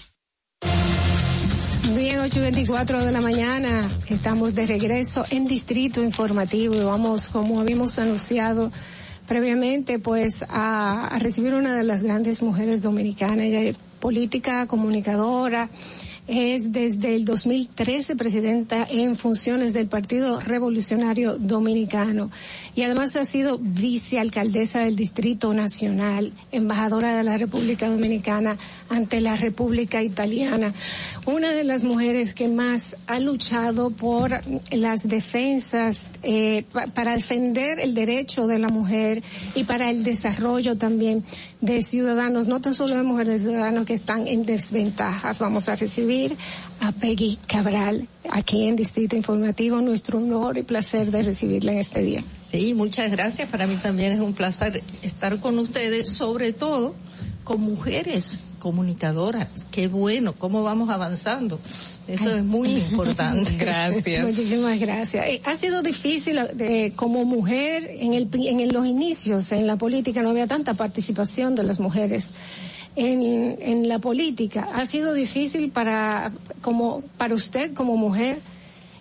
Bien, 2.01 2.17
8.24 2.17 3.05
de 3.05 3.11
la 3.11 3.21
mañana, 3.21 3.87
estamos 4.09 4.55
de 4.55 4.65
regreso 4.65 5.23
en 5.29 5.45
Distrito 5.45 6.01
Informativo 6.01 6.73
y 6.73 6.79
vamos, 6.79 7.29
como 7.29 7.59
habíamos 7.59 7.99
anunciado 7.99 8.71
previamente, 9.27 9.99
pues 9.99 10.43
a, 10.49 11.05
a 11.09 11.19
recibir 11.19 11.53
una 11.53 11.75
de 11.75 11.83
las 11.83 12.01
grandes 12.01 12.41
mujeres 12.41 12.81
dominicanas, 12.81 13.45
ella 13.45 13.61
es 13.61 13.75
política, 13.99 14.65
comunicadora, 14.65 15.69
es 16.33 16.71
desde 16.71 17.13
el 17.13 17.25
2013 17.25 18.15
presidenta 18.15 18.87
en 18.89 19.17
funciones 19.17 19.73
del 19.73 19.87
Partido 19.87 20.39
Revolucionario 20.39 21.37
Dominicano 21.37 22.31
y 22.73 22.83
además 22.83 23.17
ha 23.17 23.25
sido 23.25 23.57
vicealcaldesa 23.59 24.79
del 24.85 24.95
Distrito 24.95 25.53
Nacional, 25.53 26.31
embajadora 26.53 27.17
de 27.17 27.23
la 27.25 27.35
República 27.37 27.89
Dominicana 27.89 28.57
ante 28.87 29.19
la 29.19 29.35
República 29.35 30.01
Italiana. 30.03 30.73
Una 31.25 31.51
de 31.51 31.65
las 31.65 31.83
mujeres 31.83 32.33
que 32.33 32.47
más 32.47 32.95
ha 33.07 33.19
luchado 33.19 33.89
por 33.89 34.39
las 34.71 35.07
defensas, 35.09 36.07
eh, 36.23 36.63
pa- 36.71 36.87
para 36.87 37.13
defender 37.15 37.77
el 37.81 37.93
derecho 37.93 38.47
de 38.47 38.57
la 38.57 38.69
mujer 38.69 39.21
y 39.53 39.65
para 39.65 39.89
el 39.91 40.03
desarrollo 40.05 40.77
también 40.77 41.25
de 41.59 41.83
ciudadanos, 41.83 42.47
no 42.47 42.61
tan 42.61 42.73
solo 42.73 42.95
de 42.95 43.03
mujeres, 43.03 43.43
de 43.43 43.49
ciudadanos 43.49 43.85
que 43.85 43.93
están 43.95 44.27
en 44.27 44.45
desventajas. 44.45 45.39
Vamos 45.39 45.67
a 45.67 45.75
recibir 45.75 46.20
a 46.79 46.91
Peggy 46.91 47.37
Cabral 47.47 48.07
aquí 48.29 48.67
en 48.67 48.75
Distrito 48.75 49.15
Informativo. 49.15 49.81
Nuestro 49.81 50.19
honor 50.19 50.57
y 50.57 50.63
placer 50.63 51.11
de 51.11 51.23
recibirla 51.23 51.71
en 51.73 51.79
este 51.79 52.01
día. 52.01 52.23
Sí, 52.49 52.73
muchas 52.73 53.09
gracias. 53.11 53.49
Para 53.49 53.67
mí 53.67 53.75
también 53.75 54.11
es 54.11 54.19
un 54.19 54.33
placer 54.33 54.83
estar 55.01 55.39
con 55.39 55.57
ustedes, 55.59 56.09
sobre 56.09 56.53
todo 56.53 56.95
con 57.43 57.61
mujeres 57.61 58.41
comunicadoras. 58.59 59.65
Qué 59.71 59.87
bueno, 59.87 60.33
cómo 60.37 60.61
vamos 60.63 60.89
avanzando. 60.89 61.59
Eso 62.07 62.35
es 62.35 62.43
muy 62.43 62.69
importante. 62.69 63.51
Muchísimas 64.21 64.79
gracias. 64.79 65.25
Eh, 65.25 65.41
Ha 65.43 65.55
sido 65.55 65.81
difícil 65.81 66.37
eh, 66.59 66.93
como 66.95 67.25
mujer 67.25 67.89
en, 67.91 68.13
el, 68.13 68.29
en 68.33 68.71
los 68.71 68.85
inicios 68.85 69.51
en 69.51 69.65
la 69.65 69.77
política 69.77 70.21
no 70.21 70.29
había 70.29 70.47
tanta 70.47 70.73
participación 70.75 71.55
de 71.55 71.63
las 71.63 71.79
mujeres 71.79 72.29
en, 72.95 73.57
en 73.61 73.87
la 73.87 73.99
política. 73.99 74.69
Ha 74.73 74.85
sido 74.85 75.13
difícil 75.13 75.69
para 75.71 76.31
como 76.61 77.01
para 77.17 77.33
usted 77.35 77.73
como 77.73 77.97
mujer 77.97 78.39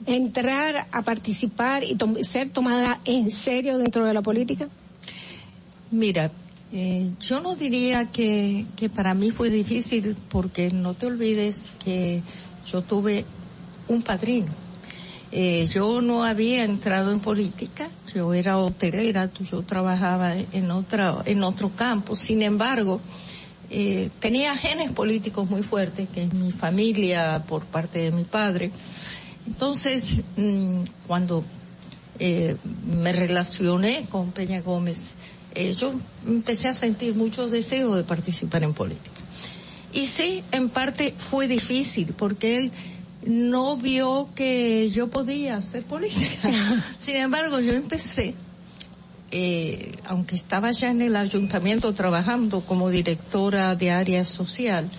entrar 0.06 0.86
a 0.92 1.02
participar 1.02 1.84
y 1.84 1.96
ser 2.24 2.50
tomada 2.50 3.00
en 3.04 3.30
serio 3.30 3.78
dentro 3.78 4.04
de 4.04 4.14
la 4.14 4.22
política. 4.22 4.68
Mira, 5.90 6.30
eh, 6.72 7.10
yo 7.20 7.40
no 7.40 7.56
diría 7.56 8.06
que, 8.06 8.64
que 8.76 8.88
para 8.88 9.14
mí 9.14 9.30
fue 9.30 9.50
difícil 9.50 10.16
porque 10.28 10.70
no 10.70 10.94
te 10.94 11.06
olvides 11.06 11.68
que 11.84 12.22
yo 12.64 12.82
tuve 12.82 13.24
un 13.88 14.02
padrino. 14.02 14.48
Eh, 15.32 15.68
yo 15.70 16.00
no 16.00 16.24
había 16.24 16.64
entrado 16.64 17.12
en 17.12 17.20
política, 17.20 17.88
yo 18.12 18.34
era 18.34 18.58
hotelera, 18.58 19.30
yo 19.32 19.62
trabajaba 19.62 20.34
en 20.36 20.70
otra, 20.70 21.22
en 21.24 21.44
otro 21.44 21.70
campo. 21.70 22.16
Sin 22.16 22.42
embargo, 22.42 23.00
eh, 23.70 24.10
tenía 24.18 24.56
genes 24.56 24.90
políticos 24.90 25.48
muy 25.48 25.62
fuertes, 25.62 26.08
que 26.08 26.24
es 26.24 26.34
mi 26.34 26.50
familia 26.52 27.44
por 27.46 27.64
parte 27.64 28.00
de 28.00 28.10
mi 28.10 28.24
padre. 28.24 28.72
Entonces, 29.46 30.22
mm, 30.36 30.82
cuando 31.06 31.44
eh, 32.18 32.56
me 32.84 33.12
relacioné 33.12 34.06
con 34.10 34.32
Peña 34.32 34.60
Gómez, 34.60 35.14
eh, 35.54 35.74
yo 35.74 35.92
empecé 36.26 36.68
a 36.68 36.74
sentir 36.74 37.14
mucho 37.14 37.48
deseo 37.48 37.94
de 37.94 38.04
participar 38.04 38.62
en 38.64 38.74
política. 38.74 39.20
Y 39.92 40.06
sí, 40.08 40.44
en 40.52 40.68
parte 40.68 41.14
fue 41.16 41.48
difícil 41.48 42.14
porque 42.16 42.58
él 42.58 42.72
no 43.24 43.76
vio 43.76 44.28
que 44.34 44.90
yo 44.90 45.08
podía 45.08 45.56
hacer 45.56 45.84
política. 45.84 46.50
Sin 46.98 47.16
embargo, 47.16 47.60
yo 47.60 47.72
empecé, 47.72 48.34
eh, 49.30 49.92
aunque 50.06 50.34
estaba 50.34 50.72
ya 50.72 50.90
en 50.90 51.02
el 51.02 51.14
ayuntamiento 51.14 51.94
trabajando 51.94 52.60
como 52.62 52.90
directora 52.90 53.76
de 53.76 53.92
área 53.92 54.24
social, 54.24 54.90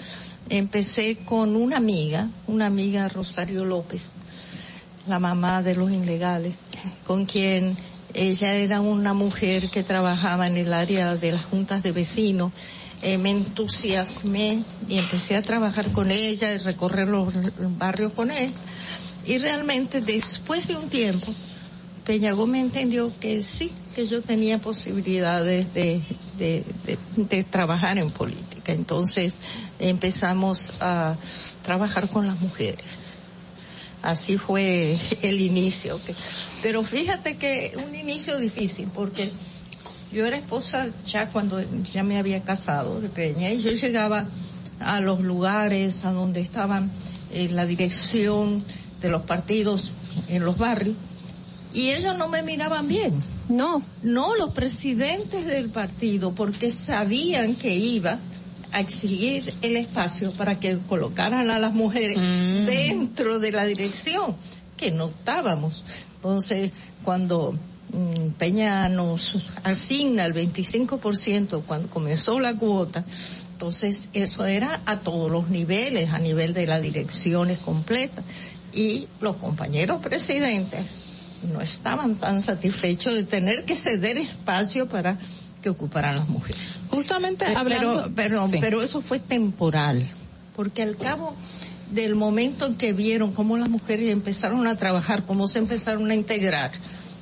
empecé 0.49 1.17
con 1.17 1.55
una 1.55 1.77
amiga, 1.77 2.29
una 2.47 2.67
amiga 2.67 3.09
Rosario 3.09 3.65
López, 3.65 4.13
la 5.07 5.19
mamá 5.19 5.61
de 5.61 5.75
los 5.75 5.91
ilegales, 5.91 6.53
con 7.05 7.25
quien 7.25 7.75
ella 8.13 8.53
era 8.53 8.81
una 8.81 9.13
mujer 9.13 9.69
que 9.69 9.83
trabajaba 9.83 10.47
en 10.47 10.57
el 10.57 10.73
área 10.73 11.15
de 11.15 11.31
las 11.33 11.45
juntas 11.45 11.83
de 11.83 11.91
vecinos. 11.91 12.51
Eh, 13.01 13.17
me 13.17 13.31
entusiasmé 13.31 14.63
y 14.87 14.97
empecé 14.97 15.35
a 15.35 15.41
trabajar 15.41 15.91
con 15.91 16.11
ella 16.11 16.53
y 16.53 16.57
recorrer 16.59 17.07
los 17.07 17.33
barrios 17.77 18.13
con 18.13 18.31
ella. 18.31 18.53
Y 19.25 19.37
realmente 19.37 20.01
después 20.01 20.67
de 20.67 20.75
un 20.75 20.89
tiempo, 20.89 21.33
Peña 22.05 22.31
Gómez 22.33 22.61
entendió 22.61 23.11
que 23.19 23.43
sí, 23.43 23.71
que 23.95 24.07
yo 24.07 24.21
tenía 24.21 24.59
posibilidades 24.59 25.73
de, 25.73 26.01
trabajar 27.49 27.97
en 27.97 28.09
política. 28.09 28.71
Entonces 28.71 29.37
empezamos 29.79 30.73
a 30.79 31.15
trabajar 31.63 32.09
con 32.09 32.27
las 32.27 32.39
mujeres 32.39 33.13
así 34.01 34.37
fue 34.37 34.97
el 35.21 35.41
inicio. 35.41 35.99
Pero 36.61 36.83
fíjate 36.83 37.37
que 37.37 37.73
un 37.87 37.95
inicio 37.95 38.37
difícil 38.37 38.87
porque 38.93 39.31
yo 40.11 40.25
era 40.25 40.37
esposa 40.37 40.87
ya 41.05 41.29
cuando 41.29 41.61
ya 41.93 42.03
me 42.03 42.17
había 42.17 42.43
casado 42.43 42.99
de 42.99 43.09
Peña 43.09 43.49
y 43.51 43.59
yo 43.59 43.71
llegaba 43.71 44.25
a 44.79 44.99
los 44.99 45.21
lugares 45.21 46.03
a 46.05 46.11
donde 46.11 46.41
estaban 46.41 46.91
eh, 47.31 47.49
la 47.49 47.65
dirección 47.65 48.63
de 48.99 49.09
los 49.09 49.23
partidos 49.23 49.91
en 50.27 50.43
los 50.43 50.57
barrios 50.57 50.95
y 51.73 51.89
ellos 51.91 52.17
no 52.17 52.27
me 52.27 52.43
miraban 52.43 52.87
bien. 52.87 53.21
No. 53.49 53.83
No, 54.03 54.35
los 54.35 54.53
presidentes 54.53 55.45
del 55.45 55.69
partido 55.69 56.33
porque 56.33 56.71
sabían 56.71 57.55
que 57.55 57.75
iba 57.75 58.19
a 58.71 58.79
exigir 58.79 59.53
el 59.61 59.77
espacio 59.77 60.31
para 60.31 60.59
que 60.59 60.77
colocaran 60.87 61.49
a 61.49 61.59
las 61.59 61.73
mujeres 61.73 62.17
dentro 62.65 63.39
de 63.39 63.51
la 63.51 63.65
dirección, 63.65 64.35
que 64.77 64.91
no 64.91 65.09
estábamos. 65.09 65.83
Entonces, 66.15 66.71
cuando 67.03 67.53
mm, 67.91 68.31
Peña 68.37 68.87
nos 68.87 69.51
asigna 69.63 70.25
el 70.25 70.33
25% 70.33 71.63
cuando 71.65 71.89
comenzó 71.89 72.39
la 72.39 72.55
cuota, 72.55 73.03
entonces 73.51 74.09
eso 74.13 74.45
era 74.45 74.81
a 74.85 75.01
todos 75.01 75.29
los 75.29 75.49
niveles, 75.49 76.11
a 76.11 76.19
nivel 76.19 76.53
de 76.53 76.67
las 76.67 76.81
direcciones 76.81 77.57
completas. 77.59 78.23
Y 78.73 79.09
los 79.19 79.35
compañeros 79.35 80.01
presidentes 80.01 80.85
no 81.43 81.61
estaban 81.61 82.15
tan 82.15 82.41
satisfechos 82.41 83.13
de 83.15 83.23
tener 83.23 83.65
que 83.65 83.75
ceder 83.75 84.17
espacio 84.17 84.87
para 84.87 85.17
que 85.61 85.69
ocuparan 85.69 86.15
las 86.17 86.27
mujeres. 86.29 86.79
Justamente 86.89 87.45
Eh, 87.45 87.53
hablando- 87.55 88.11
pero, 88.15 88.15
pero, 88.15 88.47
sí. 88.47 88.57
pero 88.61 88.81
eso 88.81 89.01
fue 89.01 89.19
temporal, 89.19 90.07
porque 90.55 90.81
al 90.83 90.97
cabo 90.97 91.35
del 91.91 92.15
momento 92.15 92.65
en 92.65 92.75
que 92.75 92.93
vieron 92.93 93.33
cómo 93.33 93.57
las 93.57 93.69
mujeres 93.69 94.09
empezaron 94.09 94.65
a 94.67 94.75
trabajar, 94.77 95.25
cómo 95.25 95.47
se 95.47 95.59
empezaron 95.59 96.09
a 96.09 96.15
integrar. 96.15 96.71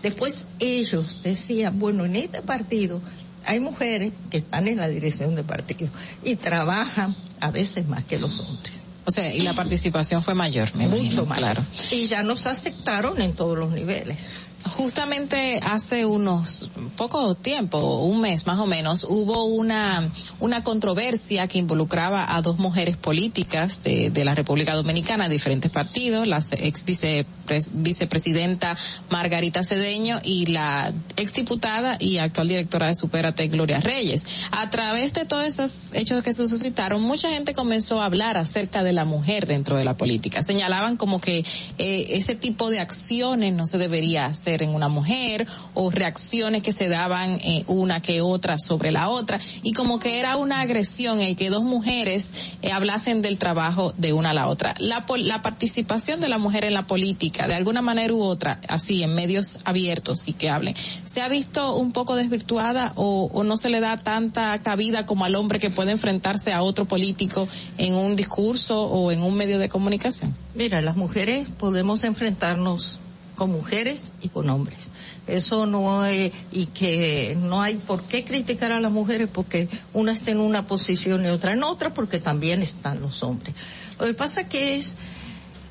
Después 0.03 0.45
ellos 0.59 1.19
decían, 1.23 1.79
bueno, 1.79 2.05
en 2.05 2.15
este 2.15 2.41
partido 2.41 3.01
hay 3.45 3.59
mujeres 3.59 4.13
que 4.29 4.37
están 4.37 4.67
en 4.67 4.77
la 4.77 4.87
dirección 4.87 5.35
del 5.35 5.43
partido 5.45 5.89
y 6.23 6.35
trabajan 6.35 7.15
a 7.39 7.51
veces 7.51 7.87
más 7.87 8.03
que 8.05 8.19
los 8.19 8.39
hombres. 8.41 8.73
O 9.09 9.11
sea, 9.11 9.33
y 9.33 9.41
la 9.41 9.53
participación 9.55 10.21
fue 10.21 10.35
mayor, 10.35 10.69
me 10.75 10.87
Mucho 10.87 11.01
imagino, 11.01 11.25
más. 11.25 11.37
claro. 11.39 11.63
Y 11.89 12.05
ya 12.05 12.21
nos 12.21 12.45
aceptaron 12.45 13.19
en 13.19 13.33
todos 13.33 13.57
los 13.57 13.71
niveles. 13.71 14.17
Justamente 14.65 15.59
hace 15.63 16.05
unos 16.05 16.69
poco 16.95 17.33
tiempo, 17.35 17.77
un 18.03 18.21
mes 18.21 18.45
más 18.45 18.59
o 18.59 18.65
menos, 18.65 19.05
hubo 19.07 19.45
una 19.45 20.11
una 20.39 20.63
controversia 20.63 21.47
que 21.47 21.57
involucraba 21.57 22.35
a 22.35 22.41
dos 22.41 22.59
mujeres 22.59 22.97
políticas 22.97 23.81
de, 23.83 24.09
de 24.09 24.25
la 24.25 24.35
República 24.35 24.75
Dominicana, 24.75 25.27
de 25.27 25.35
diferentes 25.35 25.71
partidos, 25.71 26.27
la 26.27 26.37
ex 26.37 26.85
vicepres- 26.85 27.69
vicepresidenta 27.71 28.75
Margarita 29.09 29.63
Cedeño 29.63 30.19
y 30.23 30.47
la 30.47 30.93
exdiputada 31.15 31.97
y 31.99 32.17
actual 32.17 32.49
directora 32.49 32.87
de 32.87 32.95
Superate 32.95 33.47
Gloria 33.47 33.79
Reyes. 33.79 34.25
A 34.51 34.69
través 34.69 35.13
de 35.13 35.25
todos 35.25 35.45
esos 35.45 35.93
hechos 35.93 36.21
que 36.21 36.33
se 36.33 36.47
suscitaron, 36.47 37.01
mucha 37.01 37.29
gente 37.29 37.53
comenzó 37.53 38.01
a 38.01 38.05
hablar 38.05 38.37
acerca 38.37 38.83
de 38.83 38.91
la 38.93 39.05
mujer 39.05 39.47
dentro 39.47 39.77
de 39.77 39.85
la 39.85 39.95
política. 39.95 40.43
Señalaban 40.43 40.97
como 40.97 41.21
que 41.21 41.45
eh, 41.77 42.07
ese 42.09 42.35
tipo 42.35 42.69
de 42.69 42.79
acciones 42.79 43.53
no 43.53 43.65
se 43.65 43.77
debería 43.77 44.25
hacer 44.25 44.48
en 44.49 44.73
una 44.75 44.89
mujer 44.89 45.47
o 45.73 45.89
reacciones 45.91 46.63
que 46.63 46.73
se 46.73 46.89
daban 46.89 47.39
eh, 47.43 47.63
una 47.67 48.01
que 48.01 48.21
otra 48.21 48.57
sobre 48.57 48.91
la 48.91 49.09
otra 49.09 49.39
y 49.63 49.73
como 49.73 49.99
que 49.99 50.19
era 50.19 50.35
una 50.37 50.61
agresión 50.61 51.19
el 51.19 51.35
que 51.35 51.49
dos 51.49 51.63
mujeres 51.63 52.55
eh, 52.61 52.71
hablasen 52.71 53.21
del 53.21 53.37
trabajo 53.37 53.93
de 53.97 54.13
una 54.13 54.31
a 54.31 54.33
la 54.33 54.47
otra. 54.47 54.75
La, 54.79 55.05
la 55.17 55.41
participación 55.41 56.19
de 56.19 56.29
la 56.29 56.37
mujer 56.37 56.65
en 56.65 56.73
la 56.73 56.87
política, 56.87 57.47
de 57.47 57.55
alguna 57.55 57.81
manera 57.81 58.13
u 58.13 58.21
otra, 58.21 58.59
así 58.67 59.03
en 59.03 59.15
medios 59.15 59.59
abiertos 59.65 60.27
y 60.27 60.33
que 60.33 60.49
hablen, 60.49 60.73
¿se 61.03 61.21
ha 61.21 61.29
visto 61.29 61.75
un 61.75 61.91
poco 61.91 62.15
desvirtuada 62.15 62.93
o 62.95 63.43
no 63.43 63.57
se 63.57 63.69
le 63.69 63.79
da 63.79 63.97
tanta 63.97 64.61
cabida 64.61 65.05
como 65.05 65.25
al 65.25 65.35
hombre 65.35 65.59
que 65.59 65.69
puede 65.69 65.91
enfrentarse 65.91 66.51
a 66.51 66.61
otro 66.61 66.85
político 66.85 67.47
en 67.77 67.95
un 67.95 68.15
discurso 68.15 68.83
o 68.83 69.11
en 69.11 69.21
un 69.21 69.35
medio 69.37 69.59
de 69.59 69.69
comunicación? 69.69 70.35
Mira, 70.55 70.81
las 70.81 70.95
mujeres 70.95 71.47
podemos 71.57 72.03
enfrentarnos 72.03 72.99
con 73.39 73.51
mujeres 73.51 74.11
y 74.21 74.27
con 74.27 74.49
hombres. 74.49 74.91
Eso 75.25 75.65
no 75.65 76.05
es, 76.05 76.33
y 76.51 76.65
que 76.65 77.37
no 77.39 77.61
hay 77.61 77.75
por 77.75 78.03
qué 78.03 78.25
criticar 78.25 78.73
a 78.73 78.81
las 78.81 78.91
mujeres 78.91 79.29
porque 79.31 79.69
una 79.93 80.11
está 80.11 80.31
en 80.31 80.41
una 80.41 80.67
posición 80.67 81.25
y 81.25 81.29
otra 81.29 81.53
en 81.53 81.63
otra 81.63 81.93
porque 81.93 82.19
también 82.19 82.61
están 82.61 82.99
los 82.99 83.23
hombres. 83.23 83.55
Lo 83.97 84.07
que 84.07 84.13
pasa 84.13 84.49
que 84.49 84.75
es, 84.75 84.95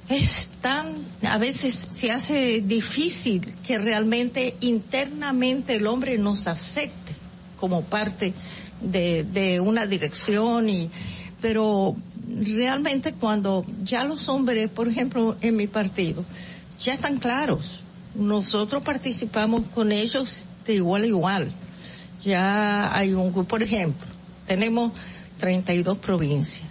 es 0.09 0.49
tan, 0.63 0.95
a 1.23 1.37
veces 1.37 1.75
se 1.75 2.11
hace 2.11 2.63
difícil 2.63 3.55
que 3.67 3.77
realmente 3.77 4.57
internamente 4.61 5.77
el 5.77 5.89
hombre 5.89 6.17
nos 6.17 6.47
acepte 6.47 7.13
como 7.59 7.83
parte 7.83 8.33
de, 8.81 9.25
de 9.25 9.61
una 9.61 9.87
dirección 9.87 10.71
y, 10.71 10.91
pero 11.43 11.97
realmente 12.35 13.13
cuando 13.13 13.67
ya 13.85 14.05
los 14.05 14.27
hombres, 14.31 14.71
por 14.71 14.89
ejemplo, 14.89 15.37
en 15.43 15.55
mi 15.55 15.67
partido, 15.67 16.25
ya 16.81 16.95
están 16.95 17.19
claros. 17.19 17.83
Nosotros 18.15 18.85
participamos 18.85 19.63
con 19.75 19.93
ellos 19.93 20.41
de 20.65 20.75
igual 20.75 21.03
a 21.03 21.07
igual. 21.07 21.53
Ya 22.25 22.97
hay 22.97 23.15
un 23.15 23.33
grupo, 23.33 23.49
por 23.49 23.63
ejemplo, 23.63 24.07
tenemos 24.47 24.93
32 25.39 25.99
provincias. 25.99 26.69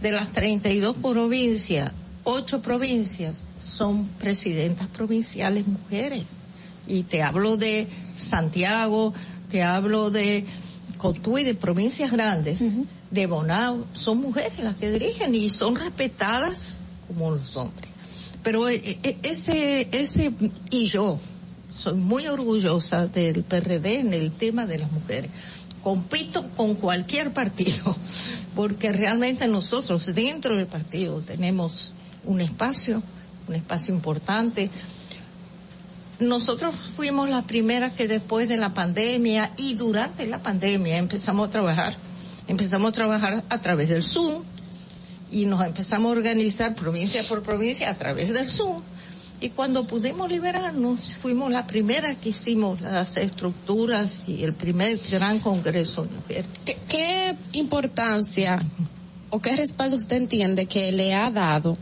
De 0.00 0.12
las 0.12 0.30
32 0.32 0.96
provincias, 0.96 1.92
ocho 2.24 2.62
provincias 2.62 3.46
son 3.58 4.06
presidentas 4.18 4.88
provinciales 4.88 5.66
mujeres. 5.66 6.24
Y 6.86 7.04
te 7.04 7.22
hablo 7.22 7.56
de 7.56 7.88
Santiago, 8.14 9.14
te 9.50 9.62
hablo 9.62 10.10
de 10.10 10.44
Cotuí, 10.98 11.44
de 11.44 11.54
provincias 11.54 12.10
grandes, 12.10 12.60
de 13.10 13.26
Bonao, 13.26 13.84
son 13.94 14.18
mujeres 14.18 14.58
las 14.58 14.76
que 14.76 14.90
dirigen 14.90 15.34
y 15.34 15.50
son 15.50 15.76
respetadas 15.76 16.80
como 17.06 17.30
los 17.32 17.56
hombres. 17.56 17.91
Pero 18.42 18.68
eh, 18.68 18.98
eh, 19.02 19.18
ese, 19.22 19.88
ese, 19.92 20.32
y 20.70 20.86
yo 20.86 21.18
soy 21.76 21.94
muy 21.94 22.26
orgullosa 22.26 23.06
del 23.06 23.44
PRD 23.44 24.00
en 24.00 24.14
el 24.14 24.32
tema 24.32 24.66
de 24.66 24.78
las 24.78 24.92
mujeres. 24.92 25.30
Compito 25.82 26.48
con 26.56 26.74
cualquier 26.76 27.32
partido, 27.32 27.96
porque 28.54 28.92
realmente 28.92 29.48
nosotros 29.48 30.06
dentro 30.14 30.56
del 30.56 30.66
partido 30.66 31.20
tenemos 31.20 31.94
un 32.24 32.40
espacio, 32.40 33.02
un 33.48 33.54
espacio 33.54 33.94
importante. 33.94 34.70
Nosotros 36.20 36.74
fuimos 36.96 37.28
las 37.28 37.44
primeras 37.44 37.92
que 37.92 38.06
después 38.06 38.48
de 38.48 38.56
la 38.56 38.74
pandemia 38.74 39.52
y 39.56 39.74
durante 39.74 40.26
la 40.26 40.42
pandemia 40.42 40.98
empezamos 40.98 41.48
a 41.48 41.50
trabajar. 41.50 41.96
Empezamos 42.46 42.90
a 42.90 42.92
trabajar 42.92 43.44
a 43.48 43.60
través 43.60 43.88
del 43.88 44.02
Zoom, 44.02 44.42
y 45.32 45.46
nos 45.46 45.64
empezamos 45.64 46.10
a 46.10 46.12
organizar 46.12 46.74
provincia 46.74 47.22
por 47.28 47.42
provincia 47.42 47.90
a 47.90 47.94
través 47.94 48.32
del 48.32 48.48
Zoom. 48.50 48.82
Y 49.40 49.50
cuando 49.50 49.86
pudimos 49.88 50.30
liberarnos, 50.30 51.16
fuimos 51.16 51.50
la 51.50 51.66
primera 51.66 52.14
que 52.14 52.28
hicimos 52.28 52.80
las 52.80 53.16
estructuras 53.16 54.28
y 54.28 54.44
el 54.44 54.52
primer 54.52 55.00
gran 55.10 55.40
congreso. 55.40 56.06
¿Qué, 56.28 56.76
qué 56.88 57.34
importancia 57.52 58.58
o 59.30 59.40
qué 59.40 59.56
respaldo 59.56 59.96
usted 59.96 60.18
entiende 60.18 60.66
que 60.66 60.92
le 60.92 61.14
ha 61.14 61.30
dado 61.32 61.76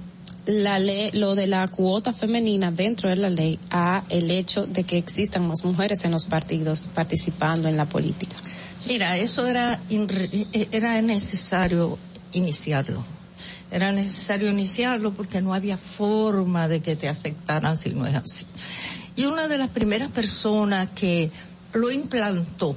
la 0.46 0.78
ley, 0.78 1.10
lo 1.12 1.34
de 1.34 1.46
la 1.48 1.68
cuota 1.68 2.14
femenina 2.14 2.70
dentro 2.70 3.10
de 3.10 3.16
la 3.16 3.28
ley 3.28 3.58
a 3.70 4.04
el 4.08 4.30
hecho 4.30 4.66
de 4.66 4.84
que 4.84 4.96
existan 4.96 5.46
más 5.46 5.62
mujeres 5.62 6.02
en 6.06 6.12
los 6.12 6.24
partidos 6.24 6.88
participando 6.94 7.68
en 7.68 7.76
la 7.76 7.84
política? 7.84 8.36
Mira, 8.88 9.18
eso 9.18 9.46
era, 9.46 9.78
inre- 9.90 10.46
era 10.72 11.02
necesario 11.02 11.98
iniciarlo. 12.32 13.04
Era 13.70 13.92
necesario 13.92 14.50
iniciarlo 14.50 15.12
porque 15.12 15.40
no 15.40 15.54
había 15.54 15.78
forma 15.78 16.68
de 16.68 16.80
que 16.80 16.96
te 16.96 17.08
aceptaran 17.08 17.78
si 17.78 17.90
no 17.90 18.06
es 18.06 18.14
así. 18.16 18.46
Y 19.16 19.26
una 19.26 19.48
de 19.48 19.58
las 19.58 19.68
primeras 19.68 20.10
personas 20.10 20.90
que 20.90 21.30
lo 21.72 21.90
implantó 21.90 22.76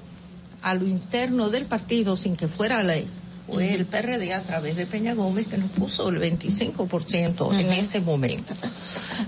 a 0.61 0.73
lo 0.75 0.87
interno 0.87 1.49
del 1.49 1.65
partido 1.65 2.15
sin 2.15 2.35
que 2.35 2.47
fuera 2.47 2.83
ley 2.83 3.07
fue 3.47 3.73
el 3.73 3.85
PRD 3.85 4.33
a 4.33 4.41
través 4.41 4.75
de 4.75 4.85
Peña 4.85 5.13
Gómez 5.13 5.47
que 5.47 5.57
nos 5.57 5.69
puso 5.71 6.09
el 6.09 6.19
25% 6.19 7.59
en 7.59 7.71
ese 7.71 7.99
momento. 7.99 8.53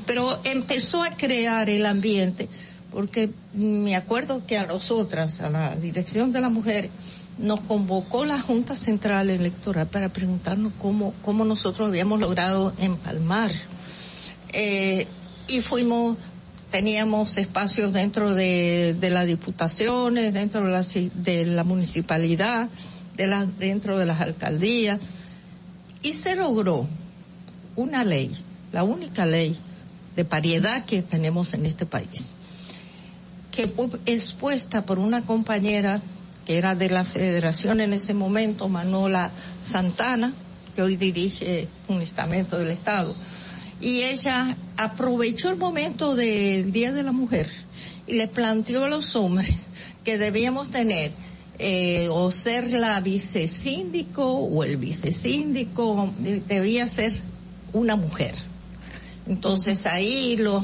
Pero 0.06 0.40
empezó 0.44 1.04
a 1.04 1.18
crear 1.18 1.70
el 1.70 1.86
ambiente 1.86 2.48
porque 2.92 3.30
me 3.54 3.96
acuerdo 3.96 4.46
que 4.48 4.58
a 4.58 4.66
nosotras, 4.66 5.42
a 5.42 5.50
la 5.50 5.76
dirección 5.76 6.32
de 6.32 6.40
las 6.40 6.52
mujeres, 6.52 6.92
nos 7.38 7.60
convocó 7.62 8.26
la 8.26 8.40
Junta 8.40 8.76
Central 8.76 9.30
Electoral 9.30 9.88
para 9.88 10.10
preguntarnos 10.10 10.72
cómo, 10.80 11.14
cómo 11.22 11.44
nosotros 11.44 11.90
habíamos 11.90 12.20
logrado 12.20 12.74
empalmar. 12.78 13.52
Eh, 14.54 15.08
y 15.48 15.62
fuimos, 15.62 16.18
teníamos 16.72 17.38
espacios 17.38 17.92
dentro 17.92 18.34
de, 18.34 18.96
de 19.00 19.10
las 19.10 19.28
diputaciones, 19.28 20.34
dentro 20.34 20.66
de 20.66 20.72
la, 20.72 20.84
de 20.84 21.46
la 21.46 21.64
municipalidad, 21.64 22.70
de 23.18 23.28
la, 23.28 23.46
dentro 23.46 23.98
de 23.98 24.06
las 24.06 24.22
alcaldías, 24.22 25.00
y 26.02 26.14
se 26.14 26.36
logró 26.36 26.88
una 27.76 28.04
ley, 28.04 28.32
la 28.72 28.84
única 28.84 29.26
ley 29.26 29.58
de 30.16 30.24
paridad 30.24 30.86
que 30.86 31.02
tenemos 31.02 31.54
en 31.54 31.66
este 31.66 31.86
país, 31.86 32.34
que 33.52 33.68
fue 33.68 33.90
expuesta 34.06 34.86
por 34.86 35.00
una 35.00 35.22
compañera 35.22 36.02
que 36.46 36.58
era 36.58 36.76
de 36.76 36.90
la 36.90 37.04
federación 37.04 37.82
en 37.82 37.94
ese 37.94 38.14
momento, 38.14 38.70
Manola 38.70 39.32
Santana, 39.62 40.34
que 40.76 40.82
hoy 40.82 40.96
dirige 40.96 41.68
un 41.88 42.02
estamento 42.02 42.58
del 42.58 42.70
Estado. 42.70 43.16
Y 43.82 44.04
ella 44.04 44.56
aprovechó 44.78 45.50
el 45.50 45.58
momento 45.58 46.16
del 46.16 46.72
Día 46.72 46.92
de 46.94 47.04
la 47.04 47.12
Mujer 47.12 47.50
y 48.08 48.14
le 48.14 48.28
planteó 48.28 48.86
a 48.86 48.90
los 48.90 49.16
hombres 49.16 49.50
que 50.04 50.18
debíamos 50.18 50.70
tener 50.70 51.12
eh, 51.58 52.08
o 52.12 52.32
ser 52.32 52.70
la 52.72 53.00
vicesíndico 53.02 54.26
o 54.26 54.64
el 54.64 54.78
vicesíndico, 54.78 56.14
de- 56.20 56.42
debía 56.42 56.86
ser 56.88 57.14
una 57.74 57.96
mujer. 57.96 58.36
Entonces 59.28 59.88
ahí 59.88 60.38
los, 60.38 60.64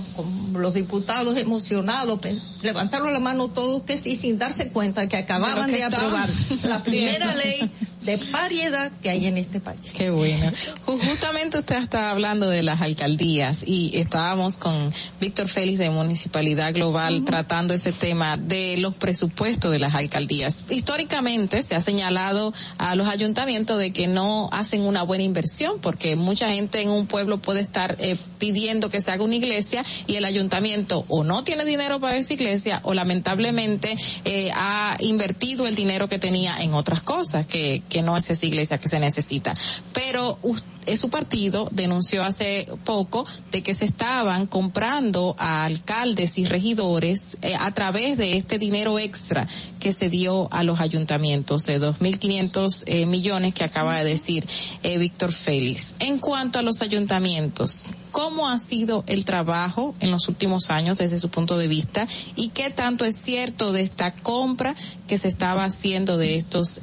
los 0.53 0.73
diputados 0.75 1.35
emocionados 1.37 2.19
pe- 2.19 2.37
levantaron 2.61 3.11
la 3.11 3.19
mano 3.19 3.47
todos 3.47 3.81
que 3.83 3.97
sí, 3.97 4.15
sin 4.15 4.37
darse 4.37 4.69
cuenta 4.69 5.07
que 5.07 5.17
acababan 5.17 5.71
De 5.71 5.83
aprobar 5.83 6.29
la 6.63 6.83
primera 6.83 7.33
ley 7.35 7.71
de 8.01 8.17
variedad 8.31 8.91
que 9.01 9.09
hay 9.09 9.27
en 9.27 9.37
este 9.37 9.59
país. 9.59 9.93
Qué 9.95 10.09
bueno. 10.09 10.51
Justamente 10.85 11.59
usted 11.59 11.77
está 11.77 12.11
hablando 12.11 12.49
de 12.49 12.63
las 12.63 12.81
alcaldías 12.81 13.63
y 13.65 13.91
estábamos 13.95 14.57
con 14.57 14.91
Víctor 15.19 15.47
Félix 15.47 15.79
de 15.79 15.89
Municipalidad 15.89 16.73
Global 16.73 17.23
tratando 17.25 17.73
ese 17.73 17.91
tema 17.91 18.37
de 18.37 18.77
los 18.77 18.95
presupuestos 18.95 19.71
de 19.71 19.79
las 19.79 19.95
alcaldías. 19.95 20.65
Históricamente 20.69 21.63
se 21.63 21.75
ha 21.75 21.81
señalado 21.81 22.53
a 22.77 22.95
los 22.95 23.07
ayuntamientos 23.07 23.79
de 23.79 23.91
que 23.91 24.07
no 24.07 24.49
hacen 24.51 24.85
una 24.85 25.03
buena 25.03 25.23
inversión 25.23 25.79
porque 25.79 26.15
mucha 26.15 26.51
gente 26.51 26.81
en 26.81 26.89
un 26.89 27.07
pueblo 27.07 27.37
puede 27.37 27.61
estar 27.61 27.95
eh, 27.99 28.17
pidiendo 28.39 28.89
que 28.89 29.01
se 29.01 29.11
haga 29.11 29.23
una 29.23 29.35
iglesia 29.35 29.83
y 30.07 30.15
el 30.15 30.25
ayuntamiento 30.25 31.05
o 31.07 31.23
no 31.23 31.43
tiene 31.43 31.65
dinero 31.65 31.99
para 31.99 32.17
esa 32.17 32.33
iglesia 32.33 32.79
o 32.83 32.93
lamentablemente 32.93 33.95
eh, 34.25 34.51
ha 34.55 34.97
invertido 34.99 35.67
el 35.67 35.75
dinero 35.75 36.07
que 36.07 36.19
tenía 36.19 36.57
en 36.61 36.73
otras 36.73 37.01
cosas 37.01 37.45
que, 37.45 37.83
que 37.91 38.01
no 38.01 38.15
es 38.15 38.29
esa 38.29 38.45
iglesia 38.45 38.77
que 38.77 38.87
se 38.87 39.01
necesita. 39.01 39.53
Pero 39.91 40.39
eh, 40.85 40.95
su 40.95 41.09
partido 41.09 41.67
denunció 41.73 42.23
hace 42.23 42.65
poco 42.85 43.27
de 43.51 43.61
que 43.63 43.75
se 43.75 43.83
estaban 43.83 44.47
comprando 44.47 45.35
a 45.37 45.65
alcaldes 45.65 46.37
y 46.37 46.45
regidores 46.45 47.37
eh, 47.41 47.53
a 47.59 47.73
través 47.73 48.17
de 48.17 48.37
este 48.37 48.59
dinero 48.59 48.97
extra 48.97 49.45
que 49.81 49.91
se 49.91 50.07
dio 50.07 50.47
a 50.53 50.63
los 50.63 50.79
ayuntamientos 50.79 51.65
de 51.65 51.81
2.500 51.81 52.83
eh, 52.85 53.05
millones 53.05 53.53
que 53.53 53.65
acaba 53.65 53.97
de 53.97 54.09
decir 54.09 54.47
Víctor 54.81 55.33
Félix. 55.33 55.95
En 55.99 56.17
cuanto 56.17 56.59
a 56.59 56.61
los 56.61 56.81
ayuntamientos, 56.81 57.85
¿cómo 58.11 58.47
ha 58.47 58.57
sido 58.57 59.03
el 59.07 59.25
trabajo 59.25 59.95
en 59.99 60.11
los 60.11 60.29
últimos 60.29 60.69
años 60.69 60.97
desde 60.97 61.19
su 61.19 61.29
punto 61.29 61.57
de 61.57 61.67
vista 61.67 62.07
y 62.37 62.49
qué 62.49 62.69
tanto 62.69 63.03
es 63.03 63.17
cierto 63.17 63.73
de 63.73 63.81
esta 63.81 64.13
compra 64.13 64.75
que 65.07 65.17
se 65.17 65.27
estaba 65.27 65.65
haciendo 65.65 66.17
de 66.17 66.37
estos 66.37 66.79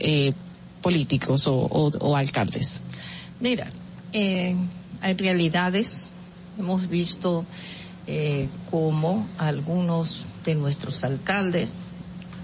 políticos 0.83 1.47
o, 1.47 1.57
o, 1.61 2.17
alcaldes? 2.17 2.81
Mira, 3.41 3.69
eh, 4.13 4.57
hay 5.01 5.15
realidades. 5.15 6.11
Hemos 6.59 6.89
visto 6.89 7.45
eh, 8.07 8.49
cómo 8.71 9.27
algunos 9.39 10.27
de 10.45 10.55
nuestros 10.55 11.05
alcaldes 11.05 11.73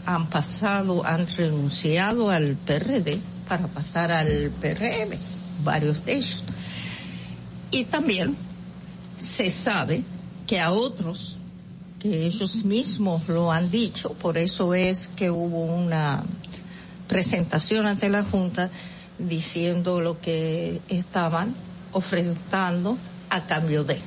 han 0.06 0.28
pasado, 0.28 1.04
han 1.06 1.26
renunciado 1.26 2.30
al 2.30 2.56
PRD 2.56 3.18
para 3.48 3.66
pasar 3.68 4.12
al 4.12 4.50
PRM, 4.60 5.18
varios 5.62 6.04
de 6.04 6.16
ellos. 6.16 6.42
Y 7.70 7.84
también 7.84 8.36
se 9.16 9.50
sabe 9.50 10.02
que 10.46 10.60
a 10.60 10.70
otros, 10.72 11.36
que 11.98 12.26
ellos 12.26 12.64
mismos 12.64 13.26
lo 13.28 13.50
han 13.50 13.70
dicho, 13.70 14.12
por 14.12 14.36
eso 14.36 14.74
es 14.74 15.08
que 15.08 15.30
hubo 15.30 15.64
una 15.64 16.22
presentación 17.08 17.86
ante 17.86 18.08
la 18.08 18.22
Junta 18.22 18.70
diciendo 19.18 20.00
lo 20.00 20.20
que 20.20 20.80
estaban 20.88 21.54
ofreciendo 21.92 22.98
a 23.30 23.46
cambio 23.46 23.84
de. 23.84 23.98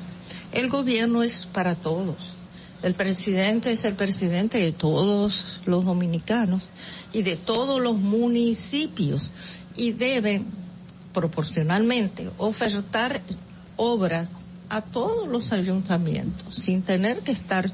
El 0.51 0.69
gobierno 0.69 1.24
es 1.24 1.45
para 1.45 1.76
todos. 1.76 2.35
El 2.84 2.93
presidente 2.93 3.72
es 3.72 3.85
el 3.85 3.95
presidente 3.95 4.59
de 4.59 4.72
todos 4.72 5.61
los 5.66 5.84
dominicanos 5.84 6.69
y 7.11 7.24
de 7.24 7.35
todos 7.35 7.82
los 7.82 7.98
municipios 7.98 9.32
y 9.76 9.92
debe 9.92 10.43
proporcionalmente 11.14 12.30
ofertar 12.38 13.22
obras 13.77 14.30
a 14.69 14.82
todos 14.82 15.27
los 15.27 15.53
ayuntamientos 15.53 16.56
sin 16.56 16.82
tener 16.84 17.19
que 17.19 17.32
estar 17.32 17.72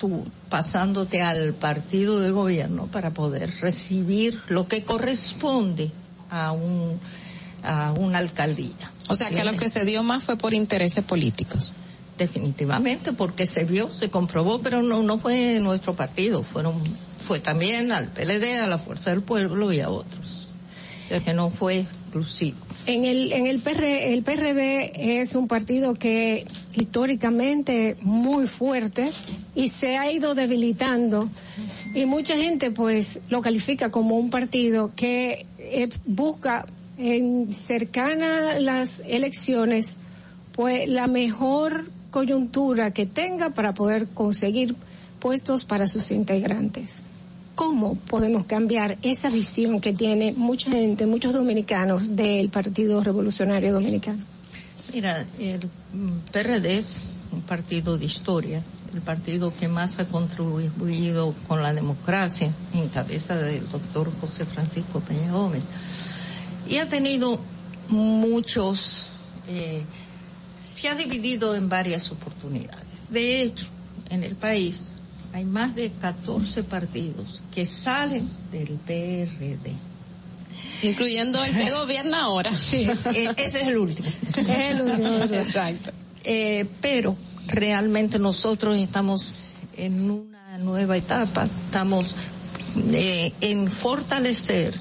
tú 0.00 0.24
pasándote 0.48 1.20
al 1.20 1.52
partido 1.54 2.18
de 2.20 2.30
gobierno 2.30 2.86
para 2.86 3.10
poder 3.10 3.52
recibir 3.60 4.40
lo 4.48 4.64
que 4.64 4.82
corresponde 4.82 5.92
a 6.30 6.52
un 6.52 6.98
a 7.62 7.92
una 7.92 8.18
alcaldía. 8.18 8.90
O 9.08 9.14
sea 9.14 9.28
que 9.28 9.44
lo 9.44 9.52
que 9.52 9.68
se 9.68 9.84
dio 9.84 10.02
más 10.02 10.24
fue 10.24 10.36
por 10.36 10.54
intereses 10.54 11.04
políticos. 11.04 11.74
Definitivamente, 12.16 13.12
porque 13.12 13.46
se 13.46 13.64
vio, 13.64 13.92
se 13.92 14.08
comprobó, 14.10 14.60
pero 14.60 14.82
no 14.82 15.02
no 15.02 15.18
fue 15.18 15.58
nuestro 15.60 15.94
partido, 15.94 16.42
fueron 16.42 16.82
fue 17.18 17.38
también 17.38 17.92
al 17.92 18.08
PLD, 18.08 18.60
a 18.60 18.66
la 18.66 18.78
Fuerza 18.78 19.10
del 19.10 19.22
Pueblo 19.22 19.72
y 19.72 19.80
a 19.80 19.90
otros. 19.90 20.48
O 21.04 21.08
sea 21.08 21.20
que 21.20 21.34
no 21.34 21.50
fue 21.50 21.80
exclusivo. 21.80 22.58
En 22.90 23.04
el, 23.04 23.32
en 23.32 23.46
el, 23.46 23.60
PR, 23.60 23.84
el 23.84 24.24
PRD 24.24 25.20
es 25.20 25.36
un 25.36 25.46
partido 25.46 25.94
que 25.94 26.44
históricamente 26.74 27.96
muy 28.02 28.48
fuerte 28.48 29.12
y 29.54 29.68
se 29.68 29.96
ha 29.96 30.10
ido 30.10 30.34
debilitando 30.34 31.28
y 31.94 32.04
mucha 32.06 32.36
gente 32.36 32.72
pues 32.72 33.20
lo 33.28 33.42
califica 33.42 33.92
como 33.92 34.16
un 34.16 34.28
partido 34.28 34.90
que 34.96 35.46
eh, 35.60 35.88
busca 36.04 36.66
en 36.98 37.54
cercana 37.54 38.58
las 38.58 39.04
elecciones 39.06 39.98
pues 40.50 40.88
la 40.88 41.06
mejor 41.06 41.88
coyuntura 42.10 42.92
que 42.92 43.06
tenga 43.06 43.50
para 43.50 43.72
poder 43.72 44.08
conseguir 44.08 44.74
puestos 45.20 45.64
para 45.64 45.86
sus 45.86 46.10
integrantes. 46.10 47.02
¿Cómo 47.60 47.94
podemos 47.94 48.46
cambiar 48.46 48.96
esa 49.02 49.28
visión 49.28 49.82
que 49.82 49.92
tiene 49.92 50.32
mucha 50.32 50.70
gente, 50.70 51.04
muchos 51.04 51.34
dominicanos 51.34 52.16
del 52.16 52.48
Partido 52.48 53.04
Revolucionario 53.04 53.74
Dominicano? 53.74 54.24
Mira, 54.94 55.26
el 55.38 55.68
PRD 56.32 56.78
es 56.78 57.08
un 57.30 57.42
partido 57.42 57.98
de 57.98 58.06
historia, 58.06 58.62
el 58.94 59.02
partido 59.02 59.52
que 59.54 59.68
más 59.68 59.98
ha 59.98 60.08
contribuido 60.08 61.34
con 61.46 61.62
la 61.62 61.74
democracia, 61.74 62.50
en 62.72 62.88
cabeza 62.88 63.36
del 63.36 63.68
doctor 63.68 64.10
José 64.22 64.46
Francisco 64.46 65.00
Peña 65.00 65.30
Gómez. 65.30 65.64
Y 66.66 66.78
ha 66.78 66.88
tenido 66.88 67.40
muchos, 67.88 69.10
eh, 69.48 69.84
se 70.56 70.88
ha 70.88 70.94
dividido 70.94 71.54
en 71.54 71.68
varias 71.68 72.10
oportunidades. 72.10 72.86
De 73.10 73.42
hecho, 73.42 73.66
en 74.08 74.24
el 74.24 74.34
país 74.34 74.92
hay 75.32 75.44
más 75.44 75.74
de 75.74 75.90
14 75.92 76.64
partidos 76.64 77.42
que 77.54 77.66
salen 77.66 78.28
del 78.50 78.78
PRD. 78.86 79.74
Incluyendo 80.82 81.44
el 81.44 81.52
que 81.52 81.70
gobierna 81.72 82.24
ahora. 82.24 82.56
Sí, 82.56 82.88
eh, 83.14 83.32
ese 83.36 83.62
es 83.62 83.68
el 83.68 83.78
último. 83.78 84.08
Es 84.08 84.48
el 84.48 84.82
último, 84.82 85.24
Exacto. 85.34 85.92
Eh, 86.24 86.66
pero 86.80 87.16
realmente 87.46 88.18
nosotros 88.18 88.76
estamos 88.76 89.52
en 89.76 90.10
una 90.10 90.58
nueva 90.58 90.96
etapa, 90.96 91.44
estamos 91.64 92.14
eh, 92.92 93.32
en 93.40 93.70
fortalecer 93.70 94.74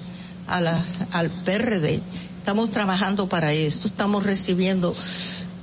a 0.48 0.60
la, 0.60 0.84
al 1.12 1.30
PRD, 1.30 2.02
estamos 2.38 2.72
trabajando 2.72 3.30
para 3.30 3.54
esto, 3.54 3.88
estamos 3.88 4.24
recibiendo 4.24 4.94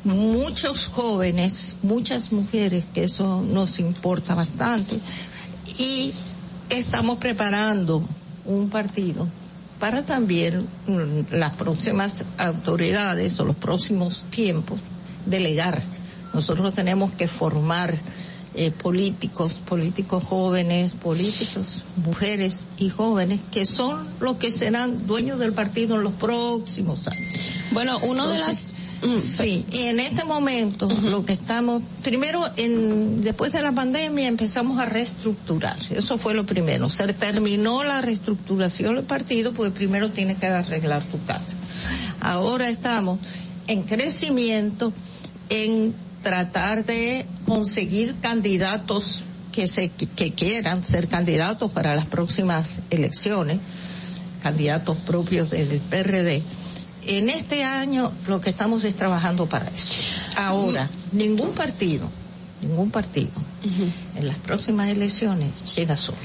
muchos 0.07 0.89
jóvenes, 0.89 1.77
muchas 1.83 2.33
mujeres, 2.33 2.87
que 2.95 3.05
eso 3.05 3.43
nos 3.43 3.79
importa 3.81 4.35
bastante, 4.35 5.01
y 5.79 6.13
estamos 6.71 7.19
preparando 7.19 8.03
un 8.45 8.71
partido 8.71 9.29
para 9.81 10.05
también 10.05 10.67
mm, 10.87 11.35
las 11.35 11.55
próximas 11.57 12.25
autoridades 12.39 13.39
o 13.41 13.45
los 13.45 13.57
próximos 13.57 14.25
tiempos 14.31 14.81
delegar. 15.27 15.83
Nosotros 16.33 16.73
tenemos 16.75 17.13
que 17.13 17.29
formar 17.29 17.99
eh, 18.55 18.71
políticos, 18.71 19.55
políticos 19.55 20.23
jóvenes, 20.25 20.93
políticos, 20.93 21.85
mujeres 21.97 22.69
y 22.79 22.89
jóvenes, 22.91 23.41
que 23.51 23.67
son 23.67 24.07
los 24.21 24.37
que 24.37 24.53
serán 24.53 25.07
dueños 25.07 25.39
del 25.39 25.53
partido 25.53 25.97
en 25.97 26.05
los 26.05 26.13
próximos 26.15 27.09
años. 27.09 27.33
Bueno, 27.73 27.99
uno 28.03 28.29
de 28.29 28.39
las 28.39 28.76
Sí, 29.21 29.65
y 29.71 29.83
en 29.83 30.01
este 30.01 30.25
momento 30.25 30.89
lo 30.89 31.25
que 31.25 31.33
estamos, 31.33 31.83
primero, 32.03 32.45
en, 32.57 33.23
después 33.23 33.53
de 33.53 33.63
la 33.63 33.73
pandemia 33.73 34.27
empezamos 34.27 34.79
a 34.79 34.87
reestructurar, 34.87 35.79
eso 35.91 36.19
fue 36.19 36.35
lo 36.35 36.45
primero, 36.45 36.89
se 36.89 37.07
terminó 37.13 37.85
la 37.85 38.01
reestructuración 38.01 38.97
del 38.97 39.05
partido, 39.05 39.53
pues 39.53 39.71
primero 39.73 40.11
tienes 40.11 40.39
que 40.39 40.47
arreglar 40.47 41.05
tu 41.05 41.23
casa. 41.25 41.57
Ahora 42.21 42.69
estamos 42.69 43.19
en 43.67 43.83
crecimiento, 43.83 44.93
en 45.49 45.95
tratar 46.23 46.85
de 46.85 47.27
conseguir 47.45 48.17
candidatos 48.21 49.25
que 49.53 49.69
se 49.69 49.89
que 49.89 50.33
quieran 50.33 50.85
ser 50.85 51.09
candidatos 51.09 51.71
para 51.73 51.95
las 51.95 52.07
próximas 52.07 52.79
elecciones, 52.91 53.59
candidatos 54.43 54.99
propios 54.99 55.51
del 55.51 55.81
PRD 55.81 56.43
en 57.07 57.29
este 57.31 57.65
año 57.65 58.13
lo 58.29 58.41
que 58.41 58.51
estamos 58.51 58.85
es 58.85 58.95
trabajando 58.97 59.47
para 59.47 59.69
eso. 59.69 60.21
Ahora, 60.37 60.91
ningún 61.13 61.51
partido, 61.53 62.09
ningún 62.63 62.91
partido, 62.91 63.33
en 64.17 64.27
las 64.27 64.37
próximas 64.39 64.89
elecciones 64.89 65.77
llega 65.77 65.97
solo. 65.97 66.19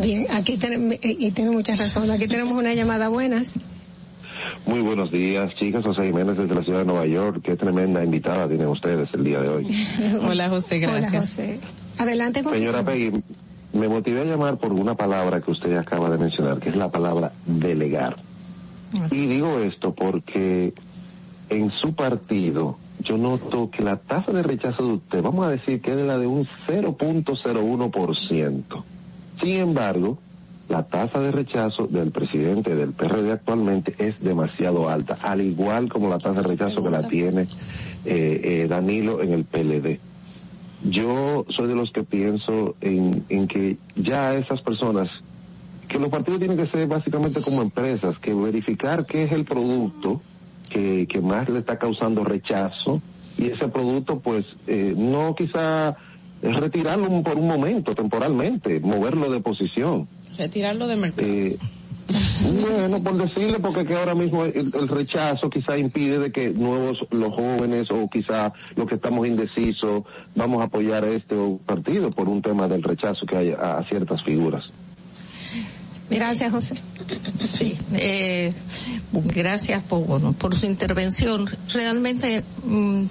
Bien, 0.00 0.26
aquí 0.30 0.56
tenemos, 0.56 0.96
y 1.02 1.30
tiene 1.32 1.50
mucha 1.50 1.76
razón, 1.76 2.10
aquí 2.10 2.26
tenemos 2.26 2.52
una 2.52 2.74
llamada 2.74 3.08
buenas. 3.08 3.58
Muy 4.66 4.80
buenos 4.80 5.10
días, 5.10 5.54
chicas. 5.56 5.84
José 5.84 6.06
Jiménez 6.06 6.36
desde 6.36 6.54
la 6.54 6.62
ciudad 6.62 6.78
de 6.80 6.84
Nueva 6.84 7.06
York. 7.06 7.40
Qué 7.42 7.56
tremenda 7.56 8.02
invitada 8.04 8.46
tienen 8.46 8.68
ustedes 8.68 9.12
el 9.12 9.24
día 9.24 9.40
de 9.40 9.48
hoy. 9.48 9.86
Hola, 10.22 10.48
José, 10.48 10.78
gracias. 10.78 11.08
Hola, 11.12 11.20
José. 11.20 11.60
Adelante 11.98 12.42
con 12.42 12.54
Señora 12.54 12.84
Peggy, 12.84 13.12
me 13.72 13.88
motivé 13.88 14.20
a 14.20 14.24
llamar 14.24 14.58
por 14.58 14.72
una 14.72 14.94
palabra 14.94 15.40
que 15.40 15.50
usted 15.50 15.76
acaba 15.76 16.08
de 16.10 16.18
mencionar, 16.18 16.58
que 16.58 16.68
es 16.68 16.76
la 16.76 16.90
palabra 16.90 17.32
delegar. 17.44 18.16
Y 19.10 19.26
digo 19.26 19.58
esto 19.60 19.94
porque 19.94 20.74
en 21.48 21.70
su 21.70 21.94
partido 21.94 22.76
yo 23.00 23.16
noto 23.18 23.70
que 23.70 23.82
la 23.82 23.96
tasa 23.96 24.32
de 24.32 24.42
rechazo 24.42 24.86
de 24.86 24.92
usted, 24.94 25.22
vamos 25.22 25.46
a 25.46 25.50
decir 25.50 25.80
que 25.80 25.92
es 25.92 25.98
la 25.98 26.18
de 26.18 26.26
un 26.26 26.46
0.01%. 26.66 28.84
Sin 29.40 29.58
embargo, 29.58 30.18
la 30.68 30.84
tasa 30.84 31.20
de 31.20 31.32
rechazo 31.32 31.86
del 31.86 32.12
presidente 32.12 32.74
del 32.74 32.92
PRD 32.92 33.32
actualmente 33.32 33.94
es 33.98 34.20
demasiado 34.20 34.88
alta, 34.88 35.18
al 35.20 35.42
igual 35.42 35.88
como 35.88 36.08
la 36.08 36.18
tasa 36.18 36.42
de 36.42 36.48
rechazo 36.48 36.82
que 36.82 36.90
la 36.90 37.02
tiene 37.02 37.42
eh, 38.04 38.40
eh, 38.44 38.66
Danilo 38.68 39.22
en 39.22 39.32
el 39.32 39.44
PLD. 39.44 39.98
Yo 40.84 41.44
soy 41.48 41.68
de 41.68 41.74
los 41.74 41.92
que 41.92 42.02
pienso 42.02 42.74
en, 42.80 43.24
en 43.28 43.46
que 43.46 43.76
ya 43.96 44.34
esas 44.34 44.62
personas, 44.62 45.08
que 45.92 45.98
los 45.98 46.08
partidos 46.08 46.40
tienen 46.40 46.56
que 46.56 46.66
ser 46.66 46.88
básicamente 46.88 47.40
como 47.42 47.62
empresas, 47.62 48.18
que 48.18 48.32
verificar 48.34 49.04
qué 49.04 49.24
es 49.24 49.32
el 49.32 49.44
producto 49.44 50.22
que, 50.70 51.06
que 51.06 51.20
más 51.20 51.48
le 51.48 51.58
está 51.58 51.78
causando 51.78 52.24
rechazo 52.24 53.02
y 53.38 53.46
ese 53.46 53.68
producto 53.68 54.20
pues 54.20 54.46
eh, 54.66 54.94
no 54.96 55.34
quizá 55.34 55.96
retirarlo 56.40 57.22
por 57.22 57.36
un 57.36 57.46
momento, 57.46 57.94
temporalmente, 57.94 58.80
moverlo 58.80 59.30
de 59.30 59.40
posición. 59.40 60.08
Retirarlo 60.36 60.86
de 60.86 60.96
mercado. 60.96 61.28
Eh, 61.28 61.58
bueno, 62.60 63.02
por 63.02 63.16
decirle, 63.16 63.60
porque 63.60 63.86
que 63.86 63.94
ahora 63.94 64.14
mismo 64.14 64.44
el, 64.44 64.72
el, 64.74 64.88
rechazo 64.88 65.48
quizá 65.48 65.78
impide 65.78 66.18
de 66.18 66.32
que 66.32 66.50
nuevos, 66.50 66.98
los 67.10 67.32
jóvenes 67.32 67.88
o 67.90 68.08
quizá 68.10 68.52
los 68.74 68.86
que 68.88 68.96
estamos 68.96 69.26
indecisos, 69.26 70.02
vamos 70.34 70.62
a 70.62 70.64
apoyar 70.64 71.04
a 71.04 71.10
este 71.10 71.36
partido 71.64 72.10
por 72.10 72.28
un 72.28 72.42
tema 72.42 72.66
del 72.66 72.82
rechazo 72.82 73.24
que 73.24 73.36
hay 73.36 73.50
a, 73.52 73.78
a 73.78 73.84
ciertas 73.88 74.22
figuras. 74.24 74.64
Gracias, 76.10 76.52
José. 76.52 76.76
Sí, 77.44 77.76
eh, 77.94 78.52
gracias 79.12 79.82
por, 79.82 80.06
bueno, 80.06 80.32
por 80.32 80.54
su 80.56 80.66
intervención. 80.66 81.48
Realmente, 81.72 82.44
mmm, 82.64 83.04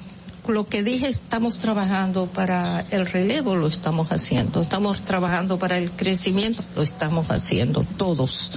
lo 0.48 0.66
que 0.66 0.84
dije, 0.84 1.08
estamos 1.08 1.58
trabajando 1.58 2.28
para 2.28 2.86
el 2.92 3.06
relevo, 3.06 3.56
lo 3.56 3.68
estamos 3.68 4.12
haciendo. 4.12 4.62
Estamos 4.62 5.02
trabajando 5.02 5.60
para 5.60 5.78
el 5.78 5.92
crecimiento, 5.92 6.64
lo 6.76 6.82
estamos 6.82 7.30
haciendo 7.30 7.86
todos. 7.98 8.52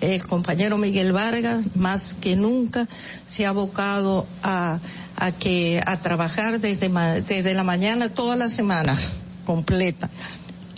El 0.00 0.26
compañero 0.26 0.78
Miguel 0.78 1.12
Vargas, 1.12 1.64
más 1.74 2.14
que 2.14 2.36
nunca, 2.36 2.88
se 3.26 3.44
ha 3.44 3.50
abocado 3.50 4.26
a, 4.42 4.78
a 5.16 5.32
que, 5.32 5.82
a 5.84 6.00
trabajar 6.00 6.58
desde, 6.60 6.88
desde 7.26 7.54
la 7.54 7.64
mañana 7.64 8.08
toda 8.08 8.36
la 8.36 8.48
semana 8.48 8.96
completa 9.44 10.08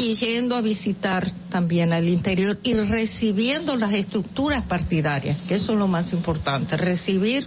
y 0.02 0.16
yendo 0.16 0.56
a 0.56 0.60
visitar 0.60 1.30
también 1.48 1.92
al 1.92 2.08
interior 2.08 2.58
y 2.64 2.74
recibiendo 2.74 3.76
las 3.76 3.92
estructuras 3.92 4.62
partidarias, 4.62 5.38
que 5.46 5.54
eso 5.54 5.72
es 5.72 5.78
lo 5.78 5.86
más 5.86 6.12
importante, 6.12 6.76
recibir 6.76 7.46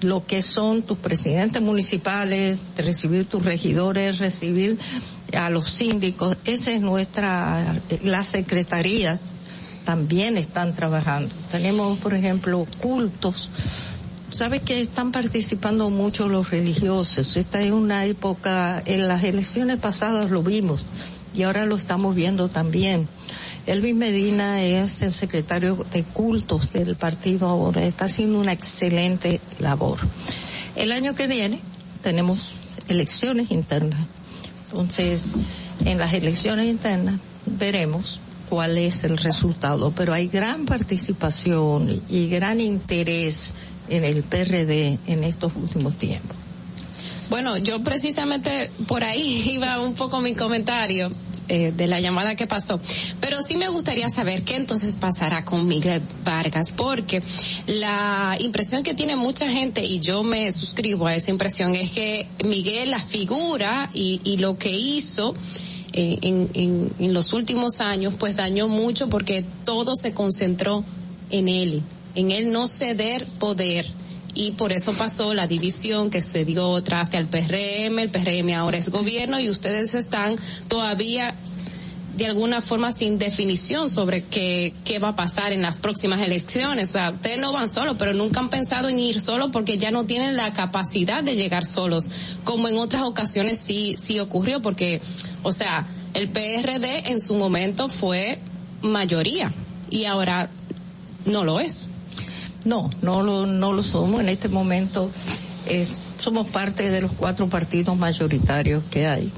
lo 0.00 0.26
que 0.26 0.42
son 0.42 0.82
tus 0.82 0.98
presidentes 0.98 1.62
municipales, 1.62 2.60
recibir 2.76 3.26
tus 3.26 3.44
regidores, 3.44 4.18
recibir 4.18 4.78
a 5.36 5.48
los 5.48 5.70
síndicos. 5.70 6.36
Esa 6.44 6.72
es 6.72 6.80
nuestra, 6.80 7.80
las 8.02 8.26
secretarías 8.26 9.30
también 9.84 10.36
están 10.36 10.74
trabajando. 10.74 11.32
Tenemos, 11.52 11.98
por 12.00 12.14
ejemplo, 12.14 12.66
cultos. 12.82 13.48
Sabe 14.28 14.60
que 14.60 14.80
están 14.80 15.12
participando 15.12 15.88
mucho 15.90 16.28
los 16.28 16.50
religiosos. 16.50 17.36
Esta 17.36 17.62
es 17.62 17.70
una 17.70 18.04
época, 18.06 18.82
en 18.84 19.06
las 19.06 19.22
elecciones 19.22 19.78
pasadas 19.78 20.30
lo 20.30 20.42
vimos 20.42 20.84
y 21.34 21.42
ahora 21.42 21.66
lo 21.66 21.76
estamos 21.76 22.14
viendo 22.14 22.48
también. 22.48 23.08
Elvin 23.66 23.98
Medina 23.98 24.62
es 24.62 25.02
el 25.02 25.12
secretario 25.12 25.86
de 25.90 26.04
cultos 26.04 26.72
del 26.72 26.96
partido 26.96 27.48
ahora, 27.48 27.84
está 27.84 28.04
haciendo 28.04 28.38
una 28.38 28.52
excelente 28.52 29.40
labor. 29.58 29.98
El 30.76 30.92
año 30.92 31.14
que 31.14 31.26
viene 31.26 31.60
tenemos 32.02 32.52
elecciones 32.88 33.50
internas. 33.50 34.06
Entonces, 34.70 35.24
en 35.84 35.98
las 35.98 36.12
elecciones 36.12 36.66
internas 36.66 37.20
veremos 37.46 38.20
cuál 38.50 38.76
es 38.76 39.04
el 39.04 39.16
resultado, 39.16 39.92
pero 39.92 40.12
hay 40.12 40.28
gran 40.28 40.66
participación 40.66 42.02
y 42.08 42.28
gran 42.28 42.60
interés 42.60 43.54
en 43.88 44.04
el 44.04 44.22
PRD 44.22 44.98
en 45.06 45.24
estos 45.24 45.54
últimos 45.56 45.96
tiempos. 45.96 46.43
Bueno, 47.30 47.56
yo 47.58 47.82
precisamente 47.82 48.70
por 48.86 49.04
ahí 49.04 49.50
iba 49.52 49.80
un 49.80 49.94
poco 49.94 50.20
mi 50.20 50.34
comentario 50.34 51.10
eh, 51.48 51.72
de 51.76 51.86
la 51.86 52.00
llamada 52.00 52.34
que 52.34 52.46
pasó, 52.46 52.80
pero 53.20 53.38
sí 53.46 53.56
me 53.56 53.68
gustaría 53.68 54.08
saber 54.08 54.42
qué 54.44 54.56
entonces 54.56 54.96
pasará 54.96 55.44
con 55.44 55.66
Miguel 55.66 56.02
Vargas, 56.24 56.70
porque 56.70 57.22
la 57.66 58.36
impresión 58.40 58.82
que 58.82 58.94
tiene 58.94 59.16
mucha 59.16 59.50
gente, 59.50 59.84
y 59.84 60.00
yo 60.00 60.22
me 60.22 60.50
suscribo 60.52 61.06
a 61.06 61.14
esa 61.14 61.30
impresión, 61.30 61.74
es 61.74 61.90
que 61.90 62.28
Miguel, 62.46 62.90
la 62.90 63.00
figura 63.00 63.90
y, 63.92 64.20
y 64.24 64.38
lo 64.38 64.56
que 64.58 64.70
hizo, 64.70 65.34
eh, 65.92 66.18
en, 66.22 66.50
en, 66.54 66.92
en 66.98 67.14
los 67.14 67.32
últimos 67.32 67.80
años, 67.80 68.14
pues 68.18 68.36
dañó 68.36 68.68
mucho 68.68 69.08
porque 69.08 69.44
todo 69.64 69.94
se 69.94 70.12
concentró 70.12 70.84
en 71.30 71.48
él, 71.48 71.82
en 72.14 72.30
él 72.32 72.52
no 72.52 72.68
ceder 72.68 73.26
poder 73.38 73.86
y 74.34 74.52
por 74.52 74.72
eso 74.72 74.92
pasó 74.92 75.34
la 75.34 75.46
división 75.46 76.10
que 76.10 76.20
se 76.20 76.44
dio 76.44 76.82
traste 76.82 77.16
al 77.16 77.26
PRM, 77.26 77.98
el 77.98 78.10
PRM 78.10 78.52
ahora 78.54 78.78
es 78.78 78.90
gobierno 78.90 79.38
y 79.40 79.48
ustedes 79.48 79.94
están 79.94 80.36
todavía 80.68 81.34
de 82.16 82.26
alguna 82.26 82.60
forma 82.60 82.92
sin 82.92 83.18
definición 83.18 83.90
sobre 83.90 84.24
qué, 84.24 84.72
qué 84.84 84.98
va 84.98 85.08
a 85.08 85.16
pasar 85.16 85.52
en 85.52 85.62
las 85.62 85.78
próximas 85.78 86.20
elecciones. 86.20 86.90
O 86.90 86.92
sea, 86.92 87.10
ustedes 87.10 87.40
no 87.40 87.52
van 87.52 87.68
solos, 87.68 87.96
pero 87.98 88.14
nunca 88.14 88.40
han 88.40 88.50
pensado 88.50 88.88
en 88.88 88.98
ir 88.98 89.20
solos 89.20 89.50
porque 89.52 89.78
ya 89.78 89.90
no 89.90 90.04
tienen 90.04 90.36
la 90.36 90.52
capacidad 90.52 91.24
de 91.24 91.34
llegar 91.34 91.66
solos, 91.66 92.08
como 92.44 92.68
en 92.68 92.78
otras 92.78 93.02
ocasiones 93.02 93.58
sí, 93.58 93.96
sí 93.98 94.20
ocurrió, 94.20 94.62
porque, 94.62 95.00
o 95.42 95.52
sea, 95.52 95.86
el 96.14 96.28
PRD 96.28 97.10
en 97.10 97.20
su 97.20 97.34
momento 97.34 97.88
fue 97.88 98.38
mayoría 98.80 99.52
y 99.90 100.04
ahora 100.04 100.50
no 101.24 101.44
lo 101.44 101.58
es. 101.58 101.88
No, 102.64 102.90
no 103.02 103.22
lo, 103.22 103.46
no 103.46 103.72
lo 103.72 103.82
somos. 103.82 104.20
En 104.20 104.28
este 104.28 104.48
momento 104.48 105.10
es, 105.66 106.02
somos 106.18 106.46
parte 106.48 106.90
de 106.90 107.02
los 107.02 107.12
cuatro 107.12 107.48
partidos 107.48 107.96
mayoritarios 107.96 108.82
que 108.90 109.06
hay. 109.06 109.30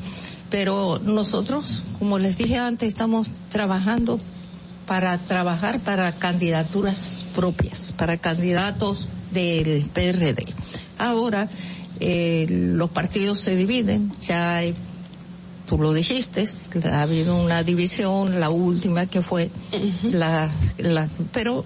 Pero 0.50 1.00
nosotros, 1.02 1.82
como 1.98 2.18
les 2.18 2.38
dije 2.38 2.56
antes, 2.56 2.88
estamos 2.88 3.28
trabajando 3.50 4.20
para 4.86 5.18
trabajar 5.18 5.80
para 5.80 6.12
candidaturas 6.12 7.24
propias, 7.34 7.92
para 7.96 8.16
candidatos 8.16 9.08
del 9.32 9.88
PRD. 9.90 10.46
Ahora, 10.96 11.48
eh, 11.98 12.46
los 12.48 12.90
partidos 12.90 13.40
se 13.40 13.56
dividen, 13.56 14.12
ya 14.22 14.56
hay, 14.56 14.74
tú 15.68 15.78
lo 15.78 15.92
dijiste, 15.92 16.46
ha 16.90 17.02
habido 17.02 17.42
una 17.42 17.64
división, 17.64 18.38
la 18.38 18.50
última 18.50 19.06
que 19.06 19.22
fue 19.22 19.50
uh 19.72 19.76
-huh. 19.76 20.12
la, 20.12 20.50
la, 20.78 21.08
pero 21.32 21.64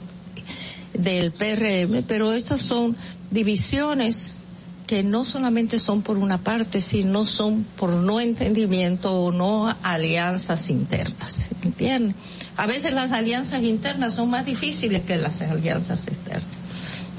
del 0.94 1.32
PRM, 1.32 2.02
pero 2.06 2.32
estas 2.32 2.60
son 2.60 2.96
divisiones 3.30 4.34
que 4.90 5.04
no 5.04 5.24
solamente 5.24 5.78
son 5.78 6.02
por 6.02 6.18
una 6.18 6.38
parte, 6.38 6.80
sino 6.80 7.24
son 7.24 7.64
por 7.76 7.90
no 7.90 8.20
entendimiento 8.20 9.22
o 9.22 9.30
no 9.30 9.72
alianzas 9.84 10.68
internas. 10.68 11.46
¿Entienden? 11.62 12.16
A 12.56 12.66
veces 12.66 12.92
las 12.92 13.12
alianzas 13.12 13.62
internas 13.62 14.14
son 14.14 14.30
más 14.30 14.44
difíciles 14.44 15.02
que 15.02 15.16
las 15.16 15.40
alianzas 15.42 16.08
externas. 16.08 16.48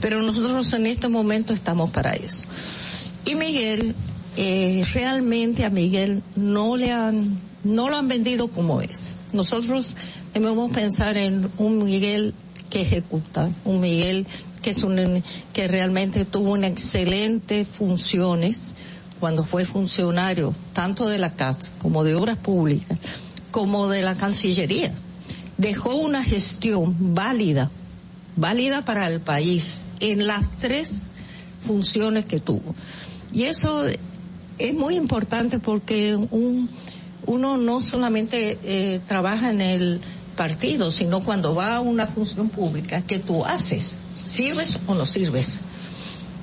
Pero 0.02 0.22
nosotros 0.22 0.74
en 0.74 0.86
este 0.86 1.08
momento 1.08 1.54
estamos 1.54 1.92
para 1.92 2.12
eso. 2.12 2.44
Y 3.24 3.36
Miguel, 3.36 3.96
eh, 4.36 4.84
realmente 4.94 5.64
a 5.64 5.70
Miguel 5.70 6.24
no 6.36 6.76
le 6.76 6.92
han, 6.92 7.40
no 7.64 7.90
lo 7.90 7.96
han 7.96 8.10
vendido 8.10 8.50
como 8.50 8.82
es. 8.82 9.16
Nosotros 9.32 9.96
debemos 10.34 10.74
pensar 10.74 11.16
en 11.16 11.50
un 11.58 11.86
Miguel 11.86 12.34
que 12.72 12.82
ejecuta, 12.82 13.52
un 13.66 13.82
Miguel 13.82 14.26
que 14.62 14.72
es 14.72 14.84
un 14.84 15.24
que 15.54 15.68
realmente 15.68 16.26
tuvo 16.26 16.52
una 16.52 16.68
excelente 16.68 17.66
funciones 17.66 18.76
cuando 19.20 19.44
fue 19.44 19.66
funcionario 19.66 20.54
tanto 20.74 21.08
de 21.08 21.18
la 21.18 21.34
casa 21.34 21.72
como 21.80 22.04
de 22.04 22.16
obras 22.16 22.38
públicas 22.38 23.00
como 23.52 23.88
de 23.88 24.02
la 24.02 24.16
Cancillería. 24.16 24.92
Dejó 25.58 25.96
una 25.96 26.24
gestión 26.24 27.14
válida, 27.14 27.70
válida 28.36 28.84
para 28.86 29.08
el 29.08 29.20
país 29.20 29.84
en 30.00 30.26
las 30.26 30.50
tres 30.60 30.94
funciones 31.60 32.26
que 32.26 32.40
tuvo. 32.40 32.74
Y 33.32 33.44
eso 33.44 33.86
es 34.58 34.74
muy 34.74 34.96
importante 34.96 35.60
porque 35.60 36.16
un, 36.16 36.70
uno 37.26 37.58
no 37.58 37.80
solamente 37.80 38.58
eh, 38.64 39.02
trabaja 39.06 39.52
en 39.52 39.62
el 39.62 40.02
partido, 40.36 40.92
sino 40.92 41.20
cuando 41.20 41.56
va 41.56 41.76
a 41.76 41.82
una 41.82 42.08
función 42.08 42.50
pública 42.50 43.02
que 43.02 43.20
tú 43.20 43.46
haces, 43.46 43.96
sirves 44.24 44.78
o 44.88 44.96
no 44.96 45.06
sirves. 45.06 45.62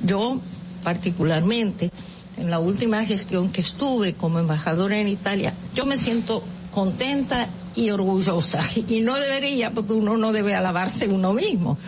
Yo 0.05 0.41
particularmente 0.83 1.91
en 2.37 2.51
la 2.51 2.61
última 2.61 3.05
gestión 3.05 3.51
que 3.51 3.61
estuve 3.61 4.15
como 4.15 4.39
embajadora 4.39 4.99
en 4.99 5.09
Italia, 5.09 5.55
yo 5.75 5.87
me 5.87 5.97
siento 5.97 6.45
contenta 6.71 7.49
y 7.75 7.91
orgullosa. 7.91 8.61
Y 8.89 9.01
no 9.01 9.17
debería, 9.17 9.73
porque 9.73 9.93
uno 9.93 10.17
no 10.17 10.33
debe 10.33 10.55
alabarse 10.55 11.09
uno 11.09 11.33
mismo. 11.33 11.79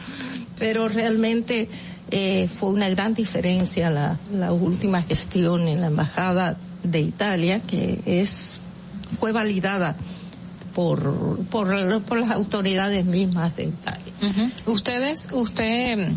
Pero 0.58 0.88
realmente 0.88 1.68
eh, 2.10 2.48
fue 2.48 2.70
una 2.70 2.88
gran 2.88 3.14
diferencia 3.14 3.90
la, 3.90 4.18
la 4.32 4.52
última 4.52 5.02
gestión 5.02 5.68
en 5.68 5.80
la 5.80 5.86
embajada 5.86 6.56
de 6.82 7.00
Italia, 7.00 7.60
que 7.60 8.00
es 8.04 8.60
fue 9.18 9.32
validada 9.32 9.96
por, 10.74 11.38
por, 11.50 12.02
por 12.02 12.20
las 12.20 12.30
autoridades 12.30 13.04
mismas 13.04 13.56
de 13.56 13.64
Italia. 13.64 14.00
Ustedes, 14.66 15.28
usted, 15.32 16.12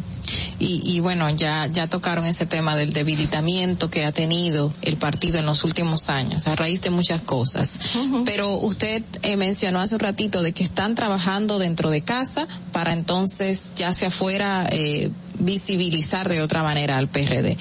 y, 0.60 0.82
y 0.96 1.00
bueno, 1.00 1.30
ya, 1.30 1.68
ya 1.68 1.88
tocaron 1.88 2.26
ese 2.26 2.46
tema 2.46 2.76
del 2.76 2.94
debilitamiento 2.94 3.90
que 3.90 4.06
ha 4.06 4.12
tenido 4.12 4.74
el 4.82 4.98
partido 4.98 5.40
en 5.40 5.46
los 5.46 5.64
últimos 5.64 6.10
años, 6.10 6.48
a 6.48 6.56
raíz 6.56 6.82
de 6.82 6.90
muchas 6.90 7.22
cosas. 7.22 7.80
Pero 8.26 8.52
usted 8.58 9.04
eh, 9.22 9.38
mencionó 9.38 9.80
hace 9.80 9.96
un 9.96 10.00
ratito 10.00 10.44
de 10.44 10.54
que 10.54 10.64
están 10.64 10.96
trabajando 10.96 11.60
dentro 11.60 11.90
de 11.90 12.02
casa 12.02 12.48
para 12.72 12.94
entonces, 12.94 13.74
ya 13.76 13.94
sea 13.94 14.10
afuera, 14.10 14.68
eh, 14.70 15.12
visibilizar 15.40 16.30
de 16.30 16.42
otra 16.42 16.64
manera 16.64 16.98
al 16.98 17.08
PRD. 17.08 17.58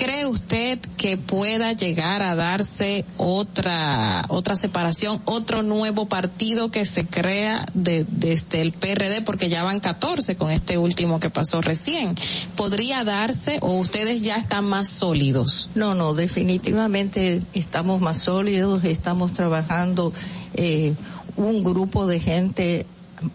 ¿Cree 0.00 0.24
usted 0.24 0.78
que 0.96 1.18
pueda 1.18 1.74
llegar 1.74 2.22
a 2.22 2.34
darse 2.34 3.04
otra 3.18 4.24
otra 4.28 4.56
separación, 4.56 5.20
otro 5.26 5.62
nuevo 5.62 6.08
partido 6.08 6.70
que 6.70 6.86
se 6.86 7.06
crea 7.06 7.66
de, 7.74 8.06
desde 8.08 8.62
el 8.62 8.72
PRD, 8.72 9.20
porque 9.20 9.50
ya 9.50 9.62
van 9.62 9.78
14 9.78 10.36
con 10.36 10.50
este 10.50 10.78
último 10.78 11.20
que 11.20 11.28
pasó 11.28 11.60
recién? 11.60 12.14
¿Podría 12.56 13.04
darse 13.04 13.58
o 13.60 13.74
ustedes 13.74 14.22
ya 14.22 14.36
están 14.36 14.66
más 14.66 14.88
sólidos? 14.88 15.68
No, 15.74 15.94
no, 15.94 16.14
definitivamente 16.14 17.42
estamos 17.52 18.00
más 18.00 18.22
sólidos, 18.22 18.82
estamos 18.84 19.34
trabajando 19.34 20.14
eh, 20.54 20.94
un 21.36 21.62
grupo 21.62 22.06
de 22.06 22.20
gente 22.20 22.86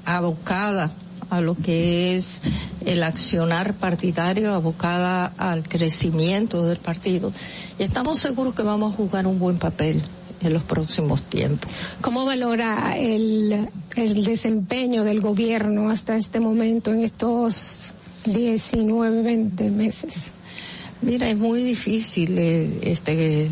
abocada 0.03 0.92
a 1.29 1.41
lo 1.41 1.55
que 1.55 2.15
es 2.15 2.41
el 2.85 3.03
accionar 3.03 3.73
partidario, 3.73 4.53
abocada 4.53 5.33
al 5.37 5.67
crecimiento 5.67 6.65
del 6.65 6.77
partido. 6.77 7.31
Y 7.79 7.83
estamos 7.83 8.19
seguros 8.19 8.53
que 8.53 8.63
vamos 8.63 8.93
a 8.93 8.95
jugar 8.97 9.27
un 9.27 9.39
buen 9.39 9.57
papel 9.57 10.01
en 10.41 10.53
los 10.53 10.63
próximos 10.63 11.23
tiempos. 11.23 11.71
¿Cómo 12.01 12.25
valora 12.25 12.97
el, 12.97 13.69
el 13.95 14.23
desempeño 14.23 15.03
del 15.03 15.21
gobierno 15.21 15.89
hasta 15.89 16.15
este 16.15 16.39
momento 16.39 16.91
en 16.91 17.03
estos 17.03 17.93
19, 18.25 19.21
20 19.23 19.71
meses? 19.71 20.31
Mira, 21.01 21.29
es 21.29 21.37
muy 21.37 21.61
difícil 21.61 22.37
eh, 22.37 22.79
este 22.81 23.49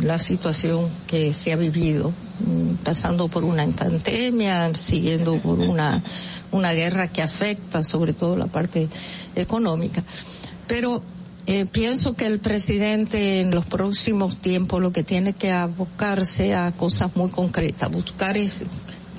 la 0.00 0.18
situación 0.18 0.88
que 1.06 1.32
se 1.32 1.52
ha 1.52 1.56
vivido, 1.56 2.12
pasando 2.84 3.28
por 3.28 3.44
una 3.44 3.66
pandemia, 3.66 4.74
siguiendo 4.74 5.36
por 5.38 5.58
una 5.58 6.02
una 6.52 6.72
guerra 6.72 7.08
que 7.08 7.22
afecta 7.22 7.82
sobre 7.82 8.12
todo 8.12 8.36
la 8.36 8.46
parte 8.46 8.88
económica. 9.34 10.04
Pero 10.68 11.02
eh, 11.46 11.66
pienso 11.66 12.14
que 12.14 12.26
el 12.26 12.38
presidente 12.38 13.40
en 13.40 13.50
los 13.50 13.66
próximos 13.66 14.38
tiempos 14.38 14.80
lo 14.80 14.92
que 14.92 15.02
tiene 15.02 15.32
que 15.32 15.50
abocarse 15.50 16.54
a 16.54 16.70
cosas 16.72 17.16
muy 17.16 17.30
concretas, 17.30 17.90
buscar 17.90 18.36
es, 18.36 18.64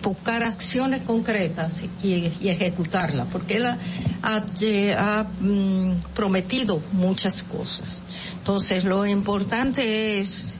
buscar 0.01 0.43
acciones 0.43 1.01
concretas 1.03 1.83
y, 2.01 2.31
ejecutarlas, 2.47 3.27
porque 3.31 3.57
él 3.57 3.65
ha, 3.65 3.77
ha 4.21 5.23
mm, 5.41 6.13
prometido 6.13 6.81
muchas 6.93 7.43
cosas. 7.43 8.01
Entonces, 8.37 8.83
lo 8.83 9.05
importante 9.05 10.19
es, 10.19 10.55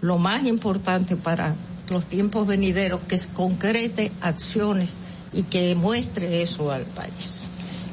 lo 0.00 0.18
más 0.18 0.44
importante 0.44 1.16
para 1.16 1.54
los 1.90 2.06
tiempos 2.06 2.46
venideros, 2.46 3.00
que 3.08 3.18
concrete 3.32 4.12
acciones 4.20 4.88
y 5.32 5.42
que 5.42 5.74
muestre 5.74 6.42
eso 6.42 6.70
al 6.70 6.84
país. 6.84 7.46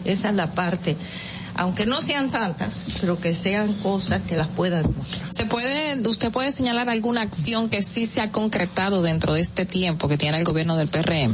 Esa 0.06 0.30
es 0.30 0.36
la 0.36 0.54
parte 0.54 0.96
aunque 1.56 1.86
no 1.86 2.02
sean 2.02 2.30
tantas, 2.30 2.82
pero 3.00 3.20
que 3.20 3.34
sean 3.34 3.74
cosas 3.76 4.22
que 4.28 4.36
las 4.36 4.50
puedan 4.50 4.94
mostrar. 4.96 5.30
¿Se 5.32 5.46
puede, 5.46 5.98
usted 6.08 6.30
puede 6.30 6.52
señalar 6.52 6.90
alguna 6.90 7.22
acción 7.22 7.70
que 7.70 7.82
sí 7.82 8.06
se 8.06 8.20
ha 8.20 8.32
concretado 8.32 9.02
dentro 9.02 9.34
de 9.34 9.42
este 9.42 9.66
tiempo 9.66 10.10
que 10.10 10.18
tiene 10.18 10.38
el 10.38 10.44
gobierno 10.44 10.76
del 10.76 10.90
PRM? 10.90 11.34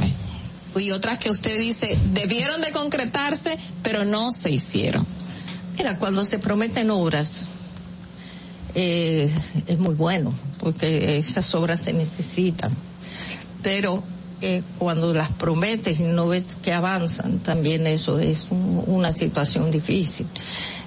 Y 0.76 0.92
otras 0.92 1.18
que 1.18 1.28
usted 1.28 1.58
dice 1.58 1.98
debieron 2.12 2.60
de 2.60 2.70
concretarse, 2.70 3.58
pero 3.82 4.04
no 4.04 4.30
se 4.30 4.50
hicieron. 4.50 5.06
Mira, 5.76 5.98
cuando 5.98 6.24
se 6.24 6.38
prometen 6.38 6.90
obras, 6.90 7.46
eh, 8.74 9.30
es 9.66 9.78
muy 9.78 9.94
bueno, 9.94 10.32
porque 10.58 11.18
esas 11.18 11.54
obras 11.54 11.80
se 11.80 11.92
necesitan. 11.92 12.72
Pero 13.62 14.02
eh, 14.40 14.62
cuando 14.78 15.14
las 15.14 15.32
prometes 15.32 16.00
y 16.00 16.04
no 16.04 16.28
ves 16.28 16.56
que 16.56 16.72
avanzan, 16.72 17.38
también 17.38 17.86
eso 17.86 18.18
es 18.18 18.48
un, 18.50 18.82
una 18.86 19.12
situación 19.12 19.70
difícil. 19.70 20.26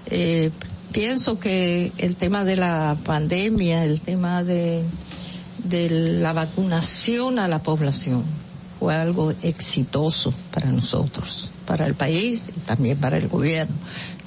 Eh, 0.07 0.51
pienso 0.91 1.39
que 1.39 1.91
el 1.97 2.15
tema 2.15 2.43
de 2.43 2.57
la 2.57 2.97
pandemia, 3.03 3.85
el 3.85 4.01
tema 4.01 4.43
de, 4.43 4.83
de 5.63 5.89
la 5.89 6.33
vacunación 6.33 7.39
a 7.39 7.47
la 7.47 7.59
población, 7.59 8.23
fue 8.79 8.93
algo 8.93 9.33
exitoso 9.41 10.33
para 10.53 10.69
nosotros, 10.69 11.49
para 11.65 11.85
el 11.85 11.95
país 11.95 12.45
y 12.55 12.59
también 12.61 12.97
para 12.97 13.17
el 13.17 13.27
gobierno. 13.27 13.75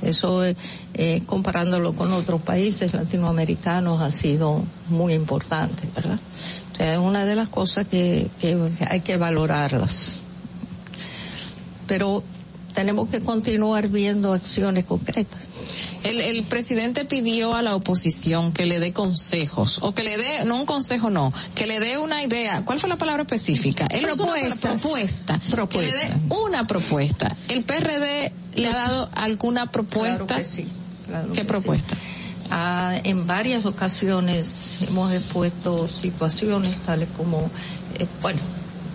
Eso, 0.03 0.45
eh, 0.45 0.57
eh, 0.95 1.23
comparándolo 1.27 1.95
con 1.95 2.13
otros 2.13 2.43
países 2.43 2.95
latinoamericanos, 2.95 4.01
ha 4.01 4.11
sido 4.13 4.63
muy 4.89 5.15
importante, 5.15 5.89
¿verdad? 5.95 6.19
O 6.73 6.77
sea, 6.77 6.93
es 6.95 6.99
una 6.99 7.25
de 7.25 7.37
las 7.37 7.49
cosas 7.49 7.89
que, 7.89 8.31
que 8.41 8.57
hay 8.89 9.01
que 9.01 9.17
valorarlas. 9.17 10.21
Pero 11.87 12.23
tenemos 12.75 13.09
que 13.09 13.21
continuar 13.21 13.89
viendo 13.89 14.33
acciones 14.33 14.85
concretas. 14.85 15.48
El, 16.05 16.21
el, 16.21 16.43
presidente 16.45 17.05
pidió 17.05 17.55
a 17.55 17.63
la 17.63 17.75
oposición 17.75 18.53
que 18.53 18.67
le 18.67 18.79
dé 18.81 18.93
consejos, 18.93 19.81
o 19.83 19.95
que 19.95 20.05
le 20.05 20.17
dé, 20.17 20.45
no 20.45 20.57
un 20.57 20.67
consejo 20.67 21.11
no, 21.11 21.33
que 21.55 21.67
le 21.67 21.81
dé 21.81 21.99
una 21.99 22.23
idea. 22.23 22.65
¿Cuál 22.65 22.79
fue 22.79 22.89
la 22.89 22.97
palabra 22.97 23.23
específica? 23.23 23.87
Él 23.91 24.03
propuesta. 24.03 24.77
Propuesta. 25.51 25.69
Que 25.69 25.83
le 25.83 25.93
dé 25.93 26.17
una 26.31 26.67
propuesta. 26.67 27.37
¿El 27.49 27.65
PRD 27.65 28.33
le 28.55 28.69
ha 28.69 28.73
dado 28.73 29.11
alguna 29.15 29.71
propuesta? 29.71 30.27
Claro 30.27 30.43
que 30.43 30.45
sí. 30.45 30.69
Claro 31.07 31.33
¿Qué 31.33 31.41
que 31.41 31.45
propuesta? 31.45 31.95
sí. 31.95 32.19
Ah, 32.51 32.99
en 33.05 33.27
varias 33.27 33.67
ocasiones 33.67 34.79
hemos 34.89 35.13
expuesto 35.13 35.87
situaciones 35.89 36.79
tales 36.79 37.09
como, 37.15 37.51
eh, 37.99 38.07
bueno, 38.23 38.41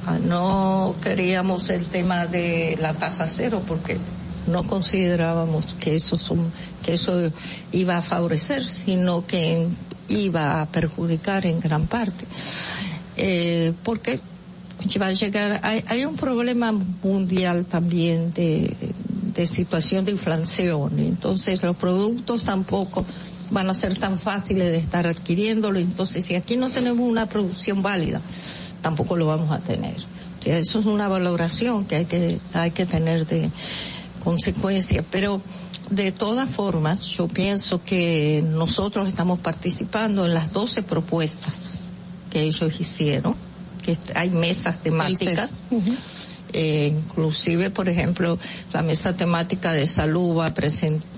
ah, 0.08 0.18
no 0.20 0.96
queríamos 1.04 1.70
el 1.70 1.86
tema 1.86 2.26
de 2.26 2.78
la 2.82 2.96
tasa 2.96 3.28
cero 3.28 3.62
porque 3.68 4.00
no 4.48 4.64
considerábamos 4.64 5.76
que 5.76 5.96
eso 5.96 6.18
son, 6.18 6.52
que 6.86 6.94
eso 6.94 7.32
iba 7.72 7.98
a 7.98 8.02
favorecer, 8.02 8.64
sino 8.64 9.26
que 9.26 9.68
iba 10.08 10.62
a 10.62 10.68
perjudicar 10.68 11.46
en 11.46 11.60
gran 11.60 11.88
parte. 11.88 12.26
Eh, 13.16 13.74
porque 13.84 14.20
va 15.02 15.08
a 15.08 15.14
llegar, 15.14 15.62
hay, 15.64 15.84
hay 15.88 16.06
un 16.06 16.16
problema 16.16 16.72
mundial 17.04 17.66
también 17.66 18.34
de, 18.34 18.76
de 19.34 19.46
situación 19.46 20.06
de 20.06 20.12
inflación, 20.12 21.00
entonces 21.00 21.62
los 21.64 21.76
productos 21.76 22.44
tampoco 22.44 23.06
van 23.50 23.70
a 23.70 23.74
ser 23.74 23.96
tan 23.98 24.20
fáciles 24.20 24.72
de 24.72 24.78
estar 24.78 25.08
adquiriéndolo, 25.08 25.80
entonces 25.80 26.26
si 26.26 26.36
aquí 26.36 26.58
no 26.58 26.70
tenemos 26.70 27.08
una 27.08 27.28
producción 27.28 27.82
válida, 27.82 28.22
tampoco 28.82 29.16
lo 29.16 29.28
vamos 29.28 29.52
a 29.52 29.60
tener. 29.60 29.96
Eso 30.46 30.80
es 30.80 30.86
una 30.86 31.08
valoración 31.08 31.86
que 31.86 31.96
hay 31.96 32.06
que, 32.06 32.40
hay 32.54 32.72
que 32.72 32.86
tener 32.86 33.26
de 33.26 33.50
consecuencia, 34.24 35.04
pero 35.10 35.42
de 35.90 36.12
todas 36.12 36.50
formas 36.50 37.02
yo 37.02 37.28
pienso 37.28 37.84
que 37.84 38.44
nosotros 38.46 39.08
estamos 39.10 39.42
participando 39.42 40.26
en 40.26 40.34
las 40.34 40.52
12 40.54 40.84
propuestas 40.84 41.76
que 42.32 42.42
ellos 42.42 42.80
hicieron, 42.80 43.36
que 43.84 43.98
hay 44.16 44.30
mesas 44.30 44.82
temáticas. 44.82 45.62
Eh, 46.56 46.94
inclusive, 46.96 47.72
por 47.72 47.90
ejemplo, 47.90 48.38
la 48.74 48.84
mesa 48.84 49.16
temática 49.16 49.74
de 49.74 49.88
salud 49.88 50.38
va 50.38 50.48
a 50.48 50.54
presentar, 50.54 51.10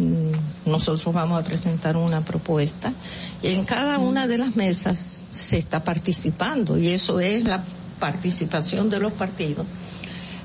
nosotros 0.65 1.13
vamos 1.13 1.37
a 1.37 1.43
presentar 1.43 1.97
una 1.97 2.21
propuesta 2.21 2.93
y 3.41 3.49
en 3.49 3.65
cada 3.65 3.99
una 3.99 4.27
de 4.27 4.37
las 4.37 4.55
mesas 4.55 5.23
se 5.29 5.57
está 5.57 5.83
participando 5.83 6.77
y 6.77 6.87
eso 6.87 7.19
es 7.19 7.43
la 7.43 7.65
participación 7.99 8.89
de 8.89 8.99
los 8.99 9.11
partidos. 9.11 9.65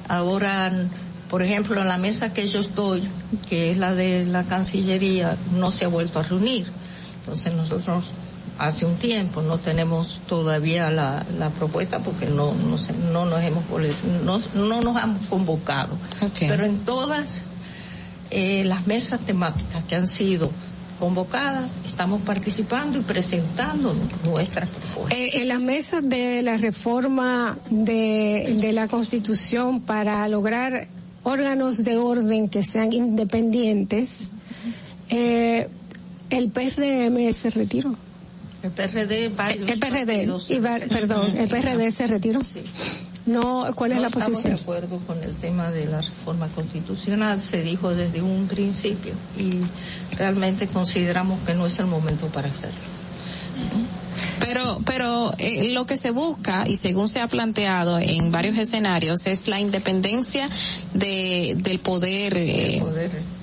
Ahora, 0.09 0.73
por 1.31 1.43
ejemplo, 1.43 1.81
en 1.81 1.89
la 1.89 1.97
mesa 1.97 2.33
que 2.33 2.47
yo 2.49 2.61
estoy, 2.61 3.09
que 3.49 3.71
es 3.71 3.79
la 3.79 3.95
de 3.95 4.25
la 4.25 4.43
Cancillería, 4.45 5.37
no 5.57 5.71
se 5.71 5.85
ha 5.85 5.89
vuelto 5.89 6.19
a 6.19 6.25
reunir. 6.25 6.67
Entonces 7.21 7.55
nosotros 7.55 8.13
hace 8.59 8.85
un 8.85 8.97
tiempo 8.97 9.41
no 9.41 9.57
tenemos 9.57 10.21
todavía 10.27 10.91
la, 10.91 11.25
la 11.39 11.49
propuesta 11.51 12.01
porque 12.01 12.27
no 12.27 12.53
no, 12.53 12.77
sé, 12.77 12.93
no 13.13 13.25
nos 13.25 13.43
hemos 13.43 13.65
no, 14.25 14.41
no 14.55 14.81
nos 14.81 14.97
han 14.97 15.19
convocado. 15.31 15.97
Okay. 16.21 16.49
Pero 16.49 16.65
en 16.65 16.81
todas 16.81 17.45
eh, 18.31 18.65
las 18.65 18.87
mesas 18.87 19.21
temáticas 19.21 19.85
que 19.85 19.97
han 19.97 20.09
sido 20.09 20.51
convocadas, 20.99 21.73
estamos 21.87 22.21
participando 22.23 22.99
y 22.99 23.03
presentando 23.03 23.95
nuestras 24.27 24.69
propuestas. 24.69 25.19
Eh, 25.19 25.41
en 25.41 25.49
las 25.49 25.61
mesas 25.61 26.07
de 26.07 26.43
la 26.43 26.59
reforma 26.59 27.57
de, 27.71 28.59
de 28.61 28.73
la 28.73 28.87
Constitución 28.89 29.81
para 29.81 30.29
lograr 30.29 30.89
órganos 31.23 31.85
de 31.85 31.97
orden 31.97 32.49
que 32.49 32.63
sean 32.63 32.93
independientes, 32.93 34.31
eh, 35.09 35.69
el 36.31 36.51
PRM 36.51 37.33
se 37.33 37.51
retiró. 37.51 37.97
El 38.63 38.71
PRD, 38.73 39.31
varios 39.31 39.71
El 39.71 39.79
PRD, 39.79 40.29
y 40.49 40.61
perdón, 40.61 41.37
el 41.37 41.49
PRD 41.49 41.91
se 41.91 42.07
retiró. 42.07 42.41
No, 43.27 43.67
¿cuál 43.75 43.93
es 43.93 44.01
la 44.01 44.09
estamos 44.09 44.29
posición? 44.29 44.55
de 44.55 44.61
acuerdo 44.61 44.99
con 44.99 45.23
el 45.23 45.37
tema 45.37 45.71
de 45.71 45.87
la 45.87 46.01
reforma 46.01 46.49
constitucional, 46.49 47.41
se 47.41 47.63
dijo 47.63 47.95
desde 47.95 48.23
un 48.23 48.47
principio 48.49 49.15
y 49.39 49.61
realmente 50.17 50.67
consideramos 50.67 51.41
que 51.41 51.55
no 51.55 51.67
es 51.67 51.79
el 51.79 51.87
momento 51.87 52.27
para 52.29 52.49
hacerlo. 52.49 52.79
Pero, 54.41 54.81
pero 54.85 55.33
eh, 55.39 55.71
lo 55.73 55.87
que 55.87 55.97
se 55.97 56.11
busca 56.11 56.65
y 56.67 56.79
según 56.79 57.09
se 57.09 57.21
ha 57.21 57.29
planteado 57.29 57.99
en 57.99 58.33
varios 58.33 58.57
escenarios 58.59 59.27
es 59.27 59.49
la 59.49 59.61
independencia 59.61 60.49
de, 60.95 61.57
del 61.59 61.79
poder, 61.79 62.37
eh, 62.37 62.83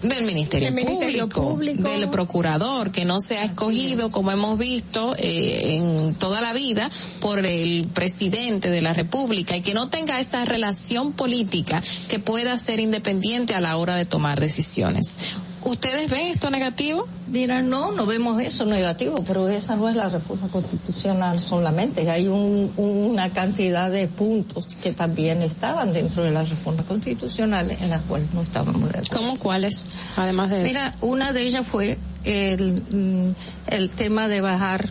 del 0.02 0.26
Ministerio, 0.26 0.68
Del 0.68 0.76
Ministerio 0.76 1.30
Público, 1.30 1.50
Público. 1.52 1.90
del 1.90 2.10
procurador 2.10 2.92
que 2.92 3.06
no 3.06 3.20
sea 3.20 3.44
escogido 3.44 4.12
como 4.12 4.32
hemos 4.32 4.58
visto 4.58 5.16
eh, 5.18 5.76
en 5.76 6.16
toda 6.16 6.42
la 6.42 6.54
vida 6.54 6.90
por 7.22 7.46
el 7.46 7.88
presidente 7.94 8.70
de 8.70 8.82
la 8.82 8.94
República 8.94 9.56
y 9.56 9.62
que 9.62 9.74
no 9.74 9.90
tenga 9.90 10.20
esa 10.20 10.46
relación 10.46 11.14
política 11.14 11.82
que 12.10 12.20
pueda 12.20 12.58
ser 12.58 12.80
independiente 12.80 13.54
a 13.54 13.62
la 13.62 13.78
hora 13.78 13.96
de 13.96 14.06
tomar 14.06 14.40
decisiones. 14.40 15.38
¿Ustedes 15.64 16.10
ven 16.10 16.28
esto 16.28 16.50
negativo? 16.50 17.08
Mira, 17.30 17.62
no, 17.62 17.92
no 17.92 18.06
vemos 18.06 18.40
eso 18.42 18.66
negativo, 18.66 19.22
pero 19.28 19.50
esa 19.50 19.76
no 19.76 19.90
es 19.90 19.96
la 19.96 20.08
reforma 20.08 20.48
constitucional 20.48 21.40
solamente. 21.40 22.10
Hay 22.10 22.28
un- 22.28 22.72
una 22.78 23.30
cantidad 23.32 23.92
de 23.92 24.08
puntos 24.08 24.68
que 24.82 24.94
también 24.94 25.42
estaban 25.42 25.92
dentro 25.94 26.24
de 26.24 26.32
la 26.32 26.44
reforma 26.44 26.84
constitucional 26.84 27.70
en 27.72 27.90
las 27.90 28.02
cuales 28.04 28.34
no 28.34 28.42
estábamos 28.42 28.84
de 28.84 29.00
acuerdo. 29.00 29.18
¿Cómo 29.18 29.38
cuáles? 29.40 29.86
Además 30.16 30.50
de 30.52 30.58
eso. 30.62 30.68
Mira, 30.70 30.96
una 31.02 31.34
de 31.34 31.42
ellas 31.42 31.68
fue 31.68 31.98
el, 32.24 32.84
mm, 32.90 33.36
el 33.74 33.90
tema 33.90 34.28
de 34.30 34.40
bajar 34.42 34.90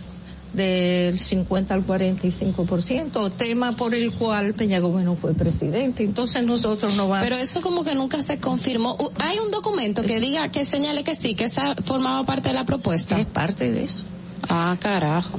del 0.57 1.19
50 1.19 1.75
al 1.75 1.87
45%, 1.87 3.31
tema 3.33 3.77
por 3.77 3.95
el 3.95 4.13
cual 4.13 4.55
Peña 4.55 4.81
Gómez 4.81 5.05
no 5.05 5.15
fue 5.15 5.35
presidente. 5.35 6.03
Entonces 6.03 6.45
nosotros 6.45 6.97
no 6.97 7.09
vamos. 7.09 7.25
Pero 7.25 7.37
eso 7.37 7.61
como 7.61 7.85
que 7.85 7.95
nunca 7.95 8.23
se 8.23 8.39
confirmó. 8.39 8.97
Hay 9.19 9.39
un 9.39 9.51
documento 9.51 10.03
que 10.03 10.19
diga, 10.19 10.51
que 10.51 10.65
señale 10.65 11.05
que 11.05 11.15
sí, 11.15 11.35
que 11.35 11.45
esa 11.45 11.75
formaba 11.85 12.25
parte 12.25 12.49
de 12.49 12.55
la 12.55 12.65
propuesta. 12.65 13.19
Es 13.21 13.27
parte 13.27 13.71
de 13.71 13.85
eso. 13.85 14.05
Ah, 14.49 14.77
carajo. 14.81 15.39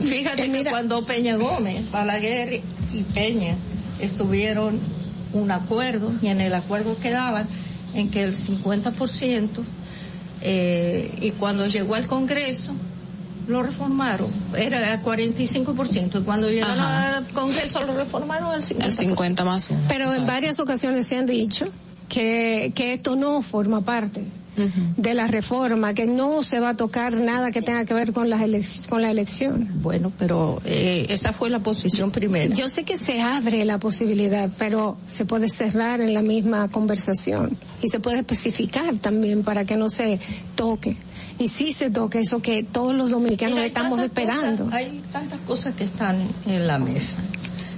Fíjate 0.00 0.50
que 0.50 0.64
cuando 0.64 1.04
Peña 1.04 1.36
Gómez, 1.36 1.90
Balaguer 1.90 2.62
y 2.92 3.02
Peña 3.02 3.54
estuvieron 4.00 4.80
un 5.32 5.50
acuerdo 5.50 6.12
y 6.22 6.28
en 6.28 6.40
el 6.40 6.54
acuerdo 6.54 6.96
quedaban 6.98 7.46
en 7.94 8.10
que 8.10 8.22
el 8.22 8.34
50% 8.34 9.48
eh, 10.40 11.14
y 11.20 11.30
cuando 11.32 11.66
llegó 11.66 11.94
al 11.94 12.06
Congreso 12.06 12.72
lo 13.48 13.62
reformaron, 13.62 14.28
era 14.56 14.92
el 14.94 15.02
45% 15.02 16.20
y 16.20 16.24
cuando 16.24 16.48
llegaron 16.50 16.78
Ajá. 16.78 17.16
al 17.18 17.24
Congreso 17.28 17.84
lo 17.86 17.94
reformaron 17.96 18.50
al 18.50 18.62
50%. 18.62 18.84
El 18.84 18.92
50 18.92 19.44
más 19.44 19.70
uno. 19.70 19.80
Pero 19.88 20.12
en 20.14 20.26
varias 20.26 20.60
ocasiones 20.60 21.06
se 21.06 21.16
han 21.18 21.26
dicho 21.26 21.66
que, 22.08 22.72
que 22.74 22.94
esto 22.94 23.16
no 23.16 23.42
forma 23.42 23.80
parte 23.82 24.22
de 24.98 25.14
la 25.14 25.26
reforma, 25.28 25.94
que 25.94 26.04
no 26.04 26.42
se 26.42 26.60
va 26.60 26.68
a 26.70 26.76
tocar 26.76 27.14
nada 27.14 27.50
que 27.52 27.62
tenga 27.62 27.86
que 27.86 27.94
ver 27.94 28.12
con 28.12 28.28
las 28.28 28.42
elec- 28.42 28.86
con 28.86 29.00
la 29.00 29.10
elección. 29.10 29.66
Bueno, 29.76 30.12
pero 30.18 30.60
eh, 30.66 31.06
esa 31.08 31.32
fue 31.32 31.48
la 31.48 31.60
posición 31.60 32.10
primera. 32.10 32.54
Yo 32.54 32.68
sé 32.68 32.84
que 32.84 32.98
se 32.98 33.22
abre 33.22 33.64
la 33.64 33.78
posibilidad, 33.78 34.50
pero 34.58 34.98
se 35.06 35.24
puede 35.24 35.48
cerrar 35.48 36.02
en 36.02 36.12
la 36.12 36.20
misma 36.20 36.68
conversación 36.68 37.56
y 37.80 37.88
se 37.88 37.98
puede 37.98 38.18
especificar 38.18 38.98
también 38.98 39.42
para 39.42 39.64
que 39.64 39.78
no 39.78 39.88
se 39.88 40.20
toque. 40.54 40.98
Y 41.38 41.48
sí 41.48 41.72
se 41.72 41.90
toque 41.90 42.20
eso 42.20 42.40
que 42.40 42.62
todos 42.62 42.94
los 42.94 43.10
dominicanos 43.10 43.54
Mira, 43.54 43.66
estamos 43.66 44.00
esperando. 44.00 44.64
cosas- 44.64 44.74
hay 44.78 45.02
tantas 45.12 45.40
cosas 45.40 45.74
que 45.74 45.84
están 45.84 46.28
en 46.46 46.66
la 46.66 46.78
mesa. 46.78 47.18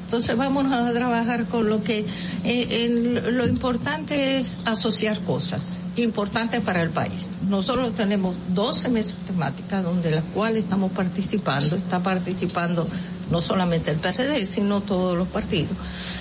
Entonces 0.05 0.37
vamos 0.37 0.71
a 0.73 0.93
trabajar 0.93 1.47
con 1.47 1.69
lo 1.69 1.83
que 1.83 2.05
eh, 2.45 2.85
el- 2.85 3.37
lo 3.37 3.47
importante 3.47 4.39
es 4.39 4.55
asociar 4.65 5.21
cosas 5.21 5.79
importantes 5.97 6.61
para 6.61 6.83
el 6.83 6.91
país. 6.91 7.31
Nosotros 7.49 7.95
tenemos 7.95 8.37
12 8.55 8.89
mesas 8.89 9.15
temáticas 9.27 9.83
donde 9.83 10.11
las 10.11 10.25
cuales 10.35 10.65
estamos 10.65 10.93
participando. 10.93 11.77
Está 11.77 12.01
participando 12.03 12.87
no 13.31 13.41
solamente 13.41 13.91
el 13.93 13.97
PRD, 13.99 14.45
sino 14.47 14.81
todos 14.83 15.17
los 15.17 15.29
partidos. 15.29 15.73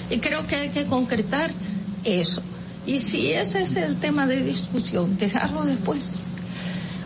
Y 0.09 0.17
creo 0.19 0.45
que 0.47 0.55
hay 0.55 0.69
que 0.69 0.85
concretar 0.85 1.51
eso. 2.03 2.41
Y 2.85 2.99
si 2.99 3.31
ese 3.31 3.61
es 3.61 3.75
el 3.75 3.97
tema 3.97 4.25
de 4.27 4.41
discusión, 4.43 5.17
dejarlo 5.17 5.63
después. 5.63 6.11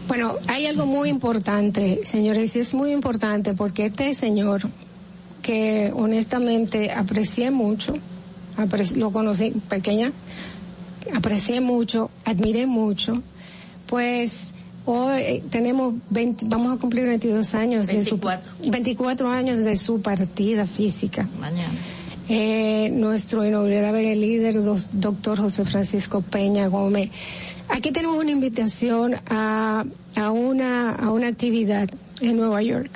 Bueno, 0.07 0.35
hay 0.47 0.65
algo 0.65 0.85
muy 0.85 1.09
importante, 1.09 1.99
señores, 2.03 2.55
y 2.55 2.59
es 2.59 2.73
muy 2.73 2.91
importante 2.91 3.53
porque 3.53 3.87
este 3.87 4.13
señor, 4.13 4.61
que 5.41 5.91
honestamente 5.93 6.91
aprecié 6.91 7.51
mucho, 7.51 7.93
lo 8.95 9.11
conocí 9.11 9.51
pequeña, 9.69 10.13
aprecié 11.13 11.59
mucho, 11.59 12.09
admiré 12.23 12.67
mucho, 12.67 13.21
pues 13.85 14.53
hoy 14.85 15.21
eh, 15.21 15.43
tenemos 15.49 15.95
20, 16.09 16.45
vamos 16.47 16.77
a 16.77 16.79
cumplir 16.79 17.05
22 17.05 17.53
años 17.55 17.87
de 17.87 18.03
su 18.03 18.19
24 18.65 19.29
años 19.29 19.59
de 19.59 19.75
su 19.75 20.01
partida 20.01 20.65
física. 20.65 21.27
Mañana. 21.39 21.73
Eh, 22.29 22.89
nuestro 22.93 23.45
inolvidable 23.45 24.13
líder, 24.15 24.55
doctor 24.91 25.37
José 25.39 25.63
Francisco 25.63 26.21
Peña 26.21 26.67
Gómez. 26.67 27.09
Aquí 27.69 27.91
tenemos 27.91 28.17
una 28.17 28.31
invitación 28.31 29.15
a, 29.29 29.85
a 30.15 30.31
una, 30.31 30.91
a 30.91 31.11
una 31.11 31.27
actividad 31.27 31.89
en 32.19 32.35
Nueva 32.35 32.61
York. 32.61 32.89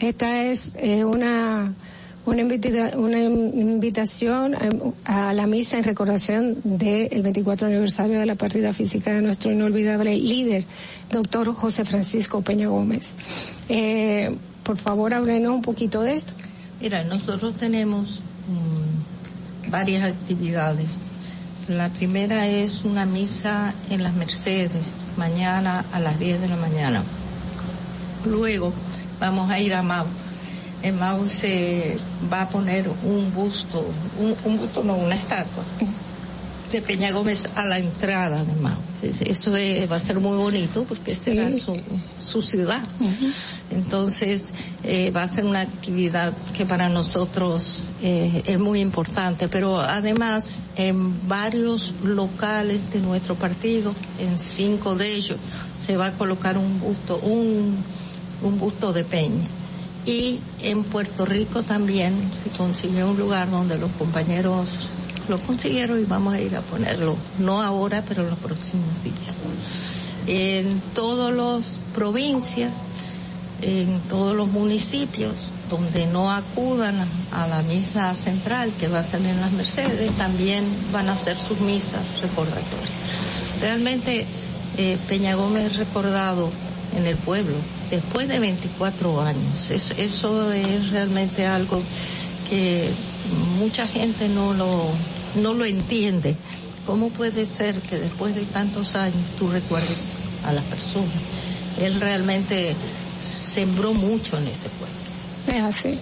Esta 0.00 0.44
es 0.44 0.74
eh, 0.76 1.02
una, 1.02 1.72
una, 2.26 2.40
invita- 2.42 2.92
una 2.98 3.22
invitación 3.22 4.54
a, 4.54 5.28
a 5.28 5.32
la 5.32 5.46
misa 5.46 5.78
en 5.78 5.84
recordación 5.84 6.58
del 6.62 7.22
24 7.22 7.68
aniversario 7.68 8.18
de 8.20 8.26
la 8.26 8.34
partida 8.34 8.74
física 8.74 9.14
de 9.14 9.22
nuestro 9.22 9.50
inolvidable 9.50 10.14
líder, 10.14 10.66
doctor 11.10 11.54
José 11.54 11.86
Francisco 11.86 12.42
Peña 12.42 12.68
Gómez. 12.68 13.14
Eh, 13.70 14.34
por 14.62 14.76
favor, 14.76 15.14
háblenos 15.14 15.54
un 15.54 15.62
poquito 15.62 16.02
de 16.02 16.14
esto. 16.16 16.34
Mira, 16.82 17.02
nosotros 17.04 17.54
tenemos 17.54 18.20
mm, 18.48 19.70
varias 19.70 20.04
actividades. 20.04 20.88
La 21.68 21.88
primera 21.88 22.48
es 22.48 22.84
una 22.84 23.06
misa 23.06 23.74
en 23.88 24.02
las 24.02 24.14
Mercedes, 24.14 25.02
mañana 25.16 25.84
a 25.92 26.00
las 26.00 26.18
10 26.18 26.40
de 26.40 26.48
la 26.48 26.56
mañana. 26.56 27.02
Luego 28.24 28.72
vamos 29.20 29.50
a 29.50 29.58
ir 29.58 29.74
a 29.74 29.82
Mau. 29.82 30.06
En 30.82 30.98
Mau 30.98 31.28
se 31.28 31.96
va 32.32 32.42
a 32.42 32.48
poner 32.48 32.88
un 32.88 33.32
busto, 33.32 33.86
un, 34.18 34.34
un 34.44 34.58
busto 34.58 34.82
no, 34.82 34.96
una 34.96 35.14
estatua 35.14 35.62
de 36.72 36.82
Peña 36.82 37.12
Gómez 37.12 37.48
a 37.54 37.64
la 37.66 37.78
entrada. 37.78 38.44
Es- 39.02 39.20
Eso 39.20 39.54
es- 39.56 39.90
va 39.90 39.96
a 39.96 40.00
ser 40.00 40.18
muy 40.20 40.36
bonito 40.36 40.84
porque 40.88 41.14
será 41.14 41.50
su, 41.58 41.78
su 42.20 42.40
ciudad. 42.42 42.82
Entonces, 43.70 44.52
eh, 44.84 45.10
va 45.10 45.22
a 45.24 45.32
ser 45.32 45.44
una 45.44 45.60
actividad 45.60 46.32
que 46.56 46.66
para 46.66 46.88
nosotros 46.88 47.90
eh, 48.02 48.42
es 48.46 48.58
muy 48.58 48.80
importante, 48.80 49.48
pero 49.48 49.80
además 49.80 50.62
en 50.76 51.26
varios 51.28 51.94
locales 52.02 52.90
de 52.92 53.00
nuestro 53.00 53.34
partido, 53.36 53.94
en 54.18 54.38
cinco 54.38 54.94
de 54.94 55.14
ellos, 55.14 55.36
se 55.84 55.96
va 55.96 56.06
a 56.06 56.14
colocar 56.14 56.58
un 56.58 56.80
busto, 56.80 57.18
un, 57.18 57.76
un 58.42 58.58
busto 58.58 58.92
de 58.92 59.04
Peña. 59.04 59.46
Y 60.04 60.40
en 60.60 60.82
Puerto 60.82 61.24
Rico 61.24 61.62
también 61.62 62.12
se 62.42 62.50
consiguió 62.50 63.08
un 63.10 63.16
lugar 63.18 63.48
donde 63.50 63.78
los 63.78 63.90
compañeros 63.92 64.78
lo 65.28 65.38
consiguieron 65.38 66.00
y 66.00 66.04
vamos 66.04 66.34
a 66.34 66.40
ir 66.40 66.56
a 66.56 66.60
ponerlo, 66.62 67.16
no 67.38 67.62
ahora, 67.62 68.04
pero 68.06 68.22
en 68.22 68.30
los 68.30 68.38
próximos 68.38 69.02
días. 69.02 69.36
En 70.26 70.80
todas 70.94 71.34
las 71.34 71.78
provincias, 71.94 72.72
en 73.62 74.00
todos 74.08 74.36
los 74.36 74.48
municipios 74.48 75.50
donde 75.70 76.06
no 76.06 76.30
acudan 76.30 77.06
a 77.32 77.46
la 77.46 77.62
misa 77.62 78.14
central 78.14 78.72
que 78.78 78.88
va 78.88 79.00
a 79.00 79.02
ser 79.02 79.20
en 79.24 79.40
las 79.40 79.52
Mercedes, 79.52 80.10
también 80.16 80.64
van 80.92 81.08
a 81.08 81.14
hacer 81.14 81.36
sus 81.36 81.60
misas 81.60 82.02
recordatorias. 82.20 82.90
Realmente 83.60 84.26
eh, 84.76 84.98
Peña 85.08 85.34
Gómez 85.34 85.72
es 85.72 85.76
recordado 85.76 86.50
en 86.96 87.06
el 87.06 87.16
pueblo 87.16 87.54
después 87.90 88.28
de 88.28 88.38
24 88.38 89.22
años. 89.22 89.70
Eso, 89.70 89.94
eso 89.96 90.52
es 90.52 90.90
realmente 90.90 91.46
algo 91.46 91.82
que 92.52 92.90
mucha 93.58 93.86
gente 93.86 94.28
no 94.28 94.52
lo, 94.52 94.90
no 95.40 95.54
lo 95.54 95.64
entiende. 95.64 96.36
¿Cómo 96.84 97.08
puede 97.08 97.46
ser 97.46 97.80
que 97.80 97.96
después 97.98 98.34
de 98.34 98.42
tantos 98.42 98.94
años 98.94 99.24
tú 99.38 99.48
recuerdes 99.48 100.10
a 100.44 100.52
las 100.52 100.64
personas? 100.64 101.16
él 101.80 102.00
realmente 102.00 102.74
sembró 103.24 103.94
mucho 103.94 104.38
en 104.38 104.48
este 104.48 104.68
pueblo. 104.68 104.96
Es 105.48 105.76
así. 105.76 105.98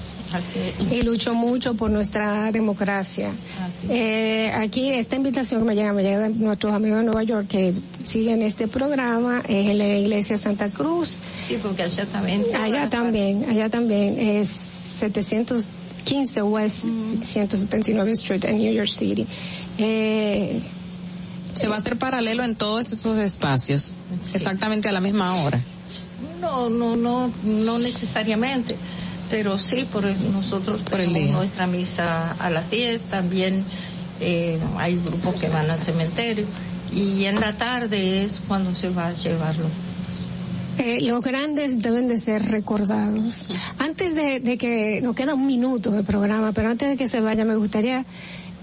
Y 0.92 1.02
luchó 1.02 1.34
mucho 1.34 1.74
por 1.74 1.90
nuestra 1.90 2.52
democracia. 2.52 3.32
Eh, 3.88 4.52
aquí 4.54 4.90
esta 4.90 5.16
invitación 5.16 5.64
me 5.64 5.74
llega, 5.74 5.92
me 5.92 6.04
llega 6.04 6.20
de 6.20 6.28
nuestros 6.30 6.72
amigos 6.72 6.98
de 6.98 7.04
Nueva 7.04 7.24
York 7.24 7.48
que 7.48 7.74
siguen 8.04 8.42
este 8.42 8.68
programa, 8.68 9.42
es 9.48 9.68
en 9.68 9.78
la 9.78 9.88
iglesia 9.88 10.38
Santa 10.38 10.68
Cruz. 10.68 11.18
Sí, 11.36 11.58
porque 11.60 11.82
allá 11.82 12.06
también. 12.06 12.44
Allá 12.54 12.88
también, 12.88 13.46
allá 13.48 13.68
también 13.68 14.18
es 14.20 14.48
715 16.04 16.42
West 16.42 16.84
179 17.24 18.12
Street 18.12 18.44
en 18.44 18.58
New 18.58 18.72
York 18.72 18.88
City. 18.90 19.26
Eh, 19.78 20.60
Se 21.54 21.66
va 21.68 21.76
a 21.76 21.78
hacer 21.80 21.96
paralelo 21.98 22.42
en 22.44 22.54
todos 22.54 22.92
esos 22.92 23.18
espacios, 23.18 23.96
exactamente 24.34 24.88
a 24.88 24.92
la 24.92 25.00
misma 25.00 25.34
hora. 25.42 25.60
No, 26.40 26.70
no, 26.70 26.96
no, 26.96 27.30
no 27.44 27.78
necesariamente, 27.78 28.76
pero 29.30 29.58
sí, 29.58 29.86
por 29.92 30.06
el- 30.06 30.32
nosotros 30.32 30.84
tenemos 30.84 31.32
nuestra 31.32 31.66
misa 31.66 32.32
a 32.38 32.50
las 32.50 32.70
10, 32.70 33.00
también 33.10 33.64
eh, 34.20 34.58
hay 34.78 34.96
grupos 34.96 35.34
que 35.36 35.48
van 35.48 35.70
al 35.70 35.80
cementerio 35.80 36.46
y 36.92 37.24
en 37.24 37.40
la 37.40 37.56
tarde 37.56 38.22
es 38.22 38.40
cuando 38.46 38.74
se 38.74 38.88
va 38.90 39.08
a 39.08 39.14
llevarlo. 39.14 39.66
Eh, 40.82 41.00
los 41.02 41.20
grandes 41.22 41.82
deben 41.82 42.08
de 42.08 42.18
ser 42.18 42.42
recordados. 42.46 43.46
Antes 43.78 44.14
de, 44.14 44.56
que 44.56 45.00
nos 45.02 45.14
queda 45.14 45.34
un 45.34 45.46
minuto 45.46 45.90
de 45.90 46.02
programa, 46.02 46.52
pero 46.52 46.70
antes 46.70 46.88
de 46.88 46.96
que 46.96 47.06
se 47.06 47.20
vaya, 47.20 47.44
me 47.44 47.54
gustaría 47.56 48.06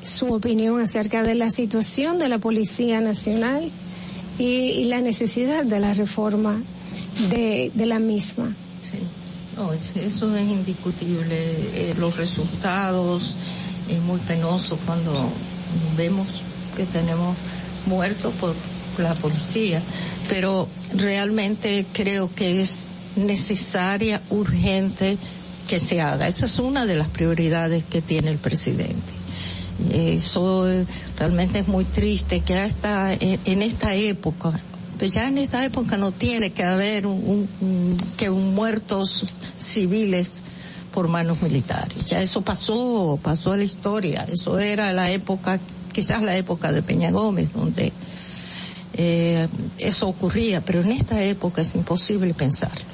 su 0.03 0.33
opinión 0.33 0.81
acerca 0.81 1.21
de 1.21 1.35
la 1.35 1.49
situación 1.51 2.17
de 2.17 2.27
la 2.27 2.39
Policía 2.39 3.01
Nacional 3.01 3.69
y, 4.39 4.43
y 4.45 4.85
la 4.85 4.99
necesidad 5.01 5.63
de 5.63 5.79
la 5.79 5.93
reforma 5.93 6.59
de, 7.29 7.71
la 7.85 7.99
misma. 7.99 8.55
No, 9.55 9.73
es- 9.73 9.95
eso 9.95 10.35
es 10.35 10.47
indiscutible. 10.49 11.35
Eh, 11.73 11.93
los 11.99 12.17
resultados 12.17 13.35
es 13.89 14.01
muy 14.01 14.19
penoso 14.21 14.77
cuando 14.85 15.29
vemos 15.95 16.41
que 16.75 16.85
tenemos 16.85 17.35
muertos 17.85 18.33
por 18.39 18.55
la 18.99 19.13
policía, 19.15 19.81
pero 20.29 20.67
realmente 20.93 21.85
creo 21.93 22.33
que 22.33 22.61
es 22.61 22.85
necesaria, 23.15 24.21
urgente 24.29 25.17
que 25.67 25.79
se 25.79 26.01
haga. 26.01 26.27
Esa 26.27 26.45
es 26.45 26.59
una 26.59 26.85
de 26.85 26.95
las 26.95 27.09
prioridades 27.09 27.83
que 27.89 28.01
tiene 28.01 28.29
el 28.31 28.37
presidente. 28.37 29.13
Eso 29.91 30.65
realmente 31.17 31.59
es 31.59 31.67
muy 31.67 31.85
triste 31.85 32.39
que 32.41 32.55
hasta 32.55 33.13
en, 33.13 33.61
esta 33.61 33.93
época, 33.95 34.59
pues 34.97 35.11
ya 35.13 35.27
en 35.27 35.37
esta 35.37 35.63
época 35.63 35.97
no 35.97 36.11
tiene 36.11 36.51
que 36.51 36.63
haber 36.63 37.05
un- 37.05 37.47
que 38.17 38.29
un 38.29 38.55
muertos 38.55 39.25
civiles 39.57 40.41
por 40.91 41.07
manos 41.09 41.41
militares. 41.43 42.05
Ya 42.07 42.21
eso 42.21 42.41
pasó, 42.41 43.19
pasó 43.21 43.51
a 43.51 43.57
la 43.57 43.63
historia. 43.63 44.25
Eso 44.31 44.57
era 44.57 44.91
la 44.93 45.11
época, 45.11 45.59
quizás 45.93 46.23
la 46.23 46.35
época 46.35 46.71
de 46.71 46.81
Peña 46.81 47.11
Gómez, 47.11 47.53
donde 47.53 47.93
eh, 48.97 49.47
eso 49.77 50.07
ocurría, 50.07 50.63
pero 50.65 50.81
en 50.81 50.91
esta 50.91 51.23
época 51.23 51.61
es 51.61 51.75
imposible 51.75 52.33
pensarlo. 52.33 52.85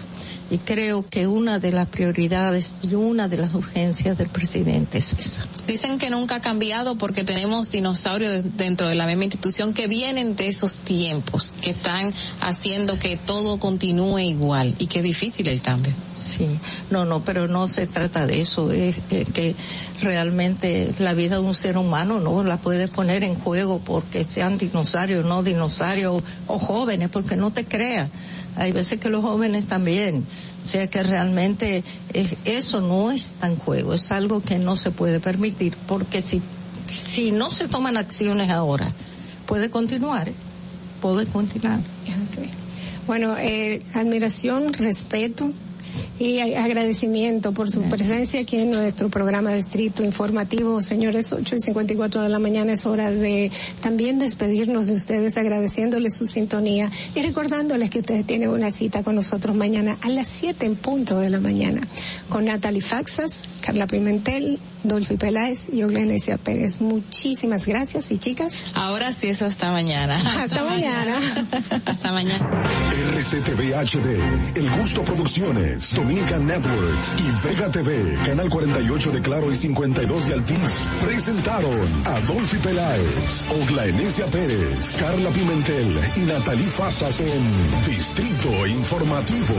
Y 0.52 0.58
creo 0.60 1.08
que 1.10 1.26
una 1.26 1.58
de 1.58 1.72
las 1.72 1.88
prioridades 1.88 2.76
y 2.84 2.94
una 2.94 3.28
de 3.28 3.38
las 3.38 3.56
urgencias 3.56 4.18
del 4.18 4.28
presidente 4.28 5.00
es 5.00 5.14
esa. 5.14 5.42
Dicen 5.66 5.98
que 5.98 6.10
nunca 6.12 6.36
ha 6.36 6.42
cambiado 6.42 6.96
porque 6.98 7.24
tenemos 7.24 7.72
dinosaurios 7.72 8.44
de- 8.44 8.50
dentro 8.58 8.88
de 8.88 8.94
la 8.96 9.08
misma 9.08 9.24
institución 9.24 9.74
que 9.74 9.88
vienen 9.88 10.36
de 10.36 10.50
esos 10.50 10.82
tiempos, 10.82 11.56
que 11.62 11.72
están 11.72 12.14
haciendo 12.42 13.00
que 13.00 13.18
todo 13.18 13.58
continúe 13.58 14.20
igual 14.20 14.76
y 14.78 14.88
que 14.88 15.00
es 15.00 15.04
difícil 15.06 15.48
el 15.48 15.62
cambio. 15.62 15.94
Sí, 16.18 16.48
no, 16.92 17.06
no, 17.06 17.22
pero 17.22 17.48
no 17.48 17.68
se 17.68 17.88
trata 17.88 18.28
de 18.28 18.40
eso, 18.42 18.72
es 18.72 18.98
que 19.34 19.56
realmente 20.02 20.94
la 21.00 21.14
vida 21.14 21.36
de 21.36 21.42
un 21.42 21.54
ser 21.56 21.78
humano 21.78 22.20
no 22.20 22.44
la 22.44 22.58
puedes 22.58 22.90
poner 22.90 23.24
en 23.24 23.36
juego 23.36 23.80
porque 23.80 24.24
sean 24.24 24.58
dinosaurios, 24.58 25.26
no 25.26 25.42
dinosaurios 25.44 26.22
o 26.48 26.60
jóvenes, 26.60 27.10
porque 27.10 27.36
no 27.36 27.52
te 27.52 27.66
creas. 27.66 28.10
Hay 28.56 28.72
veces 28.72 29.00
que 29.00 29.10
los 29.10 29.24
jóvenes 29.24 29.66
también, 29.66 30.24
o 30.64 30.68
sea 30.70 30.86
que 30.88 31.02
realmente 31.02 31.84
es- 32.14 32.36
eso 32.46 32.82
no 32.82 33.12
está 33.12 33.48
en 33.48 33.56
juego, 33.58 33.94
es 33.96 34.12
algo 34.12 34.42
que 34.42 34.60
no 34.60 34.76
se 34.76 34.92
puede 34.92 35.20
permitir 35.20 35.76
porque 35.88 36.22
si, 36.22 36.42
si 36.86 37.32
no 37.32 37.50
se 37.50 37.68
toman 37.68 37.98
acciones 37.98 38.52
ahora, 38.52 38.94
puede 39.48 39.72
continuar, 39.72 40.32
puede 41.02 41.26
continuar. 41.26 41.80
Bueno, 43.08 43.36
eh, 43.38 43.82
admiración, 43.94 44.72
respeto 44.74 45.52
y 46.20 46.40
agradecimiento 46.40 47.52
por 47.52 47.70
su 47.70 47.82
presencia 47.84 48.42
aquí 48.42 48.58
en 48.58 48.72
nuestro 48.72 49.10
programa 49.10 49.52
de 49.52 49.58
Distrito 49.58 50.04
Informativo. 50.04 50.82
Señores, 50.82 51.34
8 51.34 51.56
y 51.56 51.60
54 51.60 52.22
de 52.22 52.30
la 52.30 52.40
mañana 52.40 52.74
es 52.74 52.86
hora 52.86 53.12
de 53.12 53.52
también 53.82 54.20
despedirnos 54.20 54.88
de 54.88 54.94
ustedes 54.94 55.38
agradeciéndoles 55.38 56.16
su 56.16 56.26
sintonía 56.26 56.92
y 57.16 57.22
recordándoles 57.22 57.90
que 57.90 58.00
ustedes 58.00 58.26
tienen 58.26 58.50
una 58.50 58.72
cita 58.72 59.04
con 59.04 59.16
nosotros 59.16 59.56
mañana 59.56 59.98
a 60.02 60.10
las 60.10 60.28
7 60.28 60.66
en 60.66 60.76
punto 60.76 61.20
de 61.20 61.30
la 61.30 61.40
mañana 61.40 61.88
con 62.30 62.46
Natalie 62.46 62.82
Faxas, 62.82 63.50
Carla 63.62 63.88
Pimentel, 63.88 64.60
Dolphy 64.84 65.18
Peláez 65.18 65.68
y 65.72 65.84
Oglenesia 65.84 66.38
Pérez. 66.38 66.82
Muchísimas 66.82 67.66
gracias 67.66 68.12
y 68.12 68.18
chicas. 68.18 68.74
Ahora 68.76 69.12
sí 69.12 69.28
es 69.28 69.42
hasta 69.42 69.72
mañana. 69.72 70.22
Hasta 70.44 70.64
mañana. 70.64 71.20
hasta 71.86 72.12
mañana. 72.12 72.64
RCTV 73.16 73.74
HD, 73.74 74.58
El 74.58 74.70
Gusto 74.72 75.04
Producciones, 75.04 75.94
Dominican 75.96 76.46
Networks 76.46 77.16
y 77.20 77.48
Vega 77.48 77.72
TV, 77.72 78.18
Canal 78.26 78.50
48 78.50 79.12
de 79.12 79.22
Claro 79.22 79.52
y 79.52 79.56
52 79.56 80.28
de 80.28 80.34
Altiz, 80.34 80.88
presentaron 81.02 82.04
a 82.06 82.20
Dolphy 82.22 82.58
Peláez, 82.58 83.46
Ogla 83.62 83.86
Enesia 83.86 84.26
Pérez, 84.28 84.94
Carla 85.00 85.30
Pimentel 85.32 86.00
y 86.16 86.20
Natalie 86.22 86.68
Fasas 86.68 87.22
en 87.22 87.86
Distrito 87.86 88.68
Informativo. 88.68 89.56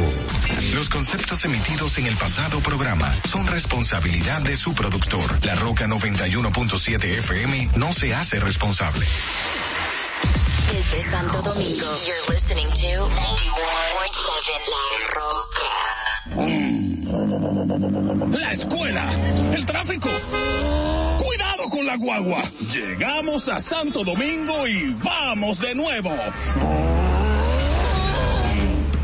Los 0.73 0.89
conceptos 0.89 1.45
emitidos 1.45 1.99
en 1.99 2.07
el 2.07 2.17
pasado 2.17 2.61
programa 2.61 3.15
son 3.25 3.47
responsabilidad 3.47 4.43
de 4.43 4.57
su 4.57 4.75
productor. 4.75 5.14
La 5.43 5.55
Roca 5.55 5.87
91.7 5.87 7.05
FM 7.05 7.71
no 7.77 7.93
se 7.93 8.13
hace 8.15 8.41
responsable. 8.41 9.07
Desde 10.73 11.03
Santo 11.03 11.41
Domingo, 11.43 11.87
you're 12.05 12.33
listening 12.33 12.67
to 12.67 13.07
91.7 13.07 13.15
La 14.73 15.11
Roca. 15.15 15.85
La 18.39 18.53
escuela, 18.53 19.09
el 19.55 19.65
tráfico. 19.65 20.09
Cuidado 21.19 21.69
con 21.71 21.87
la 21.87 21.97
guagua. 21.97 22.43
Llegamos 22.73 23.49
a 23.49 23.61
Santo 23.61 24.03
Domingo 24.03 24.67
y 24.67 24.95
vamos 24.95 25.61
de 25.61 25.75
nuevo. 25.77 26.11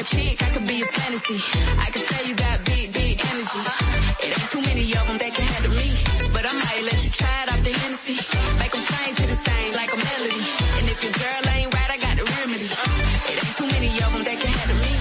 Bad 0.00 0.06
chick, 0.06 0.42
I 0.42 0.48
could 0.48 0.66
be 0.66 0.80
a 0.80 0.86
fantasy. 0.86 1.36
I 1.76 1.90
can 1.92 2.02
tell 2.02 2.24
you 2.24 2.34
got 2.34 2.64
big, 2.64 2.90
big 2.90 3.20
energy. 3.20 3.60
It 4.24 4.32
ain't 4.32 4.48
too 4.48 4.62
many 4.64 4.84
of 4.96 5.04
them 5.04 5.18
that 5.20 5.32
can 5.36 5.44
handle 5.44 5.76
me. 5.76 5.92
But 6.32 6.48
I 6.48 6.52
might 6.56 6.82
let 6.88 7.04
you 7.04 7.10
try 7.12 7.28
it 7.44 7.52
out 7.52 7.60
the 7.60 7.68
Hennessy. 7.68 8.16
Make 8.56 8.72
them 8.72 8.80
sing 8.80 9.14
to 9.20 9.24
this 9.28 9.40
thing 9.44 9.68
like 9.76 9.92
a 9.92 10.00
melody. 10.00 10.40
And 10.80 10.84
if 10.88 11.04
your 11.04 11.12
girl 11.12 11.42
ain't 11.52 11.68
right, 11.76 11.90
I 11.92 11.98
got 12.00 12.16
the 12.16 12.24
remedy. 12.32 12.70
It 13.28 13.36
ain't 13.44 13.56
too 13.60 13.68
many 13.76 13.90
of 14.00 14.08
them 14.08 14.24
that 14.24 14.36
can 14.40 14.52
handle 14.56 14.80
me. 14.88 14.92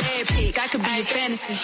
Bad 0.00 0.24
chick, 0.32 0.54
I 0.64 0.66
could 0.72 0.80
be 0.80 0.94
a 0.96 1.04
fantasy. 1.12 1.56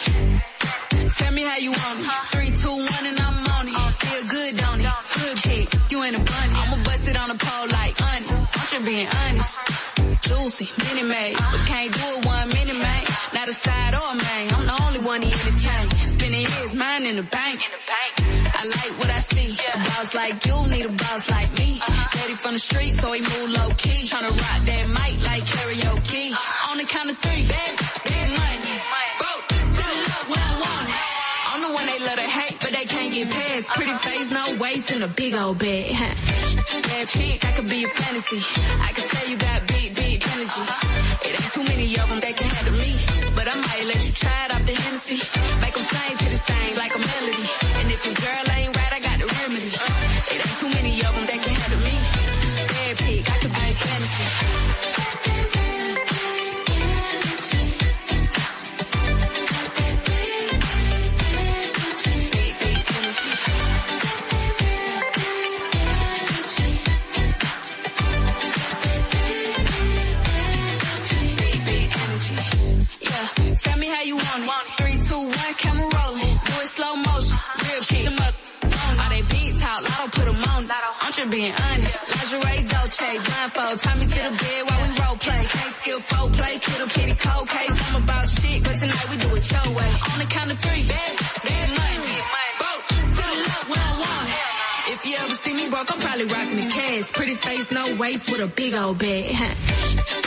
Tell 1.17 1.33
me 1.33 1.43
how 1.49 1.57
you 1.57 1.73
want 1.73 2.05
it. 2.05 2.13
Three, 2.37 2.53
two, 2.53 2.77
one, 2.85 3.05
and 3.09 3.17
I'm 3.17 3.49
on 3.49 3.65
it. 3.65 3.81
Feel 4.05 4.25
good, 4.29 4.53
don't 4.61 4.81
it? 4.85 4.97
Good 5.17 5.37
chick, 5.41 5.67
you 5.89 6.05
in 6.05 6.13
a 6.13 6.21
bunny. 6.21 6.53
I'ma 6.61 6.85
bust 6.85 7.09
it 7.09 7.17
on 7.17 7.29
the 7.33 7.39
pole 7.41 7.69
like 7.73 7.97
honest. 7.97 8.45
I'm 8.61 8.67
just 8.69 8.85
being 8.85 9.09
honest. 9.09 9.88
Juicy, 10.23 10.69
mini 10.85 11.09
made, 11.09 11.37
but 11.37 11.63
can't 11.67 11.93
do 11.93 12.07
it 12.19 12.27
one 12.27 12.49
mini 12.49 12.73
man. 12.73 13.05
Not 13.35 13.49
a 13.49 13.53
side 13.53 13.95
or 13.95 14.11
a 14.13 14.15
main. 14.15 14.55
I'm 14.55 14.67
the 14.67 14.83
only 14.85 15.01
one 15.01 15.23
he 15.23 15.31
entertain. 15.33 15.91
Spending 16.11 16.47
his 16.47 16.75
mind 16.75 17.07
in 17.07 17.17
the 17.17 17.23
bank. 17.23 17.61
I 18.59 18.65
like 18.65 18.99
what 18.99 19.11
I 19.11 19.21
see. 19.21 19.57
A 19.75 19.79
boss 19.79 20.15
like 20.15 20.45
you 20.47 20.67
need 20.67 20.87
a 20.87 20.93
boss 20.93 21.31
like 21.31 21.57
me. 21.59 21.79
Uh-huh. 21.81 22.19
Ready 22.21 22.35
for 22.35 22.49
from 22.49 22.55
the 22.55 22.59
street, 22.59 22.95
so 23.01 23.13
he 23.13 23.21
move 23.21 23.51
low 23.51 23.69
key. 23.77 24.03
Tryna 24.09 24.31
rock 24.31 24.61
that 24.65 24.89
mic 24.89 25.15
like 25.27 25.45
karaoke. 25.45 26.33
Uh-huh. 26.33 26.73
On 26.73 26.79
the 26.79 26.85
count 26.85 27.11
of 27.11 27.19
three, 27.19 27.45
bad, 27.47 27.79
get 33.25 33.31
past. 33.31 33.69
Pretty 33.69 33.97
face, 33.99 34.31
no 34.31 34.57
waist, 34.61 34.91
and 34.91 35.03
a 35.03 35.09
big 35.09 35.35
old 35.35 35.59
bag. 35.59 35.91
Bad 36.89 37.09
chick, 37.09 37.45
I 37.45 37.53
could 37.53 37.69
be 37.69 37.85
a 37.85 37.89
fantasy. 37.89 38.41
I 38.83 38.93
can 38.93 39.09
tell 39.09 39.29
you 39.29 39.37
got 39.37 39.67
big, 39.67 39.95
big 39.95 40.23
energy. 40.35 40.65
It 41.27 41.33
ain't 41.41 41.53
too 41.53 41.65
many 41.65 41.99
of 41.99 42.09
them 42.09 42.21
that 42.21 42.37
can 42.37 42.49
handle 42.49 42.79
me. 42.85 42.93
But 43.35 43.49
I 43.49 43.55
might 43.55 43.87
let 43.87 44.07
you 44.07 44.13
try 44.13 44.39
it 44.47 44.55
off 44.55 44.65
the 44.67 44.73
Hennessy. 44.73 45.19
Make 45.61 45.75
them 45.75 45.85
sing 45.85 46.17
to 46.19 46.25
this 46.29 46.43
thing 46.43 46.77
like 46.77 46.95
a 46.95 46.99
melody. 46.99 47.47
And 47.81 47.87
if 47.93 48.05
your 48.05 48.15
girl 48.15 48.45
ain't 48.57 48.78
tell 73.63 73.79
me 73.79 73.89
how 73.89 74.03
you 74.03 74.17
want 74.17 74.45
it. 74.45 74.51
Three, 74.79 74.97
two, 75.03 75.21
one, 75.21 75.55
camera 75.59 75.89
rolling. 75.97 76.35
Do 76.47 76.53
it 76.63 76.69
slow 76.69 76.95
motion. 76.97 77.37
Real 77.67 77.83
shit. 77.83 78.05
Them 78.05 78.19
up. 78.19 78.35
All 79.01 79.11
they 79.11 79.23
big 79.23 79.59
talk, 79.59 79.83
lotto 79.83 80.05
put 80.11 80.25
them 80.27 80.43
on. 80.55 80.69
I'm 80.71 81.13
just 81.13 81.31
being 81.31 81.53
honest. 81.53 81.99
Lingerie, 82.09 82.63
Dolce, 82.69 83.11
blindfold. 83.27 83.79
Tie 83.81 83.99
me 83.99 84.07
to 84.07 84.21
the 84.27 84.35
bed 84.43 84.61
while 84.67 84.81
we 84.83 84.89
role 85.01 85.17
play. 85.17 85.43
Can't 85.47 85.75
skill 85.79 86.01
folk 86.01 86.33
play, 86.33 86.55
a 86.57 86.87
kitty 86.89 87.15
cold 87.15 87.49
case. 87.49 87.95
I'm 87.95 88.03
about 88.03 88.29
shit, 88.29 88.63
but 88.65 88.79
tonight 88.79 89.07
we 89.11 89.17
do 89.17 89.29
it 89.37 89.51
your 89.51 89.69
way. 89.77 89.91
On 90.13 90.19
the 90.19 90.29
count 90.29 90.53
of 90.53 90.59
three, 90.61 90.85
bad, 90.85 91.13
bad 91.45 91.69
money. 91.79 92.19
Broke 92.61 92.85
to 93.17 93.23
the 93.31 93.37
love 93.49 93.67
when 93.71 93.79
I 93.79 93.93
want. 94.03 94.29
If 94.95 95.01
you 95.07 95.15
ever 95.17 95.37
see 95.37 95.55
me 95.55 95.69
broke, 95.69 95.91
I'm 95.93 96.01
probably 96.01 96.27
rocking 96.27 96.61
the 96.61 96.71
cash. 96.71 97.13
Pretty 97.13 97.35
face, 97.35 97.71
no 97.71 97.97
waist 97.97 98.31
with 98.31 98.41
a 98.41 98.49
big 98.49 98.75
old 98.75 98.99
bag. 98.99 99.33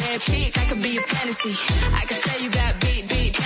Bad 0.02 0.22
chick, 0.22 0.58
I 0.58 0.66
could 0.66 0.82
be 0.82 0.98
a 0.98 1.02
fantasy. 1.02 1.54
I 1.96 2.06
can 2.06 2.20
tell 2.22 2.42
you 2.42 2.50
got 2.52 2.80
big, 2.80 3.08
big 3.08 3.21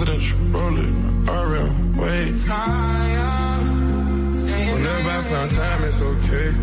Presidential 0.00 0.38
rolling, 0.48 1.26
RM, 1.26 1.96
wait. 1.98 2.32
Whenever 4.72 5.10
I 5.10 5.24
find 5.28 5.50
time, 5.50 5.84
it's 5.84 6.00
okay. 6.00 6.54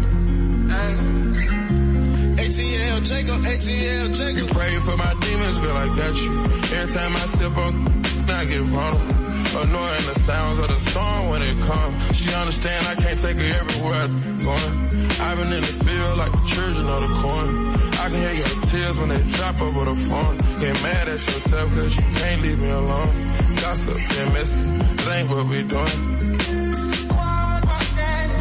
ATL 2.41 3.05
Jacob, 3.05 3.35
ATL 3.41 4.15
Jacob. 4.15 4.37
You 4.37 4.45
pray 4.47 4.79
for 4.79 4.97
my 4.97 5.13
demons, 5.21 5.59
girl, 5.59 5.77
I 5.77 5.85
got 5.95 6.19
you. 6.19 6.33
Every 6.77 6.93
time 6.95 7.15
I 7.15 7.25
sip 7.27 7.57
on, 7.57 8.03
I 8.27 8.45
get 8.45 8.61
vulnerable. 8.63 9.26
Annoying 9.55 10.05
the 10.05 10.19
sounds 10.19 10.59
of 10.59 10.67
the 10.67 10.79
storm 10.79 11.29
when 11.29 11.41
it 11.41 11.57
comes. 11.57 11.95
She 12.15 12.33
understand 12.33 12.87
I 12.87 12.95
can't 12.95 13.19
take 13.19 13.37
her 13.37 13.59
everywhere 13.61 13.93
I'm 13.93 14.37
going. 14.37 15.11
I've 15.19 15.37
been 15.37 15.51
in 15.53 15.61
the 15.61 15.85
field 15.85 16.17
like 16.17 16.31
the 16.31 16.43
children 16.47 16.89
of 16.89 17.01
the 17.01 17.21
corn. 17.21 17.57
I 17.97 18.09
can 18.09 18.19
hear 18.21 18.33
your 18.33 18.61
tears 18.65 18.97
when 18.97 19.09
they 19.09 19.23
drop 19.31 19.61
over 19.61 19.85
the 19.85 19.95
phone. 19.95 20.37
Get 20.59 20.83
mad 20.83 21.07
at 21.07 21.25
yourself 21.25 21.73
cause 21.75 21.95
you 21.95 22.03
can't 22.15 22.41
leave 22.41 22.59
me 22.59 22.69
alone. 22.69 23.19
Gossip 23.55 24.17
and 24.17 24.33
messy, 24.33 24.69
it 24.69 25.07
ain't 25.07 25.29
what 25.29 25.47
we 25.47 25.63
doing. 25.63 26.37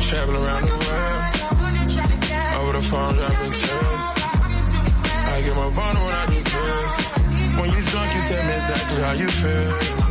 Traveling 0.07 0.45
around 0.45 0.65
the 0.65 0.77
world. 0.87 1.37
Over 2.61 2.73
the 2.73 2.83
phone 2.83 3.15
dropping 3.15 3.53
tears. 3.53 4.03
I 5.37 5.43
get 5.45 5.57
my 5.57 5.71
bond 5.71 5.99
when 5.99 6.15
I 6.15 6.27
do 6.31 6.43
drugs. 6.43 7.17
When 7.61 7.73
you 7.73 7.83
drunk, 7.91 8.15
you 8.15 8.23
tell 8.29 8.45
me 8.45 8.53
exactly 8.53 9.03
how 9.03 9.13
you 9.13 9.29
feel. 9.29 10.06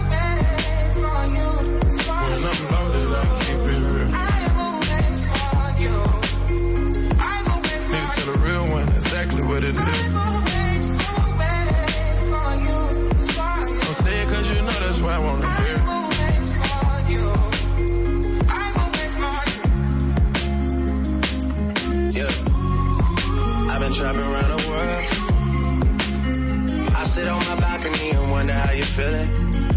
It 9.66 9.78
is. 9.78 10.14
Don't 13.82 13.96
say 14.04 14.22
it 14.22 14.28
cause 14.28 14.50
you 14.50 14.56
know 14.56 14.80
that's 14.80 15.00
why 15.02 15.16
I 15.16 15.20
wanna 15.20 15.48
hear. 15.60 15.78
Yeah. 22.18 22.32
I've 23.72 23.82
been 23.82 23.94
traveling 23.94 24.30
around 24.32 24.50
the 24.56 24.62
world. 24.70 25.04
I 26.96 27.04
sit 27.06 27.28
on 27.28 27.46
my 27.46 27.56
balcony 27.60 28.10
and 28.12 28.32
wonder 28.32 28.54
how 28.54 28.72
you 28.72 28.84
feeling. 28.84 29.30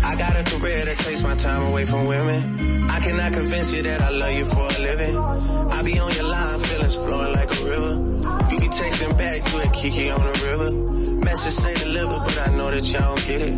I 0.04 0.14
got 0.16 0.36
a 0.36 0.44
career 0.44 0.84
that 0.84 0.96
takes 0.98 1.22
my 1.22 1.34
time 1.36 1.62
away 1.70 1.84
from 1.86 2.06
women. 2.06 2.90
I 2.90 3.00
cannot 3.00 3.32
convince 3.32 3.72
you 3.72 3.82
that 3.82 4.02
I 4.02 4.10
love 4.10 4.32
you 4.32 4.44
for 4.44 4.66
a 4.66 4.78
living. 4.78 5.16
I 5.16 5.82
be 5.82 5.98
on 5.98 6.14
your 6.14 6.24
line, 6.24 6.58
feelings 6.60 6.94
flowing 6.94 7.32
like 7.32 7.50
a 7.58 7.64
river. 7.64 8.17
You 8.50 8.60
be 8.60 8.68
texting 8.68 9.18
back, 9.18 9.52
you 9.52 9.58
and 9.60 9.72
Kiki 9.74 10.10
on 10.10 10.20
the 10.20 10.40
river. 10.44 11.14
Message 11.24 11.52
say 11.52 11.74
deliver, 11.74 12.16
but 12.24 12.38
I 12.48 12.56
know 12.56 12.70
that 12.70 12.84
y'all 12.84 13.14
don't 13.14 13.26
get 13.26 13.40
it. 13.42 13.54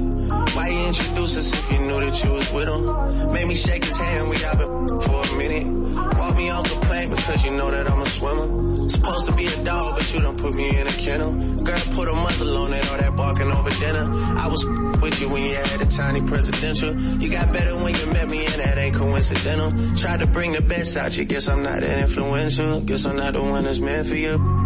Why 0.55 0.69
you 0.69 0.87
introduce 0.87 1.37
us 1.37 1.53
if 1.53 1.73
you 1.73 1.79
knew 1.79 2.01
that 2.01 2.25
you 2.25 2.31
was 2.33 2.53
with 2.53 2.69
him? 2.69 3.33
Made 3.33 3.47
me 3.47 3.55
shake 3.55 3.85
his 3.85 3.97
hand, 3.97 4.31
we 4.31 4.37
been 4.39 5.01
for 5.01 5.23
a 5.23 5.37
minute. 5.37 5.81
Walk 6.19 6.37
me 6.37 6.51
off 6.51 6.69
the 6.69 6.77
plane 6.87 7.11
because 7.11 7.45
you 7.45 7.51
know 7.53 7.71
that 7.71 7.91
I'm 7.91 8.01
a 8.01 8.07
swimmer. 8.07 8.89
Supposed 8.89 9.27
to 9.27 9.33
be 9.33 9.47
a 9.47 9.65
dog, 9.65 9.95
but 9.97 10.15
you 10.15 10.21
don't 10.21 10.37
put 10.37 10.55
me 10.55 10.77
in 10.77 10.87
a 10.87 10.93
kennel. 10.93 11.33
Girl, 11.63 11.81
put 11.93 12.09
a 12.09 12.13
muzzle 12.13 12.57
on 12.59 12.73
it, 12.73 12.91
all 12.91 12.99
that 12.99 13.17
barking 13.17 13.51
over 13.51 13.71
dinner. 13.71 14.05
I 14.39 14.49
was 14.49 14.65
with 15.01 15.21
you 15.21 15.29
when 15.29 15.43
you 15.43 15.55
had 15.55 15.81
a 15.81 15.87
tiny 15.87 16.23
presidential. 16.23 16.95
You 17.21 17.31
got 17.31 17.53
better 17.53 17.77
when 17.77 17.95
you 17.95 18.07
met 18.07 18.29
me, 18.29 18.45
and 18.47 18.61
that 18.61 18.79
ain't 18.79 18.97
coincidental. 18.97 19.97
Tried 19.97 20.21
to 20.21 20.27
bring 20.27 20.53
the 20.53 20.63
best 20.63 20.97
out 20.97 21.17
you, 21.17 21.25
guess 21.25 21.49
I'm 21.49 21.63
not 21.63 21.81
that 21.81 21.99
influential. 21.99 22.81
Guess 22.81 23.07
I'm 23.07 23.17
not 23.17 23.35
the 23.35 23.43
one 23.43 23.65
that's 23.65 23.79
meant 23.79 24.07
for 24.07 24.17
you. 24.17 24.60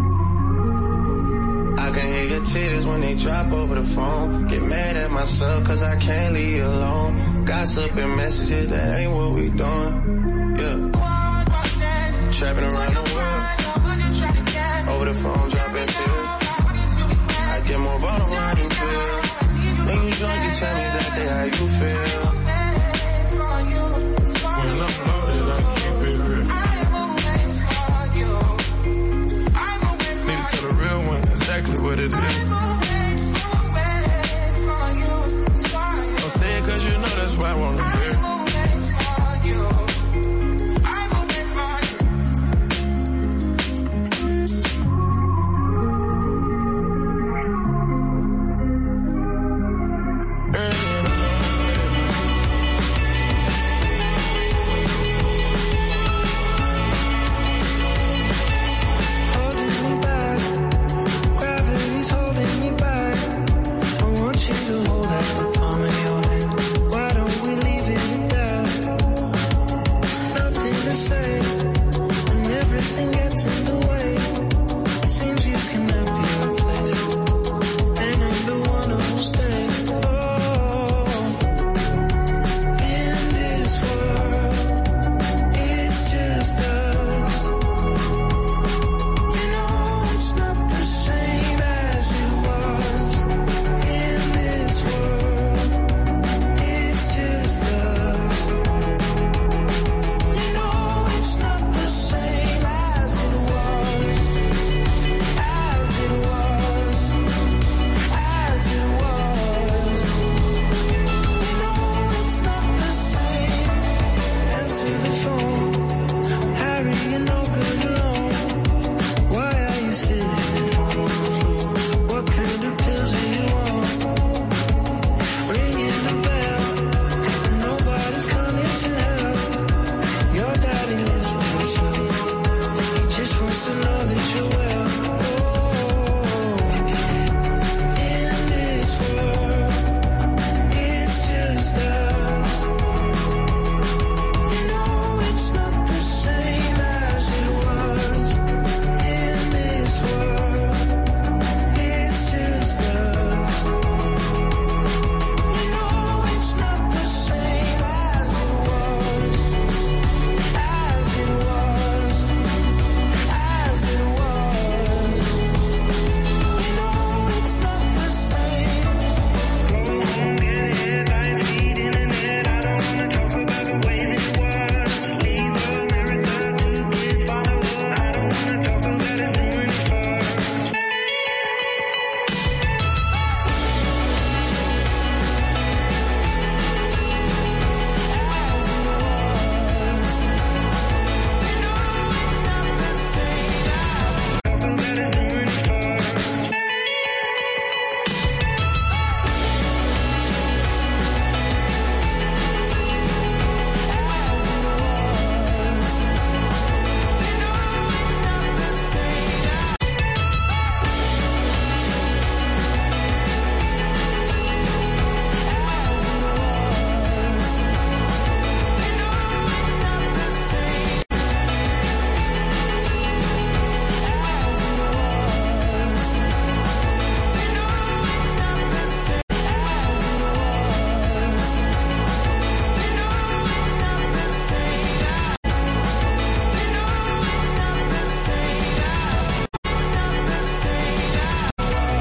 Tears 2.45 2.85
when 2.85 3.01
they 3.01 3.15
drop 3.15 3.51
over 3.51 3.75
the 3.75 3.83
phone. 3.83 4.47
Get 4.47 4.61
mad 4.61 4.97
at 4.97 5.11
myself 5.11 5.65
cause 5.65 5.81
I 5.81 5.95
can't 5.97 6.33
leave 6.33 6.63
alone. 6.63 7.45
Gossip 7.45 7.95
and 7.95 8.15
messages, 8.15 8.67
that 8.69 8.99
ain't 8.99 9.11
what 9.11 9.31
we 9.33 9.49
doing. 9.49 10.55
Yeah. 10.59 10.91
Trapping 12.31 12.63
around 12.63 12.93
the 12.93 13.05
world. 13.15 13.45
Over 14.95 15.05
the 15.05 15.13
phone, 15.13 15.49
dropping 15.49 15.87
tears. 15.95 16.29
I 17.55 17.61
get 17.67 17.79
more 17.79 17.99
vulnerable 17.99 18.35
how 18.35 18.55
you. 18.57 18.69
When 19.85 20.07
you 20.07 20.13
drunk, 20.15 20.43
you 20.45 20.51
tell 20.59 20.75
me 20.75 20.83
exactly 20.83 21.25
how 21.27 21.43
you 21.43 21.67
feel. 21.69 22.44
It 32.13 32.13
is. 32.13 32.64